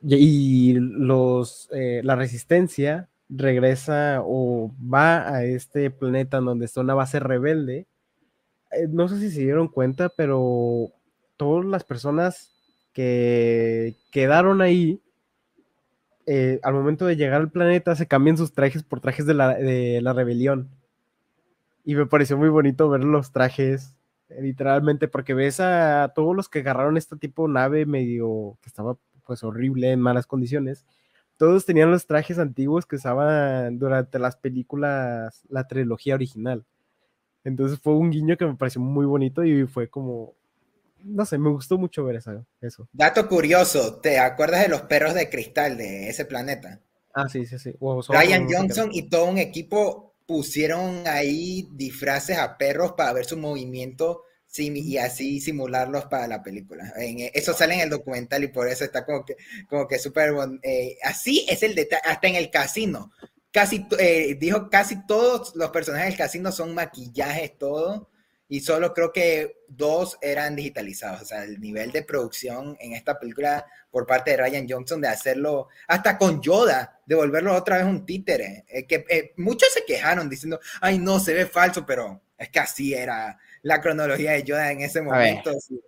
Y, 0.03 0.75
los, 0.75 1.71
eh, 1.73 2.03
la 2.05 2.15
resistencia 2.15 3.09
regresa 3.31 4.21
o 4.25 4.71
va 4.79 5.27
a 5.29 5.45
este 5.45 5.91
planeta 5.91 6.39
donde 6.41 6.67
está 6.67 6.83
una 6.83 6.95
base 6.95 7.19
rebelde. 7.19 7.87
Eh, 8.73 8.89
no 8.91 9.09
sé 9.09 9.19
si 9.19 9.31
se 9.31 9.41
dieron 9.41 9.69
cuenta, 9.69 10.11
pero 10.11 10.93
todas 11.39 11.65
las 11.65 11.85
personas 11.85 12.53
que 12.93 13.97
quedaron 14.11 14.61
ahí, 14.61 15.01
eh, 16.27 16.61
al 16.63 16.75
momento 16.75 17.07
de 17.07 17.17
llegar 17.17 17.41
al 17.41 17.51
planeta, 17.51 17.97
se 17.97 18.07
cambian 18.07 18.37
sus 18.37 18.53
trajes 18.53 18.83
por 18.83 19.01
trajes 19.01 19.25
de 19.25 19.35
la, 19.35 19.55
de 19.55 20.03
la 20.03 20.13
rebelión. 20.13 20.69
Y 21.85 21.95
me 21.95 22.07
pareció 22.07 22.37
muy 22.39 22.49
bonito 22.49 22.89
ver 22.89 23.05
los 23.05 23.33
trajes, 23.33 23.95
eh, 24.29 24.41
literalmente, 24.43 25.09
porque 25.09 25.35
ves 25.35 25.61
a 25.61 26.13
todos 26.15 26.35
los 26.37 26.49
que 26.49 26.61
agarraron 26.61 26.97
este 26.97 27.17
tipo 27.17 27.47
de 27.47 27.55
nave 27.55 27.87
medio 27.87 28.57
que 28.63 28.69
estaba 28.69 28.97
pues 29.27 29.43
horrible, 29.45 29.93
en 29.93 30.01
malas 30.01 30.27
condiciones. 30.27 30.85
Todos 31.37 31.65
tenían 31.65 31.91
los 31.91 32.07
trajes 32.07 32.39
antiguos 32.39 32.87
que 32.87 32.97
usaban 32.97 33.79
durante 33.79 34.19
las 34.19 34.37
películas, 34.37 35.43
la 35.49 35.67
trilogía 35.67 36.15
original. 36.15 36.65
Entonces 37.45 37.81
fue 37.81 37.95
un 37.95 38.11
guiño 38.11 38.37
que 38.37 38.47
me 38.47 38.55
pareció 38.55 38.81
muy 38.81 39.07
bonito 39.07 39.45
y 39.45 39.67
fue 39.67 39.89
como, 39.89 40.35
no 41.03 41.25
sé, 41.25 41.39
me 41.39 41.51
gustó 41.51 41.79
mucho 41.79 42.05
ver 42.05 42.17
esa- 42.17 42.45
eso. 42.61 42.89
Dato 42.93 43.29
curioso, 43.29 44.01
¿te 44.01 44.19
acuerdas 44.19 44.63
de 44.63 44.69
los 44.69 44.83
perros 44.83 45.15
de 45.15 45.29
cristal 45.29 45.77
de 45.77 46.09
ese 46.09 46.25
planeta? 46.25 46.81
Ah, 47.15 47.29
sí, 47.29 47.45
sí, 47.47 47.59
sí. 47.59 47.75
Wow, 47.81 48.03
Johnson 48.03 48.91
y 48.93 49.09
todo 49.09 49.27
un 49.27 49.39
equipo 49.39 50.12
pusieron 50.27 51.07
ahí 51.07 51.69
disfraces 51.73 52.39
a 52.39 52.57
perros 52.57 52.93
para 52.93 53.13
ver 53.13 53.25
su 53.25 53.37
movimiento 53.37 54.25
y 54.59 54.99
así 54.99 55.41
simularlos 55.41 56.07
para 56.07 56.27
la 56.29 56.43
película. 56.43 56.93
E, 56.99 57.31
eso 57.35 57.55
sale 57.55 57.75
en 57.75 57.81
el 57.81 57.91
documental 57.91 58.45
y 58.45 58.49
por 58.49 58.69
eso 58.69 58.85
está 58.85 59.05
como 59.05 59.25
que, 59.25 59.37
como 59.69 59.89
que 59.89 59.99
súper 59.99 60.35
eh, 60.63 60.99
así 61.03 61.47
es 61.49 61.63
el 61.63 61.75
detalle, 61.75 62.03
hasta 62.05 62.29
en 62.29 62.37
el 62.37 62.51
casino. 62.51 63.13
Casi, 63.51 63.87
eh, 63.99 64.37
dijo, 64.39 64.71
casi 64.71 65.07
todos 65.07 65.55
los 65.57 65.71
personajes 65.71 66.09
del 66.09 66.19
casino 66.19 66.53
son 66.53 66.75
maquillajes, 66.75 67.59
todo, 67.59 68.09
y 68.49 68.61
solo 68.61 68.93
creo 68.93 69.13
que 69.13 69.65
dos 69.69 70.19
eran 70.21 70.55
digitalizados. 70.57 71.23
O 71.23 71.25
sea, 71.25 71.45
el 71.45 71.61
nivel 71.61 71.91
de 71.91 72.03
producción 72.03 72.77
en 72.81 72.93
esta 72.93 73.19
película 73.19 73.65
por 73.91 74.07
parte 74.07 74.33
de 74.33 74.37
Ryan 74.39 74.67
Johnson 74.69 75.01
de 75.01 75.09
hacerlo, 75.09 75.69
hasta 75.89 76.19
con 76.19 76.41
Yoda, 76.43 77.01
de 77.07 77.15
volverlo 77.15 77.55
otra 77.55 77.79
vez 77.79 77.87
un 77.87 78.05
títere. 78.05 78.65
Eh, 78.69 78.87
que 78.87 79.05
eh, 79.09 79.33
muchos 79.37 79.73
se 79.73 79.85
quejaron 79.85 80.29
diciendo, 80.29 80.61
ay, 80.81 80.99
no, 80.99 81.19
se 81.19 81.35
ve 81.35 81.47
falso, 81.47 81.87
pero 81.87 82.21
es 82.37 82.49
que 82.49 82.61
así 82.61 82.95
era 82.95 83.39
la 83.63 83.81
cronología 83.81 84.33
de 84.33 84.43
Yoda 84.43 84.71
en 84.71 84.81
ese 84.81 85.01
ver. 85.01 85.09
momento. 85.09 85.53
sí. 85.61 85.81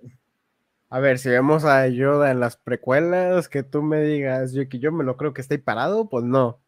A 0.94 1.00
ver, 1.00 1.18
si 1.18 1.28
vemos 1.28 1.64
a 1.64 1.88
Yoda 1.88 2.30
en 2.30 2.38
las 2.38 2.56
precuelas, 2.56 3.48
que 3.48 3.64
tú 3.64 3.82
me 3.82 4.00
digas, 4.00 4.52
yo 4.52 4.68
que 4.68 4.78
yo 4.78 4.92
me 4.92 5.02
lo 5.02 5.16
creo 5.16 5.34
que 5.34 5.40
está 5.40 5.54
ahí 5.54 5.58
parado, 5.58 6.08
pues 6.08 6.24
no. 6.24 6.60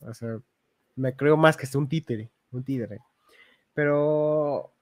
O 0.00 0.12
sea, 0.12 0.40
me 0.96 1.14
creo 1.14 1.36
más 1.36 1.56
que 1.56 1.66
sea 1.66 1.80
un 1.80 1.88
títere, 1.88 2.30
un 2.50 2.64
títere. 2.64 2.98
Pero, 3.72 4.73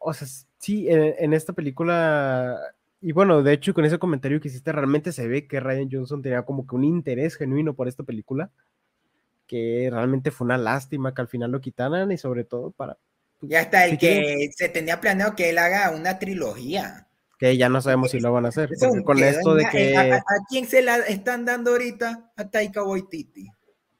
o 0.00 0.12
sea, 0.12 0.26
sí, 0.58 0.88
en, 0.88 1.14
en 1.18 1.32
esta 1.34 1.52
película, 1.52 2.58
y 3.00 3.12
bueno, 3.12 3.42
de 3.42 3.52
hecho, 3.52 3.72
con 3.74 3.84
ese 3.84 3.98
comentario 3.98 4.40
que 4.40 4.48
hiciste, 4.48 4.72
realmente 4.72 5.12
se 5.12 5.28
ve 5.28 5.46
que 5.46 5.60
Ryan 5.60 5.88
Johnson 5.92 6.20
tenía 6.22 6.42
como 6.42 6.66
que 6.66 6.74
un 6.74 6.84
interés 6.84 7.36
genuino 7.36 7.74
por 7.74 7.86
esta 7.86 8.02
película, 8.02 8.50
que 9.46 9.88
realmente 9.90 10.30
fue 10.30 10.44
una 10.46 10.58
lástima 10.58 11.12
que 11.14 11.22
al 11.22 11.28
final 11.28 11.50
lo 11.50 11.60
quitaran 11.60 12.10
y 12.12 12.18
sobre 12.18 12.44
todo 12.44 12.70
para 12.70 12.96
Y 13.42 13.54
hasta 13.54 13.84
el 13.86 13.92
Si 13.92 13.98
que 13.98 14.06
quieren- 14.08 14.52
se 14.52 14.68
tenía 14.68 15.00
planeado 15.00 15.34
que 15.34 15.50
él 15.50 15.58
haga 15.58 15.90
una 15.90 16.18
trilogía. 16.18 17.06
que 17.38 17.56
ya 17.56 17.70
no 17.70 17.80
sabemos 17.80 18.10
si 18.10 18.20
lo 18.20 18.32
van 18.32 18.44
a 18.44 18.48
hacer. 18.50 18.68
Con 19.02 19.18
esto 19.18 19.54
de 19.54 19.62
la- 19.62 19.70
que... 19.70 19.96
¿A, 19.96 20.00
a- 20.02 20.18
a 20.18 20.22
quién 20.48 20.66
se 20.66 20.82
la 20.82 20.98
están 20.98 21.46
dando 21.46 21.70
ahorita? 21.70 22.30
A 22.36 22.48
Taika 22.50 22.82
Waititi. 22.84 23.48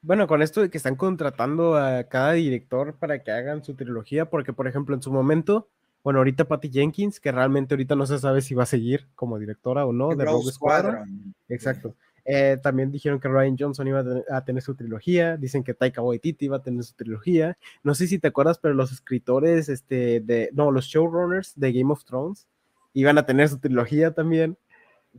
Bueno, 0.03 0.27
con 0.27 0.41
esto 0.43 0.61
de 0.61 0.69
que 0.69 0.77
están 0.77 0.95
contratando 0.95 1.75
a 1.75 2.03
cada 2.03 2.33
director 2.33 2.95
para 2.97 3.23
que 3.23 3.31
hagan 3.31 3.63
su 3.63 3.73
trilogía, 3.75 4.29
porque 4.29 4.53
por 4.53 4.67
ejemplo 4.67 4.95
en 4.95 5.01
su 5.01 5.11
momento, 5.11 5.67
bueno, 6.03 6.19
ahorita 6.19 6.45
Patty 6.45 6.69
Jenkins, 6.71 7.19
que 7.19 7.31
realmente 7.31 7.73
ahorita 7.73 7.95
no 7.95 8.05
se 8.05 8.17
sabe 8.19 8.41
si 8.41 8.53
va 8.55 8.63
a 8.63 8.67
seguir 8.67 9.07
como 9.15 9.37
directora 9.39 9.85
o 9.85 9.93
no 9.93 10.09
de 10.15 10.25
Rogue 10.25 10.43
Rogue 10.43 10.51
Squadron. 10.51 10.93
Squadron. 10.95 11.35
Exacto. 11.49 11.95
Eh, 12.23 12.57
también 12.61 12.91
dijeron 12.91 13.19
que 13.19 13.27
Ryan 13.27 13.55
Johnson 13.57 13.87
iba 13.87 13.99
a 13.99 14.03
tener, 14.03 14.25
a 14.31 14.45
tener 14.45 14.61
su 14.63 14.75
trilogía, 14.75 15.37
dicen 15.37 15.63
que 15.63 15.73
Taika 15.73 16.01
Waititi 16.01 16.45
iba 16.45 16.57
a 16.57 16.63
tener 16.63 16.83
su 16.83 16.93
trilogía. 16.93 17.57
No 17.83 17.95
sé 17.95 18.07
si 18.07 18.19
te 18.19 18.27
acuerdas, 18.27 18.59
pero 18.59 18.73
los 18.73 18.91
escritores, 18.91 19.69
este, 19.69 20.19
de, 20.21 20.49
no, 20.53 20.71
los 20.71 20.85
showrunners 20.85 21.53
de 21.59 21.73
Game 21.73 21.91
of 21.91 22.05
Thrones 22.05 22.47
iban 22.93 23.17
a 23.17 23.25
tener 23.25 23.49
su 23.49 23.59
trilogía 23.59 24.11
también. 24.11 24.57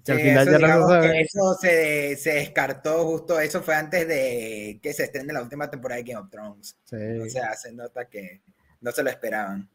Que 0.05 0.13
al 0.13 0.19
Sí, 0.19 0.25
final 0.25 0.49
eso, 0.49 0.59
ya 0.59 0.77
no 0.79 0.89
sabe. 0.89 1.21
eso 1.21 1.55
se, 1.61 2.17
se 2.17 2.31
descartó 2.35 3.05
justo, 3.05 3.39
eso 3.39 3.61
fue 3.63 3.75
antes 3.75 4.09
de 4.09 4.79
que 4.83 4.93
se 4.95 5.05
estrene 5.05 5.33
la 5.35 5.43
última 5.43 5.69
temporada 5.71 6.01
de 6.01 6.11
Game 6.11 6.25
of 6.25 6.31
Thrones. 6.31 6.77
Sí. 6.85 6.97
O 6.97 7.29
sea, 7.29 7.53
se 7.55 7.73
nota 7.73 8.07
que 8.07 8.41
no 8.81 8.91
se 8.91 9.03
lo 9.03 9.11
esperaban. 9.11 9.69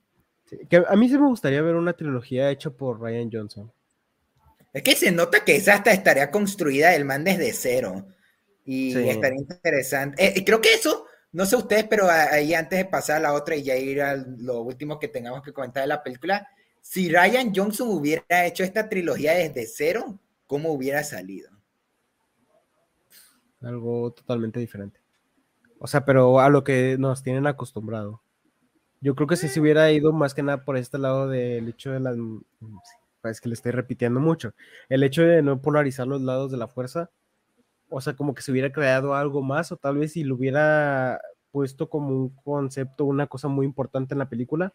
Sí, 0.49 0.57
que 0.69 0.84
a 0.88 0.95
mí 0.95 1.10
sí 1.10 1.18
me 1.18 1.28
gustaría 1.28 1.61
ver 1.61 1.76
una 1.76 1.94
trilogía 1.94 2.49
hecha 2.49 2.69
por 2.69 3.02
Ryan 3.02 3.30
Johnson. 3.32 3.72
Es 4.74 4.84
que 4.84 4.95
se 4.95 5.11
nota 5.11 5.44
que 5.44 5.56
esa 5.56 5.76
hasta 5.76 5.91
estaría 5.91 6.32
construida 6.32 6.95
el 6.95 7.06
man 7.06 7.24
desde 7.24 7.52
cero. 7.53 8.06
Y 8.65 8.94
Sí. 8.94 9.10
estaría 9.10 9.40
interesante. 9.40 10.40
Eh, 10.40 10.44
creo 10.45 10.61
que 10.61 10.74
eso, 10.74 11.06
no 11.32 11.45
sé 11.45 11.56
ustedes, 11.56 11.86
pero 11.86 12.10
ahí 12.10 12.53
antes 12.53 12.78
de 12.80 12.86
pasar 12.86 13.18
a 13.18 13.22
la 13.22 13.34
otra 13.34 13.56
y 13.56 13.64
ya 13.64 13.76
ir 13.76 14.02
a 14.02 14.15
lo 14.15 14.61
último 14.61 14.99
que 14.99 15.07
tengamos 15.07 15.41
que 15.41 15.53
comentar 15.53 15.84
de 15.84 15.88
la 15.88 16.03
película, 16.03 16.48
si 16.82 17.10
Ryan 17.10 17.53
Johnson 17.53 17.90
hubiera 17.90 18.45
hecho 18.45 18.64
esta 18.64 18.88
trilogía 18.88 19.34
desde 19.34 19.65
cero, 19.68 20.19
¿cómo 20.45 20.72
hubiera 20.72 21.03
salido? 21.03 21.49
algo 23.61 24.11
totalmente 24.11 24.60
diferente. 24.60 24.99
O 25.80 25.88
sea, 25.88 26.06
pero 26.06 26.40
a 26.40 26.49
lo 26.49 26.64
que 26.64 26.95
nos 26.98 27.24
tienen 27.24 27.48
acostumbrado. 27.48 28.22
Yo 29.02 29.15
creo 29.15 29.28
que 29.28 29.36
si 29.36 29.48
se 29.48 29.60
hubiera 29.61 29.91
ido 29.91 30.11
más 30.11 30.34
que 30.34 30.44
nada 30.44 30.64
por 30.65 30.78
este 30.78 30.98
lado 30.98 31.28
del 31.30 31.69
hecho 31.69 31.91
de 31.91 31.99
las... 31.99 32.18
mm, 32.18 32.40
Es 33.24 33.41
que 33.41 33.49
le 33.49 33.53
estoy 33.56 33.72
repitiendo 33.72 34.19
mucho. 34.19 34.53
El 34.90 35.03
hecho 35.03 35.22
de 35.24 35.41
no 35.41 35.61
polarizar 35.61 36.07
los 36.07 36.22
lados 36.22 36.52
de 36.52 36.57
la 36.57 36.68
fuerza. 36.68 37.10
O 37.90 38.02
sea, 38.02 38.15
como 38.15 38.34
que 38.36 38.41
se 38.41 38.52
hubiera 38.52 38.72
creado 38.72 39.15
algo 39.15 39.41
más 39.44 39.72
o 39.72 39.78
tal 39.78 39.98
vez 39.98 40.14
si 40.14 40.24
lo 40.24 40.36
hubiera 40.36 41.22
puesto 41.52 41.90
como 41.90 42.10
un 42.10 42.30
concepto, 42.44 43.06
una 43.06 43.28
cosa 43.28 43.48
muy 43.49 43.65
importante 43.65 44.14
en 44.14 44.19
la 44.19 44.30
película, 44.30 44.74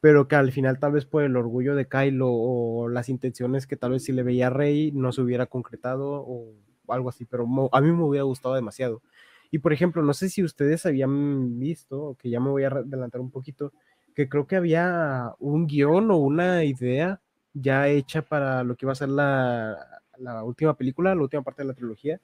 pero 0.00 0.28
que 0.28 0.36
al 0.36 0.52
final 0.52 0.78
tal 0.80 0.92
vez 0.92 1.06
por 1.06 1.22
el 1.24 1.36
orgullo 1.36 1.74
de 1.76 1.88
Kylo 1.88 2.28
o 2.30 2.88
las 2.88 3.08
intenciones 3.08 3.66
que 3.66 3.76
tal 3.76 3.92
vez 3.92 4.04
si 4.04 4.12
le 4.12 4.22
veía 4.22 4.48
a 4.48 4.50
Rey 4.50 4.92
no 4.92 5.12
se 5.12 5.22
hubiera 5.22 5.46
concretado 5.46 6.24
o 6.26 6.54
algo 6.88 7.08
así, 7.10 7.24
pero 7.26 7.46
a 7.72 7.80
mí 7.80 7.92
me 7.92 8.02
hubiera 8.04 8.24
gustado 8.24 8.54
demasiado. 8.54 9.02
Y 9.50 9.58
por 9.58 9.72
ejemplo, 9.72 10.02
no 10.02 10.12
sé 10.14 10.28
si 10.28 10.42
ustedes 10.42 10.84
habían 10.86 11.58
visto, 11.58 12.16
que 12.20 12.30
ya 12.30 12.40
me 12.40 12.50
voy 12.50 12.64
a 12.64 12.68
adelantar 12.68 13.20
un 13.20 13.30
poquito, 13.30 13.72
que 14.14 14.28
creo 14.28 14.46
que 14.46 14.56
había 14.56 15.32
un 15.38 15.66
guion 15.66 16.10
o 16.10 16.16
una 16.18 16.64
idea 16.64 17.20
ya 17.54 17.88
hecha 17.88 18.22
para 18.22 18.62
lo 18.62 18.76
que 18.76 18.84
iba 18.86 18.92
a 18.92 18.96
ser 18.96 19.08
la, 19.08 19.76
la 20.18 20.44
última 20.44 20.74
película, 20.76 21.14
la 21.14 21.22
última 21.22 21.42
parte 21.42 21.62
de 21.62 21.68
la 21.68 21.74
trilogía, 21.74 22.20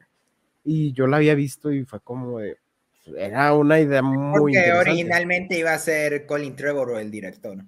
y 0.64 0.92
yo 0.92 1.06
la 1.06 1.16
había 1.18 1.34
visto 1.34 1.72
y 1.72 1.84
fue 1.84 2.00
como 2.00 2.38
de, 2.38 2.58
era 3.16 3.52
una 3.54 3.80
idea 3.80 4.02
muy 4.02 4.38
Porque 4.38 4.58
interesante. 4.58 4.90
originalmente 4.90 5.58
iba 5.58 5.72
a 5.72 5.78
ser 5.78 6.26
Colin 6.26 6.56
Trevorrow 6.56 6.98
el 6.98 7.10
director. 7.10 7.58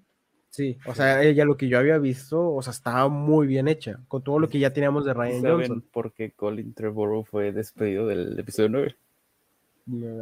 Sí, 0.49 0.79
o 0.87 0.95
sea, 0.95 1.23
ella 1.23 1.45
lo 1.45 1.57
que 1.59 1.69
yo 1.69 1.79
había 1.79 1.99
visto, 1.99 2.55
o 2.55 2.63
sea, 2.63 2.71
estaba 2.71 3.09
muy 3.09 3.47
bien 3.47 3.69
hecha, 3.69 4.01
con 4.09 4.23
todo 4.25 4.39
lo 4.39 4.49
que 4.49 4.59
ya 4.59 4.73
teníamos 4.73 5.05
de 5.05 5.13
Ryan 5.13 5.43
¿Saben 5.43 5.57
Johnson. 5.59 5.85
por 5.93 6.15
qué 6.15 6.33
Colin 6.33 6.73
Trevorrow 6.73 7.25
fue 7.25 7.53
despedido 7.53 8.07
del 8.07 8.39
episodio 8.39 8.71
9? 8.71 8.97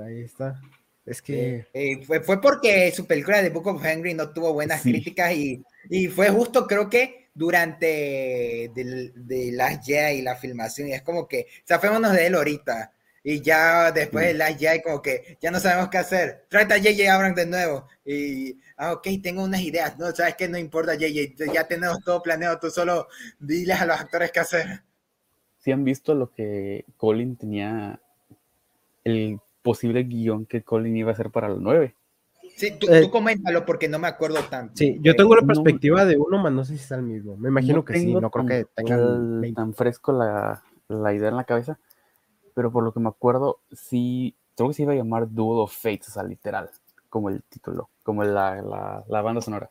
Ahí 0.05 0.21
está. 0.23 0.61
Es 1.07 1.21
que, 1.21 1.67
Eh, 1.73 2.03
fue, 2.07 2.21
fue 2.21 2.41
porque 2.41 2.91
su 2.93 3.07
película 3.07 3.43
de 3.43 3.51
Book 3.51 3.67
of 3.67 3.85
Henry 3.85 4.15
no 4.15 4.31
tuvo 4.33 4.53
buenas 4.55 4.83
Sí. 4.83 4.93
críticas 4.93 5.33
y, 5.35 5.63
y 5.91 6.09
fue 6.09 6.31
justo, 6.31 6.67
creo 6.67 6.89
que 6.89 7.29
durante 7.35 8.71
de, 8.75 9.51
las 9.53 9.85
Jedi 9.85 10.19
y 10.19 10.23
la 10.23 10.37
filmación. 10.37 10.89
Y 10.89 10.93
es 10.93 11.03
como 11.03 11.27
que, 11.29 11.47
zafémonos 11.67 12.13
de 12.13 12.27
él 12.27 12.35
ahorita. 12.35 12.93
Y 13.27 13.41
ya 13.41 13.91
después 13.91 14.27
de 14.27 14.35
Last 14.35 14.59
Jedi 14.61 14.83
como 14.83 15.01
que 15.01 15.39
ya 15.41 15.51
no 15.51 15.59
sabemos 15.59 15.89
qué 15.89 15.97
hacer. 15.99 16.45
Trata 16.49 16.75
a 16.75 16.79
J.J. 16.79 17.13
Abrams 17.13 17.37
de 17.37 17.47
nuevo. 17.47 17.89
Y, 18.05 18.59
ah, 18.77 18.93
ok, 18.93 19.09
tengo 19.23 19.43
unas 19.43 19.63
ideas. 19.63 19.99
No, 19.99 20.13
sabes 20.15 20.35
que 20.37 20.47
no 20.47 20.59
importa, 20.59 20.93
J.J. 20.93 21.53
Ya 21.53 21.67
tenemos 21.67 21.99
todo 22.05 22.23
planeado. 22.23 22.59
Tú 22.59 22.71
solo 22.71 23.09
diles 23.39 23.81
a 23.81 23.87
los 23.87 23.99
actores 23.99 24.31
qué 24.31 24.41
hacer. 24.41 24.83
Si 25.59 25.73
han 25.73 25.85
visto 25.85 26.15
lo 26.15 26.31
que 26.31 26.85
Colin 26.99 27.37
tenía, 27.37 27.99
el 29.05 29.39
posible 29.65 30.05
guion 30.05 30.45
que 30.47 30.63
Colin 30.63 30.97
iba 30.97 31.11
a 31.11 31.15
hacer 31.15 31.31
para 31.31 31.49
los 31.49 31.61
nueve. 31.61 31.97
Sí, 32.57 32.73
tú, 32.79 32.87
Eh, 32.89 33.01
tú 33.01 33.11
coméntalo 33.11 33.65
porque 33.65 33.89
no 33.89 33.99
me 33.99 34.07
acuerdo 34.07 34.39
tanto. 34.49 34.75
Sí, 34.77 34.99
yo 35.01 35.17
tengo 35.17 35.35
la 35.35 35.41
no- 35.41 35.47
perspectiva 35.49 36.05
de 36.05 36.17
uno, 36.19 36.39
más 36.39 36.53
no 36.53 36.65
sé 36.65 36.77
si 36.77 36.85
es 36.85 36.91
el 36.93 37.03
mismo. 37.03 37.37
Me 37.37 37.49
imagino 37.49 37.79
No 37.79 37.85
que 37.85 37.95
sí, 37.95 38.13
no 38.15 38.31
creo 38.31 38.47
que 38.47 38.67
tengan 38.77 38.99
tan, 39.01 39.41
20. 39.41 39.57
tan 39.57 39.75
fresco 39.75 40.13
la, 40.13 40.63
la 40.89 41.15
idea 41.15 41.31
en 41.31 41.37
la 41.37 41.45
cabeza, 41.45 41.79
pero 42.55 42.71
por 42.71 42.85
lo 42.85 42.93
que 42.93 43.01
me 43.01 43.09
acuerdo, 43.09 43.61
sí, 43.73 44.37
creo 44.55 44.69
que 44.69 44.75
se 44.75 44.83
iba 44.83 44.93
a 44.93 44.97
llamar 44.97 45.29
Duel 45.31 45.61
of 45.63 45.75
Fates, 45.75 46.09
o 46.09 46.13
sea, 46.13 46.23
literal, 46.23 46.71
como 47.09 47.31
el 47.31 47.43
título, 47.43 47.89
como 48.05 48.23
la, 48.23 48.61
la, 48.63 49.05
la 49.09 49.23
banda 49.23 49.41
sonora. 49.41 49.71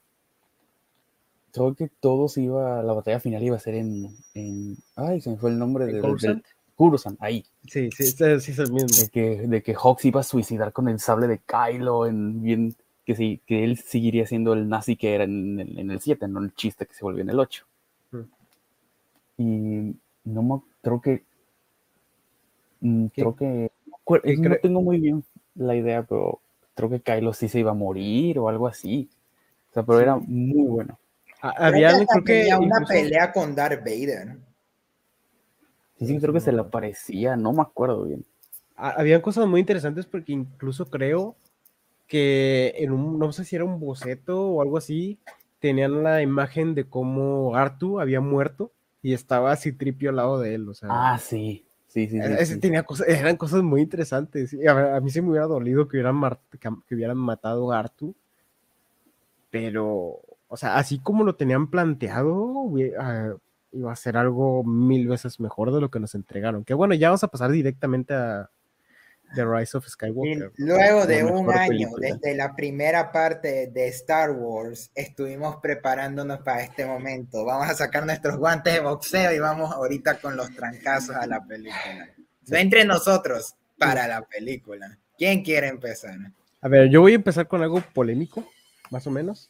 Creo 1.53 1.75
que 1.75 1.87
todo 1.99 2.27
se 2.27 2.41
iba, 2.41 2.81
la 2.81 2.93
batalla 2.93 3.19
final 3.19 3.43
iba 3.43 3.55
a 3.55 3.59
ser 3.59 3.75
en, 3.75 4.07
en 4.33 4.75
ay, 4.95 5.21
se 5.21 5.29
me 5.29 5.37
fue 5.37 5.51
el 5.51 5.59
nombre 5.59 5.85
de, 5.85 5.93
del- 6.01 6.43
Coruscant, 6.75 7.17
ahí, 7.21 7.45
Sí, 7.67 7.89
sí, 7.95 8.03
sí, 8.07 8.39
sí 8.39 8.51
es 8.51 8.59
el 8.59 8.71
mismo. 8.71 8.87
de 9.03 9.09
que, 9.09 9.47
de 9.47 9.61
que 9.63 9.73
Hawks 9.75 10.05
iba 10.05 10.21
a 10.21 10.23
suicidar 10.23 10.73
con 10.73 10.87
el 10.89 10.99
sable 10.99 11.27
de 11.27 11.39
Kylo, 11.39 12.05
en 12.07 12.41
bien, 12.41 12.75
que 13.05 13.15
sí, 13.15 13.41
que 13.45 13.63
él 13.63 13.77
seguiría 13.77 14.25
siendo 14.25 14.53
el 14.53 14.67
nazi 14.69 14.95
que 14.95 15.13
era 15.15 15.23
en 15.25 15.59
el, 15.59 15.77
en 15.79 15.91
el 15.91 15.99
7, 15.99 16.27
no 16.27 16.39
el 16.39 16.53
chiste 16.55 16.85
que 16.85 16.93
se 16.93 17.03
volvió 17.03 17.21
en 17.21 17.29
el 17.29 17.39
8. 17.39 17.65
Mm. 18.11 18.19
Y 19.37 19.95
no 20.25 20.43
me, 20.43 20.61
creo 20.81 21.01
que, 21.01 21.23
mm, 22.81 23.05
¿Qué? 23.07 23.21
creo 23.21 23.35
que, 23.35 23.71
no 24.37 24.55
tengo 24.61 24.81
muy 24.81 24.99
bien 24.99 25.23
la 25.55 25.75
idea, 25.75 26.03
pero 26.03 26.39
creo 26.75 26.89
que 26.89 27.01
Kylo 27.01 27.33
sí 27.33 27.47
se 27.49 27.59
iba 27.59 27.71
a 27.71 27.75
morir 27.75 28.39
o 28.39 28.49
algo 28.49 28.67
así. 28.67 29.09
O 29.71 29.73
sea, 29.73 29.83
pero 29.83 29.99
era 29.99 30.15
muy 30.17 30.67
bueno. 30.67 30.97
Ah, 31.41 31.53
Creo 31.57 31.67
Había, 31.67 31.87
que 31.89 31.93
hasta 31.95 32.05
creo 32.21 32.23
que 32.23 32.55
una 32.55 32.65
incluso- 32.77 32.93
pelea 32.93 33.31
con 33.33 33.55
Darth 33.55 33.79
Vader. 33.83 34.37
Sí, 36.07 36.15
sí, 36.15 36.19
creo 36.19 36.33
que 36.33 36.39
se 36.39 36.51
le 36.51 36.61
aparecía, 36.61 37.35
no 37.35 37.53
me 37.53 37.61
acuerdo 37.61 38.03
bien. 38.05 38.25
ha- 38.75 38.91
habían 38.91 39.21
cosas 39.21 39.47
muy 39.47 39.59
interesantes 39.61 40.05
porque 40.05 40.33
incluso 40.33 40.87
creo 40.87 41.35
que 42.07 42.73
en 42.77 42.91
un, 42.91 43.19
no 43.19 43.31
sé 43.33 43.45
si 43.45 43.55
era 43.55 43.65
un 43.65 43.79
boceto 43.79 44.41
o 44.41 44.61
algo 44.61 44.77
así, 44.77 45.19
tenían 45.59 46.03
la 46.03 46.21
imagen 46.21 46.75
de 46.75 46.85
cómo 46.85 47.55
Artu 47.55 47.99
había 47.99 48.21
muerto 48.21 48.71
y 49.01 49.13
estaba 49.13 49.51
así 49.51 49.71
tripio 49.73 50.09
al 50.11 50.17
lado 50.17 50.39
de 50.39 50.55
él. 50.55 50.69
O 50.69 50.73
sea, 50.73 50.89
Ah, 50.89 51.17
sí, 51.17 51.65
sí, 51.87 52.07
sí. 52.07 52.19
sí, 52.21 52.33
ese 52.33 52.55
sí. 52.55 52.61
tenía 52.61 52.83
cosas, 52.83 53.07
eran 53.07 53.37
cosas 53.37 53.63
muy 53.63 53.81
interesantes. 53.81 54.55
A, 54.67 54.97
a 54.97 55.01
mí 55.01 55.09
se 55.11 55.21
me 55.21 55.29
hubiera 55.31 55.47
dolido 55.47 55.87
que 55.87 55.97
hubieran, 55.97 56.19
que, 56.51 56.59
que 56.87 56.95
hubieran 56.95 57.17
matado 57.17 57.71
a 57.71 57.79
Artu, 57.79 58.15
pero, 59.49 60.19
o 60.47 60.57
sea, 60.57 60.77
así 60.77 60.99
como 60.99 61.23
lo 61.23 61.35
tenían 61.35 61.69
planteado, 61.69 62.71
ah, 62.99 63.35
iba 63.73 63.91
a 63.91 63.95
ser 63.95 64.17
algo 64.17 64.63
mil 64.63 65.07
veces 65.07 65.39
mejor 65.39 65.73
de 65.73 65.81
lo 65.81 65.89
que 65.89 65.99
nos 65.99 66.15
entregaron. 66.15 66.63
Que 66.63 66.73
bueno, 66.73 66.93
ya 66.93 67.09
vamos 67.09 67.23
a 67.23 67.27
pasar 67.27 67.51
directamente 67.51 68.13
a 68.13 68.49
The 69.35 69.45
Rise 69.45 69.77
of 69.77 69.85
Y 69.85 69.89
Skywalker. 69.89 70.51
luego 70.57 71.05
de 71.07 71.23
un 71.23 71.51
año, 71.51 71.67
película. 71.69 72.07
desde 72.07 72.35
la 72.35 72.55
primera 72.55 73.11
parte 73.11 73.67
de 73.67 73.87
Star 73.87 74.31
Wars, 74.31 74.91
estuvimos 74.93 75.57
preparándonos 75.57 76.39
para 76.41 76.61
este 76.61 76.85
momento. 76.85 77.43
Vamos 77.43 77.67
a 77.69 77.73
sacar 77.73 78.05
nuestros 78.05 78.37
guantes 78.37 78.73
de 78.73 78.79
boxeo 78.79 79.33
y 79.33 79.39
vamos 79.39 79.71
ahorita 79.73 80.19
con 80.19 80.37
los 80.37 80.53
trancazos 80.55 81.15
a 81.15 81.25
la 81.25 81.43
película. 81.43 82.09
No 82.47 82.57
entre 82.57 82.85
nosotros, 82.85 83.55
para 83.77 84.07
la 84.07 84.21
película. 84.21 84.97
¿Quién 85.17 85.43
quiere 85.43 85.67
empezar? 85.67 86.15
A 86.61 86.67
ver, 86.67 86.89
yo 86.89 87.01
voy 87.01 87.13
a 87.13 87.15
empezar 87.15 87.47
con 87.47 87.61
algo 87.63 87.81
polémico, 87.93 88.45
más 88.91 89.07
o 89.07 89.11
menos. 89.11 89.49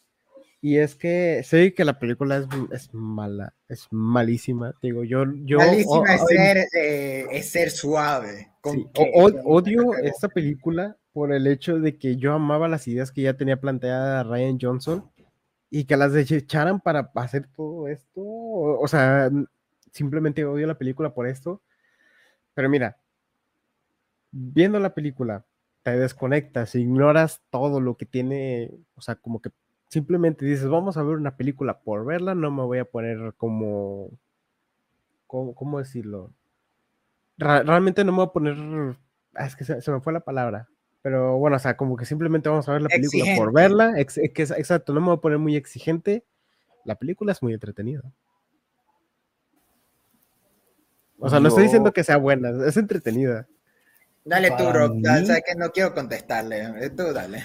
Y 0.66 0.78
es 0.78 0.94
que 0.94 1.42
sé 1.44 1.74
que 1.74 1.84
la 1.84 1.98
película 1.98 2.38
es, 2.38 2.46
es 2.72 2.94
mala, 2.94 3.52
es 3.68 3.86
malísima. 3.90 4.72
Digo, 4.80 5.04
yo, 5.04 5.26
yo 5.44 5.58
Malísima 5.58 6.00
o- 6.00 6.06
es, 6.06 6.22
ser, 6.26 6.56
eh, 6.74 7.26
es 7.32 7.50
ser 7.50 7.70
suave. 7.70 8.50
con 8.62 8.72
sí, 8.72 8.88
que- 8.94 9.12
o- 9.14 9.24
con- 9.30 9.42
odio 9.44 9.92
esta 10.02 10.26
película 10.30 10.96
por 11.12 11.34
el 11.34 11.46
hecho 11.48 11.78
de 11.80 11.98
que 11.98 12.16
yo 12.16 12.32
amaba 12.32 12.66
las 12.66 12.88
ideas 12.88 13.12
que 13.12 13.20
ya 13.20 13.34
tenía 13.36 13.60
planteada 13.60 14.22
Ryan 14.22 14.56
Johnson 14.58 15.04
y 15.68 15.84
que 15.84 15.98
las 15.98 16.14
desecharan 16.14 16.80
para 16.80 17.10
hacer 17.14 17.46
todo 17.54 17.86
esto. 17.88 18.22
O, 18.22 18.80
o 18.82 18.88
sea, 18.88 19.30
simplemente 19.92 20.46
odio 20.46 20.66
la 20.66 20.78
película 20.78 21.12
por 21.12 21.28
esto. 21.28 21.60
Pero 22.54 22.70
mira, 22.70 22.96
viendo 24.30 24.80
la 24.80 24.94
película, 24.94 25.44
te 25.82 25.90
desconectas, 25.98 26.74
ignoras 26.74 27.42
todo 27.50 27.80
lo 27.82 27.98
que 27.98 28.06
tiene, 28.06 28.70
o 28.94 29.02
sea, 29.02 29.16
como 29.16 29.42
que 29.42 29.50
simplemente 29.88 30.44
dices, 30.44 30.68
vamos 30.68 30.96
a 30.96 31.02
ver 31.02 31.16
una 31.16 31.36
película 31.36 31.80
por 31.80 32.04
verla, 32.04 32.34
no 32.34 32.50
me 32.50 32.62
voy 32.62 32.78
a 32.78 32.84
poner 32.84 33.34
como, 33.36 34.10
¿cómo, 35.26 35.54
cómo 35.54 35.78
decirlo? 35.78 36.32
Realmente 37.36 38.04
no 38.04 38.12
me 38.12 38.18
voy 38.18 38.26
a 38.26 38.32
poner, 38.32 38.56
ah, 39.34 39.46
es 39.46 39.56
que 39.56 39.64
se, 39.64 39.80
se 39.82 39.90
me 39.90 40.00
fue 40.00 40.12
la 40.12 40.20
palabra, 40.20 40.68
pero 41.02 41.36
bueno, 41.38 41.56
o 41.56 41.60
sea, 41.60 41.76
como 41.76 41.96
que 41.96 42.04
simplemente 42.04 42.48
vamos 42.48 42.68
a 42.68 42.72
ver 42.72 42.82
la 42.82 42.88
película 42.88 43.24
por 43.36 43.52
verla, 43.52 43.94
ex- 44.00 44.20
que 44.32 44.42
es- 44.42 44.50
exacto, 44.52 44.92
no 44.94 45.00
me 45.00 45.06
voy 45.08 45.16
a 45.16 45.20
poner 45.20 45.38
muy 45.38 45.56
exigente, 45.56 46.24
la 46.84 46.94
película 46.96 47.32
es 47.32 47.42
muy 47.42 47.52
entretenida. 47.54 48.02
O 51.18 51.28
sea, 51.28 51.40
no 51.40 51.48
estoy 51.48 51.64
diciendo 51.64 51.92
que 51.92 52.04
sea 52.04 52.16
buena, 52.18 52.50
es 52.66 52.76
entretenida. 52.76 53.46
Dale 54.24 54.50
tú, 54.52 54.64
mí- 54.94 55.26
sabes 55.26 55.42
que 55.46 55.54
no 55.54 55.70
quiero 55.70 55.94
contestarle. 55.94 56.90
Tú 56.96 57.12
dale. 57.12 57.42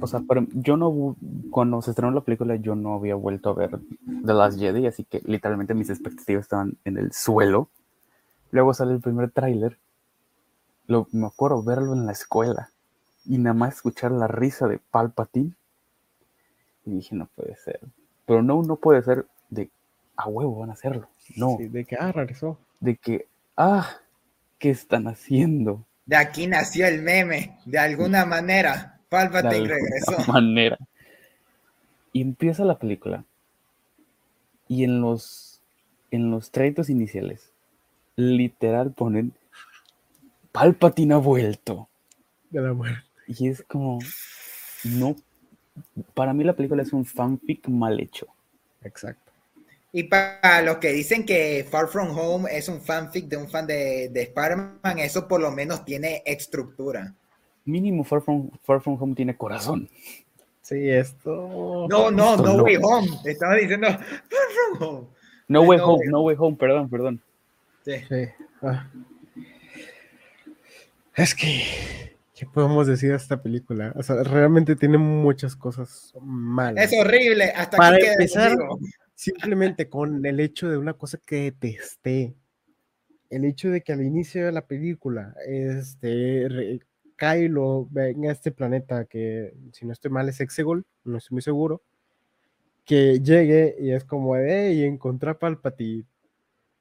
O 0.00 0.06
sea, 0.06 0.22
pero 0.28 0.46
yo 0.52 0.76
no, 0.76 1.16
cuando 1.50 1.82
se 1.82 1.90
estrenó 1.90 2.12
la 2.12 2.20
película, 2.20 2.56
yo 2.56 2.74
no 2.74 2.94
había 2.94 3.14
vuelto 3.14 3.50
a 3.50 3.54
ver 3.54 3.80
The 4.24 4.32
Last 4.34 4.58
Jedi, 4.58 4.86
así 4.86 5.04
que 5.04 5.20
literalmente 5.24 5.74
mis 5.74 5.90
expectativas 5.90 6.42
estaban 6.44 6.76
en 6.84 6.98
el 6.98 7.12
suelo. 7.12 7.68
Luego 8.50 8.74
sale 8.74 8.92
el 8.92 9.00
primer 9.00 9.30
tráiler, 9.30 9.78
lo, 10.86 11.08
me 11.12 11.26
acuerdo 11.26 11.62
verlo 11.62 11.94
en 11.94 12.06
la 12.06 12.12
escuela 12.12 12.70
y 13.24 13.38
nada 13.38 13.54
más 13.54 13.76
escuchar 13.76 14.12
la 14.12 14.28
risa 14.28 14.68
de 14.68 14.78
Palpatine. 14.78 15.52
Y 16.84 16.90
dije, 16.96 17.16
no 17.16 17.26
puede 17.34 17.56
ser. 17.56 17.80
Pero 18.26 18.42
no, 18.42 18.62
no 18.62 18.76
puede 18.76 19.02
ser 19.02 19.26
de 19.48 19.70
a 20.16 20.28
huevo 20.28 20.60
van 20.60 20.70
a 20.70 20.74
hacerlo. 20.74 21.08
No, 21.36 21.56
Sí, 21.58 21.68
de 21.68 21.84
que, 21.86 21.96
ah, 21.98 22.12
regresó. 22.12 22.58
de 22.80 22.96
que, 22.96 23.26
ah, 23.56 23.88
¿qué 24.58 24.70
están 24.70 25.08
haciendo? 25.08 25.84
De 26.06 26.16
aquí 26.16 26.46
nació 26.46 26.86
el 26.86 27.02
meme. 27.02 27.58
De 27.64 27.78
alguna 27.78 28.24
manera, 28.24 28.98
de 28.98 29.08
Palpatine 29.08 29.54
alguna 29.56 29.74
regresó. 29.74 30.32
manera. 30.32 30.78
Y 32.12 32.20
empieza 32.20 32.64
la 32.64 32.78
película. 32.78 33.24
Y 34.68 34.84
en 34.84 35.00
los, 35.00 35.60
en 36.10 36.30
los 36.30 36.50
créditos 36.50 36.88
iniciales, 36.88 37.52
literal 38.16 38.92
ponen 38.92 39.34
Palpatine 40.52 41.14
ha 41.14 41.18
vuelto. 41.18 41.88
De 42.50 42.60
la 42.60 42.72
muerte. 42.72 43.02
Y 43.26 43.48
es 43.48 43.62
como, 43.62 43.98
no, 44.84 45.16
para 46.14 46.32
mí 46.32 46.44
la 46.44 46.54
película 46.54 46.82
es 46.82 46.92
un 46.92 47.04
fanfic 47.04 47.68
mal 47.68 47.98
hecho. 47.98 48.28
Exacto. 48.82 49.23
Y 49.96 50.02
para 50.02 50.60
los 50.62 50.78
que 50.78 50.90
dicen 50.90 51.24
que 51.24 51.64
Far 51.70 51.86
From 51.86 52.18
Home 52.18 52.50
es 52.50 52.68
un 52.68 52.80
fanfic 52.80 53.28
de 53.28 53.36
un 53.36 53.48
fan 53.48 53.64
de, 53.64 54.08
de 54.08 54.22
Spider-Man, 54.22 54.98
eso 54.98 55.28
por 55.28 55.40
lo 55.40 55.52
menos 55.52 55.84
tiene 55.84 56.20
estructura. 56.26 57.14
Mínimo 57.64 58.02
Far 58.02 58.20
From, 58.20 58.50
Far 58.64 58.80
From 58.80 59.00
Home 59.00 59.14
tiene 59.14 59.36
corazón. 59.36 59.88
Sí, 60.62 60.90
esto. 60.90 61.86
No, 61.88 62.10
no, 62.10 62.30
Esto 62.34 62.42
no 62.42 62.56
no. 62.56 62.62
Way 62.64 62.78
Home. 62.82 63.08
Estaba 63.24 63.54
diciendo 63.54 63.86
Far 63.86 64.78
From 64.78 64.82
Home. 64.82 65.06
No 65.46 65.60
Ay, 65.60 65.66
Way 65.68 65.78
no, 65.78 65.86
Home. 65.86 66.06
No 66.06 66.22
Way 66.22 66.36
Home, 66.40 66.56
perdón, 66.56 66.90
perdón. 66.90 67.22
Sí. 67.84 67.92
Sí. 68.08 68.28
Ah. 68.62 68.90
Es 71.14 71.36
que. 71.36 72.16
¿Qué 72.34 72.46
podemos 72.46 72.88
decir 72.88 73.10
de 73.10 73.16
esta 73.16 73.40
película? 73.40 73.92
O 73.94 74.02
sea, 74.02 74.24
realmente 74.24 74.74
tiene 74.74 74.98
muchas 74.98 75.54
cosas 75.54 76.12
malas. 76.20 76.92
Es 76.92 76.98
horrible. 76.98 77.52
Hasta 77.54 77.76
Para 77.76 77.96
queda 77.96 78.14
empezar, 78.14 78.56
conmigo. 78.56 78.80
Simplemente 79.14 79.88
con 79.88 80.24
el 80.26 80.40
hecho 80.40 80.68
de 80.68 80.76
una 80.76 80.94
cosa 80.94 81.18
que 81.24 81.42
detesté. 81.42 82.34
El 83.30 83.44
hecho 83.44 83.70
de 83.70 83.82
que 83.82 83.92
al 83.92 84.02
inicio 84.02 84.46
de 84.46 84.52
la 84.52 84.66
película, 84.66 85.34
este, 85.46 86.80
Kylo 87.16 87.88
venga 87.90 88.30
a 88.30 88.32
este 88.32 88.52
planeta 88.52 89.04
que, 89.06 89.54
si 89.72 89.86
no 89.86 89.92
estoy 89.92 90.10
mal, 90.10 90.28
es 90.28 90.40
Exegol, 90.40 90.84
no 91.04 91.18
estoy 91.18 91.36
muy 91.36 91.42
seguro, 91.42 91.82
que 92.84 93.20
llegue 93.20 93.76
y 93.78 93.92
es 93.92 94.04
como 94.04 94.36
de, 94.36 94.74
y 94.74 94.84
encontré 94.84 95.30
a 95.30 95.38
Palpatine. 95.38 96.04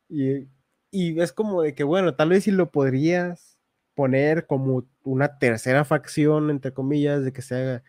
Y, 0.09 0.47
y 0.91 1.19
es 1.21 1.33
como 1.33 1.61
de 1.61 1.73
que, 1.75 1.83
bueno, 1.83 2.15
tal 2.15 2.29
vez 2.29 2.43
si 2.43 2.51
lo 2.51 2.71
podrías 2.71 3.57
poner 3.95 4.47
como 4.47 4.85
una 5.03 5.37
tercera 5.39 5.85
facción, 5.85 6.49
entre 6.49 6.73
comillas, 6.73 7.23
de 7.23 7.33
que 7.33 7.41
sea 7.41 7.83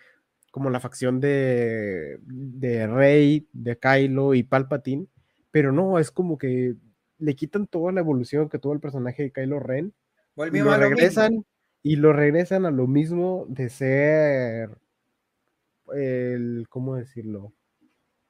como 0.55 0.71
la 0.71 0.79
facción 0.79 1.19
de, 1.19 2.21
de 2.23 2.87
Rey, 2.87 3.49
de 3.53 3.77
Kylo 3.77 4.35
y 4.35 4.45
Palpatine, 4.45 5.09
pero 5.51 5.73
no, 5.73 5.99
es 5.99 6.13
como 6.13 6.39
que 6.39 6.77
le 7.19 7.35
quitan 7.35 7.67
toda 7.67 7.91
la 7.91 7.99
evolución 7.99 8.49
que 8.49 8.61
tuvo 8.61 8.73
el 8.73 8.79
personaje 8.79 9.25
de 9.25 9.33
Kylo 9.33 9.59
Ren 9.59 9.93
Volvimos 10.37 10.69
lo 10.69 10.73
a 10.75 10.79
lo 10.79 10.85
mismo. 10.85 10.97
regresan 10.97 11.45
y 11.83 11.97
lo 11.97 12.13
regresan 12.13 12.67
a 12.67 12.71
lo 12.71 12.87
mismo 12.87 13.47
de 13.49 13.69
ser 13.69 14.79
el, 15.93 16.67
¿cómo 16.69 16.95
decirlo? 16.95 17.53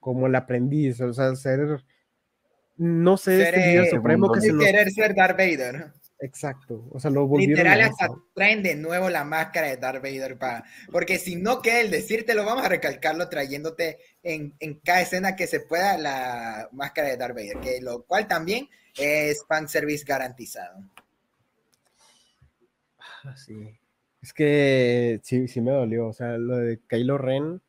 Como 0.00 0.26
el 0.26 0.34
aprendiz, 0.34 1.02
o 1.02 1.12
sea, 1.12 1.36
ser, 1.36 1.84
no 2.78 3.18
sé, 3.18 3.36
Ser, 3.36 3.54
este 3.54 3.82
eh, 3.82 3.90
supremo 3.90 4.32
que 4.32 4.40
se 4.40 4.50
los... 4.50 4.64
querer 4.64 4.90
ser 4.92 5.14
Darth 5.14 5.36
Vader. 5.36 5.92
Exacto, 6.24 6.86
o 6.90 6.98
sea, 6.98 7.10
lo 7.10 7.26
volvieron 7.26 7.66
Literal, 7.66 7.82
a 7.82 7.86
hasta 7.88 8.08
traen 8.32 8.62
de 8.62 8.76
nuevo 8.76 9.10
la 9.10 9.24
máscara 9.24 9.66
de 9.66 9.76
Darth 9.76 10.02
Vader. 10.02 10.38
Pa, 10.38 10.64
porque 10.90 11.18
si 11.18 11.36
no 11.36 11.60
queda 11.60 11.82
el 11.82 11.90
decírtelo, 11.90 12.46
vamos 12.46 12.64
a 12.64 12.70
recalcarlo 12.70 13.28
trayéndote 13.28 13.98
en, 14.22 14.54
en 14.58 14.80
cada 14.80 15.02
escena 15.02 15.36
que 15.36 15.46
se 15.46 15.60
pueda 15.60 15.98
la 15.98 16.70
máscara 16.72 17.08
de 17.08 17.18
Darth 17.18 17.34
Vader, 17.34 17.60
que 17.60 17.82
lo 17.82 18.04
cual 18.04 18.26
también 18.26 18.70
es 18.96 19.44
fanservice 19.46 20.02
garantizado. 20.06 20.82
Ah, 23.24 23.36
sí. 23.36 23.78
Es 24.22 24.32
que 24.32 25.20
sí, 25.22 25.46
sí 25.46 25.60
me 25.60 25.72
dolió, 25.72 26.06
o 26.06 26.14
sea, 26.14 26.38
lo 26.38 26.56
de 26.56 26.80
Kylo 26.88 27.18
Ren. 27.18 27.60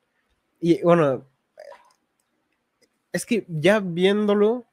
Y 0.62 0.82
bueno, 0.82 1.28
es 3.12 3.26
que 3.26 3.46
ya 3.50 3.82
viéndolo 3.82 4.66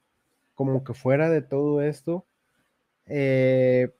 como 0.54 0.84
que 0.84 0.94
fuera 0.94 1.28
de 1.28 1.42
todo 1.42 1.82
esto, 1.82 2.24
eh, 3.06 3.94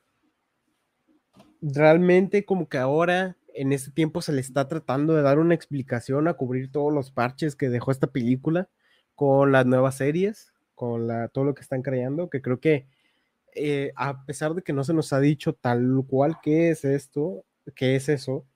realmente 1.60 2.44
como 2.44 2.68
que 2.68 2.78
ahora 2.78 3.36
en 3.54 3.72
este 3.72 3.90
tiempo 3.90 4.22
se 4.22 4.32
le 4.32 4.40
está 4.40 4.68
tratando 4.68 5.14
de 5.14 5.22
dar 5.22 5.38
una 5.38 5.54
explicación 5.54 6.28
a 6.28 6.34
cubrir 6.34 6.70
todos 6.72 6.92
los 6.92 7.10
parches 7.10 7.56
que 7.56 7.68
dejó 7.68 7.90
esta 7.90 8.06
película 8.08 8.68
con 9.14 9.52
las 9.52 9.66
nuevas 9.66 9.96
series, 9.96 10.52
con 10.74 11.06
la, 11.06 11.28
todo 11.28 11.44
lo 11.44 11.54
que 11.54 11.62
están 11.62 11.82
creando, 11.82 12.30
que 12.30 12.42
creo 12.42 12.60
que 12.60 12.86
eh, 13.54 13.92
a 13.96 14.24
pesar 14.24 14.54
de 14.54 14.62
que 14.62 14.72
no 14.72 14.84
se 14.84 14.94
nos 14.94 15.12
ha 15.12 15.20
dicho 15.20 15.52
tal 15.54 16.02
cual 16.08 16.38
qué 16.42 16.70
es 16.70 16.84
esto, 16.84 17.44
qué 17.74 17.96
es 17.96 18.08
eso, 18.08 18.46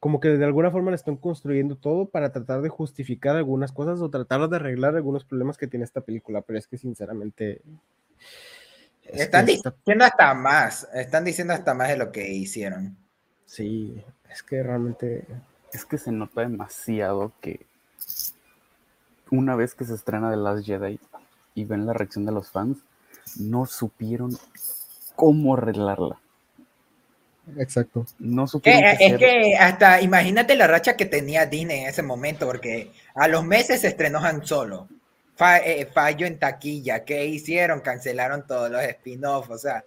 como 0.00 0.20
que 0.20 0.28
de 0.28 0.44
alguna 0.44 0.70
forma 0.70 0.90
le 0.90 0.96
están 0.96 1.16
construyendo 1.16 1.76
todo 1.76 2.10
para 2.10 2.30
tratar 2.30 2.60
de 2.60 2.68
justificar 2.68 3.36
algunas 3.36 3.72
cosas 3.72 4.00
o 4.00 4.10
tratar 4.10 4.48
de 4.48 4.56
arreglar 4.56 4.94
algunos 4.94 5.24
problemas 5.24 5.56
que 5.56 5.66
tiene 5.66 5.84
esta 5.84 6.02
película, 6.02 6.42
pero 6.42 6.58
es 6.58 6.68
que 6.68 6.78
sinceramente... 6.78 7.62
es 9.12 9.20
Están 9.22 9.46
diciendo 9.46 10.04
hasta 10.04 10.34
más, 10.34 10.88
están 10.94 11.24
diciendo 11.24 11.52
hasta 11.54 11.74
más 11.74 11.88
de 11.88 11.96
lo 11.96 12.12
que 12.12 12.28
hicieron. 12.32 12.96
Sí, 13.44 14.02
es 14.30 14.42
que 14.42 14.62
realmente... 14.62 15.24
Es 15.72 15.84
que 15.84 15.98
se 15.98 16.10
nota 16.12 16.40
demasiado 16.42 17.32
que 17.40 17.66
una 19.30 19.56
vez 19.56 19.74
que 19.74 19.84
se 19.84 19.94
estrena 19.94 20.30
The 20.30 20.36
Last 20.36 20.64
Jedi 20.64 20.98
y 21.54 21.64
ven 21.64 21.86
la 21.86 21.92
reacción 21.92 22.24
de 22.24 22.32
los 22.32 22.50
fans, 22.50 22.78
no 23.38 23.66
supieron 23.66 24.36
cómo 25.16 25.54
arreglarla. 25.56 26.18
Exacto. 27.58 28.06
No 28.18 28.44
Que- 28.44 28.48
supieron 28.48 28.80
qué 28.82 28.90
es 29.06 29.14
hacer. 29.14 29.18
que 29.18 29.56
hasta 29.56 30.00
imagínate 30.00 30.54
la 30.56 30.66
racha 30.66 30.96
que 30.96 31.06
tenía 31.06 31.46
Disney 31.46 31.80
en 31.80 31.88
ese 31.88 32.02
momento, 32.02 32.46
porque 32.46 32.92
a 33.14 33.28
los 33.28 33.44
meses 33.44 33.80
se 33.82 33.88
estrenó 33.88 34.18
Han 34.18 34.44
Solo. 34.46 34.88
Eh, 35.38 35.86
fallo 35.92 36.26
en 36.26 36.38
taquilla. 36.38 37.04
¿Qué 37.04 37.26
hicieron? 37.26 37.80
Cancelaron 37.80 38.46
todos 38.46 38.70
los 38.70 38.82
spin-offs. 38.82 39.50
O 39.50 39.58
sea, 39.58 39.84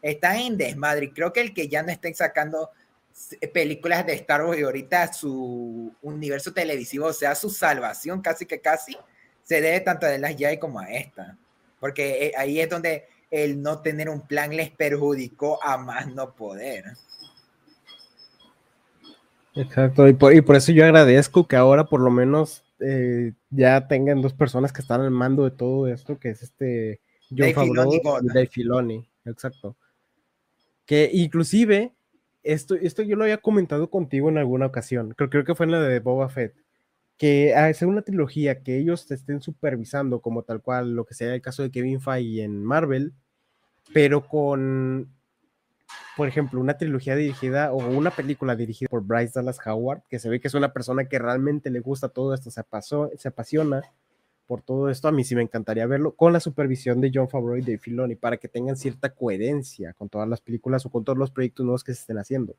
están 0.00 0.36
en 0.36 0.56
desmadre. 0.56 1.12
Creo 1.12 1.32
que 1.32 1.40
el 1.40 1.52
que 1.52 1.68
ya 1.68 1.82
no 1.82 1.90
estén 1.92 2.14
sacando 2.14 2.70
s- 3.12 3.36
películas 3.48 4.06
de 4.06 4.14
Star 4.14 4.44
Wars 4.44 4.58
y 4.58 4.62
ahorita 4.62 5.12
su 5.12 5.92
universo 6.02 6.52
televisivo, 6.52 7.06
o 7.06 7.12
sea, 7.12 7.34
su 7.34 7.50
salvación 7.50 8.22
casi 8.22 8.46
que 8.46 8.60
casi, 8.60 8.96
se 9.42 9.60
debe 9.60 9.80
tanto 9.80 10.06
a 10.06 10.16
Last 10.16 10.38
Jedi 10.38 10.58
como 10.58 10.80
a 10.80 10.90
esta. 10.90 11.36
Porque 11.80 12.26
eh, 12.28 12.32
ahí 12.36 12.60
es 12.60 12.68
donde 12.70 13.06
el 13.30 13.60
no 13.60 13.80
tener 13.82 14.08
un 14.08 14.26
plan 14.26 14.56
les 14.56 14.70
perjudicó 14.70 15.62
a 15.62 15.76
más 15.76 16.06
no 16.06 16.34
poder. 16.34 16.94
Exacto, 19.54 20.06
y 20.08 20.12
por, 20.12 20.34
y 20.34 20.40
por 20.40 20.56
eso 20.56 20.72
yo 20.72 20.84
agradezco 20.84 21.46
que 21.46 21.56
ahora 21.56 21.84
por 21.84 22.00
lo 22.00 22.10
menos 22.10 22.62
eh, 22.80 23.32
ya 23.50 23.88
tengan 23.88 24.22
dos 24.22 24.34
personas 24.34 24.72
que 24.72 24.82
están 24.82 25.00
al 25.00 25.10
mando 25.10 25.44
de 25.44 25.50
todo 25.50 25.86
esto, 25.88 26.18
que 26.18 26.30
es 26.30 26.42
este 26.42 27.00
John 27.30 27.52
Favreau 27.52 27.92
y. 27.92 28.00
Dave 28.28 28.46
Filoni, 28.46 29.08
exacto. 29.24 29.76
Que 30.86 31.10
inclusive, 31.12 31.94
esto, 32.42 32.74
esto 32.74 33.02
yo 33.02 33.16
lo 33.16 33.24
había 33.24 33.38
comentado 33.38 33.90
contigo 33.90 34.28
en 34.28 34.38
alguna 34.38 34.66
ocasión, 34.66 35.14
creo, 35.16 35.28
creo 35.28 35.44
que 35.44 35.54
fue 35.54 35.66
en 35.66 35.72
la 35.72 35.82
de 35.82 36.00
Boba 36.00 36.28
Fett, 36.28 36.54
que 37.18 37.54
hacer 37.54 37.88
una 37.88 38.02
trilogía 38.02 38.62
que 38.62 38.78
ellos 38.78 39.06
te 39.06 39.14
estén 39.14 39.42
supervisando 39.42 40.20
como 40.20 40.44
tal 40.44 40.62
cual, 40.62 40.94
lo 40.94 41.04
que 41.04 41.14
sea 41.14 41.34
el 41.34 41.42
caso 41.42 41.62
de 41.62 41.70
Kevin 41.70 42.00
Feige 42.00 42.44
en 42.44 42.64
Marvel, 42.64 43.12
pero 43.92 44.26
con 44.26 45.17
por 46.16 46.28
ejemplo, 46.28 46.60
una 46.60 46.76
trilogía 46.76 47.14
dirigida 47.14 47.72
o 47.72 47.76
una 47.76 48.10
película 48.10 48.56
dirigida 48.56 48.88
por 48.88 49.04
Bryce 49.04 49.32
Dallas 49.34 49.58
Howard, 49.64 50.02
que 50.08 50.18
se 50.18 50.28
ve 50.28 50.40
que 50.40 50.48
es 50.48 50.54
una 50.54 50.72
persona 50.72 51.08
que 51.08 51.18
realmente 51.18 51.70
le 51.70 51.80
gusta 51.80 52.08
todo 52.08 52.34
esto, 52.34 52.50
se, 52.50 52.62
pasó, 52.64 53.10
se 53.16 53.28
apasiona 53.28 53.82
por 54.46 54.62
todo 54.62 54.88
esto, 54.88 55.08
a 55.08 55.12
mí 55.12 55.24
sí 55.24 55.36
me 55.36 55.42
encantaría 55.42 55.86
verlo, 55.86 56.12
con 56.12 56.32
la 56.32 56.40
supervisión 56.40 57.00
de 57.00 57.10
John 57.14 57.28
Favreau 57.28 57.56
y 57.56 57.60
Dave 57.60 57.78
Filoni, 57.78 58.16
para 58.16 58.38
que 58.38 58.48
tengan 58.48 58.76
cierta 58.76 59.10
coherencia 59.10 59.92
con 59.92 60.08
todas 60.08 60.28
las 60.28 60.40
películas 60.40 60.86
o 60.86 60.90
con 60.90 61.04
todos 61.04 61.18
los 61.18 61.30
proyectos 61.30 61.64
nuevos 61.64 61.84
que 61.84 61.92
se 61.92 62.00
estén 62.00 62.18
haciendo. 62.18 62.56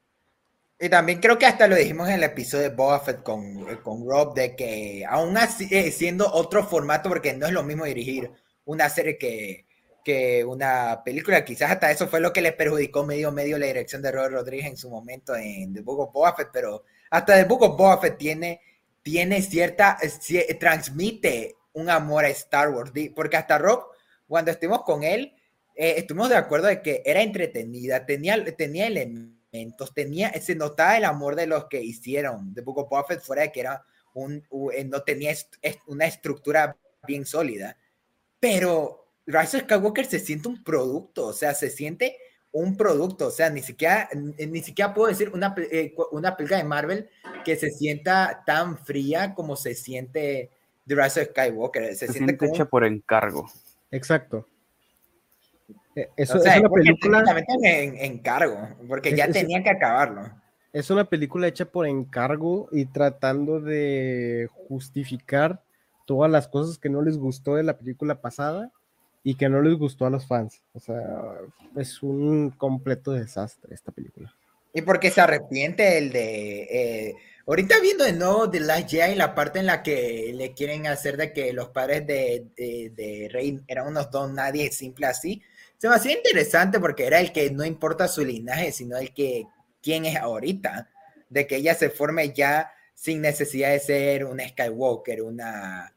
Y 0.79 0.87
también 0.87 1.19
creo 1.19 1.37
que 1.37 1.45
hasta 1.45 1.67
lo 1.67 1.75
dijimos 1.75 2.07
en 2.07 2.15
el 2.15 2.23
episodio 2.23 2.69
de 2.69 2.75
Boba 2.75 2.99
Fett 2.99 3.23
con, 3.23 3.65
con 3.83 4.07
Rob, 4.07 4.33
de 4.33 4.55
que 4.55 5.03
aún 5.09 5.35
así, 5.35 5.67
eh, 5.71 5.91
siendo 5.91 6.31
otro 6.31 6.63
formato, 6.63 7.09
porque 7.09 7.33
no 7.33 7.47
es 7.47 7.51
lo 7.51 7.63
mismo 7.63 7.83
dirigir 7.83 8.31
una 8.63 8.87
serie 8.87 9.17
que, 9.17 9.65
que 10.03 10.43
una 10.45 11.01
película, 11.03 11.43
quizás 11.45 11.71
hasta 11.71 11.91
eso 11.91 12.07
fue 12.07 12.19
lo 12.19 12.31
que 12.33 12.41
le 12.41 12.51
perjudicó 12.53 13.05
medio 13.05 13.31
medio 13.31 13.57
la 13.57 13.67
dirección 13.67 14.01
de 14.01 14.11
Robert 14.11 14.33
Rodríguez 14.33 14.67
en 14.67 14.77
su 14.77 14.89
momento 14.89 15.35
en 15.35 15.73
The 15.73 15.81
Book 15.81 15.99
of 15.99 16.13
Boba 16.13 16.35
Fett, 16.35 16.49
pero 16.51 16.83
hasta 17.09 17.35
The 17.35 17.43
Book 17.45 17.63
of 17.63 17.77
Boba 17.77 17.97
Fett 17.99 18.17
tiene, 18.17 18.61
tiene 19.01 19.41
cierta, 19.41 19.97
cie- 20.01 20.57
transmite 20.59 21.55
un 21.73 21.89
amor 21.89 22.25
a 22.25 22.29
Star 22.29 22.69
Wars, 22.69 22.91
porque 23.15 23.37
hasta 23.37 23.57
Rob, 23.57 23.83
cuando 24.27 24.51
estuvimos 24.51 24.83
con 24.83 25.03
él, 25.03 25.33
eh, 25.75 25.95
estuvimos 25.97 26.29
de 26.29 26.35
acuerdo 26.35 26.67
de 26.67 26.81
que 26.81 27.01
era 27.05 27.21
entretenida, 27.21 28.05
tenía, 28.05 28.43
tenía 28.55 28.87
elementos, 28.87 29.93
tenía, 29.93 30.31
se 30.41 30.55
notaba 30.55 30.97
el 30.97 31.05
amor 31.05 31.35
de 31.35 31.47
los 31.47 31.65
que 31.65 31.81
hicieron 31.81 32.53
The 32.53 32.61
Book 32.61 32.79
of 32.79 32.89
Boba 32.89 33.05
Fett 33.05 33.21
fuera 33.21 33.43
de 33.43 33.51
que 33.51 33.61
era 33.61 33.83
un, 34.13 34.43
eh, 34.73 34.83
no 34.85 35.01
tenía 35.03 35.33
una 35.87 36.05
estructura 36.05 36.75
bien 37.07 37.25
sólida, 37.25 37.77
pero 38.39 39.08
Rise 39.31 39.57
of 39.57 39.63
Skywalker 39.63 40.05
se 40.05 40.19
siente 40.19 40.47
un 40.47 40.63
producto, 40.63 41.27
o 41.27 41.33
sea, 41.33 41.53
se 41.53 41.69
siente 41.69 42.17
un 42.51 42.75
producto, 42.75 43.27
o 43.27 43.31
sea, 43.31 43.49
ni 43.51 43.61
siquiera, 43.61 44.09
ni, 44.15 44.45
ni 44.47 44.61
siquiera 44.61 44.91
puedo 44.93 45.07
decir 45.07 45.29
una, 45.33 45.53
eh, 45.71 45.93
una 46.11 46.35
película 46.35 46.57
de 46.57 46.63
Marvel 46.63 47.09
que 47.45 47.55
se 47.55 47.69
sienta 47.69 48.41
tan 48.45 48.77
fría 48.79 49.35
como 49.35 49.55
se 49.55 49.75
siente 49.75 50.49
The 50.87 50.95
Rise 50.95 51.21
of 51.21 51.27
Skywalker, 51.29 51.83
se, 51.89 51.93
Se 51.93 51.97
siente 52.07 52.13
siente 52.17 52.37
como 52.37 52.53
hecha 52.55 52.65
por 52.65 52.83
encargo. 52.85 53.47
Exacto. 53.91 54.47
Eh, 55.95 56.09
Eso 56.17 56.37
o 56.37 56.41
sea, 56.41 56.55
es 56.55 56.59
una 56.61 56.69
película. 56.69 57.23
en, 57.63 57.97
en 57.97 58.17
cargo, 58.19 58.57
porque 58.87 59.09
Es- 59.09 59.15
ya 59.15 59.25
es- 59.25 59.33
tenían 59.33 59.63
que 59.63 59.69
acabarlo. 59.69 60.31
Es 60.73 60.89
una 60.91 61.05
película 61.05 61.47
hecha 61.47 61.65
por 61.65 61.87
encargo 61.87 62.67
y 62.71 62.85
tratando 62.85 63.59
de 63.59 64.47
justificar 64.67 65.63
todas 66.05 66.29
las 66.31 66.47
cosas 66.47 66.77
que 66.77 66.89
no 66.89 67.01
les 67.01 67.17
gustó 67.17 67.55
de 67.55 67.63
la 67.63 67.77
película 67.77 68.21
pasada 68.21 68.71
y 69.23 69.35
que 69.35 69.49
no 69.49 69.61
les 69.61 69.77
gustó 69.77 70.05
a 70.05 70.09
los 70.09 70.25
fans. 70.25 70.61
O 70.73 70.79
sea, 70.79 71.01
es 71.75 72.01
un 72.01 72.51
completo 72.51 73.11
desastre 73.11 73.73
esta 73.73 73.91
película. 73.91 74.33
Y 74.73 74.81
porque 74.81 75.11
se 75.11 75.21
arrepiente 75.21 75.97
el 75.97 76.11
de. 76.11 76.61
eh, 76.61 77.15
ahorita 77.47 77.79
viendo 77.81 78.03
de 78.03 78.13
nuevo 78.13 78.49
The 78.49 78.59
Last 78.59 78.89
Jedi, 78.89 79.15
la 79.15 79.33
parte 79.33 79.59
en 79.59 79.65
la 79.65 79.81
que 79.81 80.31
le 80.33 80.53
quieren 80.53 80.87
hacer 80.87 81.17
de 81.17 81.33
que 81.33 81.53
los 81.53 81.69
padres 81.69 82.05
de, 82.05 82.45
de, 82.55 82.91
de 82.95 83.29
Rey 83.31 83.59
eran 83.67 83.87
unos 83.87 84.11
don 84.11 84.35
nadie 84.35 84.71
simple 84.71 85.07
así. 85.07 85.41
Se 85.77 85.89
me 85.89 85.95
hacía 85.95 86.13
interesante 86.15 86.79
porque 86.79 87.05
era 87.05 87.19
el 87.19 87.31
que 87.31 87.49
no 87.51 87.65
importa 87.65 88.07
su 88.07 88.23
linaje, 88.23 88.71
sino 88.71 88.97
el 88.97 89.13
que 89.13 89.45
quién 89.81 90.05
es 90.05 90.17
ahorita. 90.17 90.89
De 91.29 91.45
que 91.45 91.57
ella 91.57 91.75
se 91.75 91.89
forme 91.89 92.33
ya 92.33 92.71
sin 92.93 93.21
necesidad 93.21 93.69
de 93.71 93.79
ser 93.79 94.25
una 94.25 94.47
Skywalker, 94.47 95.21
una, 95.21 95.93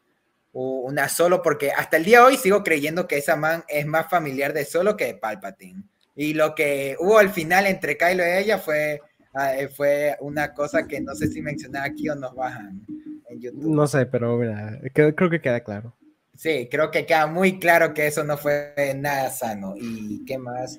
una 0.52 1.08
solo, 1.08 1.42
porque 1.42 1.70
hasta 1.70 1.96
el 1.96 2.04
día 2.04 2.20
de 2.20 2.26
hoy 2.26 2.36
sigo 2.36 2.62
creyendo 2.62 3.06
que 3.06 3.18
esa 3.18 3.36
man 3.36 3.64
es 3.68 3.86
más 3.86 4.08
familiar 4.10 4.52
de 4.52 4.64
solo 4.64 4.96
que 4.96 5.06
de 5.06 5.14
Palpatine. 5.14 5.82
Y 6.14 6.34
lo 6.34 6.54
que 6.54 6.96
hubo 7.00 7.18
al 7.18 7.30
final 7.30 7.66
entre 7.66 7.96
Kylo 7.96 8.22
y 8.26 8.30
ella 8.30 8.58
fue, 8.58 9.00
ah, 9.34 9.56
eh, 9.56 9.68
fue 9.68 10.16
una 10.20 10.52
cosa 10.52 10.86
que 10.86 11.00
no 11.00 11.14
sé 11.14 11.28
si 11.28 11.40
mencionar 11.40 11.84
aquí 11.84 12.08
o 12.10 12.14
nos 12.14 12.34
bajan 12.34 12.84
en 13.30 13.40
YouTube. 13.40 13.74
No 13.74 13.86
sé, 13.86 14.04
pero 14.06 14.36
mira, 14.36 14.78
creo, 14.92 15.14
creo 15.14 15.30
que 15.30 15.40
queda 15.40 15.60
claro. 15.60 15.96
Sí, 16.36 16.68
creo 16.70 16.90
que 16.90 17.06
queda 17.06 17.26
muy 17.26 17.58
claro 17.58 17.94
que 17.94 18.06
eso 18.06 18.24
no 18.24 18.36
fue 18.36 18.74
nada 18.96 19.30
sano. 19.30 19.74
¿Y 19.76 20.24
qué 20.24 20.38
más? 20.38 20.76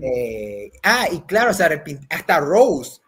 Eh, 0.00 0.70
ah, 0.82 1.06
y 1.12 1.20
claro, 1.22 1.52
se 1.52 1.64
arrepint- 1.64 2.06
hasta 2.10 2.40
Rose. 2.40 3.00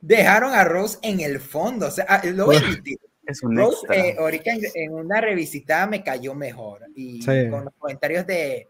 Dejaron 0.00 0.54
a 0.54 0.64
Rose 0.64 0.98
en 1.02 1.20
el 1.20 1.40
fondo. 1.40 1.86
O 1.86 1.90
sea, 1.90 2.06
ah, 2.08 2.22
lo 2.24 2.46
voy 2.46 2.56
a 2.56 2.60
admitir. 2.60 2.98
Es 3.26 3.42
un 3.42 3.56
Rose, 3.56 3.78
extra. 3.88 3.96
eh, 3.96 4.16
ahorita 4.18 4.50
en, 4.52 4.60
en 4.74 4.94
una 4.94 5.20
revisitada 5.20 5.86
me 5.86 6.02
cayó 6.04 6.34
mejor. 6.34 6.82
Y 6.94 7.22
Sí. 7.22 7.50
con 7.50 7.64
los 7.64 7.74
comentarios 7.78 8.26
de, 8.26 8.68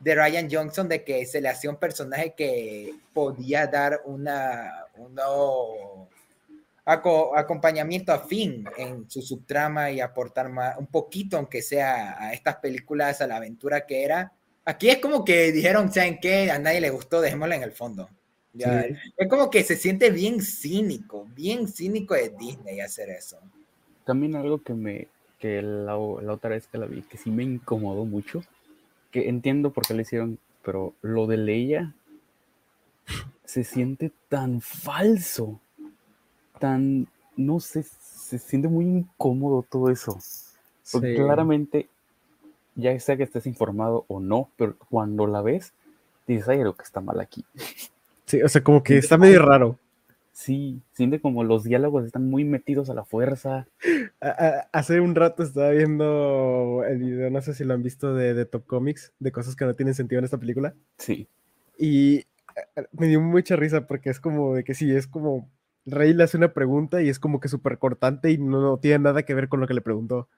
de 0.00 0.14
Ryan 0.14 0.48
Johnson 0.50 0.88
de 0.88 1.02
que 1.02 1.24
se 1.26 1.40
le 1.40 1.48
hacía 1.48 1.70
un 1.70 1.76
personaje 1.76 2.34
que 2.36 2.92
podía 3.14 3.66
dar 3.66 4.02
una, 4.04 4.84
un 4.96 5.16
acompañamiento 6.84 8.12
afín 8.12 8.64
en 8.76 9.08
su 9.10 9.22
subtrama 9.22 9.90
y 9.90 10.00
aportar 10.00 10.48
más, 10.50 10.76
un 10.78 10.86
poquito, 10.86 11.36
aunque 11.36 11.62
sea 11.62 12.16
a 12.22 12.32
estas 12.32 12.56
películas, 12.56 13.20
a 13.20 13.26
la 13.26 13.36
aventura 13.36 13.86
que 13.86 14.04
era. 14.04 14.32
Aquí 14.64 14.90
es 14.90 14.98
como 14.98 15.24
que 15.24 15.52
dijeron, 15.52 15.92
¿saben 15.92 16.18
qué? 16.20 16.50
A 16.50 16.58
nadie 16.58 16.80
le 16.80 16.90
gustó, 16.90 17.20
dejémosla 17.20 17.56
en 17.56 17.62
el 17.62 17.72
fondo. 17.72 18.08
Es 19.18 19.28
como 19.28 19.50
que 19.50 19.62
se 19.64 19.76
siente 19.76 20.10
bien 20.10 20.40
cínico, 20.40 21.26
bien 21.34 21.68
cínico 21.68 22.14
de 22.14 22.30
Disney 22.30 22.80
hacer 22.80 23.10
eso. 23.10 23.38
También 24.06 24.36
algo 24.36 24.62
que 24.62 24.72
me, 24.72 25.08
que 25.40 25.60
la, 25.60 25.94
la 25.94 26.32
otra 26.32 26.50
vez 26.50 26.66
que 26.68 26.78
la 26.78 26.86
vi, 26.86 27.02
que 27.02 27.18
sí 27.18 27.30
me 27.30 27.42
incomodó 27.42 28.04
mucho, 28.04 28.42
que 29.10 29.28
entiendo 29.28 29.70
por 29.70 29.84
qué 29.84 29.94
le 29.94 30.02
hicieron, 30.02 30.38
pero 30.62 30.94
lo 31.02 31.26
de 31.26 31.36
Leia 31.36 31.92
se 33.44 33.64
siente 33.64 34.12
tan 34.28 34.60
falso, 34.60 35.60
tan, 36.60 37.08
no 37.36 37.60
sé, 37.60 37.82
se 37.82 38.38
siente 38.38 38.68
muy 38.68 38.84
incómodo 38.84 39.64
todo 39.68 39.90
eso. 39.90 40.18
Porque 40.92 41.16
claramente, 41.16 41.88
ya 42.76 42.98
sea 43.00 43.16
que 43.16 43.24
estés 43.24 43.46
informado 43.46 44.04
o 44.06 44.20
no, 44.20 44.50
pero 44.56 44.76
cuando 44.88 45.26
la 45.26 45.42
ves, 45.42 45.72
dices, 46.28 46.48
hay 46.48 46.60
algo 46.60 46.74
que 46.74 46.84
está 46.84 47.00
mal 47.00 47.20
aquí. 47.20 47.44
Sí, 48.26 48.40
o 48.40 48.48
sea, 48.48 48.62
como 48.62 48.82
que 48.82 48.98
está 48.98 49.18
medio 49.18 49.42
raro. 49.42 49.78
Sí, 50.36 50.82
siente 50.92 51.18
como 51.18 51.44
los 51.44 51.64
diálogos 51.64 52.04
están 52.04 52.28
muy 52.28 52.44
metidos 52.44 52.90
a 52.90 52.94
la 52.94 53.06
fuerza. 53.06 53.68
hace 54.70 55.00
un 55.00 55.14
rato 55.14 55.42
estaba 55.42 55.70
viendo 55.70 56.84
el 56.86 56.98
video, 56.98 57.30
no 57.30 57.40
sé 57.40 57.54
si 57.54 57.64
lo 57.64 57.72
han 57.72 57.82
visto, 57.82 58.12
de, 58.12 58.44
Top 58.44 58.66
Comics, 58.66 59.14
de 59.18 59.32
cosas 59.32 59.56
que 59.56 59.64
no 59.64 59.74
tienen 59.74 59.94
sentido 59.94 60.18
en 60.18 60.26
esta 60.26 60.36
película. 60.36 60.74
Sí. 60.98 61.26
Y 61.78 62.24
me 62.92 63.06
dio 63.06 63.18
mucha 63.22 63.56
risa 63.56 63.86
porque 63.86 64.10
es 64.10 64.20
como 64.20 64.54
de 64.54 64.62
que 64.62 64.74
sí, 64.74 64.94
es 64.94 65.06
como 65.06 65.50
Rey 65.86 66.12
le 66.12 66.24
hace 66.24 66.36
una 66.36 66.52
pregunta 66.52 67.00
y 67.00 67.08
es 67.08 67.18
como 67.18 67.40
que 67.40 67.48
súper 67.48 67.78
cortante 67.78 68.30
y 68.30 68.36
no, 68.36 68.76
tiene 68.76 68.98
nada 68.98 69.22
que 69.22 69.32
ver 69.32 69.48
con 69.48 69.60
lo 69.60 69.66
que 69.66 69.72
le 69.72 69.80
preguntó. 69.80 70.28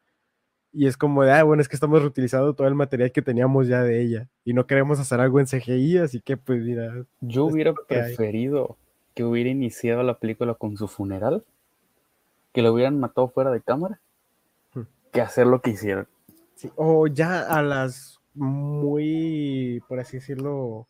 Y 0.72 0.86
es 0.86 0.96
como 0.96 1.24
de, 1.24 1.32
ah, 1.32 1.42
bueno, 1.42 1.60
es 1.60 1.68
que 1.68 1.74
estamos 1.74 2.00
reutilizando 2.00 2.54
todo 2.54 2.68
el 2.68 2.76
material 2.76 3.10
que 3.10 3.20
teníamos 3.20 3.66
ya 3.66 3.82
de 3.82 4.00
ella 4.00 4.28
y 4.44 4.52
no 4.52 4.68
queremos 4.68 5.00
hacer 5.00 5.18
algo 5.18 5.40
en 5.40 5.46
CGI, 5.46 5.98
así 5.98 6.20
que 6.20 6.36
pues 6.36 6.62
mira. 6.62 7.04
Yo 7.20 7.46
hubiera 7.46 7.74
preferido 7.74 8.78
que 9.18 9.24
hubiera 9.24 9.50
iniciado 9.50 10.04
la 10.04 10.20
película 10.20 10.54
con 10.54 10.76
su 10.76 10.86
funeral, 10.86 11.44
que 12.52 12.62
lo 12.62 12.72
hubieran 12.72 13.00
matado 13.00 13.28
fuera 13.28 13.50
de 13.50 13.60
cámara, 13.60 14.00
hmm. 14.74 14.82
que 15.10 15.20
hacer 15.20 15.48
lo 15.48 15.60
que 15.60 15.70
hicieron. 15.70 16.06
o 16.76 17.08
ya 17.08 17.40
a 17.40 17.60
las 17.60 18.20
muy, 18.34 19.82
por 19.88 19.98
así 19.98 20.18
decirlo, 20.18 20.86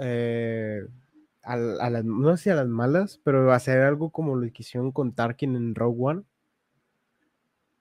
eh, 0.00 0.80
a, 1.42 1.56
las, 1.58 2.06
no 2.06 2.38
sé 2.38 2.52
a 2.52 2.54
las 2.54 2.68
malas, 2.68 3.20
pero 3.22 3.52
hacer 3.52 3.82
algo 3.82 4.08
como 4.08 4.34
lo 4.34 4.50
que 4.50 4.62
hicieron 4.62 4.90
con 4.90 5.12
Tarkin 5.12 5.56
en 5.56 5.74
Rogue 5.74 5.98
One. 6.00 6.22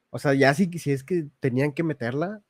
O 0.09 0.19
sea, 0.19 0.33
ya 0.33 0.53
si, 0.53 0.69
si 0.79 0.91
es 0.91 1.05
que 1.05 1.27
tenían 1.39 1.71
que 1.71 1.83
meterla, 1.83 2.41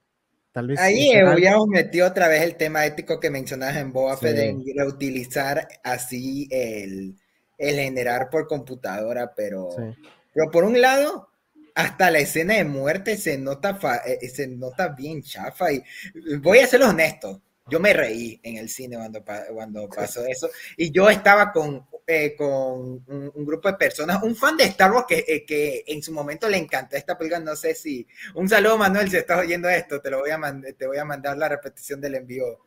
Ahí 0.77 1.09
hubiéramos 1.23 1.67
metido 1.67 2.07
otra 2.07 2.27
vez 2.27 2.43
el 2.43 2.55
tema 2.55 2.85
ético 2.85 3.19
que 3.19 3.31
mencionabas 3.31 3.77
en 3.77 3.91
Boa 3.91 4.15
de 4.17 4.55
reutilizar 4.75 5.67
así 5.84 6.47
el, 6.51 7.15
generar 7.57 8.30
por 8.30 8.47
computadora, 8.47 9.34
pero, 9.35 9.69
pero 10.34 10.51
por 10.51 10.63
un 10.63 10.80
lado, 10.80 11.30
hasta 11.73 12.11
la 12.11 12.19
escena 12.19 12.55
de 12.55 12.65
muerte 12.65 13.17
se 13.17 13.38
nota, 13.38 13.80
eh, 14.05 14.27
se 14.30 14.47
nota 14.47 14.89
bien 14.89 15.23
chafa 15.23 15.71
y 15.71 15.84
voy 16.41 16.59
a 16.59 16.67
ser 16.67 16.84
honesto, 16.84 17.41
yo 17.69 17.80
me 17.80 17.94
reí 17.94 18.40
en 18.44 18.57
el 18.57 18.69
cine 18.69 18.98
cuando, 18.98 19.23
cuando 19.53 19.90
pasó 19.90 20.26
eso 20.26 20.49
y 20.77 20.91
yo 20.91 21.10
estaba 21.10 21.52
con 21.52 21.85
eh, 22.06 22.35
con 22.35 23.02
un, 23.07 23.45
grupo 23.45 23.69
de 23.69 23.76
personas, 23.76 24.22
un 24.23 24.35
fan 24.35 24.57
de 24.57 24.65
Star 24.65 24.91
Wars 24.91 25.06
que, 25.07 25.23
eh, 25.26 25.45
que 25.45 25.85
en 25.88 26.03
su 26.03 26.11
momento 26.11 26.49
le 26.49 26.57
encantó 26.57 26.98
esta 26.98 27.18
película, 27.18 27.40
no 27.40 27.56
sé 27.56 27.76
si... 27.76 28.06
Un 28.35 28.49
saludo 28.49 28.77
Manuel, 28.77 29.10
si 29.10 29.15
estás 29.15 29.40
oyendo 29.40 29.69
esto, 29.69 30.02
te, 30.02 30.11
lo 30.11 30.19
voy 30.19 30.31
a 30.31 30.40
te 30.77 30.85
voy 30.85 30.98
a 30.98 31.06
mandar 31.06 31.38
la 31.38 31.48
repetición 31.48 32.02
del 32.02 32.15
envío. 32.15 32.60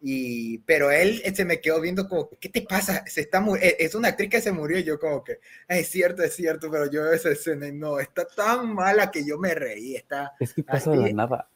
Y, 0.00 0.58
pero 0.60 0.90
él 0.90 1.22
se 1.34 1.44
me 1.44 1.60
quedó 1.60 1.82
viendo 1.82 2.08
como, 2.08 2.30
¿qué 2.40 2.48
te 2.48 2.62
pasa? 2.62 3.04
Se 3.06 3.20
está 3.20 3.44
es 3.60 3.94
una 3.94 4.08
actriz 4.08 4.30
que 4.30 4.40
se 4.40 4.52
murió 4.52 4.78
y 4.78 4.84
yo 4.84 4.98
como 4.98 5.22
que, 5.22 5.40
es 5.68 5.88
cierto, 5.88 6.22
es 6.22 6.34
cierto, 6.34 6.70
pero 6.70 6.90
yo 6.90 7.12
esa 7.12 7.30
escena, 7.30 7.70
no, 7.70 8.00
está 8.00 8.26
tan 8.26 8.72
mala 8.72 9.10
que 9.10 9.22
yo 9.22 9.36
me 9.36 9.54
reí, 9.54 9.96
está... 9.96 10.32
Es 10.40 10.54
que 10.54 10.64
pasa 10.64 10.92
de 10.92 11.12
nada. 11.12 11.46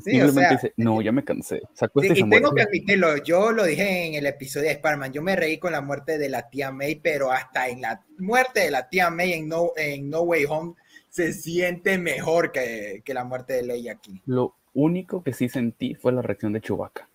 Simplemente 0.00 0.54
dice, 0.54 0.72
no, 0.76 1.00
ya 1.00 1.12
me 1.12 1.24
cansé. 1.24 1.62
y, 2.02 2.30
tengo 2.30 2.52
que 2.52 2.62
admitirlo, 2.62 3.16
yo 3.18 3.50
lo 3.52 3.64
dije 3.64 4.06
en 4.06 4.14
el 4.14 4.26
episodio 4.26 4.66
de 4.66 4.74
Spider-Man, 4.74 5.12
yo 5.12 5.22
me 5.22 5.36
reí 5.36 5.58
con 5.58 5.72
la 5.72 5.80
muerte 5.80 6.18
de 6.18 6.28
la 6.28 6.48
tía 6.50 6.70
May, 6.70 6.96
pero 6.96 7.32
hasta 7.32 7.68
en 7.68 7.80
la 7.80 8.02
muerte 8.18 8.60
de 8.60 8.70
la 8.70 8.88
tía 8.88 9.10
May 9.10 9.32
en 9.32 9.48
No, 9.48 9.70
en 9.76 10.10
no 10.10 10.20
Way 10.22 10.44
Home 10.48 10.74
se 11.08 11.32
siente 11.32 11.96
mejor 11.96 12.52
que, 12.52 13.02
que 13.04 13.14
la 13.14 13.24
muerte 13.24 13.54
de 13.54 13.62
Leia 13.62 13.92
aquí. 13.92 14.20
Lo 14.26 14.54
único 14.74 15.22
que 15.22 15.32
sí 15.32 15.48
sentí 15.48 15.94
fue 15.94 16.12
la 16.12 16.20
reacción 16.20 16.52
de 16.52 16.60
Chewbacca. 16.60 17.08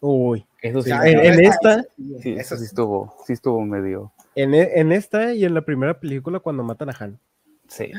Uy, 0.00 0.46
eso 0.62 0.82
sí. 0.82 0.90
en, 0.90 1.44
esta, 1.44 1.84
sí, 2.22 2.34
eso 2.38 2.56
sí 2.56 2.64
estuvo, 2.64 3.14
sí 3.26 3.32
estuvo 3.34 3.60
medio. 3.62 4.12
En, 4.34 4.54
en 4.54 4.92
esta 4.92 5.34
y 5.34 5.44
en 5.44 5.54
la 5.54 5.62
primera 5.62 5.98
película 5.98 6.40
cuando 6.40 6.62
matan 6.62 6.90
a 6.90 6.96
Han. 6.98 7.18
Sí. 7.68 7.90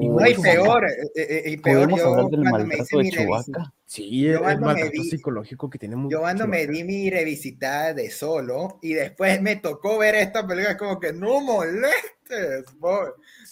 y 0.00 0.34
peor, 0.42 0.84
eh, 0.84 1.10
eh, 1.14 1.42
y 1.46 1.56
peor 1.56 1.96
yo 1.96 2.10
hablar 2.10 2.26
del 2.30 2.40
maltrato 2.40 2.98
de 2.98 3.10
Chewbacca? 3.10 3.74
Sí, 3.84 4.26
el, 4.26 4.40
maltrato 4.60 5.02
psicológico 5.02 5.70
que 5.70 5.78
tiene 5.78 5.96
Yo 6.08 6.20
cuando 6.20 6.46
me 6.46 6.66
di 6.66 6.82
mi 6.82 7.10
revisitada 7.10 7.94
de 7.94 8.10
solo 8.10 8.78
y 8.82 8.94
después 8.94 9.40
me 9.40 9.56
tocó 9.56 9.98
ver 9.98 10.16
esta 10.16 10.46
película 10.46 10.76
como 10.76 10.98
que 10.98 11.12
no 11.12 11.40
molestes, 11.40 12.64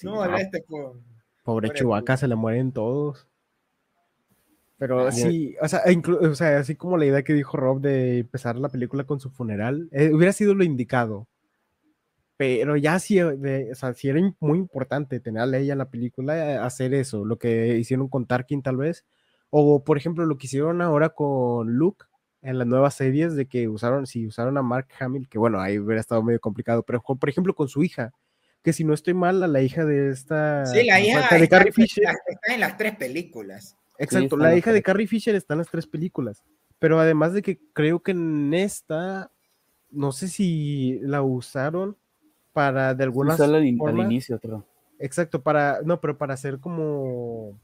no 0.02 0.14
molestes. 0.14 0.64
Pobre 1.44 1.70
Chewbacca, 1.70 2.16
se 2.16 2.28
le 2.28 2.34
mueren 2.34 2.72
todos. 2.72 3.26
Pero 4.80 5.12
sí, 5.12 5.56
o 5.60 5.68
sea, 5.68 5.82
o 6.22 6.34
sea, 6.34 6.59
así 6.59 6.74
como 6.74 6.97
la 6.97 7.05
idea 7.05 7.22
que 7.22 7.34
dijo 7.34 7.59
Rob 7.59 7.82
de 7.82 8.20
empezar 8.20 8.56
la 8.56 8.70
película 8.70 9.05
con 9.05 9.20
su 9.20 9.28
funeral, 9.28 9.90
eh, 9.92 10.10
hubiera 10.10 10.32
sido 10.32 10.55
lo 10.55 10.64
indicado 10.64 11.28
pero 12.40 12.74
ya 12.78 12.98
sí, 12.98 13.18
eh, 13.18 13.68
o 13.70 13.74
sea, 13.74 13.92
sí 13.92 14.08
era 14.08 14.18
muy 14.40 14.56
importante 14.56 15.20
tener 15.20 15.42
a 15.42 15.46
Leia 15.46 15.72
en 15.72 15.78
la 15.78 15.90
película, 15.90 16.38
eh, 16.38 16.56
hacer 16.56 16.94
eso, 16.94 17.26
lo 17.26 17.36
que 17.36 17.76
hicieron 17.76 18.08
con 18.08 18.24
Tarkin 18.24 18.62
tal 18.62 18.78
vez, 18.78 19.04
o 19.50 19.84
por 19.84 19.98
ejemplo 19.98 20.24
lo 20.24 20.38
que 20.38 20.46
hicieron 20.46 20.80
ahora 20.80 21.10
con 21.10 21.74
Luke 21.74 22.06
en 22.40 22.56
las 22.56 22.66
nuevas 22.66 22.94
series 22.94 23.34
de 23.34 23.44
que 23.44 23.68
usaron, 23.68 24.06
si 24.06 24.26
usaron 24.26 24.56
a 24.56 24.62
Mark 24.62 24.88
Hamill, 24.98 25.28
que 25.28 25.36
bueno, 25.38 25.60
ahí 25.60 25.78
hubiera 25.78 26.00
estado 26.00 26.22
medio 26.22 26.40
complicado, 26.40 26.82
pero 26.82 27.02
por 27.02 27.28
ejemplo 27.28 27.54
con 27.54 27.68
su 27.68 27.82
hija, 27.82 28.10
que 28.62 28.72
si 28.72 28.84
no 28.84 28.94
estoy 28.94 29.12
mal, 29.12 29.42
a 29.42 29.46
la 29.46 29.60
hija 29.60 29.84
de 29.84 30.08
esta... 30.08 30.64
Sí, 30.64 30.86
la 30.86 30.98
hija 30.98 31.36
de 31.36 31.46
Carrie 31.46 31.72
Fisher. 31.72 32.04
Está 32.26 32.54
en 32.54 32.60
las 32.60 32.78
tres 32.78 32.96
películas. 32.96 33.76
Exacto, 33.98 34.38
la 34.38 34.56
hija 34.56 34.72
de 34.72 34.80
Carrie 34.80 35.06
Fisher 35.06 35.34
está 35.34 35.52
en 35.52 35.58
las 35.58 35.68
tres 35.68 35.86
películas, 35.86 36.42
pero 36.78 37.00
además 37.00 37.34
de 37.34 37.42
que 37.42 37.60
creo 37.74 38.02
que 38.02 38.12
en 38.12 38.54
esta, 38.54 39.30
no 39.90 40.10
sé 40.12 40.28
si 40.28 41.00
la 41.02 41.20
usaron 41.20 41.98
para 42.52 42.94
de 42.94 43.05
algunas 43.05 43.36
formas, 43.36 43.56
al 43.56 43.98
inicio, 43.98 44.36
otro. 44.36 44.64
Exacto, 44.98 45.43
para 45.43 45.81
no, 45.85 46.01
pero 46.01 46.18
para 46.18 46.35
hacer 46.35 46.60
como 46.60 47.59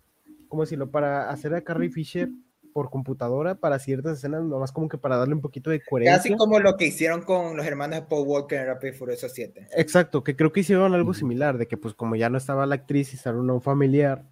¿cómo 0.48 0.62
decirlo? 0.62 0.90
Para 0.90 1.30
hacer 1.30 1.54
a 1.54 1.62
Carrie 1.62 1.90
Fisher 1.90 2.30
por 2.72 2.90
computadora 2.90 3.54
para 3.54 3.78
ciertas 3.78 4.18
escenas, 4.18 4.44
nomás 4.44 4.70
como 4.70 4.88
que 4.88 4.98
para 4.98 5.16
darle 5.16 5.34
un 5.34 5.40
poquito 5.40 5.70
de 5.70 5.80
coherencia. 5.80 6.16
Casi 6.18 6.36
como 6.36 6.60
lo 6.60 6.76
que 6.76 6.86
hicieron 6.86 7.22
con 7.22 7.56
los 7.56 7.64
hermanos 7.64 8.00
de 8.00 8.06
Paul 8.06 8.26
Walker 8.26 8.60
en 8.60 8.66
Rapid 8.66 8.92
Furioso 8.92 9.28
7. 9.30 9.68
Exacto, 9.76 10.22
que 10.22 10.36
creo 10.36 10.52
que 10.52 10.60
hicieron 10.60 10.92
algo 10.92 11.14
similar, 11.14 11.56
de 11.56 11.66
que 11.66 11.78
pues 11.78 11.94
como 11.94 12.16
ya 12.16 12.28
no 12.28 12.36
estaba 12.36 12.66
la 12.66 12.74
actriz, 12.74 13.14
hicieron 13.14 13.48
un 13.48 13.62
familiar, 13.62 14.26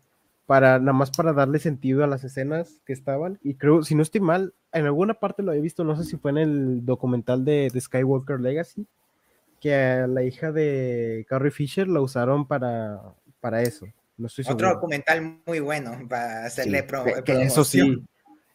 para 0.45 0.79
nada 0.79 0.93
más 0.93 1.11
para 1.11 1.33
darle 1.33 1.59
sentido 1.59 2.05
a 2.05 2.07
las 2.07 2.23
escenas 2.23 2.83
que 2.85 2.93
estaban. 2.93 3.39
Y 3.43 3.55
creo, 3.55 3.83
si 3.83 3.95
no 3.95 4.03
estoy 4.03 4.21
mal, 4.21 4.53
en 4.73 4.85
alguna 4.85 5.15
parte 5.15 5.43
lo 5.43 5.55
he 5.55 5.61
visto, 5.63 5.83
no 5.83 5.97
sé 5.97 6.05
si 6.05 6.19
fue 6.19 6.31
en 6.33 6.39
el 6.39 6.85
documental 6.85 7.47
de, 7.47 7.71
de 7.73 7.81
Skywalker 7.81 8.41
Legacy, 8.41 8.87
que 9.65 9.75
a 9.75 10.07
la 10.07 10.23
hija 10.23 10.53
de 10.53 11.25
Carrie 11.27 11.51
Fisher 11.51 11.89
la 11.89 12.03
usaron 12.03 12.47
para, 12.47 13.01
para 13.41 13.63
eso. 13.63 13.87
No 14.19 14.27
estoy 14.27 14.45
Otro 14.47 14.69
documental 14.69 15.41
muy 15.47 15.61
bueno 15.61 15.99
para 16.07 16.45
hacerle 16.45 16.87
sí, 16.87 17.33
Eso 17.33 17.65
sí, 17.65 18.05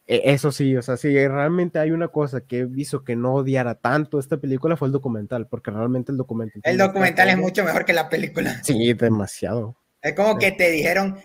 e, 0.05 0.21
eso 0.25 0.51
sí, 0.51 0.77
o 0.77 0.83
sea, 0.83 0.97
si 0.97 1.11
realmente 1.27 1.79
hay 1.79 1.89
una 1.89 2.09
cosa 2.09 2.41
que 2.41 2.67
hizo 2.75 3.03
que 3.03 3.15
no 3.15 3.33
odiara 3.33 3.73
tanto 3.73 4.19
esta 4.19 4.37
película 4.37 4.77
fue 4.77 4.87
el 4.87 4.91
documental, 4.91 5.47
porque 5.47 5.71
realmente 5.71 6.11
el 6.11 6.17
documental... 6.19 6.61
El 6.63 6.77
documental 6.77 7.27
es 7.29 7.37
mucho 7.39 7.63
mejor 7.63 7.85
que 7.85 7.93
la 7.93 8.07
película. 8.07 8.63
Sí, 8.63 8.93
demasiado. 8.93 9.75
Es 10.03 10.13
como 10.13 10.37
que 10.37 10.51
te 10.51 10.69
dijeron, 10.69 11.17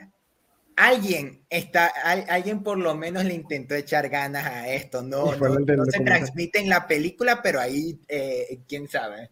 alguien 0.77 1.44
está, 1.51 1.93
alguien 2.27 2.62
por 2.62 2.78
lo 2.78 2.94
menos 2.94 3.27
le 3.27 3.35
intentó 3.35 3.74
echar 3.74 4.09
ganas 4.09 4.47
a 4.47 4.66
esto, 4.66 5.02
no, 5.02 5.36
no, 5.36 5.85
se 5.85 6.01
transmite 6.01 6.59
en 6.61 6.70
la 6.70 6.86
película, 6.86 7.43
pero 7.43 7.61
ahí, 7.61 8.01
eh, 8.09 8.61
quién 8.66 8.89
sabe. 8.89 9.31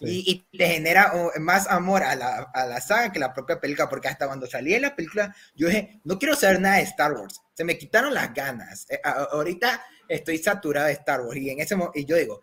Y, 0.00 0.46
te 0.56 0.66
genera 0.66 1.12
más 1.40 1.66
amor 1.68 2.02
a 2.02 2.14
la, 2.14 2.50
a 2.54 2.66
la, 2.66 2.80
saga 2.80 3.12
que 3.12 3.18
la 3.18 3.34
propia 3.34 3.60
película, 3.60 3.88
porque 3.88 4.08
hasta 4.08 4.26
cuando 4.26 4.46
salí 4.46 4.72
de 4.72 4.80
la 4.80 4.96
película, 4.96 5.34
yo 5.54 5.68
dije, 5.68 6.00
no 6.04 6.18
quiero 6.18 6.34
saber 6.34 6.60
nada 6.60 6.76
de 6.76 6.82
Star 6.82 7.12
Wars. 7.12 7.40
Se 7.54 7.64
me 7.64 7.76
quitaron 7.76 8.14
las 8.14 8.32
ganas. 8.32 8.86
Eh, 8.88 9.00
ahorita 9.04 9.82
estoy 10.08 10.38
saturado 10.38 10.86
de 10.86 10.94
Star 10.94 11.20
Wars. 11.20 11.36
Y 11.36 11.50
en 11.50 11.60
ese 11.60 11.76
y 11.94 12.04
yo 12.04 12.16
digo, 12.16 12.42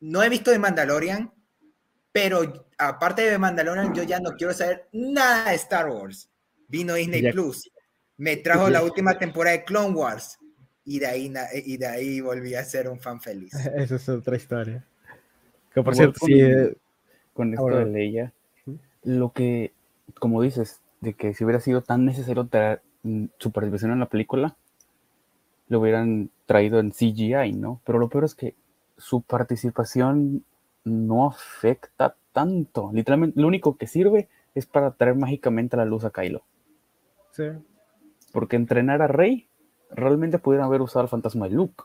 no 0.00 0.22
he 0.22 0.28
visto 0.28 0.50
de 0.50 0.58
Mandalorian, 0.58 1.32
pero 2.12 2.66
aparte 2.76 3.22
de 3.22 3.38
Mandalorian, 3.38 3.94
yo 3.94 4.02
ya 4.02 4.20
no 4.20 4.32
quiero 4.36 4.52
saber 4.52 4.88
nada 4.92 5.50
de 5.50 5.56
Star 5.56 5.88
Wars. 5.88 6.30
Vino 6.68 6.94
Disney 6.94 7.32
Plus, 7.32 7.70
me 8.18 8.36
trajo 8.36 8.68
la 8.68 8.82
última 8.82 9.16
temporada 9.18 9.56
de 9.56 9.64
Clone 9.64 9.94
Wars 9.94 10.38
y 10.84 10.98
de 10.98 11.06
ahí, 11.06 11.32
y 11.64 11.76
de 11.76 11.86
ahí 11.86 12.20
volví 12.20 12.54
a 12.54 12.64
ser 12.64 12.88
un 12.88 12.98
fan 12.98 13.20
feliz. 13.20 13.52
Esa 13.76 13.96
es 13.96 14.08
otra 14.08 14.36
historia. 14.36 14.86
Que 15.72 15.82
por 15.82 15.94
cierto, 15.94 16.20
con, 16.20 16.26
sí, 16.28 16.40
eh, 16.40 16.76
con 17.32 17.54
esto 17.54 17.66
de 17.66 17.84
Leia, 17.86 18.32
lo 19.04 19.32
que, 19.32 19.72
como 20.18 20.42
dices, 20.42 20.80
de 21.00 21.14
que 21.14 21.34
si 21.34 21.44
hubiera 21.44 21.60
sido 21.60 21.82
tan 21.82 22.04
necesario 22.04 22.46
traer 22.46 22.82
su 23.38 23.52
participación 23.52 23.92
en 23.92 24.00
la 24.00 24.08
película, 24.08 24.56
lo 25.68 25.80
hubieran 25.80 26.30
traído 26.46 26.80
en 26.80 26.90
CGI, 26.90 27.52
¿no? 27.52 27.80
Pero 27.84 27.98
lo 27.98 28.08
peor 28.08 28.24
es 28.24 28.34
que 28.34 28.54
su 28.96 29.22
participación 29.22 30.44
no 30.84 31.26
afecta 31.26 32.16
tanto. 32.32 32.90
Literalmente, 32.92 33.40
lo 33.40 33.46
único 33.46 33.76
que 33.76 33.86
sirve 33.86 34.28
es 34.54 34.66
para 34.66 34.92
traer 34.92 35.14
mágicamente 35.14 35.76
a 35.76 35.78
la 35.78 35.84
luz 35.84 36.04
a 36.04 36.10
Kylo. 36.10 36.42
Sí. 37.30 37.44
Porque 38.32 38.56
entrenar 38.56 39.02
a 39.02 39.06
Rey 39.06 39.48
realmente 39.90 40.38
pudieran 40.38 40.66
haber 40.66 40.82
usado 40.82 41.02
el 41.02 41.08
fantasma 41.08 41.48
de 41.48 41.54
Luke. 41.54 41.84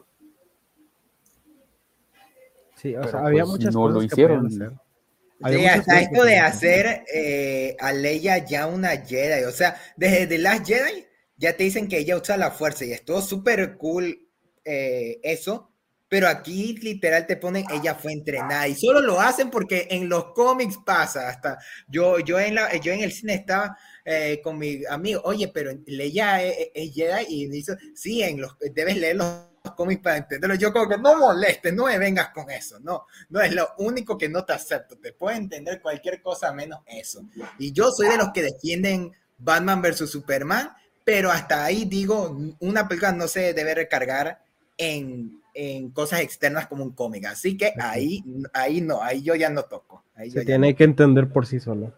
Sí, 2.83 2.97
o 2.97 3.07
sea, 3.07 3.21
había 3.21 3.43
pues, 3.43 3.53
muchas 3.53 3.73
no 3.73 3.87
lo 3.87 4.03
hicieron. 4.03 4.51
Sí, 4.51 5.65
hasta 5.65 6.01
esto 6.01 6.23
de 6.25 6.37
hacer 6.37 7.05
eh, 7.13 7.77
a 7.79 7.93
Leia 7.93 8.45
ya 8.45 8.67
una 8.67 8.89
Jedi. 8.89 9.45
O 9.45 9.51
sea, 9.51 9.77
desde 9.95 10.27
The 10.27 10.37
Last 10.37 10.67
Jedi 10.67 11.05
ya 11.37 11.55
te 11.55 11.63
dicen 11.63 11.87
que 11.87 11.97
ella 11.97 12.17
usa 12.17 12.35
la 12.35 12.51
fuerza 12.51 12.83
y 12.83 12.91
es 12.91 13.05
todo 13.05 13.21
súper 13.21 13.77
cool 13.77 14.27
eh, 14.65 15.19
eso. 15.23 15.69
Pero 16.09 16.27
aquí 16.27 16.77
literal 16.77 17.25
te 17.25 17.37
ponen, 17.37 17.65
ella 17.73 17.95
fue 17.95 18.11
entrenada 18.11 18.67
y 18.67 18.75
solo 18.75 19.01
lo 19.01 19.19
hacen 19.19 19.49
porque 19.49 19.87
en 19.89 20.09
los 20.09 20.33
cómics 20.33 20.77
pasa. 20.85 21.29
Hasta 21.29 21.57
yo, 21.87 22.19
yo, 22.19 22.37
en, 22.37 22.55
la, 22.55 22.75
yo 22.75 22.91
en 22.91 22.99
el 22.99 23.13
cine 23.13 23.33
estaba 23.33 23.77
eh, 24.03 24.41
con 24.43 24.57
mi 24.59 24.81
amigo, 24.89 25.21
oye, 25.23 25.47
pero 25.47 25.71
Leia 25.87 26.43
es, 26.43 26.69
es 26.75 26.93
Jedi 26.93 27.25
y 27.29 27.47
dice, 27.47 27.77
sí, 27.95 28.21
en 28.21 28.41
los, 28.41 28.55
debes 28.75 28.97
leer 28.97 29.15
los 29.15 29.52
cómics 29.71 30.01
para 30.01 30.17
entenderlo. 30.17 30.55
Yo 30.55 30.73
como 30.73 30.89
que 30.89 30.97
no 30.97 31.17
molestes, 31.17 31.73
no 31.73 31.85
me 31.85 31.97
vengas 31.97 32.29
con 32.29 32.49
eso, 32.51 32.79
no, 32.81 33.05
no 33.29 33.41
es 33.41 33.53
lo 33.53 33.69
único 33.77 34.17
que 34.17 34.27
no 34.27 34.43
te 34.43 34.53
acepto, 34.53 34.97
te 34.97 35.13
puedo 35.13 35.35
entender 35.35 35.81
cualquier 35.81 36.21
cosa 36.21 36.51
menos 36.53 36.81
eso. 36.85 37.25
Y 37.57 37.71
yo 37.71 37.89
soy 37.91 38.09
de 38.09 38.17
los 38.17 38.31
que 38.33 38.43
defienden 38.43 39.11
Batman 39.37 39.81
versus 39.81 40.11
Superman, 40.11 40.69
pero 41.03 41.31
hasta 41.31 41.63
ahí 41.63 41.85
digo, 41.85 42.37
una 42.59 42.87
película 42.87 43.13
no 43.13 43.27
se 43.27 43.53
debe 43.53 43.73
recargar 43.73 44.43
en, 44.77 45.41
en 45.53 45.91
cosas 45.91 46.21
externas 46.21 46.67
como 46.67 46.83
un 46.83 46.91
cómic, 46.91 47.25
así 47.25 47.55
que 47.55 47.73
ahí, 47.79 48.23
ahí 48.53 48.81
no, 48.81 49.01
ahí 49.01 49.21
yo 49.21 49.35
ya 49.35 49.49
no 49.49 49.63
toco. 49.63 50.03
Ahí 50.15 50.29
se 50.29 50.45
tiene 50.45 50.75
que 50.75 50.83
entender 50.83 51.29
por 51.29 51.45
sí 51.45 51.59
solo. 51.59 51.93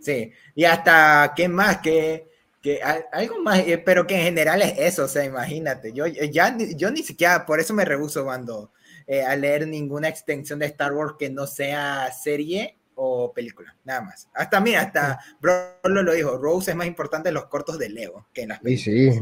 Sí, 0.00 0.30
y 0.54 0.64
hasta, 0.64 1.32
¿qué 1.34 1.48
más? 1.48 1.78
que 1.78 2.28
que 2.68 2.82
algo 3.12 3.42
más, 3.42 3.60
eh, 3.60 3.78
pero 3.78 4.06
que 4.06 4.16
en 4.16 4.24
general 4.24 4.60
es 4.60 4.74
eso, 4.78 5.04
o 5.04 5.08
sea, 5.08 5.24
imagínate, 5.24 5.92
yo 5.92 6.04
eh, 6.04 6.30
ya 6.30 6.54
yo 6.76 6.90
ni 6.90 7.02
siquiera, 7.02 7.46
por 7.46 7.60
eso 7.60 7.72
me 7.72 7.84
rehuso 7.84 8.24
cuando 8.24 8.72
eh, 9.06 9.22
a 9.22 9.34
leer 9.36 9.66
ninguna 9.66 10.08
extensión 10.08 10.58
de 10.58 10.66
Star 10.66 10.92
Wars 10.92 11.14
que 11.18 11.30
no 11.30 11.46
sea 11.46 12.12
serie 12.12 12.76
o 12.94 13.32
película, 13.32 13.74
nada 13.84 14.02
más. 14.02 14.28
Hasta 14.34 14.60
mira, 14.60 14.82
hasta 14.82 15.18
Bro 15.40 15.78
lo 15.84 16.12
dijo, 16.12 16.36
Rose 16.36 16.72
es 16.72 16.76
más 16.76 16.86
importante 16.86 17.28
en 17.28 17.36
los 17.36 17.46
cortos 17.46 17.78
de 17.78 17.88
Lego 17.88 18.26
que 18.34 18.42
en 18.42 18.48
las 18.50 18.60
películas. 18.60 18.84
Sí, 18.84 19.12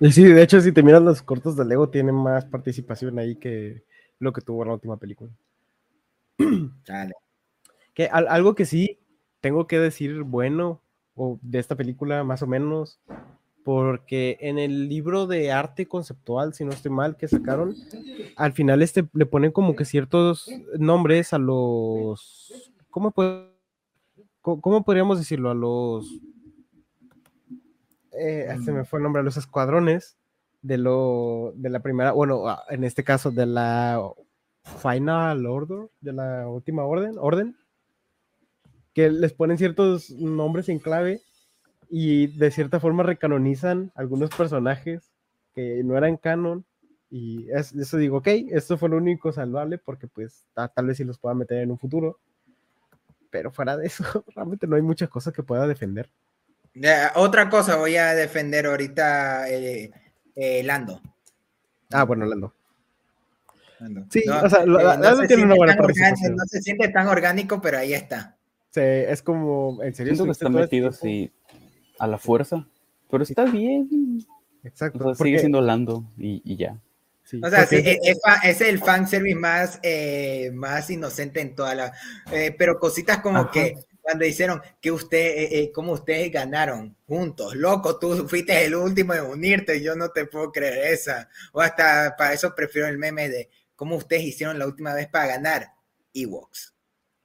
sí. 0.00 0.12
sí, 0.12 0.24
de 0.24 0.42
hecho, 0.42 0.60
si 0.60 0.70
te 0.70 0.82
miras 0.82 1.02
los 1.02 1.22
cortos 1.22 1.56
de 1.56 1.64
Lego, 1.64 1.88
tienen 1.88 2.14
más 2.14 2.44
participación 2.44 3.18
ahí 3.18 3.36
que 3.36 3.82
lo 4.20 4.32
que 4.32 4.42
tuvo 4.42 4.62
en 4.62 4.68
la 4.68 4.74
última 4.74 4.96
película. 4.96 5.30
Dale. 6.86 7.14
Que 7.94 8.06
algo 8.06 8.54
que 8.54 8.64
sí 8.64 9.00
tengo 9.40 9.66
que 9.66 9.80
decir 9.80 10.22
bueno 10.22 10.82
o 11.14 11.38
de 11.42 11.58
esta 11.58 11.76
película 11.76 12.24
más 12.24 12.42
o 12.42 12.46
menos, 12.46 13.00
porque 13.64 14.38
en 14.40 14.58
el 14.58 14.88
libro 14.88 15.26
de 15.26 15.52
arte 15.52 15.86
conceptual, 15.86 16.54
si 16.54 16.64
no 16.64 16.72
estoy 16.72 16.90
mal, 16.90 17.16
que 17.16 17.28
sacaron, 17.28 17.74
al 18.36 18.52
final 18.52 18.82
este 18.82 19.08
le 19.12 19.26
ponen 19.26 19.52
como 19.52 19.76
que 19.76 19.84
ciertos 19.84 20.50
nombres 20.78 21.32
a 21.32 21.38
los, 21.38 22.72
¿cómo, 22.90 23.12
cómo 24.40 24.84
podríamos 24.84 25.18
decirlo? 25.18 25.50
A 25.50 25.54
los, 25.54 26.06
eh, 28.12 28.48
se 28.64 28.72
me 28.72 28.84
fue 28.84 28.98
el 28.98 29.04
nombre, 29.04 29.20
a 29.20 29.24
los 29.24 29.36
escuadrones 29.36 30.16
de 30.60 30.78
lo, 30.78 31.52
de 31.56 31.70
la 31.70 31.80
primera, 31.80 32.12
bueno, 32.12 32.44
en 32.68 32.84
este 32.84 33.04
caso 33.04 33.30
de 33.30 33.46
la 33.46 34.02
Final 34.80 35.46
Order, 35.46 35.90
de 36.00 36.12
la 36.12 36.48
última 36.48 36.84
orden, 36.84 37.16
orden, 37.18 37.56
que 38.94 39.10
les 39.10 39.32
ponen 39.32 39.58
ciertos 39.58 40.10
nombres 40.10 40.68
en 40.68 40.78
clave 40.78 41.22
y 41.88 42.26
de 42.38 42.50
cierta 42.50 42.80
forma 42.80 43.02
recanonizan 43.02 43.92
algunos 43.94 44.30
personajes 44.30 45.10
que 45.54 45.82
no 45.84 45.96
eran 45.96 46.16
canon. 46.16 46.64
Y 47.10 47.50
eso 47.50 47.98
digo, 47.98 48.18
ok, 48.18 48.28
esto 48.50 48.78
fue 48.78 48.88
lo 48.88 48.96
único 48.96 49.32
salvable 49.32 49.76
porque 49.78 50.08
pues 50.08 50.46
tal 50.54 50.86
vez 50.86 50.96
si 50.96 51.04
los 51.04 51.18
pueda 51.18 51.34
meter 51.34 51.58
en 51.58 51.70
un 51.70 51.78
futuro. 51.78 52.18
Pero 53.30 53.50
fuera 53.50 53.76
de 53.76 53.86
eso, 53.86 54.04
realmente 54.34 54.66
no 54.66 54.76
hay 54.76 54.82
muchas 54.82 55.08
cosas 55.08 55.32
que 55.32 55.42
pueda 55.42 55.66
defender. 55.66 56.08
otra 57.14 57.50
cosa 57.50 57.76
voy 57.76 57.96
a 57.96 58.14
defender 58.14 58.66
ahorita 58.66 59.48
eh, 59.50 59.90
eh, 60.34 60.62
Lando. 60.62 61.00
Ah, 61.90 62.04
bueno, 62.04 62.24
Lando. 62.24 62.54
Sí, 64.10 64.22
o 64.28 64.48
sea, 64.48 64.64
Lando 64.64 65.26
tiene 65.26 65.44
una 65.44 65.56
buena 65.56 65.74
No 65.74 66.44
se 66.46 66.62
siente 66.62 66.88
tan 66.88 67.08
orgánico, 67.08 67.60
pero 67.60 67.78
ahí 67.78 67.92
está 67.92 68.38
es 68.74 69.22
como, 69.22 69.82
en 69.82 69.94
serio. 69.94 70.14
Siento 70.14 70.24
que 70.24 70.30
está 70.32 70.48
metido 70.48 70.88
así 70.88 71.32
a 71.98 72.06
la 72.06 72.18
fuerza, 72.18 72.66
pero 73.10 73.22
está 73.22 73.44
bien. 73.44 74.24
Exacto. 74.64 75.14
sigue 75.14 75.38
siendo 75.38 75.60
Lando 75.60 76.04
y, 76.16 76.56
ya. 76.56 76.78
o 77.42 77.50
sea, 77.50 77.66
sí, 77.66 77.76
es, 77.84 78.18
es, 78.44 78.60
el 78.60 78.78
fanservice 78.78 79.34
más, 79.34 79.80
eh, 79.82 80.50
más 80.54 80.88
inocente 80.90 81.40
en 81.40 81.54
toda 81.54 81.74
la... 81.74 81.92
Eh, 82.30 82.54
pero 82.56 82.78
cositas 82.78 83.20
como 83.20 83.50
que 83.50 83.76
cuando 84.02 84.24
dijeron 84.24 84.60
que 84.80 84.90
usted, 84.90 85.18
eh, 85.18 85.60
eh, 85.60 85.72
como 85.72 85.92
ustedes 85.92 86.30
ganaron 86.30 86.96
juntos, 87.06 87.54
loco, 87.54 87.98
tú 87.98 88.28
fuiste 88.28 88.64
el 88.64 88.74
último 88.74 89.14
en 89.14 89.24
unirte, 89.24 89.80
yo 89.80 89.94
no 89.94 90.10
te 90.10 90.26
puedo 90.26 90.50
creer 90.50 90.92
esa. 90.92 91.28
O 91.52 91.60
hasta 91.60 92.14
para 92.16 92.32
eso 92.32 92.54
prefiero 92.54 92.88
el 92.88 92.98
meme 92.98 93.28
de 93.28 93.48
cómo 93.76 93.96
ustedes 93.96 94.24
hicieron 94.24 94.58
la 94.58 94.66
última 94.66 94.92
vez 94.92 95.08
para 95.08 95.28
ganar 95.28 95.72
Ewoks. 96.12 96.74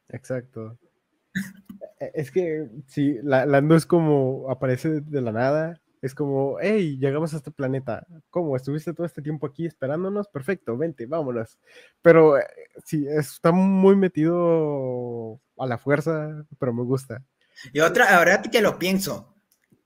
Exacto. 0.10 0.78
E, 2.00 2.12
es 2.14 2.32
que 2.32 2.68
sí, 2.88 3.18
la, 3.24 3.46
Lando 3.46 3.76
es 3.76 3.86
como 3.86 4.50
aparece 4.50 5.02
de 5.02 5.22
la 5.22 5.32
nada. 5.32 5.82
Es 6.02 6.14
como, 6.14 6.58
hey, 6.62 6.98
llegamos 7.00 7.34
a 7.34 7.38
este 7.38 7.52
planeta. 7.52 8.06
¿Cómo? 8.30 8.56
¿Estuviste 8.56 8.94
todo 8.94 9.06
este 9.06 9.22
tiempo 9.22 9.48
aquí 9.48 9.66
esperándonos? 9.66 10.28
Perfecto, 10.28 10.78
vente, 10.78 11.08
vámonos. 11.08 11.58
Pero 12.02 12.38
eh, 12.38 12.46
sí, 12.86 13.06
está 13.10 13.52
muy 13.52 13.96
metido 13.96 15.40
a 15.58 15.66
la 15.66 15.78
fuerza, 15.78 16.46
pero 16.60 16.74
me 16.74 16.84
gusta. 16.84 17.24
Y 17.74 17.80
otra, 17.80 18.16
ahora 18.16 18.42
que 18.44 18.62
lo 18.62 18.78
pienso, 18.78 19.34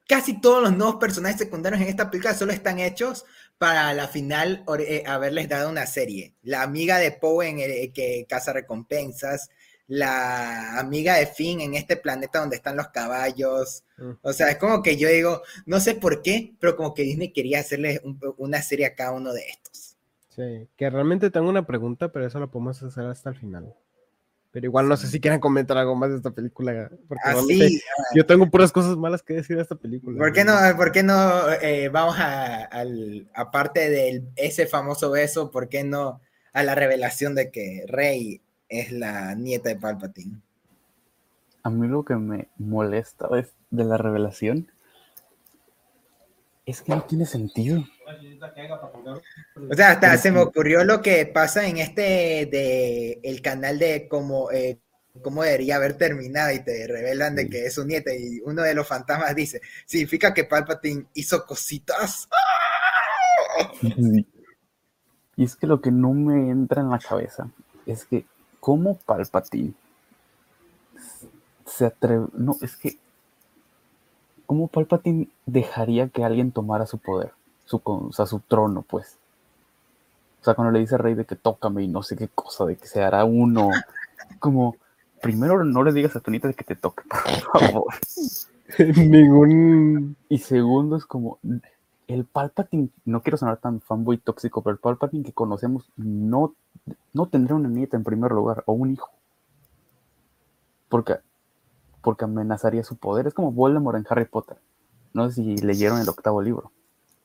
casi 0.08 0.42
todos 0.42 0.62
los 0.62 0.76
nuevos 0.76 0.98
personajes 0.98 1.40
secundarios 1.40 1.82
en 1.82 1.88
esta 1.88 2.12
película 2.12 2.34
solo 2.34 2.52
están 2.52 2.80
hechos 2.80 3.26
para 3.58 3.94
la 3.94 4.08
final 4.08 4.66
eh, 4.80 5.04
haberles 5.06 5.48
dado 5.48 5.70
una 5.70 5.86
serie. 5.86 6.36
La 6.42 6.64
amiga 6.64 6.98
de 6.98 7.12
Poe 7.12 7.48
en 7.48 7.60
el, 7.60 7.94
que 7.94 8.26
caza 8.28 8.52
recompensas, 8.52 9.50
la 9.92 10.80
amiga 10.80 11.16
de 11.16 11.26
Finn 11.26 11.60
en 11.60 11.74
este 11.74 11.98
planeta 11.98 12.40
donde 12.40 12.56
están 12.56 12.78
los 12.78 12.88
caballos. 12.88 13.84
Mm. 13.98 14.12
O 14.22 14.32
sea, 14.32 14.50
es 14.50 14.58
como 14.58 14.82
que 14.82 14.96
yo 14.96 15.10
digo, 15.10 15.42
no 15.66 15.82
sé 15.82 15.96
por 15.96 16.22
qué, 16.22 16.54
pero 16.62 16.78
como 16.78 16.94
que 16.94 17.04
Disney 17.04 17.34
quería 17.34 17.60
hacerle 17.60 18.02
una 18.38 18.62
serie 18.62 18.86
a 18.86 18.96
cada 18.96 19.12
uno 19.12 19.34
de 19.34 19.42
estos. 19.42 19.98
Sí, 20.30 20.70
que 20.78 20.90
realmente 20.90 21.30
tengo 21.30 21.50
una 21.50 21.68
pregunta, 21.68 22.10
pero 22.10 22.26
eso 22.26 22.40
lo 22.40 22.50
podemos 22.50 22.82
hacer 22.82 23.04
hasta 23.04 23.32
el 23.32 23.36
final. 23.36 23.76
Pero 24.52 24.66
igual 24.66 24.88
no 24.88 24.96
sé 24.96 25.08
si 25.08 25.20
quieren 25.20 25.42
comentar 25.42 25.78
algo 25.78 25.94
más 25.94 26.10
de 26.10 26.16
esta 26.16 26.32
película. 26.32 26.90
Porque 27.10 27.24
Así, 27.26 27.82
ah, 27.86 28.04
yo 28.16 28.26
tengo 28.26 28.50
puras 28.50 28.72
cosas 28.72 28.96
malas 28.96 29.22
que 29.22 29.34
decir 29.34 29.58
de 29.58 29.64
esta 29.64 29.76
película. 29.76 30.18
¿Por 30.18 30.32
qué 30.32 30.46
no, 30.46 30.54
por 30.78 30.94
qué 30.94 31.04
no 31.04 31.52
eh, 31.62 31.90
vamos 31.90 32.18
a, 32.18 32.64
al, 32.64 33.30
aparte 33.34 33.90
de 33.90 34.24
ese 34.38 34.68
famoso 34.68 35.12
beso, 35.12 35.52
por 35.52 35.68
qué 35.68 35.84
no 35.84 36.22
a 36.54 36.64
la 36.64 36.76
revelación 36.76 37.36
de 37.36 37.52
que 37.52 37.84
Rey 37.90 38.42
es 38.72 38.92
la 38.92 39.36
nieta 39.36 39.70
de 39.70 39.76
Palpatine. 39.76 40.42
A 41.64 41.70
mí 41.70 41.88
lo 41.88 42.04
que 42.04 42.16
me 42.16 42.48
molesta 42.58 43.28
de 43.70 43.84
la 43.84 43.98
revelación 43.98 44.72
es 46.66 46.82
que 46.82 46.96
no 46.96 47.04
tiene 47.04 47.26
sentido. 47.26 47.84
O 49.70 49.76
sea, 49.76 49.92
hasta 49.92 50.18
se 50.18 50.32
me 50.32 50.40
ocurrió 50.40 50.84
lo 50.84 51.02
que 51.02 51.26
pasa 51.26 51.68
en 51.68 51.78
este 51.78 52.48
de 52.52 53.20
el 53.24 53.42
canal 53.42 53.78
de 53.78 54.08
cómo, 54.08 54.50
eh, 54.52 54.80
cómo 55.22 55.44
debería 55.44 55.76
haber 55.76 55.98
terminado 55.98 56.52
y 56.52 56.64
te 56.64 56.88
revelan 56.88 57.36
de 57.36 57.50
que 57.50 57.66
es 57.66 57.74
su 57.74 57.86
nieta 57.86 58.14
y 58.14 58.40
uno 58.46 58.64
de 58.64 58.74
los 58.74 58.88
fantasmas 58.88 59.36
dice, 59.36 59.62
significa 59.86 60.34
que 60.34 60.46
Palpatine 60.46 61.06
hizo 61.14 61.46
cositas. 61.46 62.28
Y 65.36 65.44
es 65.44 65.56
que 65.56 65.68
lo 65.68 65.82
que 65.82 65.92
no 65.92 66.14
me 66.14 66.50
entra 66.50 66.82
en 66.82 66.90
la 66.90 67.00
cabeza 67.00 67.50
es 67.86 68.06
que, 68.06 68.26
¿cómo 68.62 68.96
Palpatine 68.96 69.74
se 71.66 71.88
atreve? 71.88 72.28
No, 72.32 72.56
es 72.62 72.78
que, 72.78 72.98
¿cómo 74.46 74.70
Palpatine 74.70 75.28
dejaría 75.46 76.08
que 76.08 76.24
alguien 76.24 76.54
tomara 76.54 76.86
su 76.86 76.98
poder? 76.98 77.34
Su, 77.66 77.82
o 77.84 78.14
sea, 78.14 78.26
su 78.26 78.40
trono, 78.40 78.84
pues. 78.84 79.18
O 80.40 80.46
sea, 80.46 80.54
cuando 80.54 80.72
le 80.72 80.80
dice 80.80 80.96
a 80.96 81.00
Rey 81.00 81.14
de 81.14 81.26
que 81.26 81.36
tócame 81.36 81.84
y 81.84 81.88
no 81.88 82.02
sé 82.02 82.16
qué 82.16 82.30
cosa, 82.30 82.66
de 82.66 82.78
que 82.78 82.88
se 82.88 83.04
hará 83.04 83.26
uno, 83.26 83.70
como, 84.40 84.78
primero 85.22 85.64
no 85.66 85.84
le 85.84 85.92
digas 85.92 86.16
a 86.16 86.20
Tonita 86.20 86.48
de 86.48 86.54
que 86.54 86.64
te 86.64 86.76
toque, 86.76 87.04
por 87.10 87.62
favor. 87.62 87.94
Ningún. 88.98 90.16
Y 90.30 90.38
segundo 90.40 90.96
es 90.96 91.06
como, 91.06 91.40
el 92.08 92.26
Palpatine, 92.26 92.90
no 93.06 93.22
quiero 93.22 93.38
sonar 93.38 93.58
tan 93.58 93.82
fanboy 93.82 94.18
tóxico, 94.18 94.62
pero 94.62 94.74
el 94.74 94.80
Palpatine 94.80 95.24
que 95.24 95.34
conocemos 95.34 95.90
no, 95.96 96.54
no 97.14 97.28
tendría 97.28 97.56
una 97.56 97.70
nieta 97.70 97.98
en 97.98 98.04
primer 98.04 98.32
lugar, 98.32 98.64
o 98.66 98.74
un 98.74 98.92
hijo. 98.92 99.10
Porque, 100.90 101.16
porque 102.02 102.26
amenazaría 102.26 102.84
su 102.84 102.98
poder. 102.98 103.28
Es 103.28 103.34
como 103.34 103.52
Voldemort 103.52 103.98
en 103.98 104.06
Harry 104.10 104.26
Potter. 104.26 104.58
No 105.14 105.30
sé 105.30 105.36
si 105.36 105.58
leyeron 105.58 106.00
el 106.00 106.10
octavo 106.10 106.42
libro. 106.42 106.72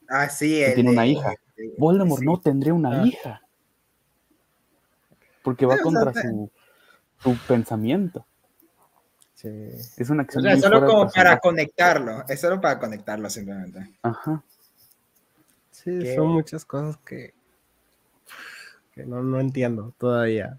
Ah, 0.09 0.29
sí, 0.29 0.63
el 0.63 0.75
tiene 0.75 0.91
una 0.91 1.07
hija. 1.07 1.31
de- 1.57 1.75
Voldemort 1.79 2.21
sí. 2.21 2.27
no 2.27 2.41
tendría 2.41 2.75
una 2.75 3.03
Ah. 3.03 3.07
hija. 3.07 3.43
Porque 5.43 5.67
va 5.67 5.75
Sí, 5.77 5.81
o 5.85 5.91
sea, 5.91 6.03
contra 6.05 6.23
su, 6.23 6.51
su 7.19 7.37
pensamiento. 7.47 8.27
Sí. 9.35 9.49
Es 9.49 10.11
una 10.11 10.23
O 10.23 10.25
acción 10.25 10.43
sea, 10.43 10.53
muy 10.53 10.61
solo 10.63 10.87
como 10.87 11.11
para 11.11 11.39
conectarlo. 11.39 12.25
Es 12.29 12.41
solo 12.41 12.61
para 12.61 12.79
conectarlo 12.79 13.29
simplemente. 13.31 13.95
Ajá. 14.03 14.43
Sí, 15.71 16.15
son 16.15 16.29
muchas 16.29 16.65
cosas 16.65 16.97
que, 16.99 17.35
que 18.97 19.05
no, 19.05 19.23
no 19.23 19.39
entiendo 19.39 19.95
todavía. 19.99 20.59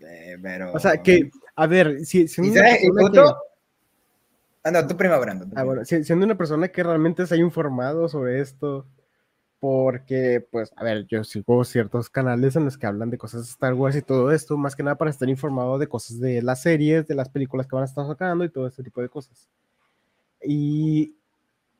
Eh, 0.00 0.36
pero... 0.42 0.72
O 0.74 0.78
sea, 0.80 1.00
que, 1.02 1.30
a 1.54 1.66
ver, 1.68 2.04
si, 2.04 2.26
si 2.28 2.42
Ah, 4.64 4.70
no, 4.72 4.86
tú 4.86 4.96
prima, 4.96 5.16
Brando. 5.18 5.46
Ah, 5.54 5.62
bueno, 5.62 5.84
si- 5.84 6.02
siendo 6.02 6.24
una 6.26 6.36
persona 6.36 6.66
que 6.68 6.82
realmente 6.82 7.24
se 7.26 7.34
ha 7.36 7.38
informado 7.38 8.08
sobre 8.08 8.40
esto, 8.40 8.84
porque, 9.60 10.44
pues, 10.50 10.72
a 10.74 10.82
ver, 10.82 11.06
yo 11.06 11.22
sigo 11.22 11.64
ciertos 11.64 12.10
canales 12.10 12.56
en 12.56 12.64
los 12.64 12.76
que 12.76 12.86
hablan 12.86 13.10
de 13.10 13.18
cosas 13.18 13.42
de 13.44 13.50
Star 13.50 13.74
Wars 13.74 13.94
y 13.94 14.02
todo 14.02 14.32
esto, 14.32 14.56
más 14.58 14.74
que 14.74 14.82
nada 14.82 14.98
para 14.98 15.10
estar 15.12 15.28
informado 15.28 15.78
de 15.78 15.86
cosas 15.88 16.18
de 16.18 16.42
las 16.42 16.62
series, 16.62 17.06
de 17.06 17.14
las 17.14 17.28
películas 17.28 17.68
que 17.68 17.76
van 17.76 17.82
a 17.84 17.86
estar 17.86 18.04
sacando 18.04 18.44
y 18.44 18.48
todo 18.50 18.66
este 18.66 18.82
tipo 18.82 19.00
de 19.00 19.08
cosas. 19.08 19.48
Y 20.42 21.14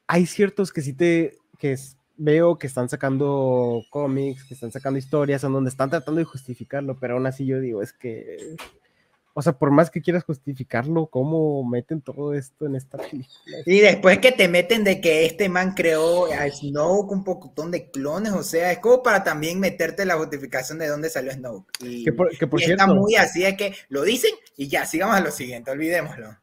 hay 0.06 0.24
ciertos 0.26 0.72
que 0.72 0.80
sí 0.82 0.92
te, 0.92 1.36
que 1.58 1.72
es- 1.72 1.96
veo 2.16 2.58
que 2.58 2.66
están 2.66 2.88
sacando 2.88 3.82
cómics, 3.90 4.44
que 4.44 4.54
están 4.54 4.72
sacando 4.72 4.98
historias, 4.98 5.44
en 5.44 5.52
donde 5.52 5.70
están 5.70 5.90
tratando 5.90 6.18
de 6.18 6.24
justificarlo, 6.24 6.96
pero 6.98 7.14
aún 7.14 7.26
así 7.26 7.44
yo 7.46 7.60
digo, 7.60 7.82
es 7.82 7.92
que, 7.92 8.56
o 9.34 9.42
sea, 9.42 9.52
por 9.52 9.70
más 9.70 9.90
que 9.90 10.00
quieras 10.00 10.24
justificarlo, 10.24 11.08
¿cómo 11.08 11.62
meten 11.62 12.00
todo 12.00 12.32
esto 12.32 12.64
en 12.64 12.74
esta 12.76 12.96
película? 12.96 13.28
Y 13.66 13.80
después 13.80 14.18
que 14.18 14.32
te 14.32 14.48
meten 14.48 14.82
de 14.82 15.00
que 15.02 15.26
este 15.26 15.50
man 15.50 15.74
creó 15.74 16.24
a 16.32 16.48
Snoke 16.48 17.12
un 17.12 17.22
pocotón 17.22 17.70
de 17.70 17.90
clones, 17.90 18.32
o 18.32 18.42
sea, 18.42 18.72
es 18.72 18.78
como 18.78 19.02
para 19.02 19.22
también 19.22 19.60
meterte 19.60 20.06
la 20.06 20.16
justificación 20.16 20.78
de 20.78 20.88
dónde 20.88 21.10
salió 21.10 21.30
Snoke. 21.32 21.70
Y, 21.80 22.02
Que 22.04 22.12
por, 22.14 22.30
que 22.36 22.46
por 22.46 22.60
y 22.62 22.64
cierto, 22.64 22.82
está 22.84 22.94
muy 22.94 23.14
así, 23.16 23.44
es 23.44 23.56
que 23.58 23.74
lo 23.90 24.02
dicen 24.04 24.30
y 24.56 24.68
ya, 24.68 24.86
sigamos 24.86 25.16
a 25.16 25.20
lo 25.20 25.30
siguiente, 25.30 25.70
olvidémoslo. 25.70 26.34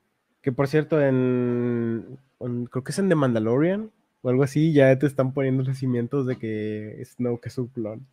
que 0.44 0.52
por 0.52 0.68
cierto, 0.68 1.02
en, 1.02 2.20
en- 2.40 2.66
creo 2.68 2.84
que 2.84 2.92
es 2.92 3.00
en 3.00 3.10
The 3.10 3.16
Mandalorian 3.16 3.90
o 4.24 4.30
algo 4.30 4.42
así, 4.44 4.74
ya 4.74 4.98
te 4.98 5.06
están 5.06 5.34
poniendo 5.34 5.62
los 5.64 5.78
cimientos 5.78 6.26
de 6.26 6.38
que 6.38 7.00
Snoke 7.06 7.46
es 7.48 7.58
un 7.60 7.68
clon. 7.68 8.08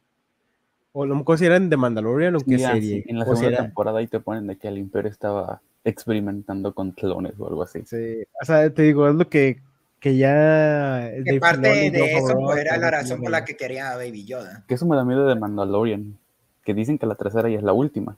O 0.92 1.04
era 1.40 1.56
en 1.56 1.70
The 1.70 1.76
Mandalorian 1.76 2.34
o 2.34 2.40
qué 2.40 2.58
serie. 2.58 3.02
sí, 3.02 3.04
en 3.06 3.18
la 3.20 3.24
o 3.24 3.28
segunda 3.28 3.48
era- 3.48 3.62
temporada 3.62 4.00
ahí 4.00 4.08
te 4.08 4.18
ponen 4.18 4.48
de 4.48 4.56
que 4.58 4.66
el 4.68 4.76
imperio 4.76 5.08
estaba 5.10 5.62
experimentando 5.84 6.74
con 6.74 6.90
clones 6.90 7.34
o 7.38 7.46
algo 7.48 7.62
así. 7.62 7.82
sí, 7.86 8.24
o 8.42 8.44
sea, 8.44 8.68
te 8.74 8.82
digo, 8.82 9.08
es 9.08 9.14
lo 9.14 9.28
que, 9.28 9.62
que 10.00 10.16
ya. 10.16 11.10
Que 11.14 11.22
Dave 11.24 11.40
parte 11.40 11.70
Filoni 11.72 11.90
de 11.90 12.16
eso 12.16 12.36
pues, 12.40 12.58
era 12.58 12.76
la 12.76 12.90
razón 12.90 13.20
por 13.20 13.30
la 13.30 13.40
de- 13.40 13.46
que 13.46 13.56
quería 13.56 13.92
a 13.92 13.96
Baby 13.96 14.24
Yoda. 14.24 14.64
Que 14.66 14.74
eso 14.74 14.84
me 14.86 14.96
da 14.96 15.04
miedo 15.04 15.26
de 15.28 15.36
Mandalorian, 15.36 16.18
que 16.64 16.74
dicen 16.74 16.98
que 16.98 17.06
la 17.06 17.14
tercera 17.14 17.48
ya 17.48 17.58
es 17.58 17.62
la 17.62 17.72
última. 17.72 18.16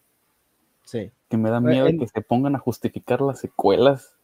Sí. 0.84 1.10
Que 1.28 1.36
me 1.36 1.50
da 1.50 1.58
Eh, 1.58 1.60
miedo 1.60 1.86
en- 1.88 1.98
que 1.98 2.08
se 2.08 2.22
pongan 2.22 2.56
a 2.56 2.58
justificar 2.58 3.20
las 3.20 3.38
secuelas 3.40 4.14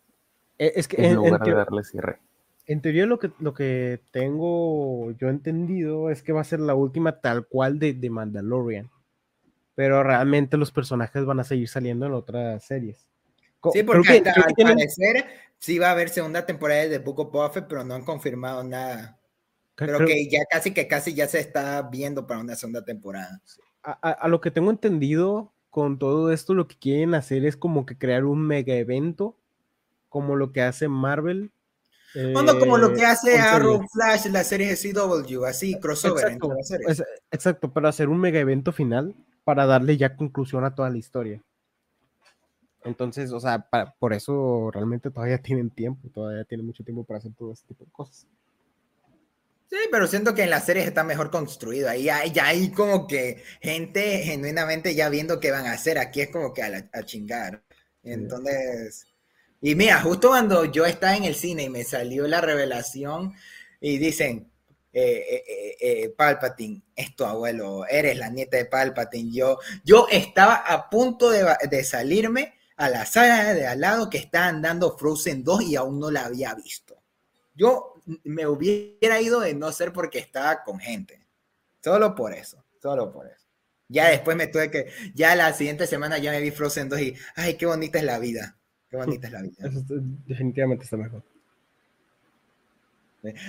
Es 0.57 0.89
que 0.89 0.97
en 0.97 1.05
en, 1.05 1.11
en 1.11 1.17
lugar 1.17 1.43
de 1.45 1.53
darle 1.55 1.85
cierre. 1.85 2.19
En 2.69 2.81
teoría 2.83 3.07
lo 3.07 3.19
que, 3.19 3.31
lo 3.41 3.55
que 3.55 4.01
tengo 4.13 5.11
yo 5.13 5.29
entendido 5.29 6.11
es 6.11 6.23
que 6.23 6.33
va 6.33 6.43
a 6.43 6.45
ser 6.45 6.61
la 6.61 6.75
última 6.75 7.21
tal 7.21 7.47
cual 7.47 7.79
de, 7.79 7.95
de 7.95 8.11
Mandalorian. 8.11 8.91
Pero 9.75 10.03
realmente 10.03 10.57
los 10.57 10.71
personajes 10.71 11.25
van 11.25 11.41
a 11.41 11.45
seguir 11.45 11.69
saliendo 11.69 12.07
en 12.07 12.13
otras 12.13 12.65
series. 12.65 13.07
Sí, 13.73 13.83
porque 13.83 14.19
hasta 14.19 14.33
que 14.35 14.41
al 14.41 14.55
tienen- 14.55 14.77
parecer 14.77 15.25
sí 15.59 15.79
va 15.79 15.89
a 15.89 15.93
haber 15.93 16.09
segunda 16.11 16.47
temporada 16.47 16.87
de 16.87 16.99
Book 16.99 17.21
of 17.35 17.57
pero 17.69 17.83
no 17.85 17.95
han 17.95 18.05
confirmado 18.05 18.63
nada. 18.63 19.19
Pero 19.75 19.97
creo- 19.99 20.09
que 20.09 20.29
ya 20.29 20.41
casi 20.51 20.73
que 20.75 20.87
casi 20.89 21.15
ya 21.15 21.27
se 21.29 21.41
está 21.41 21.83
viendo 21.83 22.27
para 22.27 22.41
una 22.41 22.55
segunda 22.55 22.85
temporada. 22.85 23.41
a, 23.83 23.93
a- 24.11 24.13
a 24.13 24.29
lo 24.29 24.41
que 24.41 24.51
tengo 24.51 24.71
entendido 24.71 25.53
con 25.71 25.99
todo 25.99 26.33
esto, 26.33 26.53
lo 26.55 26.67
que 26.69 26.77
quieren 26.77 27.15
hacer 27.15 27.45
es 27.47 27.57
como 27.57 27.87
que 27.87 27.97
crear 27.97 28.25
un 28.25 28.45
mega 28.47 28.75
evento, 28.75 29.37
como 30.09 30.35
lo 30.37 30.53
que 30.53 30.63
hace 30.63 30.89
Marvel. 30.89 31.51
No, 32.15 32.43
no, 32.43 32.59
como 32.59 32.79
lo 32.79 32.91
eh, 32.91 32.95
que 32.95 33.05
hace 33.05 33.39
Arrow. 33.39 33.83
Flash 33.93 34.27
en 34.27 34.33
la 34.33 34.43
serie 34.45 34.69
de 34.69 34.77
CW, 34.77 35.45
así, 35.45 35.79
crossover 35.79 36.25
Exacto, 36.25 36.47
entre 36.47 36.57
las 36.59 36.69
series. 36.69 37.01
es- 37.01 37.07
exacto, 37.31 37.73
para 37.73 37.89
hacer 37.91 38.09
un 38.09 38.19
mega 38.21 38.41
evento 38.41 38.73
final 38.73 39.15
para 39.45 39.67
darle 39.67 39.97
ya 39.97 40.17
conclusión 40.17 40.65
a 40.65 40.75
toda 40.75 40.91
la 40.91 40.99
historia. 40.99 41.43
Entonces, 42.85 43.33
o 43.33 43.41
sea, 43.41 43.59
pa- 43.69 43.95
por 43.99 44.13
eso 44.13 44.71
realmente 44.73 45.11
todavía 45.11 45.39
tienen 45.43 45.71
tiempo, 45.71 46.09
todavía 46.11 46.45
tienen 46.45 46.67
mucho 46.67 46.85
tiempo 46.85 47.05
para 47.05 47.19
hacer 47.19 47.33
todo 47.37 47.53
este 47.53 47.69
tipo 47.69 47.85
de 47.85 47.91
cosas. 47.91 48.27
Sí, 49.71 49.77
pero 49.91 50.07
siento 50.07 50.35
que 50.35 50.45
en 50.45 50.51
las 50.51 50.65
series 50.65 50.87
está 50.87 51.05
mejor 51.05 51.31
construido. 51.31 51.91
Ahí 51.91 52.05
ya, 52.05 52.25
ya 52.25 52.47
hay 52.47 52.71
como 52.71 53.07
que 53.07 53.43
gente 53.61 54.21
genuinamente 54.21 54.95
ya 54.95 55.11
viendo 55.11 55.41
qué 55.41 55.51
van 55.51 55.67
a 55.67 55.73
hacer. 55.73 55.99
Aquí 55.99 56.23
es 56.23 56.31
como 56.31 56.55
que 56.55 56.63
a, 56.63 56.71
la- 56.71 56.89
a 56.91 57.03
chingar. 57.03 57.63
Entonces, 58.03 59.07
y 59.61 59.75
mira, 59.75 60.01
justo 60.01 60.29
cuando 60.29 60.65
yo 60.65 60.87
estaba 60.87 61.17
en 61.17 61.25
el 61.25 61.35
cine 61.35 61.65
y 61.65 61.69
me 61.69 61.85
salió 61.85 62.27
la 62.29 62.41
revelación 62.41 63.35
y 63.81 63.99
dicen, 63.99 64.51
eh, 64.93 65.25
eh, 65.31 65.45
eh, 65.49 65.77
eh, 65.81 66.09
Palpatine, 66.11 66.83
es 66.95 67.15
tu 67.15 67.25
abuelo, 67.25 67.87
eres 67.87 68.17
la 68.17 68.31
nieta 68.31 68.57
de 68.57 68.65
Palpatine. 68.65 69.33
Yo, 69.33 69.59
yo 69.85 70.07
estaba 70.11 70.55
a 70.55 70.89
punto 70.89 71.31
de, 71.31 71.45
de 71.71 71.85
salirme 71.85 72.55
a 72.77 72.89
la 72.89 73.05
sala 73.05 73.55
de 73.55 73.67
al 73.67 73.81
lado 73.81 74.09
que 74.09 74.19
estaban 74.19 74.63
dando 74.63 74.97
Frozen 74.97 75.45
2 75.45 75.63
y 75.63 75.77
aún 75.77 75.99
no 75.99 76.11
la 76.11 76.27
había 76.27 76.55
visto. 76.55 77.03
Yo 77.55 77.95
me 78.25 78.47
hubiera 78.47 79.21
ido 79.21 79.41
de 79.41 79.55
no 79.55 79.73
ser 79.73 79.93
porque 79.93 80.21
estaba 80.21 80.63
con 80.63 80.79
gente. 80.79 81.27
Solo 81.83 82.15
por 82.15 82.33
eso, 82.33 82.65
solo 82.81 83.13
por 83.13 83.27
eso. 83.27 83.47
Ya 83.89 84.09
después 84.09 84.37
me 84.37 84.47
tuve 84.47 84.71
que, 84.71 84.93
ya 85.15 85.35
la 85.35 85.53
siguiente 85.53 85.87
semana 85.87 86.19
ya 86.19 86.31
me 86.31 86.41
vi 86.41 86.51
Frozen 86.51 86.89
2 86.89 87.01
y, 87.01 87.15
ay, 87.35 87.55
qué 87.55 87.67
bonita 87.67 87.99
es 87.99 88.05
la 88.05 88.19
vida. 88.19 88.58
Qué 88.91 88.97
bonita 88.97 89.27
es 89.27 89.33
la 89.33 89.43
vida. 89.43 89.55
Eso 89.59 89.79
está- 89.81 89.95
definitivamente 90.27 90.85
está 90.85 90.97
mejor. 90.97 91.23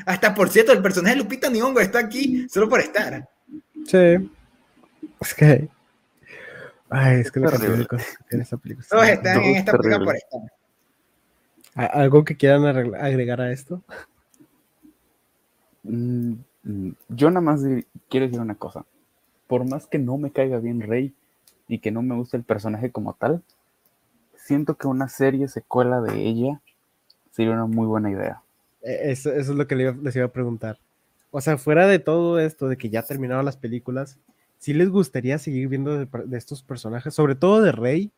Hasta 0.06 0.34
por 0.34 0.50
cierto, 0.50 0.72
el 0.74 0.82
personaje 0.82 1.16
de 1.16 1.22
Lupita 1.22 1.50
Nyong'o 1.50 1.80
está 1.80 2.00
aquí 2.00 2.48
solo 2.50 2.68
por 2.68 2.80
estar. 2.82 3.30
Sí. 3.86 4.30
Es 5.22 5.34
que. 5.34 5.70
Ay, 6.90 7.22
es 7.22 7.32
que 7.32 7.40
la 7.40 7.52
cantidad 7.52 7.78
de 7.78 7.86
cosas 7.86 8.18
que 8.18 8.24
tiene 8.30 8.44
esta 8.44 8.58
película. 8.58 8.84
está 8.84 8.96
Todos 8.98 9.10
están 9.10 9.44
en 9.44 9.56
esta 9.56 9.72
película 9.74 10.04
por 10.06 10.16
estar. 10.16 10.42
¿A- 11.76 11.86
¿Algo 12.02 12.24
que 12.26 12.36
quieran 12.36 12.66
agregar 12.66 13.40
a 13.42 13.52
esto? 13.52 13.84
Mm, 15.84 16.34
mm, 16.64 16.90
Yo 17.10 17.30
nada 17.30 17.42
más 17.42 17.62
quiero 18.10 18.26
decir 18.26 18.42
una 18.42 18.56
cosa. 18.56 18.86
Por 19.48 19.68
más 19.70 19.86
que 19.88 20.00
no 20.00 20.18
me 20.18 20.32
caiga 20.32 20.60
bien 20.60 20.82
Rey 20.82 21.14
y 21.68 21.80
que 21.80 21.92
no 21.92 22.02
me 22.02 22.16
guste 22.16 22.38
el 22.38 22.44
personaje 22.44 22.92
como 22.92 23.14
tal, 23.14 23.44
siento 24.50 24.78
que 24.78 24.88
una 24.88 25.08
serie 25.10 25.48
secuela 25.48 26.02
de 26.02 26.24
ella 26.24 26.60
sería 27.30 27.54
una 27.54 27.68
muy 27.68 27.86
buena 27.86 28.10
idea. 28.10 28.42
Eh, 28.82 29.12
Eso, 29.12 29.32
es 29.32 29.48
lo 29.48 29.68
que 29.68 29.76
les 29.76 30.16
iba 30.16 30.26
a 30.26 30.32
preguntar. 30.32 30.80
O 31.30 31.40
sea, 31.40 31.60
fuera 31.60 31.86
de 31.86 32.00
todo 32.00 32.40
esto, 32.40 32.68
de 32.68 32.76
que 32.76 32.90
ya 32.90 33.04
terminaron 33.04 33.46
las 33.46 33.58
películas, 33.58 34.18
¿sí 34.58 34.74
les 34.74 34.90
gustaría 34.90 35.38
seguir 35.38 35.68
viendo 35.68 36.04
de, 36.04 36.08
estos 36.36 36.64
personajes, 36.64 37.14
sobre 37.14 37.36
todo 37.36 37.62
de 37.62 37.72
Rey? 37.72 38.12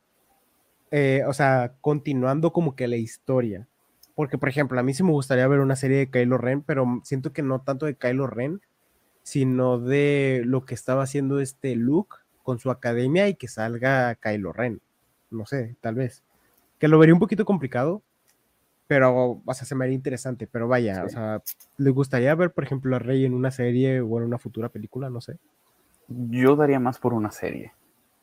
Eh, 0.92 1.24
o 1.28 1.34
sea, 1.34 1.74
continuando 1.82 2.54
como 2.54 2.78
que 2.78 2.88
la 2.88 2.96
historia. 2.96 3.68
Porque, 4.16 4.38
por 4.38 4.48
ejemplo, 4.48 4.80
a 4.80 4.84
mí 4.84 4.94
sí 4.94 5.04
me 5.04 5.12
gustaría 5.12 5.50
ver 5.50 5.60
una 5.60 5.76
serie 5.76 5.98
de 5.98 6.10
Kylo 6.10 6.38
Ren, 6.38 6.62
pero 6.62 7.02
siento 7.04 7.34
que 7.34 7.42
no 7.42 7.60
tanto 7.60 7.88
de 7.88 7.96
Kylo 7.96 8.28
Ren, 8.28 8.62
sino 9.24 9.80
de 9.80 10.44
lo 10.46 10.66
que 10.66 10.76
estaba 10.76 11.04
haciendo 11.04 11.42
este 11.42 11.76
Luke 11.76 12.16
con 12.42 12.58
su 12.60 12.72
academia 12.72 13.28
y 13.28 13.36
que 13.36 13.50
salga 13.50 14.16
Kylo 14.16 14.54
Ren. 14.54 14.80
No 15.32 15.46
sé, 15.46 15.76
tal 15.82 15.96
vez. 15.96 16.24
Que 16.78 16.88
lo 16.88 17.00
vería 17.00 17.14
un 17.14 17.20
poquito 17.20 17.46
complicado, 17.46 18.02
pero, 18.88 19.42
o 19.46 19.54
sea, 19.54 19.66
se 19.66 19.74
me 19.76 19.86
haría 19.86 19.96
interesante. 19.96 20.48
Pero 20.48 20.68
vaya, 20.68 21.04
o 21.06 21.10
sea, 21.10 21.42
¿les 21.78 21.94
gustaría 21.94 22.36
ver, 22.36 22.52
por 22.52 22.64
ejemplo, 22.64 22.96
a 22.96 23.00
Rey 23.00 23.26
en 23.26 23.34
una 23.34 23.50
serie 23.52 24.02
o 24.02 24.18
en 24.18 24.26
una 24.26 24.38
futura 24.38 24.70
película? 24.70 25.10
No 25.10 25.22
sé. 25.22 25.38
yo 26.08 26.56
daría 26.56 26.80
más 26.80 27.00
por 27.00 27.14
una 27.14 27.32
serie. 27.32 27.72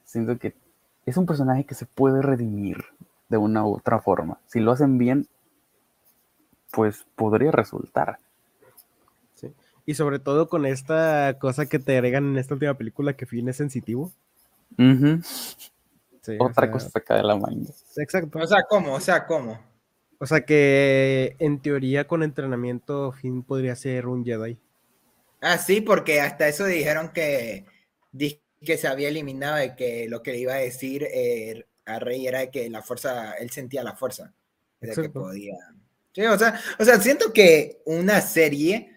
Siento 0.05 0.39
que 0.39 0.55
es 1.07 1.17
un 1.17 1.25
personaje 1.27 1.65
que 1.65 1.75
se 1.75 1.87
puede 1.87 2.21
redimir 2.21 2.85
de 3.29 3.39
una 3.39 3.65
u 3.65 3.75
otra 3.77 3.99
forma. 4.01 4.39
Si 4.47 4.61
lo 4.61 4.73
hacen 4.73 4.99
bien, 4.99 5.27
pues 6.71 7.07
podría 7.15 7.51
resultar. 7.51 8.19
Sí. 9.35 9.53
Y 9.87 9.95
sobre 9.95 10.19
todo 10.19 10.49
con 10.49 10.67
esta 10.67 11.39
cosa 11.39 11.67
que 11.67 11.79
te 11.79 11.97
agregan 11.97 12.27
en 12.27 12.39
esta 12.39 12.55
última 12.55 12.75
película 12.75 13.15
que 13.15 13.25
Finn 13.27 13.49
es 13.49 13.57
sensitivo. 13.57 14.13
Ujú. 14.77 15.21
Sí, 16.33 16.37
o 16.39 16.45
Otra 16.45 16.65
sea, 16.65 16.71
cosa 16.71 16.91
saca 16.91 17.17
de 17.17 17.23
la 17.23 17.37
manga. 17.37 17.71
Exacto. 17.97 18.39
O 18.39 18.47
sea, 18.47 18.63
¿cómo? 18.69 18.93
O 18.95 19.01
sea, 19.01 19.27
¿cómo? 19.27 19.59
O 20.19 20.27
sea 20.27 20.43
que 20.45 21.37
en 21.39 21.63
teoría 21.63 22.07
con 22.07 22.23
entrenamiento 22.23 23.13
Finn 23.13 23.43
podría 23.43 23.75
ser 23.77 24.07
un 24.07 24.25
Jedi. 24.25 24.59
Ah, 25.41 25.57
sí, 25.59 25.81
porque 25.81 26.21
hasta 26.21 26.49
eso 26.49 26.67
dijeron 26.67 27.11
que, 27.13 27.65
di- 28.13 28.43
que 28.61 28.77
se 28.77 28.89
había 28.89 29.09
eliminado 29.09 29.63
y 29.65 29.75
que 29.77 30.07
lo 30.09 30.23
que 30.23 30.33
le 30.33 30.39
iba 30.39 30.55
a 30.55 30.59
decir 30.59 31.05
eh, 31.05 31.65
a 31.87 31.99
Rey 32.01 32.27
era 32.27 32.51
que 32.51 32.69
la 32.69 32.83
fuerza, 32.83 33.35
él 33.35 33.51
sentía 33.51 33.85
la 33.85 33.95
fuerza. 33.95 34.35
De 34.81 34.93
que 34.93 35.09
podía. 35.09 35.57
Sí, 36.13 36.23
o 36.27 36.37
sea, 36.39 36.61
o 36.79 36.85
sea, 36.85 37.01
siento 37.01 37.33
que 37.33 37.81
una 37.87 38.21
serie 38.21 38.93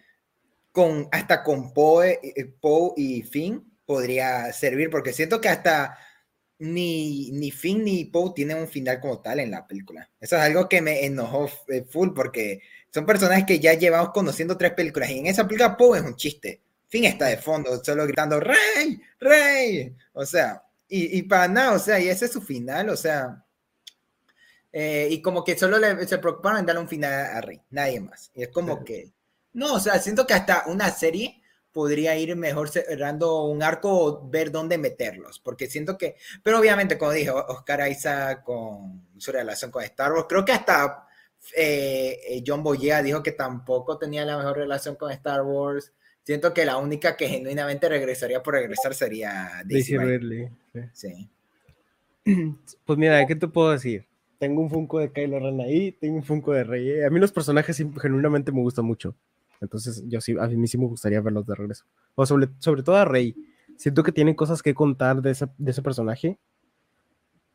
con 0.72 1.08
hasta 1.12 1.44
con 1.44 1.72
Poe, 1.74 2.20
eh, 2.24 2.46
Poe 2.60 2.94
y 2.98 3.22
Finn 3.22 3.72
podría 3.86 4.52
servir, 4.54 4.90
porque 4.90 5.14
siento 5.14 5.40
que 5.40 5.50
hasta 5.50 5.98
ni, 6.62 7.32
ni 7.32 7.52
Finn 7.52 7.84
ni 7.84 8.06
Poe 8.06 8.32
tienen 8.36 8.58
un 8.58 8.68
final 8.68 9.00
como 9.00 9.20
tal 9.20 9.40
en 9.40 9.52
la 9.52 9.68
película. 9.68 10.10
Eso 10.20 10.36
es 10.38 10.42
algo 10.42 10.70
que 10.70 10.82
me 10.82 11.06
enojó 11.06 11.50
eh, 11.68 11.84
full, 11.90 12.10
porque 12.16 12.62
son 12.94 13.06
personajes 13.06 13.46
que 13.46 13.60
ya 13.60 13.74
llevamos 13.74 14.12
conociendo 14.14 14.58
tres 14.58 14.72
películas, 14.74 15.10
y 15.10 15.20
en 15.20 15.28
esa 15.28 15.48
película 15.48 15.76
Poe 15.78 16.00
es 16.00 16.04
un 16.06 16.16
chiste. 16.16 16.62
Finn 16.88 17.06
está 17.06 17.26
de 17.28 17.38
fondo, 17.38 17.82
solo 17.84 18.04
gritando, 18.06 18.40
¡Rey! 18.40 19.02
¡Rey! 19.20 19.96
O 20.14 20.26
sea, 20.26 20.64
y, 20.90 21.18
y 21.20 21.24
para 21.24 21.48
nada, 21.48 21.74
o 21.74 21.80
sea, 21.80 22.00
y 22.00 22.10
ese 22.10 22.26
es 22.26 22.32
su 22.32 22.42
final, 22.42 22.90
o 22.90 22.98
sea. 22.98 23.44
eh, 24.74 25.08
y 25.12 25.22
como 25.22 25.44
que 25.44 25.58
solo 25.58 25.78
le- 25.80 26.08
se 26.08 26.18
preocuparon 26.18 26.60
en 26.60 26.66
darle 26.66 26.82
un 26.82 26.88
final 26.88 27.12
a 27.14 27.42
Rey, 27.42 27.62
nadie 27.72 28.00
más. 28.00 28.32
Y 28.34 28.44
es 28.44 28.50
como 28.50 28.78
Sí. 28.80 28.84
que. 28.86 29.12
No, 29.54 29.74
o 29.76 29.80
sea, 29.80 30.00
siento 30.00 30.26
que 30.26 30.34
hasta 30.34 30.64
una 30.68 30.90
serie 30.92 31.41
podría 31.72 32.18
ir 32.18 32.36
mejor 32.36 32.70
cerrando 32.70 33.46
un 33.46 33.64
arco 33.64 33.90
o 33.92 34.30
ver 34.30 34.52
dónde 34.52 34.78
meterlos, 34.78 35.40
porque 35.40 35.68
siento 35.68 35.98
que, 35.98 36.16
pero 36.44 36.60
obviamente, 36.60 36.98
como 36.98 37.12
dije, 37.12 37.30
Oscar 37.32 37.90
Isaac 37.90 38.44
con 38.44 39.08
su 39.18 39.32
relación 39.32 39.72
con 39.72 39.84
Star 39.84 40.12
Wars, 40.12 40.26
creo 40.28 40.46
que 40.46 40.52
hasta 40.52 41.08
eh, 41.56 42.20
eh, 42.28 42.44
John 42.46 42.64
Boyega 42.64 43.02
dijo 43.02 43.24
que 43.24 43.32
tampoco 43.32 43.98
tenía 43.98 44.26
la 44.26 44.38
mejor 44.38 44.58
relación 44.58 44.96
con 44.96 45.12
Star 45.12 45.42
Wars. 45.42 45.94
Siento 46.24 46.54
que 46.54 46.66
la 46.66 46.78
única 46.78 47.18
que 47.18 47.28
genuinamente 47.28 47.90
regresaría 47.90 48.44
por 48.44 48.54
regresar 48.54 48.94
sería 48.94 49.64
Daisy 49.66 49.98
Ridley. 49.98 50.50
Sí. 50.74 50.82
Sí. 50.94 51.30
Pues 52.86 53.00
mira, 53.00 53.26
¿qué 53.26 53.36
te 53.36 53.48
puedo 53.48 53.72
decir? 53.72 54.06
Tengo 54.38 54.62
un 54.62 54.70
Funko 54.70 55.00
de 55.00 55.12
Kylo 55.12 55.40
Ren 55.40 55.60
ahí, 55.62 55.92
tengo 55.92 56.16
un 56.16 56.24
Funko 56.24 56.54
de 56.54 56.64
Rey. 56.64 57.04
A 57.04 57.10
mí 57.10 57.20
los 57.20 57.32
personajes 57.32 57.84
genuinamente 58.00 58.52
me 58.52 58.62
gustan 58.62 58.86
mucho. 58.86 59.16
Entonces, 59.62 60.04
yo 60.08 60.20
sí, 60.20 60.36
a 60.40 60.48
mí 60.48 60.68
sí 60.68 60.78
me 60.78 60.88
gustaría 60.88 61.22
verlos 61.22 61.46
de 61.46 61.56
regreso. 61.56 61.86
O 62.16 62.26
sobre, 62.26 62.50
sobre 62.60 62.84
todo 62.84 62.96
a 62.98 63.06
Rey. 63.06 63.36
Siento 63.78 64.04
que 64.04 64.12
tienen 64.12 64.36
cosas 64.36 64.62
que 64.62 64.74
contar 64.74 65.22
de 65.22 65.32
ese, 65.32 65.48
de 65.58 65.72
ese 65.72 65.82
personaje. 65.82 66.38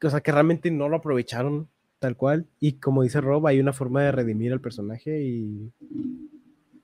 O 0.02 0.10
sea, 0.10 0.20
que 0.20 0.32
realmente 0.32 0.70
no 0.70 0.88
lo 0.88 0.96
aprovecharon 0.96 1.68
tal 1.98 2.16
cual. 2.16 2.46
Y 2.60 2.74
como 2.74 3.02
dice 3.02 3.20
Rob, 3.20 3.46
hay 3.46 3.60
una 3.60 3.72
forma 3.72 4.02
de 4.02 4.12
redimir 4.12 4.52
al 4.52 4.60
personaje 4.60 5.20
y 5.22 5.72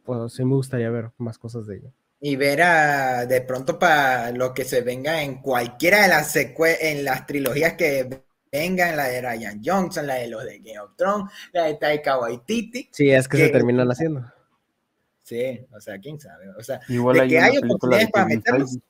pues 0.04 0.32
sí 0.32 0.44
me 0.44 0.54
gustaría 0.54 0.90
ver 0.90 1.10
más 1.18 1.38
cosas 1.38 1.66
de 1.66 1.76
ella. 1.76 1.90
Y 2.20 2.36
ver 2.36 2.62
a, 2.62 3.26
de 3.26 3.40
pronto 3.42 3.78
para 3.78 4.30
lo 4.32 4.54
que 4.54 4.64
se 4.64 4.80
venga 4.82 5.22
en 5.22 5.40
cualquiera 5.42 6.02
de 6.02 6.08
las 6.08 6.34
en 6.36 7.04
las 7.04 7.26
trilogías 7.26 7.74
que 7.74 8.22
vengan, 8.50 8.96
la 8.96 9.08
de 9.08 9.20
Ryan 9.22 9.60
Johnson, 9.64 10.06
la 10.06 10.14
de 10.16 10.28
los 10.28 10.44
de 10.44 10.58
Game 10.58 10.78
of 10.78 10.94
Thrones, 10.96 11.30
la 11.52 11.64
de 11.64 11.74
Taika 11.74 12.18
Waititi. 12.20 12.88
Sí, 12.92 13.10
es 13.10 13.26
que 13.28 13.38
se 13.38 13.46
Que- 13.46 13.52
terminan 13.52 13.88
haciendo. 13.90 14.24
Sí, 15.22 15.64
o 15.72 15.80
sea, 15.80 15.98
quién 15.98 16.18
sabe. 16.18 16.48
O 16.58 16.62
sea, 16.62 16.80
Igual 16.88 17.16
De 17.16 17.22
hay 17.22 17.28
que 17.28 17.38
hay 17.38 17.58
oportunidades 17.58 18.10
para. 18.10 18.26
Feige. 18.26 18.80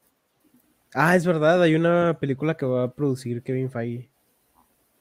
Ah, 0.94 1.16
es 1.16 1.26
verdad, 1.26 1.62
hay 1.62 1.74
una 1.74 2.18
película 2.18 2.56
que 2.56 2.66
va 2.66 2.84
a 2.84 2.92
producir 2.92 3.42
Kevin 3.42 3.70
Feige. 3.70 4.10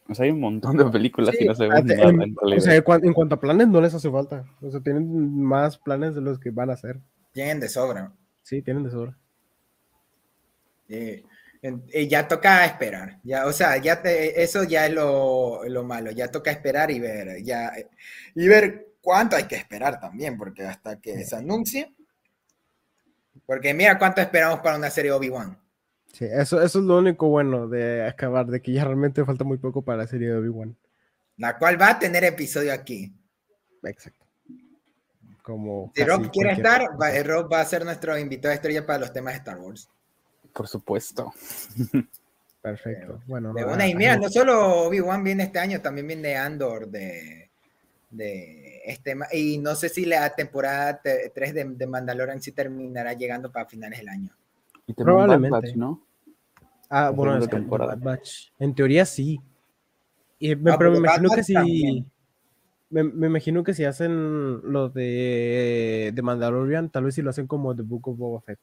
O 0.10 0.14
sea, 0.14 0.26
hay 0.26 0.32
un 0.32 0.42
montón 0.42 0.76
de 0.78 0.86
películas 0.86 1.34
Sí, 1.38 1.46
y 1.46 1.48
no 1.48 1.56
se 1.56 1.68
ve 1.68 1.76
ante- 1.78 1.96
nada 1.96 2.10
en- 2.10 2.22
en 2.22 2.36
o 2.42 2.60
sea, 2.60 2.76
en, 2.76 2.82
cuan- 2.84 3.06
en 3.06 3.14
cuanto 3.14 3.36
a 3.36 3.40
planes, 3.40 3.68
no 3.70 3.80
les 3.80 3.94
hace 3.94 4.10
falta. 4.12 4.46
O 4.62 4.70
sea, 4.70 4.82
tienen 4.82 5.42
más 5.42 5.78
planes 5.78 6.16
de 6.16 6.22
los 6.22 6.38
que 6.40 6.50
van 6.52 6.70
a 6.70 6.74
hacer. 6.74 7.00
tienen 7.34 7.62
de 7.62 7.70
sobra. 7.70 8.12
Sí, 8.44 8.62
tienen 8.62 8.84
de 8.84 8.92
sobra. 8.92 9.18
Sí. 10.90 11.24
Y 11.94 12.08
ya 12.08 12.28
toca 12.28 12.66
esperar. 12.66 13.20
Ya, 13.24 13.46
o 13.46 13.54
sea, 13.54 13.78
ya 13.78 14.02
te- 14.02 14.42
eso 14.44 14.64
ya 14.64 14.88
es 14.88 14.94
lo, 14.94 15.62
lo 15.70 15.84
malo. 15.84 16.12
Ya 16.12 16.28
toca 16.30 16.52
esperar 16.52 16.90
y 16.92 17.00
ver, 17.00 17.42
ya, 17.44 17.72
y 18.36 18.48
ver 18.48 18.88
cuánto 19.02 19.36
hay 19.36 19.46
que 19.46 19.56
esperar 19.56 20.00
también, 20.00 20.38
porque 20.38 20.64
hasta 20.64 21.00
que 21.00 21.24
se 21.26 21.36
anuncie. 21.36 21.94
Porque 23.46 23.74
mira 23.74 23.98
cuánto 23.98 24.22
esperamos 24.22 24.60
para 24.60 24.78
una 24.78 24.90
serie 24.90 25.12
Obi-Wan. 25.12 25.58
Sí, 26.14 26.26
eso, 26.26 26.62
eso 26.62 26.80
es 26.80 26.86
lo 26.86 26.98
único 27.00 27.28
bueno 27.30 27.68
de 27.68 28.06
acabar, 28.08 28.46
de 28.48 28.62
que 28.62 28.74
ya 28.74 28.84
realmente 28.84 29.24
falta 29.26 29.44
muy 29.44 29.58
poco 29.58 29.82
para 29.82 30.00
la 30.00 30.08
serie 30.08 30.28
de 30.30 30.36
Obi-Wan. 30.38 30.78
La 31.38 31.58
cual 31.58 31.82
va 31.82 31.90
a 31.92 32.00
tener 32.00 32.24
episodio 32.24 32.74
aquí. 32.74 33.14
Exacto. 33.84 34.26
Como 35.42 35.92
Si 35.96 36.04
Rob 36.04 36.30
quiere 36.30 36.52
estar, 36.52 36.82
va- 37.02 37.24
Rob 37.24 37.52
va 37.52 37.62
a 37.62 37.66
ser 37.66 37.84
nuestro 37.84 38.18
invitado 38.18 38.54
estrella 38.54 38.86
para 38.86 39.00
los 39.00 39.12
temas 39.14 39.34
de 39.34 39.38
Star 39.40 39.58
Wars. 39.58 39.90
Por 40.54 40.68
supuesto. 40.68 41.34
Perfecto. 42.62 43.22
Bueno, 43.26 43.54
De 43.54 43.62
no, 43.62 43.74
una, 43.74 43.88
y 43.88 43.94
ah, 43.94 43.96
mira, 43.96 44.16
no- 44.18 44.24
no 44.24 44.30
solo 44.30 44.84
Obi-Wan 44.84 45.24
viene 45.24 45.44
este 45.44 45.58
año, 45.60 45.82
también 45.82 46.06
viene 46.08 46.36
Andor 46.36 46.88
de, 46.90 47.50
de 48.12 48.61
este 48.86 49.16
ma- 49.16 49.28
y 49.32 49.58
no 49.58 49.76
sé 49.76 49.90
si 49.90 50.06
la 50.06 50.34
temporada 50.36 51.02
3 51.02 51.54
de, 51.54 51.64
de 51.66 51.88
Mandalorian 51.88 52.42
sí 52.42 52.52
terminará 52.52 53.14
llegando 53.14 53.52
para 53.52 53.66
finales 53.68 54.00
del 54.00 54.10
año. 54.10 54.30
Y 54.88 54.94
Probablemente. 54.94 55.50
Batch, 55.68 55.76
¿no? 55.76 56.04
Ah, 56.90 57.04
la 57.06 57.10
bueno, 57.12 57.34
segunda 57.34 57.46
es 57.46 57.50
que 57.50 57.56
temporada. 57.58 57.96
Bad 57.96 58.04
Batch. 58.04 58.52
En 58.60 58.76
teoría 58.76 59.06
sí. 59.06 59.40
Y 60.40 60.56
me- 60.56 60.72
Ah, 60.72 60.78
pero 60.78 60.92
me 60.92 60.98
imagino 60.98 61.30
que 61.30 61.36
Batch 61.38 61.54
también. 61.54 62.12
Me, 62.90 63.04
me 63.04 63.28
imagino 63.28 63.64
que 63.64 63.74
si 63.74 63.86
hacen 63.86 64.60
lo 64.70 64.90
de, 64.90 66.12
de 66.14 66.22
Mandalorian, 66.22 66.90
tal 66.90 67.06
vez 67.06 67.16
si 67.16 67.22
lo 67.22 67.30
hacen 67.30 67.48
como 67.48 67.74
The 67.76 67.84
Book 67.84 68.10
of 68.10 68.18
Boba 68.18 68.42
Fett. 68.42 68.60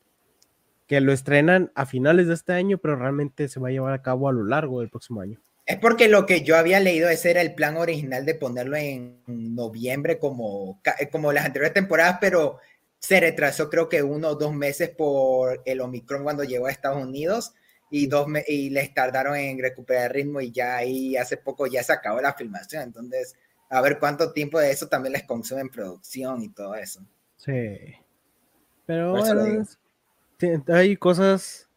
Que 0.86 1.00
lo 1.00 1.12
estrenan 1.12 1.70
a 1.74 1.86
finales 1.86 2.26
de 2.28 2.34
este 2.34 2.52
año, 2.52 2.76
pero 2.78 2.96
realmente 2.96 3.48
se 3.48 3.58
va 3.60 3.68
a 3.68 3.70
llevar 3.70 3.92
a 3.94 4.02
cabo 4.02 4.28
a 4.28 4.32
lo 4.32 4.44
largo 4.44 4.80
del 4.80 4.90
próximo 4.90 5.20
año. 5.22 5.38
Es 5.68 5.76
porque 5.78 6.08
lo 6.08 6.24
que 6.24 6.40
yo 6.40 6.56
había 6.56 6.80
leído, 6.80 7.10
ese 7.10 7.30
era 7.30 7.42
el 7.42 7.54
plan 7.54 7.76
original 7.76 8.24
de 8.24 8.34
ponerlo 8.34 8.74
en 8.78 9.20
noviembre 9.26 10.18
como, 10.18 10.80
ca- 10.82 10.96
como 11.12 11.30
las 11.30 11.44
anteriores 11.44 11.74
temporadas, 11.74 12.16
pero 12.22 12.58
se 12.98 13.20
retrasó 13.20 13.68
creo 13.68 13.86
que 13.86 14.02
uno 14.02 14.28
o 14.30 14.34
dos 14.34 14.54
meses 14.54 14.88
por 14.88 15.60
el 15.66 15.82
Omicron 15.82 16.24
cuando 16.24 16.42
llegó 16.42 16.66
a 16.68 16.70
Estados 16.70 17.04
Unidos 17.04 17.52
y, 17.90 18.06
dos 18.06 18.26
y 18.46 18.70
les 18.70 18.94
tardaron 18.94 19.36
en 19.36 19.58
recuperar 19.58 20.06
el 20.06 20.14
ritmo 20.14 20.40
y 20.40 20.52
ya 20.52 20.78
ahí 20.78 21.16
hace 21.18 21.36
poco 21.36 21.66
ya 21.66 21.82
se 21.82 21.92
acabó 21.92 22.22
la 22.22 22.32
filmación. 22.32 22.84
Entonces, 22.84 23.36
a 23.68 23.82
ver 23.82 23.98
cuánto 23.98 24.32
tiempo 24.32 24.58
de 24.58 24.70
eso 24.70 24.88
también 24.88 25.12
les 25.12 25.24
consume 25.24 25.60
en 25.60 25.68
producción 25.68 26.42
y 26.42 26.48
todo 26.48 26.74
eso. 26.76 27.02
Sí. 27.36 27.78
Pero 28.86 29.18
eso 29.18 29.34
bueno, 29.34 29.66
hay 30.74 30.96
cosas. 30.96 31.67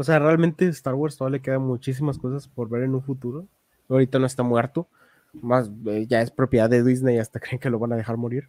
O 0.00 0.02
sea, 0.02 0.18
realmente 0.18 0.66
Star 0.68 0.94
Wars 0.94 1.18
todavía 1.18 1.36
le 1.36 1.42
quedan 1.42 1.60
muchísimas 1.60 2.16
cosas 2.16 2.48
por 2.48 2.70
ver 2.70 2.84
en 2.84 2.94
un 2.94 3.02
futuro. 3.02 3.46
Ahorita 3.86 4.18
no 4.18 4.24
está 4.24 4.42
muerto. 4.42 4.88
Más 5.34 5.70
eh, 5.88 6.06
ya 6.08 6.22
es 6.22 6.30
propiedad 6.30 6.70
de 6.70 6.82
Disney, 6.82 7.18
hasta 7.18 7.38
creen 7.40 7.58
que 7.60 7.68
lo 7.68 7.78
van 7.78 7.92
a 7.92 7.96
dejar 7.96 8.16
morir. 8.16 8.48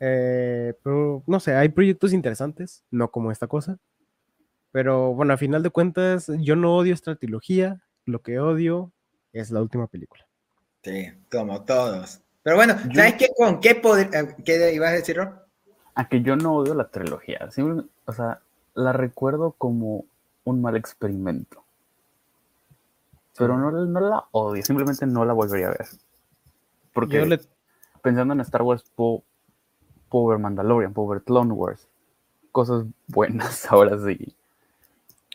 Eh, 0.00 0.72
pero 0.82 1.22
no 1.26 1.38
sé, 1.38 1.54
hay 1.54 1.68
proyectos 1.68 2.14
interesantes, 2.14 2.82
no 2.90 3.10
como 3.10 3.30
esta 3.30 3.46
cosa. 3.46 3.76
Pero 4.72 5.12
bueno, 5.12 5.34
a 5.34 5.36
final 5.36 5.62
de 5.62 5.68
cuentas, 5.68 6.30
yo 6.38 6.56
no 6.56 6.74
odio 6.76 6.94
esta 6.94 7.14
trilogía. 7.14 7.82
Lo 8.06 8.22
que 8.22 8.40
odio 8.40 8.90
es 9.34 9.50
la 9.50 9.60
última 9.60 9.86
película. 9.86 10.26
Sí, 10.82 11.08
como 11.30 11.62
todos. 11.66 12.22
Pero 12.42 12.56
bueno, 12.56 12.74
Yo- 12.88 12.94
¿sabes 12.94 13.16
qué? 13.18 13.28
¿Con 13.36 13.60
qué 13.60 13.74
poder? 13.74 14.08
eh, 14.14 14.34
¿Qué 14.46 14.72
ibas 14.72 14.92
a 14.92 14.94
decir, 14.94 15.18
Rob? 15.18 15.28
A 15.94 16.08
que 16.08 16.22
yo 16.22 16.36
no 16.36 16.54
odio 16.54 16.72
la 16.72 16.88
trilogía. 16.88 17.46
O 18.06 18.12
sea, 18.14 18.40
la 18.72 18.94
recuerdo 18.94 19.52
como 19.58 20.06
un 20.48 20.62
mal 20.62 20.76
experimento. 20.76 21.64
Pero 23.36 23.56
no, 23.56 23.70
no 23.70 24.00
la 24.00 24.24
odio, 24.32 24.62
simplemente 24.62 25.06
no 25.06 25.24
la 25.24 25.32
volvería 25.32 25.68
a 25.68 25.70
ver. 25.70 25.86
Porque 26.92 27.24
le, 27.24 27.40
pensando 28.02 28.34
en 28.34 28.40
Star 28.40 28.62
Wars, 28.62 28.84
puedo, 28.94 29.22
puedo 30.08 30.26
ver 30.28 30.38
Mandalorian, 30.38 30.92
puedo 30.92 31.08
ver 31.08 31.22
Clone 31.22 31.52
Wars. 31.52 31.86
Cosas 32.50 32.84
buenas, 33.06 33.66
ahora 33.70 33.96
sí. 34.04 34.34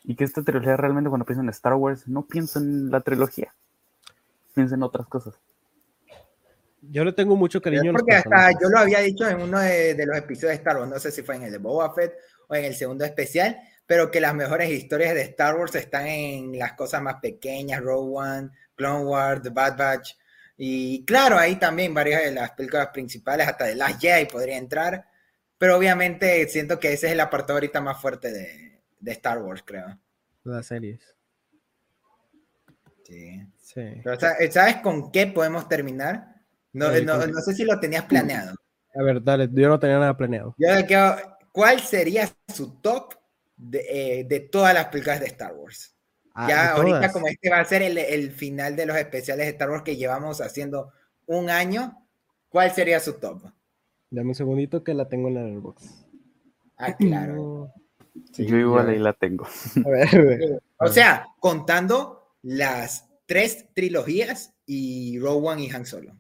Y 0.03 0.15
que 0.15 0.25
esta 0.25 0.43
trilogía 0.43 0.75
realmente 0.75 1.09
cuando 1.09 1.25
pienso 1.25 1.41
en 1.41 1.49
Star 1.49 1.75
Wars, 1.75 2.07
no 2.07 2.25
pienso 2.25 2.59
en 2.59 2.91
la 2.91 2.99
trilogía. 2.99 3.53
Pienso 4.53 4.75
en 4.75 4.83
otras 4.83 5.07
cosas. 5.07 5.35
yo 6.81 7.05
le 7.05 7.13
tengo 7.13 7.37
mucho 7.37 7.61
cariño 7.61 7.91
a 7.91 7.93
los 7.93 8.01
Porque 8.01 8.15
hasta 8.15 8.51
yo 8.51 8.67
lo 8.69 8.79
había 8.79 8.99
dicho 8.99 9.27
en 9.27 9.41
uno 9.41 9.59
de, 9.59 9.93
de 9.93 10.05
los 10.05 10.17
episodios 10.17 10.49
de 10.49 10.55
Star 10.55 10.77
Wars, 10.77 10.89
no 10.89 10.99
sé 10.99 11.11
si 11.11 11.21
fue 11.21 11.37
en 11.37 11.43
el 11.43 11.51
de 11.53 11.57
Boba 11.59 11.93
Fett 11.93 12.13
o 12.49 12.55
en 12.55 12.65
el 12.65 12.75
segundo 12.75 13.05
especial, 13.05 13.57
pero 13.85 14.09
que 14.09 14.21
las 14.21 14.33
mejores 14.33 14.69
historias 14.69 15.13
de 15.13 15.21
Star 15.23 15.55
Wars 15.55 15.75
están 15.75 16.07
en 16.07 16.57
las 16.57 16.73
cosas 16.73 17.01
más 17.01 17.15
pequeñas, 17.15 17.81
Rogue 17.81 18.11
One, 18.15 18.49
Clone 18.75 19.05
Wars, 19.05 19.41
The 19.41 19.49
Bad 19.49 19.77
Batch, 19.77 20.13
y 20.57 21.03
claro, 21.05 21.37
ahí 21.37 21.55
también 21.55 21.93
varias 21.93 22.23
de 22.23 22.31
las 22.31 22.51
películas 22.51 22.89
principales, 22.93 23.47
hasta 23.47 23.65
de 23.65 23.75
Last 23.75 23.99
Jedi 24.01 24.25
podría 24.25 24.57
entrar, 24.57 25.05
pero 25.57 25.77
obviamente 25.77 26.47
siento 26.47 26.79
que 26.79 26.93
ese 26.93 27.07
es 27.07 27.13
el 27.13 27.19
apartado 27.19 27.53
ahorita 27.53 27.81
más 27.81 27.99
fuerte 28.01 28.31
de, 28.31 28.81
de 28.99 29.11
Star 29.11 29.39
Wars, 29.39 29.63
creo. 29.65 29.99
Las 30.43 30.67
series. 30.67 31.15
Sí. 33.03 33.45
Sí. 33.57 34.01
Pero, 34.03 34.19
¿sabes 34.51 34.77
con 34.77 35.11
qué 35.11 35.27
podemos 35.27 35.67
terminar? 35.67 36.35
No, 36.73 36.93
Sí, 36.93 37.05
no, 37.05 37.25
no 37.25 37.41
sé 37.41 37.53
si 37.53 37.63
lo 37.63 37.79
tenías 37.79 38.05
planeado. 38.05 38.55
A 38.95 39.01
ver, 39.01 39.23
dale, 39.23 39.49
yo 39.51 39.69
no 39.69 39.79
tenía 39.79 39.99
nada 39.99 40.15
planeado. 40.15 40.55
Yo 40.57 40.67
¿Cuál 41.51 41.79
sería 41.81 42.27
su 42.47 42.79
top 42.81 43.13
de, 43.55 43.85
eh, 43.89 44.23
de 44.23 44.39
todas 44.41 44.73
las 44.73 44.87
películas 44.87 45.19
de 45.19 45.27
Star 45.27 45.53
Wars? 45.53 45.95
Ah, 46.33 46.47
ya 46.49 46.63
de 46.63 46.69
ahorita 46.69 46.97
todas. 46.97 47.13
como 47.13 47.27
este 47.27 47.49
va 47.49 47.59
a 47.59 47.65
ser 47.65 47.81
el, 47.83 47.97
el 47.97 48.31
final 48.31 48.75
de 48.75 48.85
los 48.85 48.97
especiales 48.97 49.45
de 49.45 49.51
Star 49.51 49.69
Wars 49.69 49.83
que 49.83 49.97
llevamos 49.97 50.41
haciendo 50.41 50.91
un 51.25 51.49
año, 51.49 52.07
¿cuál 52.49 52.71
sería 52.71 52.99
su 52.99 53.13
top? 53.13 53.43
Dame 54.09 54.29
un 54.29 54.35
segundito 54.35 54.83
que 54.83 54.93
la 54.93 55.07
tengo 55.07 55.27
en 55.29 55.35
la 55.35 55.59
box. 55.59 56.05
Ah, 56.77 56.95
claro. 56.95 57.71
Yo 58.37 58.57
igual 58.57 58.89
ahí 58.89 58.99
la 58.99 59.13
tengo. 59.13 59.47
A 59.85 59.89
ver, 59.89 60.07
a 60.15 60.21
ver. 60.21 60.63
O 60.77 60.87
sea, 60.87 61.27
contando 61.39 62.35
las 62.41 63.09
tres 63.25 63.67
trilogías 63.73 64.53
y 64.65 65.17
Rogue 65.19 65.47
One 65.47 65.63
y 65.63 65.71
Han 65.71 65.85
Solo. 65.85 66.17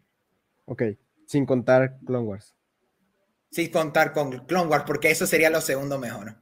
Ok, 0.65 0.83
sin 1.27 1.45
contar 1.45 1.99
Clone 2.05 2.27
Wars. 2.27 2.55
Sin 3.51 3.69
contar 3.69 4.13
con 4.13 4.45
Clone 4.45 4.69
Wars, 4.69 4.85
porque 4.87 5.11
eso 5.11 5.27
sería 5.27 5.49
lo 5.49 5.61
segundo 5.61 5.99
mejor. 5.99 6.37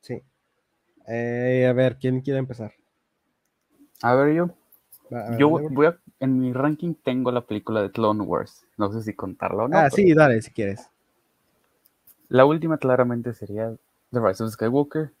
Sí. 0.00 0.22
Eh, 1.06 1.66
a 1.68 1.72
ver, 1.72 1.98
¿quién 1.98 2.20
quiere 2.20 2.38
empezar? 2.38 2.72
A 4.02 4.14
ver, 4.14 4.34
yo, 4.34 4.50
Va, 5.12 5.26
a 5.26 5.30
ver, 5.30 5.38
yo 5.38 5.48
voy 5.48 5.86
a, 5.86 5.98
en 6.20 6.38
mi 6.38 6.52
ranking 6.52 6.94
tengo 6.94 7.32
la 7.32 7.40
película 7.46 7.82
de 7.82 7.90
Clone 7.90 8.22
Wars. 8.22 8.66
No 8.76 8.92
sé 8.92 9.02
si 9.02 9.14
contarla 9.14 9.64
o 9.64 9.68
no. 9.68 9.76
ah, 9.76 9.88
pero 9.90 9.96
sí, 9.96 10.14
dale, 10.14 10.40
si 10.42 10.52
quieres. 10.52 10.88
La 12.28 12.44
última 12.44 12.78
claramente 12.78 13.32
sería 13.32 13.74
The 14.12 14.20
Rise 14.20 14.44
of 14.44 14.52
Skywalker. 14.52 15.12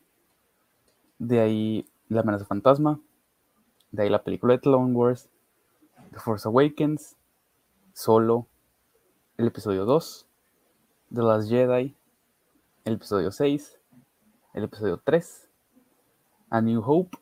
De 1.18 1.40
ahí 1.40 1.88
La 2.08 2.20
amenaza 2.20 2.44
fantasma. 2.44 3.00
De 3.90 4.04
ahí 4.04 4.08
la 4.08 4.22
película 4.22 4.54
de 4.54 4.60
Clone 4.60 4.92
Wars. 4.92 5.28
The 6.12 6.20
Force 6.20 6.46
Awakens. 6.46 7.16
Solo. 7.94 8.46
El 9.38 9.48
episodio 9.48 9.86
2. 9.86 10.26
The 11.12 11.22
Last 11.22 11.48
Jedi. 11.48 11.96
El 12.84 12.94
episodio 12.94 13.32
6. 13.32 13.79
El 14.54 14.64
episodio 14.64 15.00
3. 15.04 15.48
A 16.50 16.60
New 16.60 16.82
Hope. 16.84 17.16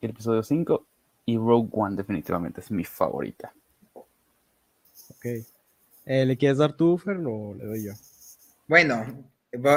El 0.00 0.10
episodio 0.10 0.42
5. 0.42 0.86
Y 1.26 1.36
Rogue 1.36 1.68
One 1.72 1.96
definitivamente 1.96 2.60
es 2.60 2.70
mi 2.70 2.84
favorita. 2.84 3.52
Ok. 3.94 5.26
Eh, 6.06 6.24
¿Le 6.24 6.36
quieres 6.36 6.58
dar 6.58 6.72
tú, 6.72 6.96
Fer, 6.98 7.18
o 7.18 7.54
le 7.54 7.64
doy 7.66 7.84
yo? 7.84 7.92
Bueno, 8.66 9.24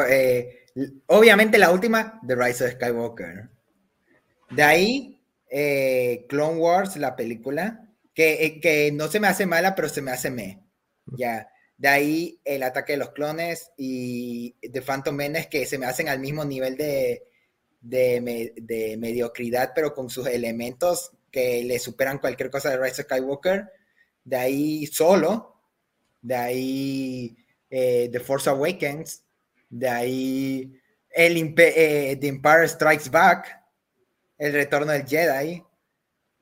eh, 0.10 0.65
obviamente 1.07 1.57
la 1.57 1.72
última, 1.72 2.19
The 2.26 2.35
Rise 2.35 2.65
of 2.65 2.72
Skywalker. 2.73 3.49
De 4.49 4.64
ahí, 4.64 5.22
eh, 5.49 6.26
Clone 6.30 6.60
Wars, 6.60 6.95
la 6.98 7.15
película, 7.15 7.88
que, 8.14 8.45
eh, 8.45 8.60
que 8.60 8.91
no 8.91 9.07
se 9.07 9.19
me 9.19 9.27
hace 9.27 9.45
mala, 9.45 9.76
pero 9.76 9.90
se 9.90 10.02
me 10.02 10.11
hace 10.11 10.31
me. 10.31 10.64
Ya. 11.18 11.49
De 11.84 11.90
ahí, 11.90 12.40
el 12.46 12.64
ataque 12.64 12.94
de 12.94 12.98
los 13.00 13.10
clones 13.12 13.72
y 13.78 14.56
The 14.72 14.82
Phantom 14.82 15.16
Menace, 15.16 15.50
que 15.50 15.66
se 15.66 15.78
me 15.78 15.86
hacen 15.86 16.08
al 16.08 16.20
mismo 16.20 16.46
nivel 16.46 16.78
de, 16.78 17.24
de, 17.82 18.54
de 18.56 18.98
mediocridad, 18.98 19.74
pero 19.76 19.94
con 19.94 20.10
sus 20.10 20.28
elementos 20.28 21.12
que 21.32 21.64
le 21.64 21.80
superan 21.80 22.20
cualquier 22.20 22.50
cosa 22.50 22.70
de 22.70 22.78
Rise 22.78 23.02
of 23.02 23.08
Skywalker. 23.08 23.70
De 24.24 24.38
ahí, 24.38 24.86
solo. 24.88 25.56
De 26.22 26.36
ahí, 26.36 27.36
eh, 27.70 28.10
The 28.12 28.20
Force 28.22 28.50
Awakens, 28.50 29.24
de 29.70 29.90
ahí 29.90 30.80
el 31.10 31.38
eh, 31.58 32.18
The 32.20 32.28
Empire 32.28 32.68
Strikes 32.68 33.10
Back, 33.10 33.62
El 34.38 34.54
Retorno 34.54 34.92
del 34.94 35.08
Jedi, 35.08 35.64